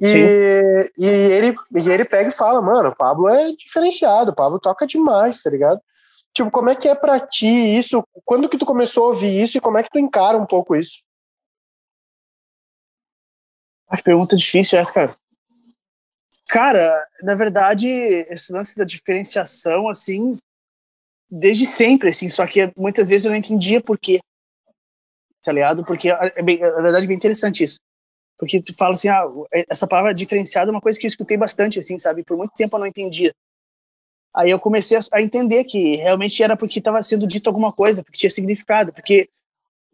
E, 0.00 0.90
e, 0.96 1.06
ele, 1.06 1.54
e 1.76 1.90
ele 1.90 2.04
pega 2.06 2.28
e 2.28 2.34
fala, 2.34 2.62
mano, 2.62 2.88
o 2.88 2.96
Pablo 2.96 3.28
é 3.28 3.52
diferenciado, 3.52 4.30
o 4.30 4.34
Pablo 4.34 4.58
toca 4.58 4.86
demais, 4.86 5.42
tá 5.42 5.50
ligado? 5.50 5.80
Tipo, 6.32 6.50
como 6.50 6.70
é 6.70 6.74
que 6.74 6.88
é 6.88 6.94
pra 6.94 7.20
ti 7.20 7.46
isso? 7.46 8.02
Quando 8.24 8.48
que 8.48 8.56
tu 8.56 8.64
começou 8.64 9.04
a 9.04 9.08
ouvir 9.08 9.42
isso 9.42 9.58
e 9.58 9.60
como 9.60 9.76
é 9.76 9.82
que 9.82 9.90
tu 9.90 9.98
encara 9.98 10.38
um 10.38 10.46
pouco 10.46 10.74
isso? 10.74 11.02
A 13.88 14.00
pergunta 14.00 14.36
difícil 14.36 14.78
essa, 14.78 14.92
cara. 14.92 15.16
Cara, 16.48 17.06
na 17.22 17.34
verdade, 17.34 17.88
esse 17.88 18.52
lance 18.52 18.76
da 18.76 18.84
diferenciação, 18.84 19.88
assim, 19.88 20.38
desde 21.30 21.66
sempre, 21.66 22.08
assim, 22.08 22.28
só 22.28 22.46
que 22.46 22.72
muitas 22.76 23.08
vezes 23.08 23.24
eu 23.24 23.30
não 23.30 23.38
entendia 23.38 23.80
por 23.80 23.98
quê, 23.98 24.20
tá 25.42 25.52
ligado? 25.52 25.84
Porque 25.84 26.10
é, 26.10 26.32
é 26.36 26.42
bem, 26.42 26.58
na 26.58 26.80
verdade 26.80 27.04
é 27.04 27.08
bem 27.08 27.16
interessante 27.16 27.64
isso. 27.64 27.80
Porque 28.40 28.62
tu 28.62 28.74
fala 28.74 28.94
assim, 28.94 29.08
ah, 29.08 29.22
é, 29.52 29.66
essa 29.68 29.86
palavra 29.86 30.14
diferenciada 30.14 30.70
é 30.70 30.72
uma 30.72 30.80
coisa 30.80 30.98
que 30.98 31.04
eu 31.04 31.08
escutei 31.08 31.36
bastante, 31.36 31.78
assim, 31.78 31.98
sabe? 31.98 32.24
Por 32.24 32.38
muito 32.38 32.54
tempo 32.56 32.74
eu 32.74 32.80
não 32.80 32.86
entendia. 32.86 33.34
Aí 34.34 34.50
eu 34.50 34.58
comecei 34.58 34.98
a 35.12 35.20
entender 35.20 35.64
que 35.64 35.96
realmente 35.96 36.42
era 36.42 36.56
porque 36.56 36.78
estava 36.78 37.02
sendo 37.02 37.26
dito 37.26 37.48
alguma 37.48 37.70
coisa, 37.70 38.02
porque 38.02 38.18
tinha 38.18 38.30
significado, 38.30 38.94
porque 38.94 39.28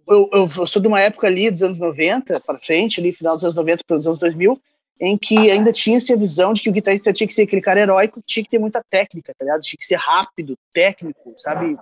eu, 0.06 0.30
eu, 0.32 0.48
eu, 0.58 0.66
sou 0.68 0.80
de 0.80 0.86
uma 0.86 1.00
época 1.00 1.26
ali 1.26 1.50
dos 1.50 1.60
anos 1.64 1.80
90 1.80 2.38
para 2.38 2.56
frente, 2.58 3.00
ali 3.00 3.12
final 3.12 3.34
dos 3.34 3.42
anos 3.42 3.56
90 3.56 3.82
para 3.84 3.96
os 3.96 4.06
anos 4.06 4.20
2000, 4.20 4.62
em 5.00 5.18
que 5.18 5.50
ainda 5.50 5.72
tinha 5.72 5.96
essa 5.96 6.16
visão 6.16 6.52
de 6.52 6.62
que 6.62 6.70
o 6.70 6.72
guitarrista 6.72 7.12
tinha 7.12 7.26
que 7.26 7.34
ser 7.34 7.42
aquele 7.42 7.60
cara 7.60 7.80
heróico, 7.80 8.22
tinha 8.24 8.44
que 8.44 8.50
ter 8.50 8.60
muita 8.60 8.80
técnica, 8.88 9.34
tá 9.36 9.44
ligado? 9.44 9.62
Tinha 9.62 9.78
que 9.78 9.86
ser 9.86 9.96
rápido, 9.96 10.56
técnico, 10.72 11.34
sabe? 11.36 11.76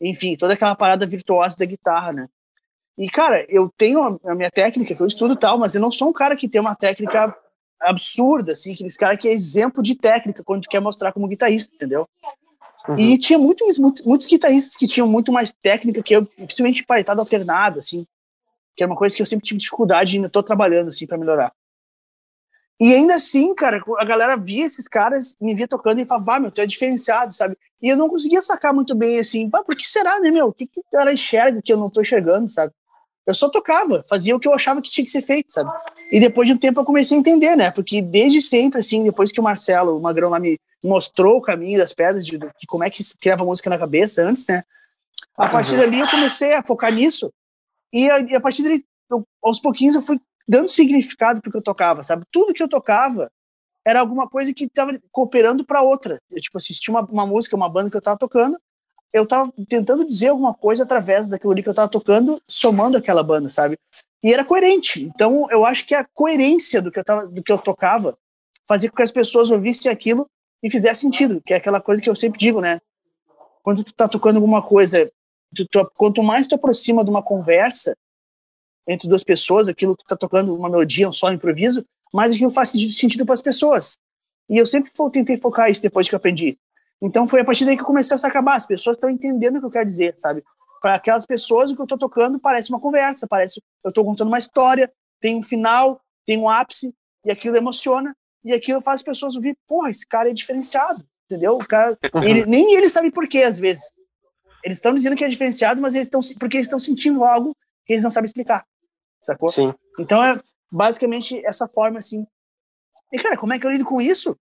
Enfim, 0.00 0.34
toda 0.34 0.54
aquela 0.54 0.74
parada 0.74 1.04
virtuosa 1.04 1.58
da 1.58 1.66
guitarra, 1.66 2.10
né? 2.10 2.28
E, 2.98 3.08
cara, 3.08 3.46
eu 3.48 3.70
tenho 3.76 4.20
a 4.24 4.34
minha 4.34 4.50
técnica, 4.50 4.94
que 4.94 5.00
eu 5.00 5.06
estudo 5.06 5.36
tal, 5.36 5.58
mas 5.58 5.74
eu 5.74 5.80
não 5.80 5.90
sou 5.90 6.08
um 6.08 6.12
cara 6.12 6.36
que 6.36 6.48
tem 6.48 6.60
uma 6.60 6.74
técnica 6.74 7.34
absurda, 7.80 8.52
assim, 8.52 8.74
aqueles 8.74 8.96
cara 8.96 9.16
que 9.16 9.26
é 9.26 9.32
exemplo 9.32 9.82
de 9.82 9.94
técnica 9.94 10.44
quando 10.44 10.62
tu 10.62 10.68
quer 10.68 10.80
mostrar 10.80 11.12
como 11.12 11.26
guitarrista, 11.26 11.74
entendeu? 11.74 12.06
Uhum. 12.88 12.98
E 12.98 13.18
tinha 13.18 13.38
muitos, 13.38 13.78
muitos, 13.78 14.04
muitos 14.04 14.26
guitarristas 14.26 14.76
que 14.76 14.86
tinham 14.86 15.06
muito 15.06 15.32
mais 15.32 15.52
técnica 15.52 16.02
que 16.02 16.14
eu, 16.14 16.26
principalmente 16.26 16.84
paretada 16.84 17.20
alternada, 17.20 17.78
assim, 17.78 18.06
que 18.76 18.82
é 18.82 18.86
uma 18.86 18.96
coisa 18.96 19.14
que 19.14 19.22
eu 19.22 19.26
sempre 19.26 19.46
tive 19.46 19.58
dificuldade 19.58 20.14
e 20.14 20.16
ainda 20.16 20.28
tô 20.28 20.42
trabalhando, 20.42 20.88
assim, 20.88 21.06
para 21.06 21.18
melhorar. 21.18 21.52
E 22.80 22.94
ainda 22.94 23.14
assim, 23.14 23.54
cara, 23.54 23.82
a 23.98 24.04
galera 24.06 24.36
via 24.36 24.64
esses 24.64 24.88
caras, 24.88 25.36
me 25.38 25.54
via 25.54 25.68
tocando 25.68 26.00
e 26.00 26.06
falava, 26.06 26.40
meu, 26.40 26.50
tu 26.50 26.62
é 26.62 26.66
diferenciado, 26.66 27.34
sabe? 27.34 27.56
E 27.82 27.90
eu 27.90 27.96
não 27.96 28.08
conseguia 28.08 28.40
sacar 28.40 28.72
muito 28.72 28.94
bem, 28.94 29.18
assim, 29.18 29.50
por 29.50 29.76
que 29.76 29.86
será, 29.86 30.18
né, 30.18 30.30
meu? 30.30 30.46
O 30.46 30.52
que 30.52 30.66
que 30.66 30.80
o 30.80 30.84
cara 30.90 31.12
enxerga 31.12 31.60
que 31.60 31.70
eu 31.70 31.76
não 31.76 31.90
tô 31.90 32.00
enxergando, 32.00 32.50
sabe? 32.50 32.72
Eu 33.30 33.34
só 33.34 33.48
tocava, 33.48 34.04
fazia 34.08 34.34
o 34.34 34.40
que 34.40 34.48
eu 34.48 34.54
achava 34.54 34.82
que 34.82 34.90
tinha 34.90 35.04
que 35.04 35.10
ser 35.10 35.22
feito, 35.22 35.52
sabe? 35.52 35.70
E 36.10 36.18
depois 36.18 36.48
de 36.48 36.54
um 36.54 36.58
tempo 36.58 36.80
eu 36.80 36.84
comecei 36.84 37.16
a 37.16 37.20
entender, 37.20 37.56
né? 37.56 37.70
Porque 37.70 38.02
desde 38.02 38.42
sempre, 38.42 38.80
assim, 38.80 39.04
depois 39.04 39.30
que 39.30 39.40
o 39.40 39.42
Marcelo, 39.42 39.96
o 39.96 40.00
Magrão 40.00 40.30
lá 40.30 40.40
me 40.40 40.58
mostrou 40.82 41.36
o 41.36 41.42
caminho 41.42 41.78
das 41.78 41.94
pedras, 41.94 42.26
de, 42.26 42.38
de 42.38 42.66
como 42.66 42.84
é 42.84 42.90
que 42.90 43.02
se 43.02 43.16
criava 43.16 43.44
música 43.44 43.70
na 43.70 43.78
cabeça 43.78 44.22
antes, 44.22 44.46
né? 44.46 44.64
A 45.36 45.48
partir 45.48 45.76
dali 45.76 46.00
eu 46.00 46.08
comecei 46.08 46.54
a 46.54 46.62
focar 46.62 46.92
nisso. 46.92 47.32
E 47.92 48.10
a, 48.10 48.20
e 48.20 48.34
a 48.34 48.40
partir 48.40 48.62
dali, 48.62 48.84
eu, 49.10 49.24
aos 49.42 49.60
pouquinhos 49.60 49.94
eu 49.94 50.02
fui 50.02 50.20
dando 50.48 50.68
significado 50.68 51.40
pro 51.40 51.50
que 51.50 51.56
eu 51.56 51.62
tocava, 51.62 52.02
sabe? 52.02 52.24
Tudo 52.32 52.52
que 52.52 52.62
eu 52.62 52.68
tocava 52.68 53.30
era 53.86 54.00
alguma 54.00 54.28
coisa 54.28 54.52
que 54.52 54.64
estava 54.64 54.98
cooperando 55.12 55.64
para 55.64 55.82
outra. 55.82 56.20
Eu, 56.30 56.40
tipo, 56.40 56.58
assistia 56.58 56.92
uma, 56.92 57.02
uma 57.02 57.26
música, 57.26 57.56
uma 57.56 57.68
banda 57.68 57.88
que 57.88 57.96
eu 57.96 58.00
estava 58.00 58.18
tocando, 58.18 58.58
eu 59.12 59.24
estava 59.24 59.52
tentando 59.68 60.04
dizer 60.04 60.28
alguma 60.28 60.54
coisa 60.54 60.84
através 60.84 61.28
daquilo 61.28 61.52
ali 61.52 61.62
que 61.62 61.68
eu 61.68 61.72
estava 61.72 61.88
tocando, 61.88 62.40
somando 62.48 62.96
aquela 62.96 63.22
banda, 63.22 63.50
sabe? 63.50 63.78
E 64.22 64.32
era 64.32 64.44
coerente. 64.44 65.02
Então, 65.02 65.48
eu 65.50 65.64
acho 65.64 65.86
que 65.86 65.94
a 65.94 66.04
coerência 66.14 66.80
do 66.80 66.90
que 66.90 66.98
eu, 66.98 67.04
tava, 67.04 67.26
do 67.26 67.42
que 67.42 67.50
eu 67.50 67.58
tocava 67.58 68.16
fazia 68.68 68.88
com 68.88 68.96
que 68.96 69.02
as 69.02 69.10
pessoas 69.10 69.50
ouvissem 69.50 69.90
aquilo 69.90 70.28
e 70.62 70.70
fizesse 70.70 71.00
sentido, 71.00 71.40
que 71.44 71.52
é 71.52 71.56
aquela 71.56 71.80
coisa 71.80 72.00
que 72.02 72.08
eu 72.08 72.14
sempre 72.14 72.38
digo, 72.38 72.60
né? 72.60 72.80
Quando 73.62 73.82
tu 73.82 73.92
tá 73.92 74.06
tocando 74.06 74.36
alguma 74.36 74.62
coisa, 74.62 75.10
tu, 75.54 75.66
tu, 75.66 75.90
quanto 75.96 76.22
mais 76.22 76.46
tu 76.46 76.54
aproxima 76.54 77.02
de 77.02 77.10
uma 77.10 77.22
conversa, 77.22 77.96
entre 78.86 79.08
duas 79.08 79.24
pessoas, 79.24 79.68
aquilo 79.68 79.96
que 79.96 80.02
está 80.02 80.16
tocando 80.16 80.54
uma 80.54 80.68
melodia, 80.68 81.08
um 81.08 81.12
só 81.12 81.32
improviso, 81.32 81.84
mas 82.12 82.34
aquilo 82.34 82.50
faz 82.50 82.70
sentido 82.70 83.24
para 83.24 83.34
as 83.34 83.42
pessoas. 83.42 83.96
E 84.48 84.58
eu 84.58 84.66
sempre 84.66 84.90
tentei 85.12 85.36
focar 85.36 85.70
isso 85.70 85.82
depois 85.82 86.08
que 86.08 86.14
eu 86.14 86.16
aprendi. 86.16 86.58
Então 87.02 87.26
foi 87.26 87.40
a 87.40 87.44
partir 87.44 87.64
daí 87.64 87.76
que 87.76 87.82
eu 87.82 87.86
comecei 87.86 88.14
a 88.14 88.18
se 88.18 88.26
acabar. 88.26 88.56
As 88.56 88.66
pessoas 88.66 88.96
estão 88.96 89.08
entendendo 89.08 89.56
o 89.56 89.60
que 89.60 89.66
eu 89.66 89.70
quero 89.70 89.86
dizer, 89.86 90.14
sabe? 90.18 90.44
Para 90.82 90.94
aquelas 90.94 91.26
pessoas, 91.26 91.70
o 91.70 91.74
que 91.74 91.80
eu 91.80 91.84
estou 91.84 91.98
tocando 91.98 92.38
parece 92.38 92.70
uma 92.70 92.80
conversa, 92.80 93.26
parece 93.28 93.62
eu 93.84 93.90
estou 93.90 94.04
contando 94.04 94.28
uma 94.28 94.38
história, 94.38 94.92
tem 95.20 95.38
um 95.38 95.42
final, 95.42 96.00
tem 96.26 96.38
um 96.38 96.48
ápice, 96.48 96.94
e 97.24 97.30
aquilo 97.30 97.56
emociona, 97.56 98.16
e 98.44 98.52
aquilo 98.52 98.80
faz 98.80 99.00
as 99.00 99.02
pessoas 99.02 99.36
ouvir, 99.36 99.56
porra, 99.68 99.90
esse 99.90 100.06
cara 100.06 100.30
é 100.30 100.32
diferenciado, 100.32 101.04
entendeu? 101.26 101.56
O 101.56 101.66
cara, 101.66 101.98
ele, 102.22 102.46
nem 102.46 102.74
ele 102.74 102.88
sabe 102.88 103.10
por 103.10 103.28
quê, 103.28 103.42
às 103.42 103.58
vezes. 103.58 103.84
eles 104.64 104.78
estão 104.78 104.94
dizendo 104.94 105.16
que 105.16 105.24
é 105.24 105.28
diferenciado, 105.28 105.80
mas 105.80 105.94
eles 105.94 106.06
estão 106.06 106.20
porque 106.38 106.56
eles 106.56 106.66
estão 106.66 106.78
sentindo 106.78 107.24
algo 107.24 107.54
que 107.84 107.92
eles 107.92 108.02
não 108.02 108.10
sabem 108.10 108.26
explicar. 108.26 108.64
Sacou? 109.22 109.50
Sim. 109.50 109.74
Então 109.98 110.22
é 110.24 110.40
basicamente 110.70 111.44
essa 111.44 111.68
forma 111.68 111.98
assim. 111.98 112.26
E 113.12 113.18
cara, 113.18 113.36
como 113.36 113.52
é 113.52 113.58
que 113.58 113.66
eu 113.66 113.70
lido 113.70 113.84
com 113.84 114.00
isso? 114.00 114.36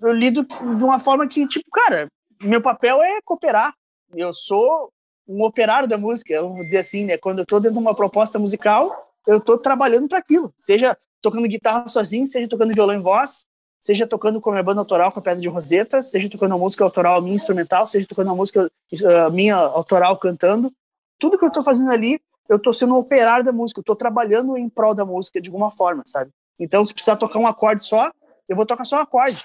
Eu 0.00 0.12
lido 0.12 0.44
de 0.44 0.84
uma 0.84 0.98
forma 0.98 1.26
que, 1.26 1.46
tipo, 1.48 1.70
cara, 1.70 2.08
meu 2.40 2.60
papel 2.60 3.02
é 3.02 3.20
cooperar. 3.24 3.74
Eu 4.14 4.32
sou 4.34 4.92
um 5.28 5.44
operário 5.44 5.88
da 5.88 5.98
música, 5.98 6.40
vamos 6.40 6.66
dizer 6.66 6.78
assim, 6.78 7.04
né? 7.04 7.16
Quando 7.16 7.38
eu 7.38 7.42
estou 7.42 7.60
dentro 7.60 7.78
de 7.78 7.82
uma 7.82 7.94
proposta 7.94 8.38
musical, 8.38 9.12
eu 9.26 9.38
estou 9.38 9.58
trabalhando 9.58 10.08
para 10.08 10.18
aquilo. 10.18 10.52
Seja 10.56 10.96
tocando 11.20 11.48
guitarra 11.48 11.88
sozinho, 11.88 12.26
seja 12.26 12.48
tocando 12.48 12.72
violão 12.72 12.94
em 12.94 13.02
voz, 13.02 13.44
seja 13.80 14.06
tocando 14.06 14.40
com 14.40 14.50
a 14.50 14.52
minha 14.52 14.62
banda 14.62 14.80
autoral 14.80 15.10
com 15.10 15.18
a 15.18 15.22
Pedra 15.22 15.40
de 15.40 15.48
Roseta, 15.48 16.02
seja 16.02 16.30
tocando 16.30 16.52
uma 16.52 16.58
música 16.58 16.84
autoral 16.84 17.20
minha 17.20 17.34
instrumental, 17.34 17.86
seja 17.86 18.06
tocando 18.06 18.28
uma 18.28 18.36
música 18.36 18.66
uh, 18.66 19.30
minha 19.32 19.56
autoral 19.56 20.16
cantando. 20.18 20.72
Tudo 21.18 21.38
que 21.38 21.44
eu 21.44 21.48
estou 21.48 21.64
fazendo 21.64 21.90
ali, 21.90 22.20
eu 22.48 22.56
estou 22.56 22.72
sendo 22.72 22.94
um 22.94 22.98
operário 22.98 23.44
da 23.44 23.52
música, 23.52 23.80
eu 23.80 23.82
estou 23.82 23.96
trabalhando 23.96 24.56
em 24.56 24.68
prol 24.68 24.94
da 24.94 25.04
música 25.04 25.40
de 25.40 25.48
alguma 25.48 25.70
forma, 25.70 26.02
sabe? 26.06 26.30
Então, 26.58 26.84
se 26.84 26.94
precisar 26.94 27.16
tocar 27.16 27.38
um 27.38 27.46
acorde 27.46 27.84
só, 27.84 28.10
eu 28.48 28.54
vou 28.54 28.66
tocar 28.66 28.84
só 28.84 28.96
um 28.96 29.00
acorde. 29.00 29.44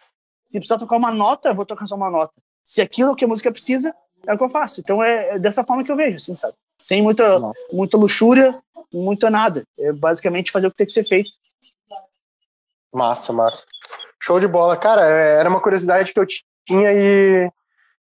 Se 0.51 0.59
precisar 0.59 0.77
tocar 0.77 0.97
uma 0.97 1.11
nota, 1.11 1.47
eu 1.47 1.55
vou 1.55 1.65
tocar 1.65 1.87
só 1.87 1.95
uma 1.95 2.09
nota. 2.09 2.33
Se 2.67 2.81
aquilo 2.81 3.15
que 3.15 3.23
a 3.23 3.27
música 3.27 3.49
precisa, 3.49 3.95
é 4.27 4.33
o 4.33 4.37
que 4.37 4.43
eu 4.43 4.49
faço. 4.49 4.81
Então 4.81 5.01
é, 5.01 5.35
é 5.35 5.39
dessa 5.39 5.63
forma 5.63 5.81
que 5.81 5.89
eu 5.89 5.95
vejo, 5.95 6.17
assim, 6.17 6.35
sabe? 6.35 6.55
Sem 6.77 7.01
muita, 7.01 7.39
muita 7.71 7.95
luxúria, 7.95 8.59
muito 8.91 9.29
nada. 9.29 9.63
É 9.79 9.93
basicamente 9.93 10.51
fazer 10.51 10.67
o 10.67 10.71
que 10.71 10.75
tem 10.75 10.85
que 10.85 10.91
ser 10.91 11.05
feito. 11.05 11.29
Massa, 12.93 13.31
massa. 13.31 13.63
Show 14.21 14.41
de 14.41 14.47
bola. 14.47 14.75
Cara, 14.75 15.09
é, 15.09 15.39
era 15.39 15.47
uma 15.47 15.61
curiosidade 15.61 16.11
que 16.11 16.19
eu 16.19 16.25
tinha 16.25 16.91
e, 16.91 17.49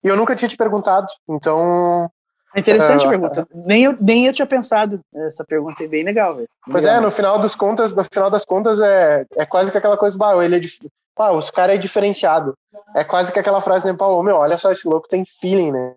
e 0.05 0.09
eu 0.09 0.17
nunca 0.17 0.37
tinha 0.37 0.49
te 0.49 0.57
perguntado. 0.57 1.09
Então. 1.29 2.09
É 2.55 2.61
interessante 2.61 3.05
a 3.05 3.09
pergunta. 3.09 3.49
Nem 3.53 3.83
eu, 3.83 3.97
nem 4.01 4.27
eu 4.27 4.33
tinha 4.33 4.47
pensado. 4.47 5.01
Essa 5.13 5.45
pergunta 5.45 5.83
é 5.83 5.89
bem 5.89 6.05
legal, 6.05 6.37
velho. 6.37 6.49
Pois 6.71 6.85
é, 6.85 7.01
no 7.01 7.11
final 7.11 7.41
dos 7.41 7.57
contas, 7.57 7.93
no 7.93 8.05
final 8.05 8.31
das 8.31 8.45
contas, 8.45 8.79
é, 8.79 9.27
é 9.35 9.45
quase 9.45 9.73
que 9.73 9.79
aquela 9.79 9.97
coisa, 9.97 10.17
bah, 10.17 10.45
ele 10.45 10.55
é 10.55 10.61
dif... 10.61 10.79
pá, 11.17 11.33
os 11.33 11.51
cara 11.51 11.75
é 11.75 11.79
diferenciado. 11.79 12.55
É 12.95 13.03
quase 13.03 13.33
que 13.33 13.39
aquela 13.39 13.61
frase, 13.61 13.91
né, 13.91 13.97
pau, 13.97 14.23
meu, 14.23 14.37
olha 14.37 14.59
só, 14.59 14.71
esse 14.71 14.87
louco 14.87 15.09
tem 15.09 15.25
feeling, 15.41 15.73
né? 15.73 15.95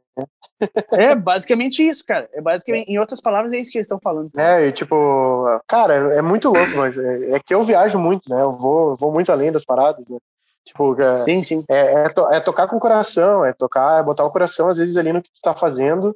É 0.92 1.16
basicamente 1.16 1.86
isso, 1.86 2.04
cara. 2.06 2.28
É 2.34 2.42
basicamente, 2.42 2.90
em 2.90 2.98
outras 2.98 3.22
palavras, 3.22 3.54
é 3.54 3.58
isso 3.58 3.72
que 3.72 3.78
eles 3.78 3.86
estão 3.86 4.00
falando. 4.02 4.32
É, 4.38 4.68
e 4.68 4.72
tipo, 4.72 5.46
cara, 5.68 6.14
é 6.14 6.22
muito 6.22 6.50
louco, 6.50 6.76
mas 6.76 6.98
é, 6.98 7.36
é, 7.36 7.40
que 7.40 7.54
eu 7.54 7.64
viajo 7.64 8.00
muito, 8.00 8.30
né? 8.30 8.42
Eu 8.42 8.54
vou, 8.54 8.96
vou 8.98 9.12
muito 9.12 9.32
além 9.32 9.52
das 9.52 9.64
paradas, 9.64 10.08
né? 10.08 10.18
Tipo, 10.66 11.00
é, 11.02 11.16
sim, 11.16 11.42
sim. 11.44 11.64
É, 11.70 12.06
é, 12.06 12.10
to, 12.10 12.28
é, 12.32 12.40
tocar 12.40 12.68
com 12.68 12.76
o 12.76 12.80
coração, 12.80 13.46
é 13.46 13.54
tocar, 13.54 14.00
é 14.00 14.04
botar 14.04 14.26
o 14.26 14.32
coração, 14.32 14.68
às 14.68 14.78
vezes, 14.78 14.98
ali 14.98 15.14
no 15.14 15.22
que 15.22 15.30
tu 15.30 15.42
tá 15.42 15.54
fazendo. 15.54 16.16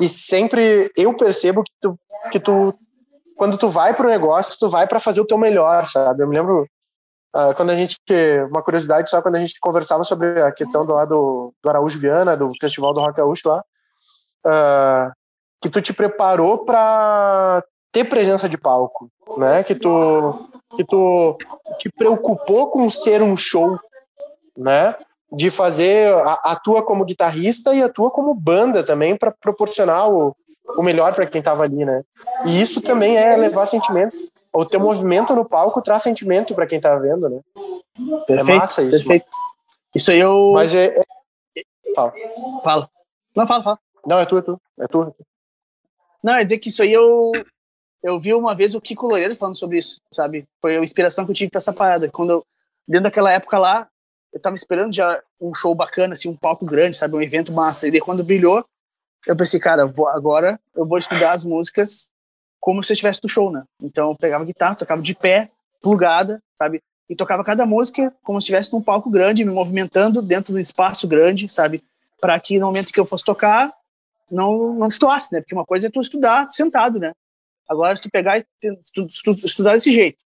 E 0.00 0.08
sempre 0.08 0.90
eu 0.96 1.16
percebo 1.16 1.62
que 1.62 1.72
tu, 1.80 1.98
que 2.32 2.40
tu 2.40 2.74
quando 3.36 3.56
tu 3.56 3.68
vai 3.68 3.94
pro 3.94 4.08
negócio, 4.08 4.58
tu 4.58 4.68
vai 4.68 4.86
para 4.86 5.00
fazer 5.00 5.20
o 5.20 5.26
teu 5.26 5.38
melhor, 5.38 5.88
sabe? 5.88 6.22
Eu 6.22 6.28
me 6.28 6.36
lembro 6.36 6.66
Uh, 7.34 7.52
quando 7.56 7.70
a 7.70 7.76
gente, 7.76 7.98
uma 8.48 8.62
curiosidade 8.62 9.10
só, 9.10 9.20
quando 9.20 9.34
a 9.34 9.40
gente 9.40 9.58
conversava 9.58 10.04
sobre 10.04 10.40
a 10.40 10.52
questão 10.52 10.86
do, 10.86 10.94
lá 10.94 11.04
do, 11.04 11.52
Araújo 11.66 11.98
Viana, 11.98 12.36
do 12.36 12.52
Festival 12.60 12.94
do 12.94 13.00
Rock 13.00 13.18
Gaúcho 13.18 13.48
lá, 13.48 13.64
uh, 14.46 15.12
que 15.60 15.68
tu 15.68 15.82
te 15.82 15.92
preparou 15.92 16.58
para 16.58 17.64
ter 17.90 18.04
presença 18.04 18.48
de 18.48 18.56
palco, 18.56 19.10
né? 19.36 19.64
Que 19.64 19.74
tu, 19.74 20.48
que 20.76 20.84
tu 20.84 21.36
te 21.78 21.90
preocupou 21.90 22.68
com 22.68 22.88
ser 22.88 23.20
um 23.20 23.36
show, 23.36 23.80
né? 24.56 24.94
De 25.32 25.50
fazer 25.50 26.14
a, 26.18 26.52
a 26.52 26.56
tua 26.56 26.84
como 26.84 27.04
guitarrista 27.04 27.74
e 27.74 27.82
a 27.82 27.88
tua 27.88 28.12
como 28.12 28.32
banda 28.32 28.84
também 28.84 29.16
para 29.16 29.32
proporcionar 29.32 30.08
o, 30.08 30.36
o 30.76 30.82
melhor 30.84 31.12
para 31.14 31.26
quem 31.26 31.40
estava 31.40 31.64
ali, 31.64 31.84
né? 31.84 32.04
E 32.44 32.62
isso 32.62 32.80
também 32.80 33.16
é 33.16 33.36
levar 33.36 33.66
sentimento 33.66 34.16
o 34.54 34.64
teu 34.64 34.78
movimento 34.78 35.34
no 35.34 35.44
palco 35.44 35.82
traz 35.82 36.04
sentimento 36.04 36.54
para 36.54 36.66
quem 36.66 36.80
tá 36.80 36.96
vendo, 36.96 37.28
né? 37.28 37.40
É 37.56 38.24
perfeito, 38.24 38.50
é 38.50 38.56
massa 38.56 38.82
isso. 38.82 38.98
Perfeito. 38.98 39.26
Isso 39.94 40.10
aí 40.12 40.20
eu. 40.20 40.52
Mas 40.54 40.72
é. 40.74 40.96
é... 40.96 41.04
Fala. 41.94 42.12
Fala. 42.62 42.90
Não, 43.34 43.46
fala, 43.46 43.64
fala. 43.64 43.78
Não, 44.06 44.18
é 44.18 44.24
tu, 44.24 44.38
é 44.38 44.42
tu. 44.42 44.60
É 44.78 44.86
tu. 44.86 45.02
É 45.02 45.06
tu. 45.10 45.26
Não, 46.22 46.34
é 46.34 46.44
dizer 46.44 46.58
que 46.58 46.68
isso 46.68 46.82
aí 46.82 46.92
eu. 46.92 47.32
Eu 48.02 48.20
vi 48.20 48.34
uma 48.34 48.54
vez 48.54 48.74
o 48.74 48.80
Kiko 48.80 49.08
Loureiro 49.08 49.34
falando 49.34 49.56
sobre 49.56 49.78
isso, 49.78 50.00
sabe? 50.12 50.46
Foi 50.60 50.76
a 50.76 50.84
inspiração 50.84 51.24
que 51.24 51.30
eu 51.30 51.34
tive 51.34 51.50
pra 51.50 51.58
essa 51.58 51.72
parada. 51.72 52.10
Quando 52.10 52.30
eu, 52.30 52.46
dentro 52.86 53.04
daquela 53.04 53.32
época 53.32 53.58
lá, 53.58 53.88
eu 54.30 54.38
tava 54.38 54.54
esperando 54.54 54.94
já 54.94 55.22
um 55.40 55.54
show 55.54 55.74
bacana, 55.74 56.12
assim, 56.12 56.28
um 56.28 56.36
palco 56.36 56.66
grande, 56.66 56.98
sabe? 56.98 57.16
Um 57.16 57.22
evento 57.22 57.50
massa. 57.50 57.88
E 57.88 57.90
daí 57.90 58.00
quando 58.00 58.22
brilhou, 58.22 58.62
eu 59.26 59.34
pensei, 59.34 59.58
cara, 59.58 59.86
vou, 59.86 60.06
agora 60.06 60.60
eu 60.76 60.84
vou 60.86 60.98
estudar 60.98 61.32
as 61.32 61.44
músicas 61.44 62.12
como 62.64 62.82
se 62.82 62.92
eu 62.92 62.94
estivesse 62.94 63.20
no 63.22 63.28
show, 63.28 63.52
né? 63.52 63.62
Então 63.78 64.08
eu 64.08 64.16
pegava 64.16 64.42
guitarra, 64.42 64.74
tocava 64.74 65.02
de 65.02 65.14
pé, 65.14 65.50
plugada, 65.82 66.42
sabe? 66.56 66.82
E 67.10 67.14
tocava 67.14 67.44
cada 67.44 67.66
música 67.66 68.10
como 68.22 68.40
se 68.40 68.44
estivesse 68.44 68.72
num 68.72 68.80
palco 68.80 69.10
grande, 69.10 69.44
me 69.44 69.52
movimentando 69.52 70.22
dentro 70.22 70.54
do 70.54 70.58
espaço 70.58 71.06
grande, 71.06 71.46
sabe? 71.52 71.84
Para 72.18 72.40
que 72.40 72.58
no 72.58 72.64
momento 72.64 72.90
que 72.90 72.98
eu 72.98 73.04
fosse 73.04 73.22
tocar, 73.22 73.70
não 74.30 74.72
não 74.72 74.88
destoasse, 74.88 75.30
né? 75.34 75.42
Porque 75.42 75.54
uma 75.54 75.66
coisa 75.66 75.88
é 75.88 75.90
tu 75.90 76.00
estudar 76.00 76.50
sentado, 76.50 76.98
né? 76.98 77.12
Agora, 77.68 77.94
se 77.94 78.00
tu 78.00 78.08
pegar 78.10 78.38
e 78.38 78.44
estudar 79.44 79.74
desse 79.74 79.92
jeito, 79.92 80.16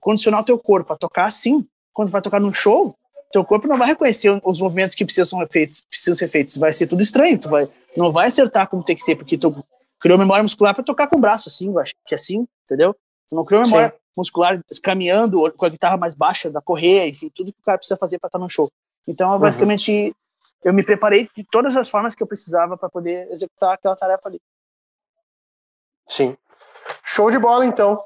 condicionar 0.00 0.40
o 0.40 0.44
teu 0.44 0.58
corpo 0.58 0.92
a 0.92 0.96
tocar 0.96 1.26
assim, 1.26 1.64
quando 1.92 2.10
vai 2.10 2.20
tocar 2.20 2.40
num 2.40 2.52
show, 2.52 2.96
teu 3.30 3.44
corpo 3.44 3.68
não 3.68 3.78
vai 3.78 3.86
reconhecer 3.86 4.40
os 4.42 4.58
movimentos 4.58 4.96
que 4.96 5.04
precisam 5.04 5.38
ser 5.38 5.46
feitos, 5.48 5.86
precisam 5.88 6.16
ser 6.16 6.26
feitos. 6.26 6.56
Vai 6.56 6.72
ser 6.72 6.88
tudo 6.88 7.00
estranho, 7.00 7.38
tu 7.38 7.48
vai, 7.48 7.68
não 7.96 8.10
vai 8.10 8.26
acertar 8.26 8.66
como 8.66 8.82
tem 8.82 8.96
que 8.96 9.04
ser, 9.04 9.14
porque 9.14 9.38
tu 9.38 9.64
criou 10.00 10.18
memória 10.18 10.42
muscular 10.42 10.74
para 10.74 10.82
tocar 10.82 11.06
com 11.06 11.18
o 11.18 11.20
braço, 11.20 11.48
assim, 11.48 11.68
eu 11.68 11.78
acho 11.78 11.94
que 12.06 12.14
é 12.14 12.16
assim, 12.16 12.46
entendeu? 12.64 12.94
Tu 13.28 13.36
não 13.36 13.44
criou 13.44 13.62
memória 13.62 13.90
Sim. 13.90 13.96
muscular 14.16 14.60
caminhando 14.82 15.52
com 15.52 15.66
a 15.66 15.68
guitarra 15.68 15.96
mais 15.96 16.14
baixa, 16.14 16.50
da 16.50 16.60
correia, 16.60 17.06
enfim, 17.06 17.30
tudo 17.34 17.52
que 17.52 17.60
o 17.60 17.64
cara 17.64 17.78
precisa 17.78 17.98
fazer 17.98 18.18
para 18.18 18.28
estar 18.28 18.38
no 18.38 18.48
show. 18.48 18.70
Então, 19.06 19.32
uhum. 19.32 19.38
basicamente, 19.38 20.14
eu 20.64 20.72
me 20.72 20.82
preparei 20.82 21.28
de 21.34 21.44
todas 21.44 21.76
as 21.76 21.88
formas 21.88 22.14
que 22.14 22.22
eu 22.22 22.26
precisava 22.26 22.76
para 22.76 22.88
poder 22.88 23.30
executar 23.30 23.74
aquela 23.74 23.94
tarefa 23.94 24.28
ali. 24.28 24.40
Sim. 26.08 26.36
Show 27.04 27.30
de 27.30 27.38
bola, 27.38 27.64
então. 27.64 28.02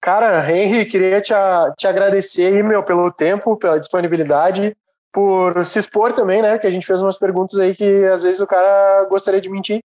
Cara, 0.00 0.50
Henry, 0.50 0.86
queria 0.86 1.20
te, 1.20 1.32
te 1.76 1.86
agradecer 1.86 2.62
meu, 2.62 2.82
pelo 2.82 3.10
tempo, 3.10 3.56
pela 3.56 3.78
disponibilidade, 3.78 4.76
por 5.12 5.64
se 5.64 5.78
expor 5.78 6.12
também, 6.12 6.42
né? 6.42 6.58
Que 6.58 6.66
a 6.66 6.70
gente 6.70 6.86
fez 6.86 7.00
umas 7.00 7.18
perguntas 7.18 7.58
aí 7.58 7.74
que 7.74 8.04
às 8.04 8.22
vezes 8.22 8.40
o 8.40 8.46
cara 8.46 9.04
gostaria 9.04 9.40
de 9.40 9.48
mentir. 9.48 9.80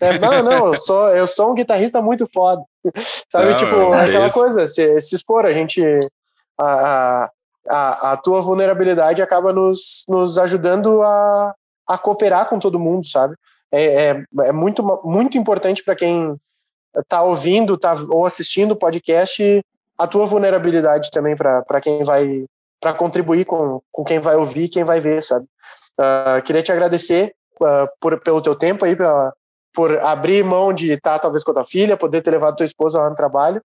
É, 0.00 0.18
não, 0.18 0.42
não, 0.42 0.66
eu 0.68 0.76
sou, 0.76 1.08
eu 1.08 1.26
sou 1.26 1.50
um 1.50 1.54
guitarrista 1.54 2.00
muito 2.00 2.26
foda. 2.32 2.62
Sabe, 3.28 3.50
não, 3.50 3.56
tipo, 3.56 3.74
é 3.94 4.04
aquela 4.04 4.26
isso. 4.28 4.34
coisa, 4.34 4.66
se, 4.66 5.00
se 5.00 5.14
expor, 5.14 5.44
a 5.44 5.52
gente. 5.52 5.82
A, 6.58 7.30
a, 7.68 8.12
a 8.12 8.16
tua 8.16 8.40
vulnerabilidade 8.40 9.22
acaba 9.22 9.52
nos, 9.52 10.04
nos 10.08 10.38
ajudando 10.38 11.02
a, 11.02 11.54
a 11.86 11.98
cooperar 11.98 12.48
com 12.48 12.58
todo 12.58 12.78
mundo, 12.78 13.06
sabe? 13.06 13.34
É, 13.72 14.10
é, 14.10 14.24
é 14.42 14.52
muito, 14.52 14.82
muito 15.04 15.38
importante 15.38 15.84
para 15.84 15.94
quem 15.94 16.36
tá 17.08 17.22
ouvindo 17.22 17.78
tá, 17.78 17.94
ou 18.08 18.26
assistindo 18.26 18.72
o 18.72 18.76
podcast 18.76 19.64
a 19.96 20.06
tua 20.06 20.26
vulnerabilidade 20.26 21.10
também 21.10 21.36
para 21.36 21.80
quem 21.80 22.02
vai 22.02 22.46
para 22.80 22.92
contribuir 22.92 23.44
com, 23.44 23.80
com 23.92 24.02
quem 24.02 24.18
vai 24.18 24.34
ouvir 24.34 24.68
quem 24.68 24.82
vai 24.82 25.00
ver 25.00 25.22
sabe 25.22 25.46
uh, 26.00 26.42
queria 26.42 26.64
te 26.64 26.72
agradecer 26.72 27.32
uh, 27.60 27.86
por, 28.00 28.18
pelo 28.20 28.42
teu 28.42 28.56
tempo 28.56 28.84
aí 28.84 28.96
pela, 28.96 29.32
por 29.72 29.98
abrir 29.98 30.44
mão 30.44 30.72
de 30.72 30.92
estar 30.92 31.18
talvez 31.18 31.44
com 31.44 31.52
a 31.52 31.54
tua 31.54 31.66
filha, 31.66 31.96
poder 31.96 32.22
ter 32.22 32.30
levado 32.30 32.56
tua 32.56 32.66
esposa 32.66 32.98
lá 32.98 33.10
no 33.10 33.16
trabalho 33.16 33.62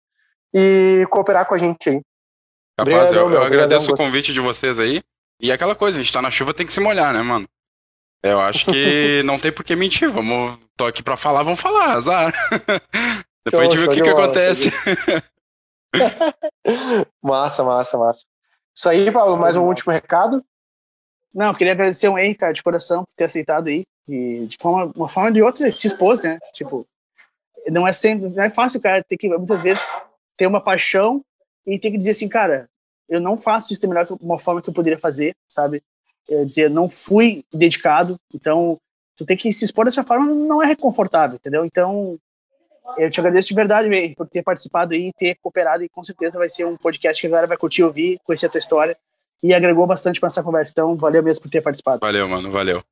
e 0.53 1.05
cooperar 1.09 1.45
com 1.45 1.55
a 1.55 1.57
gente 1.57 1.89
aí. 1.89 2.01
Rapaz, 2.79 3.13
eu, 3.13 3.31
eu 3.31 3.43
agradeço 3.43 3.91
o 3.91 3.97
convite 3.97 4.33
de 4.33 4.39
vocês 4.39 4.77
aí. 4.79 5.01
E 5.41 5.51
aquela 5.51 5.75
coisa, 5.75 5.97
a 5.97 6.01
gente 6.01 6.13
tá 6.13 6.21
na 6.21 6.31
chuva, 6.31 6.53
tem 6.53 6.65
que 6.65 6.73
se 6.73 6.79
molhar, 6.79 7.13
né, 7.13 7.21
mano? 7.21 7.47
Eu 8.23 8.39
acho 8.39 8.65
que 8.65 9.21
não 9.25 9.39
tem 9.39 9.51
por 9.51 9.63
que 9.63 9.75
mentir. 9.75 10.09
Vamos, 10.09 10.57
tô 10.75 10.85
aqui 10.85 11.03
pra 11.03 11.17
falar, 11.17 11.43
vamos 11.43 11.59
falar, 11.59 11.93
azar. 11.93 12.33
Depois 13.45 13.67
a 13.67 13.71
gente 13.71 13.77
vê 13.77 13.87
o 13.87 13.91
que, 13.91 14.01
que 14.01 14.09
acontece. 14.09 14.71
massa, 17.21 17.63
massa, 17.63 17.97
massa. 17.97 18.25
Isso 18.75 18.89
aí, 18.89 19.11
Paulo, 19.11 19.37
mais 19.37 19.55
um 19.55 19.63
último 19.63 19.93
recado. 19.93 20.43
Não, 21.33 21.53
queria 21.53 21.73
agradecer 21.73 22.07
o 22.07 22.17
Henrique, 22.17 22.39
cara, 22.39 22.53
de 22.53 22.63
coração, 22.63 23.03
por 23.03 23.15
ter 23.15 23.25
aceitado 23.25 23.67
aí. 23.67 23.85
E 24.07 24.45
de 24.45 24.57
forma, 24.59 24.91
uma 24.95 25.09
forma 25.09 25.31
de 25.31 25.41
outra, 25.41 25.71
se 25.71 25.87
expôs, 25.87 26.21
né? 26.21 26.39
Tipo, 26.53 26.85
não 27.71 27.87
é 27.87 27.93
sempre, 27.93 28.29
não 28.29 28.43
é 28.43 28.49
fácil, 28.49 28.81
cara, 28.81 29.03
ter 29.03 29.17
que, 29.17 29.27
muitas 29.29 29.61
vezes, 29.61 29.89
ter 30.37 30.45
uma 30.47 30.61
paixão 30.61 31.23
e 31.65 31.79
ter 31.79 31.91
que 31.91 31.97
dizer 31.97 32.11
assim, 32.11 32.29
cara, 32.29 32.69
eu 33.09 33.19
não 33.19 33.37
faço 33.37 33.73
isso 33.73 33.81
da 33.81 33.87
melhor 33.87 34.07
uma 34.21 34.39
forma 34.39 34.61
que 34.61 34.69
eu 34.69 34.73
poderia 34.73 34.99
fazer, 34.99 35.35
sabe? 35.49 35.81
É 36.29 36.43
dizer, 36.43 36.69
não 36.69 36.89
fui 36.89 37.43
dedicado, 37.53 38.17
então 38.33 38.79
tu 39.15 39.25
tem 39.25 39.37
que 39.37 39.51
se 39.53 39.65
expor 39.65 39.85
dessa 39.85 40.03
forma 40.03 40.25
não 40.25 40.61
é 40.61 40.67
reconfortável, 40.67 41.35
entendeu? 41.35 41.65
Então, 41.65 42.19
eu 42.97 43.09
te 43.09 43.19
agradeço 43.19 43.49
de 43.49 43.55
verdade, 43.55 43.89
por 44.15 44.27
ter 44.27 44.43
participado 44.43 44.93
aí, 44.93 45.11
ter 45.17 45.35
cooperado 45.41 45.83
e 45.83 45.89
com 45.89 46.03
certeza 46.03 46.37
vai 46.37 46.49
ser 46.49 46.65
um 46.65 46.77
podcast 46.77 47.19
que 47.19 47.27
a 47.27 47.29
galera 47.29 47.47
vai 47.47 47.57
curtir 47.57 47.83
ouvir, 47.83 48.19
conhecer 48.23 48.47
a 48.47 48.49
tua 48.49 48.59
história 48.59 48.97
e 49.41 49.53
agregou 49.53 49.87
bastante 49.87 50.19
para 50.19 50.27
essa 50.27 50.43
conversa. 50.43 50.71
Então, 50.71 50.95
valeu 50.95 51.23
mesmo 51.23 51.43
por 51.43 51.49
ter 51.49 51.61
participado. 51.61 51.99
Valeu, 51.99 52.27
mano, 52.27 52.51
valeu. 52.51 52.83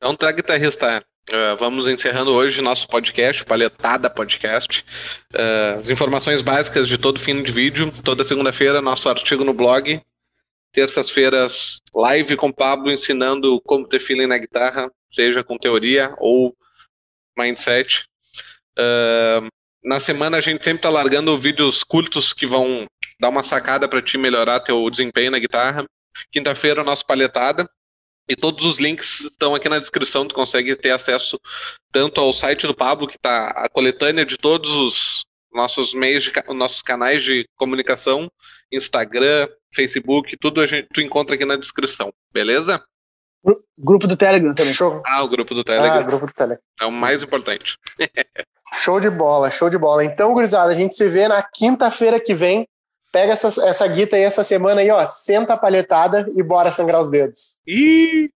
Então 0.00 0.16
tá, 0.16 0.32
guitarrista. 0.32 1.04
Uh, 1.28 1.58
vamos 1.58 1.86
encerrando 1.86 2.32
hoje 2.32 2.62
nosso 2.62 2.88
podcast, 2.88 3.44
Palhetada 3.44 4.08
Podcast. 4.08 4.82
Uh, 5.30 5.78
as 5.78 5.90
informações 5.90 6.40
básicas 6.40 6.88
de 6.88 6.96
todo 6.96 7.20
fim 7.20 7.42
de 7.42 7.52
vídeo. 7.52 7.92
Toda 8.02 8.24
segunda-feira, 8.24 8.80
nosso 8.80 9.10
artigo 9.10 9.44
no 9.44 9.52
blog. 9.52 10.00
Terças-feiras, 10.72 11.82
live 11.94 12.34
com 12.34 12.50
Pablo 12.50 12.90
ensinando 12.90 13.60
como 13.60 13.86
ter 13.86 14.00
feeling 14.00 14.26
na 14.26 14.38
guitarra, 14.38 14.90
seja 15.12 15.44
com 15.44 15.58
teoria 15.58 16.14
ou 16.16 16.56
mindset. 17.36 18.06
Uh, 18.78 19.46
na 19.84 20.00
semana 20.00 20.38
a 20.38 20.40
gente 20.40 20.64
sempre 20.64 20.82
tá 20.82 20.88
largando 20.88 21.38
vídeos 21.38 21.84
curtos 21.84 22.32
que 22.32 22.46
vão 22.46 22.86
dar 23.20 23.28
uma 23.28 23.42
sacada 23.42 23.86
para 23.86 24.00
te 24.00 24.16
melhorar 24.16 24.60
teu 24.60 24.88
desempenho 24.88 25.32
na 25.32 25.38
guitarra. 25.38 25.84
Quinta-feira, 26.32 26.82
nosso 26.82 27.04
palhetada. 27.04 27.68
E 28.30 28.36
todos 28.36 28.64
os 28.64 28.78
links 28.78 29.22
estão 29.22 29.56
aqui 29.56 29.68
na 29.68 29.80
descrição, 29.80 30.24
tu 30.24 30.36
consegue 30.36 30.76
ter 30.76 30.92
acesso 30.92 31.36
tanto 31.90 32.20
ao 32.20 32.32
site 32.32 32.64
do 32.64 32.76
Pablo, 32.76 33.08
que 33.08 33.16
está 33.16 33.48
a 33.48 33.68
coletânea 33.68 34.24
de 34.24 34.38
todos 34.38 34.70
os 34.70 35.24
nossos 35.52 35.92
meios, 35.92 36.22
de, 36.22 36.32
nossos 36.54 36.80
canais 36.80 37.24
de 37.24 37.44
comunicação, 37.56 38.30
Instagram, 38.70 39.48
Facebook, 39.74 40.36
tudo 40.40 40.60
a 40.60 40.66
gente, 40.68 40.86
tu 40.94 41.00
encontra 41.00 41.34
aqui 41.34 41.44
na 41.44 41.56
descrição, 41.56 42.12
beleza? 42.32 42.80
Grupo 43.76 44.06
do 44.06 44.16
Telegram 44.16 44.54
também. 44.54 44.74
Show. 44.74 45.02
Ah, 45.04 45.24
o 45.24 45.28
grupo 45.28 45.52
do 45.52 45.64
Telegram. 45.64 45.92
Ah, 45.92 46.02
grupo 46.02 46.26
do 46.26 46.32
Telegram. 46.32 46.62
É 46.80 46.86
o 46.86 46.92
mais 46.92 47.24
importante. 47.24 47.76
show 48.74 49.00
de 49.00 49.10
bola, 49.10 49.50
show 49.50 49.68
de 49.68 49.76
bola. 49.76 50.04
Então, 50.04 50.32
gurizada, 50.34 50.70
a 50.70 50.76
gente 50.76 50.94
se 50.94 51.08
vê 51.08 51.26
na 51.26 51.42
quinta-feira 51.42 52.20
que 52.20 52.32
vem. 52.32 52.64
Pega 53.12 53.32
essa, 53.32 53.48
essa 53.68 53.86
guita 53.86 54.16
aí 54.16 54.22
essa 54.22 54.44
semana 54.44 54.80
aí, 54.80 54.90
ó. 54.90 55.04
Senta 55.04 55.54
a 55.54 55.56
palhetada 55.56 56.30
e 56.34 56.42
bora 56.42 56.72
sangrar 56.72 57.00
os 57.00 57.10
dedos. 57.10 57.58
Ih! 57.66 58.30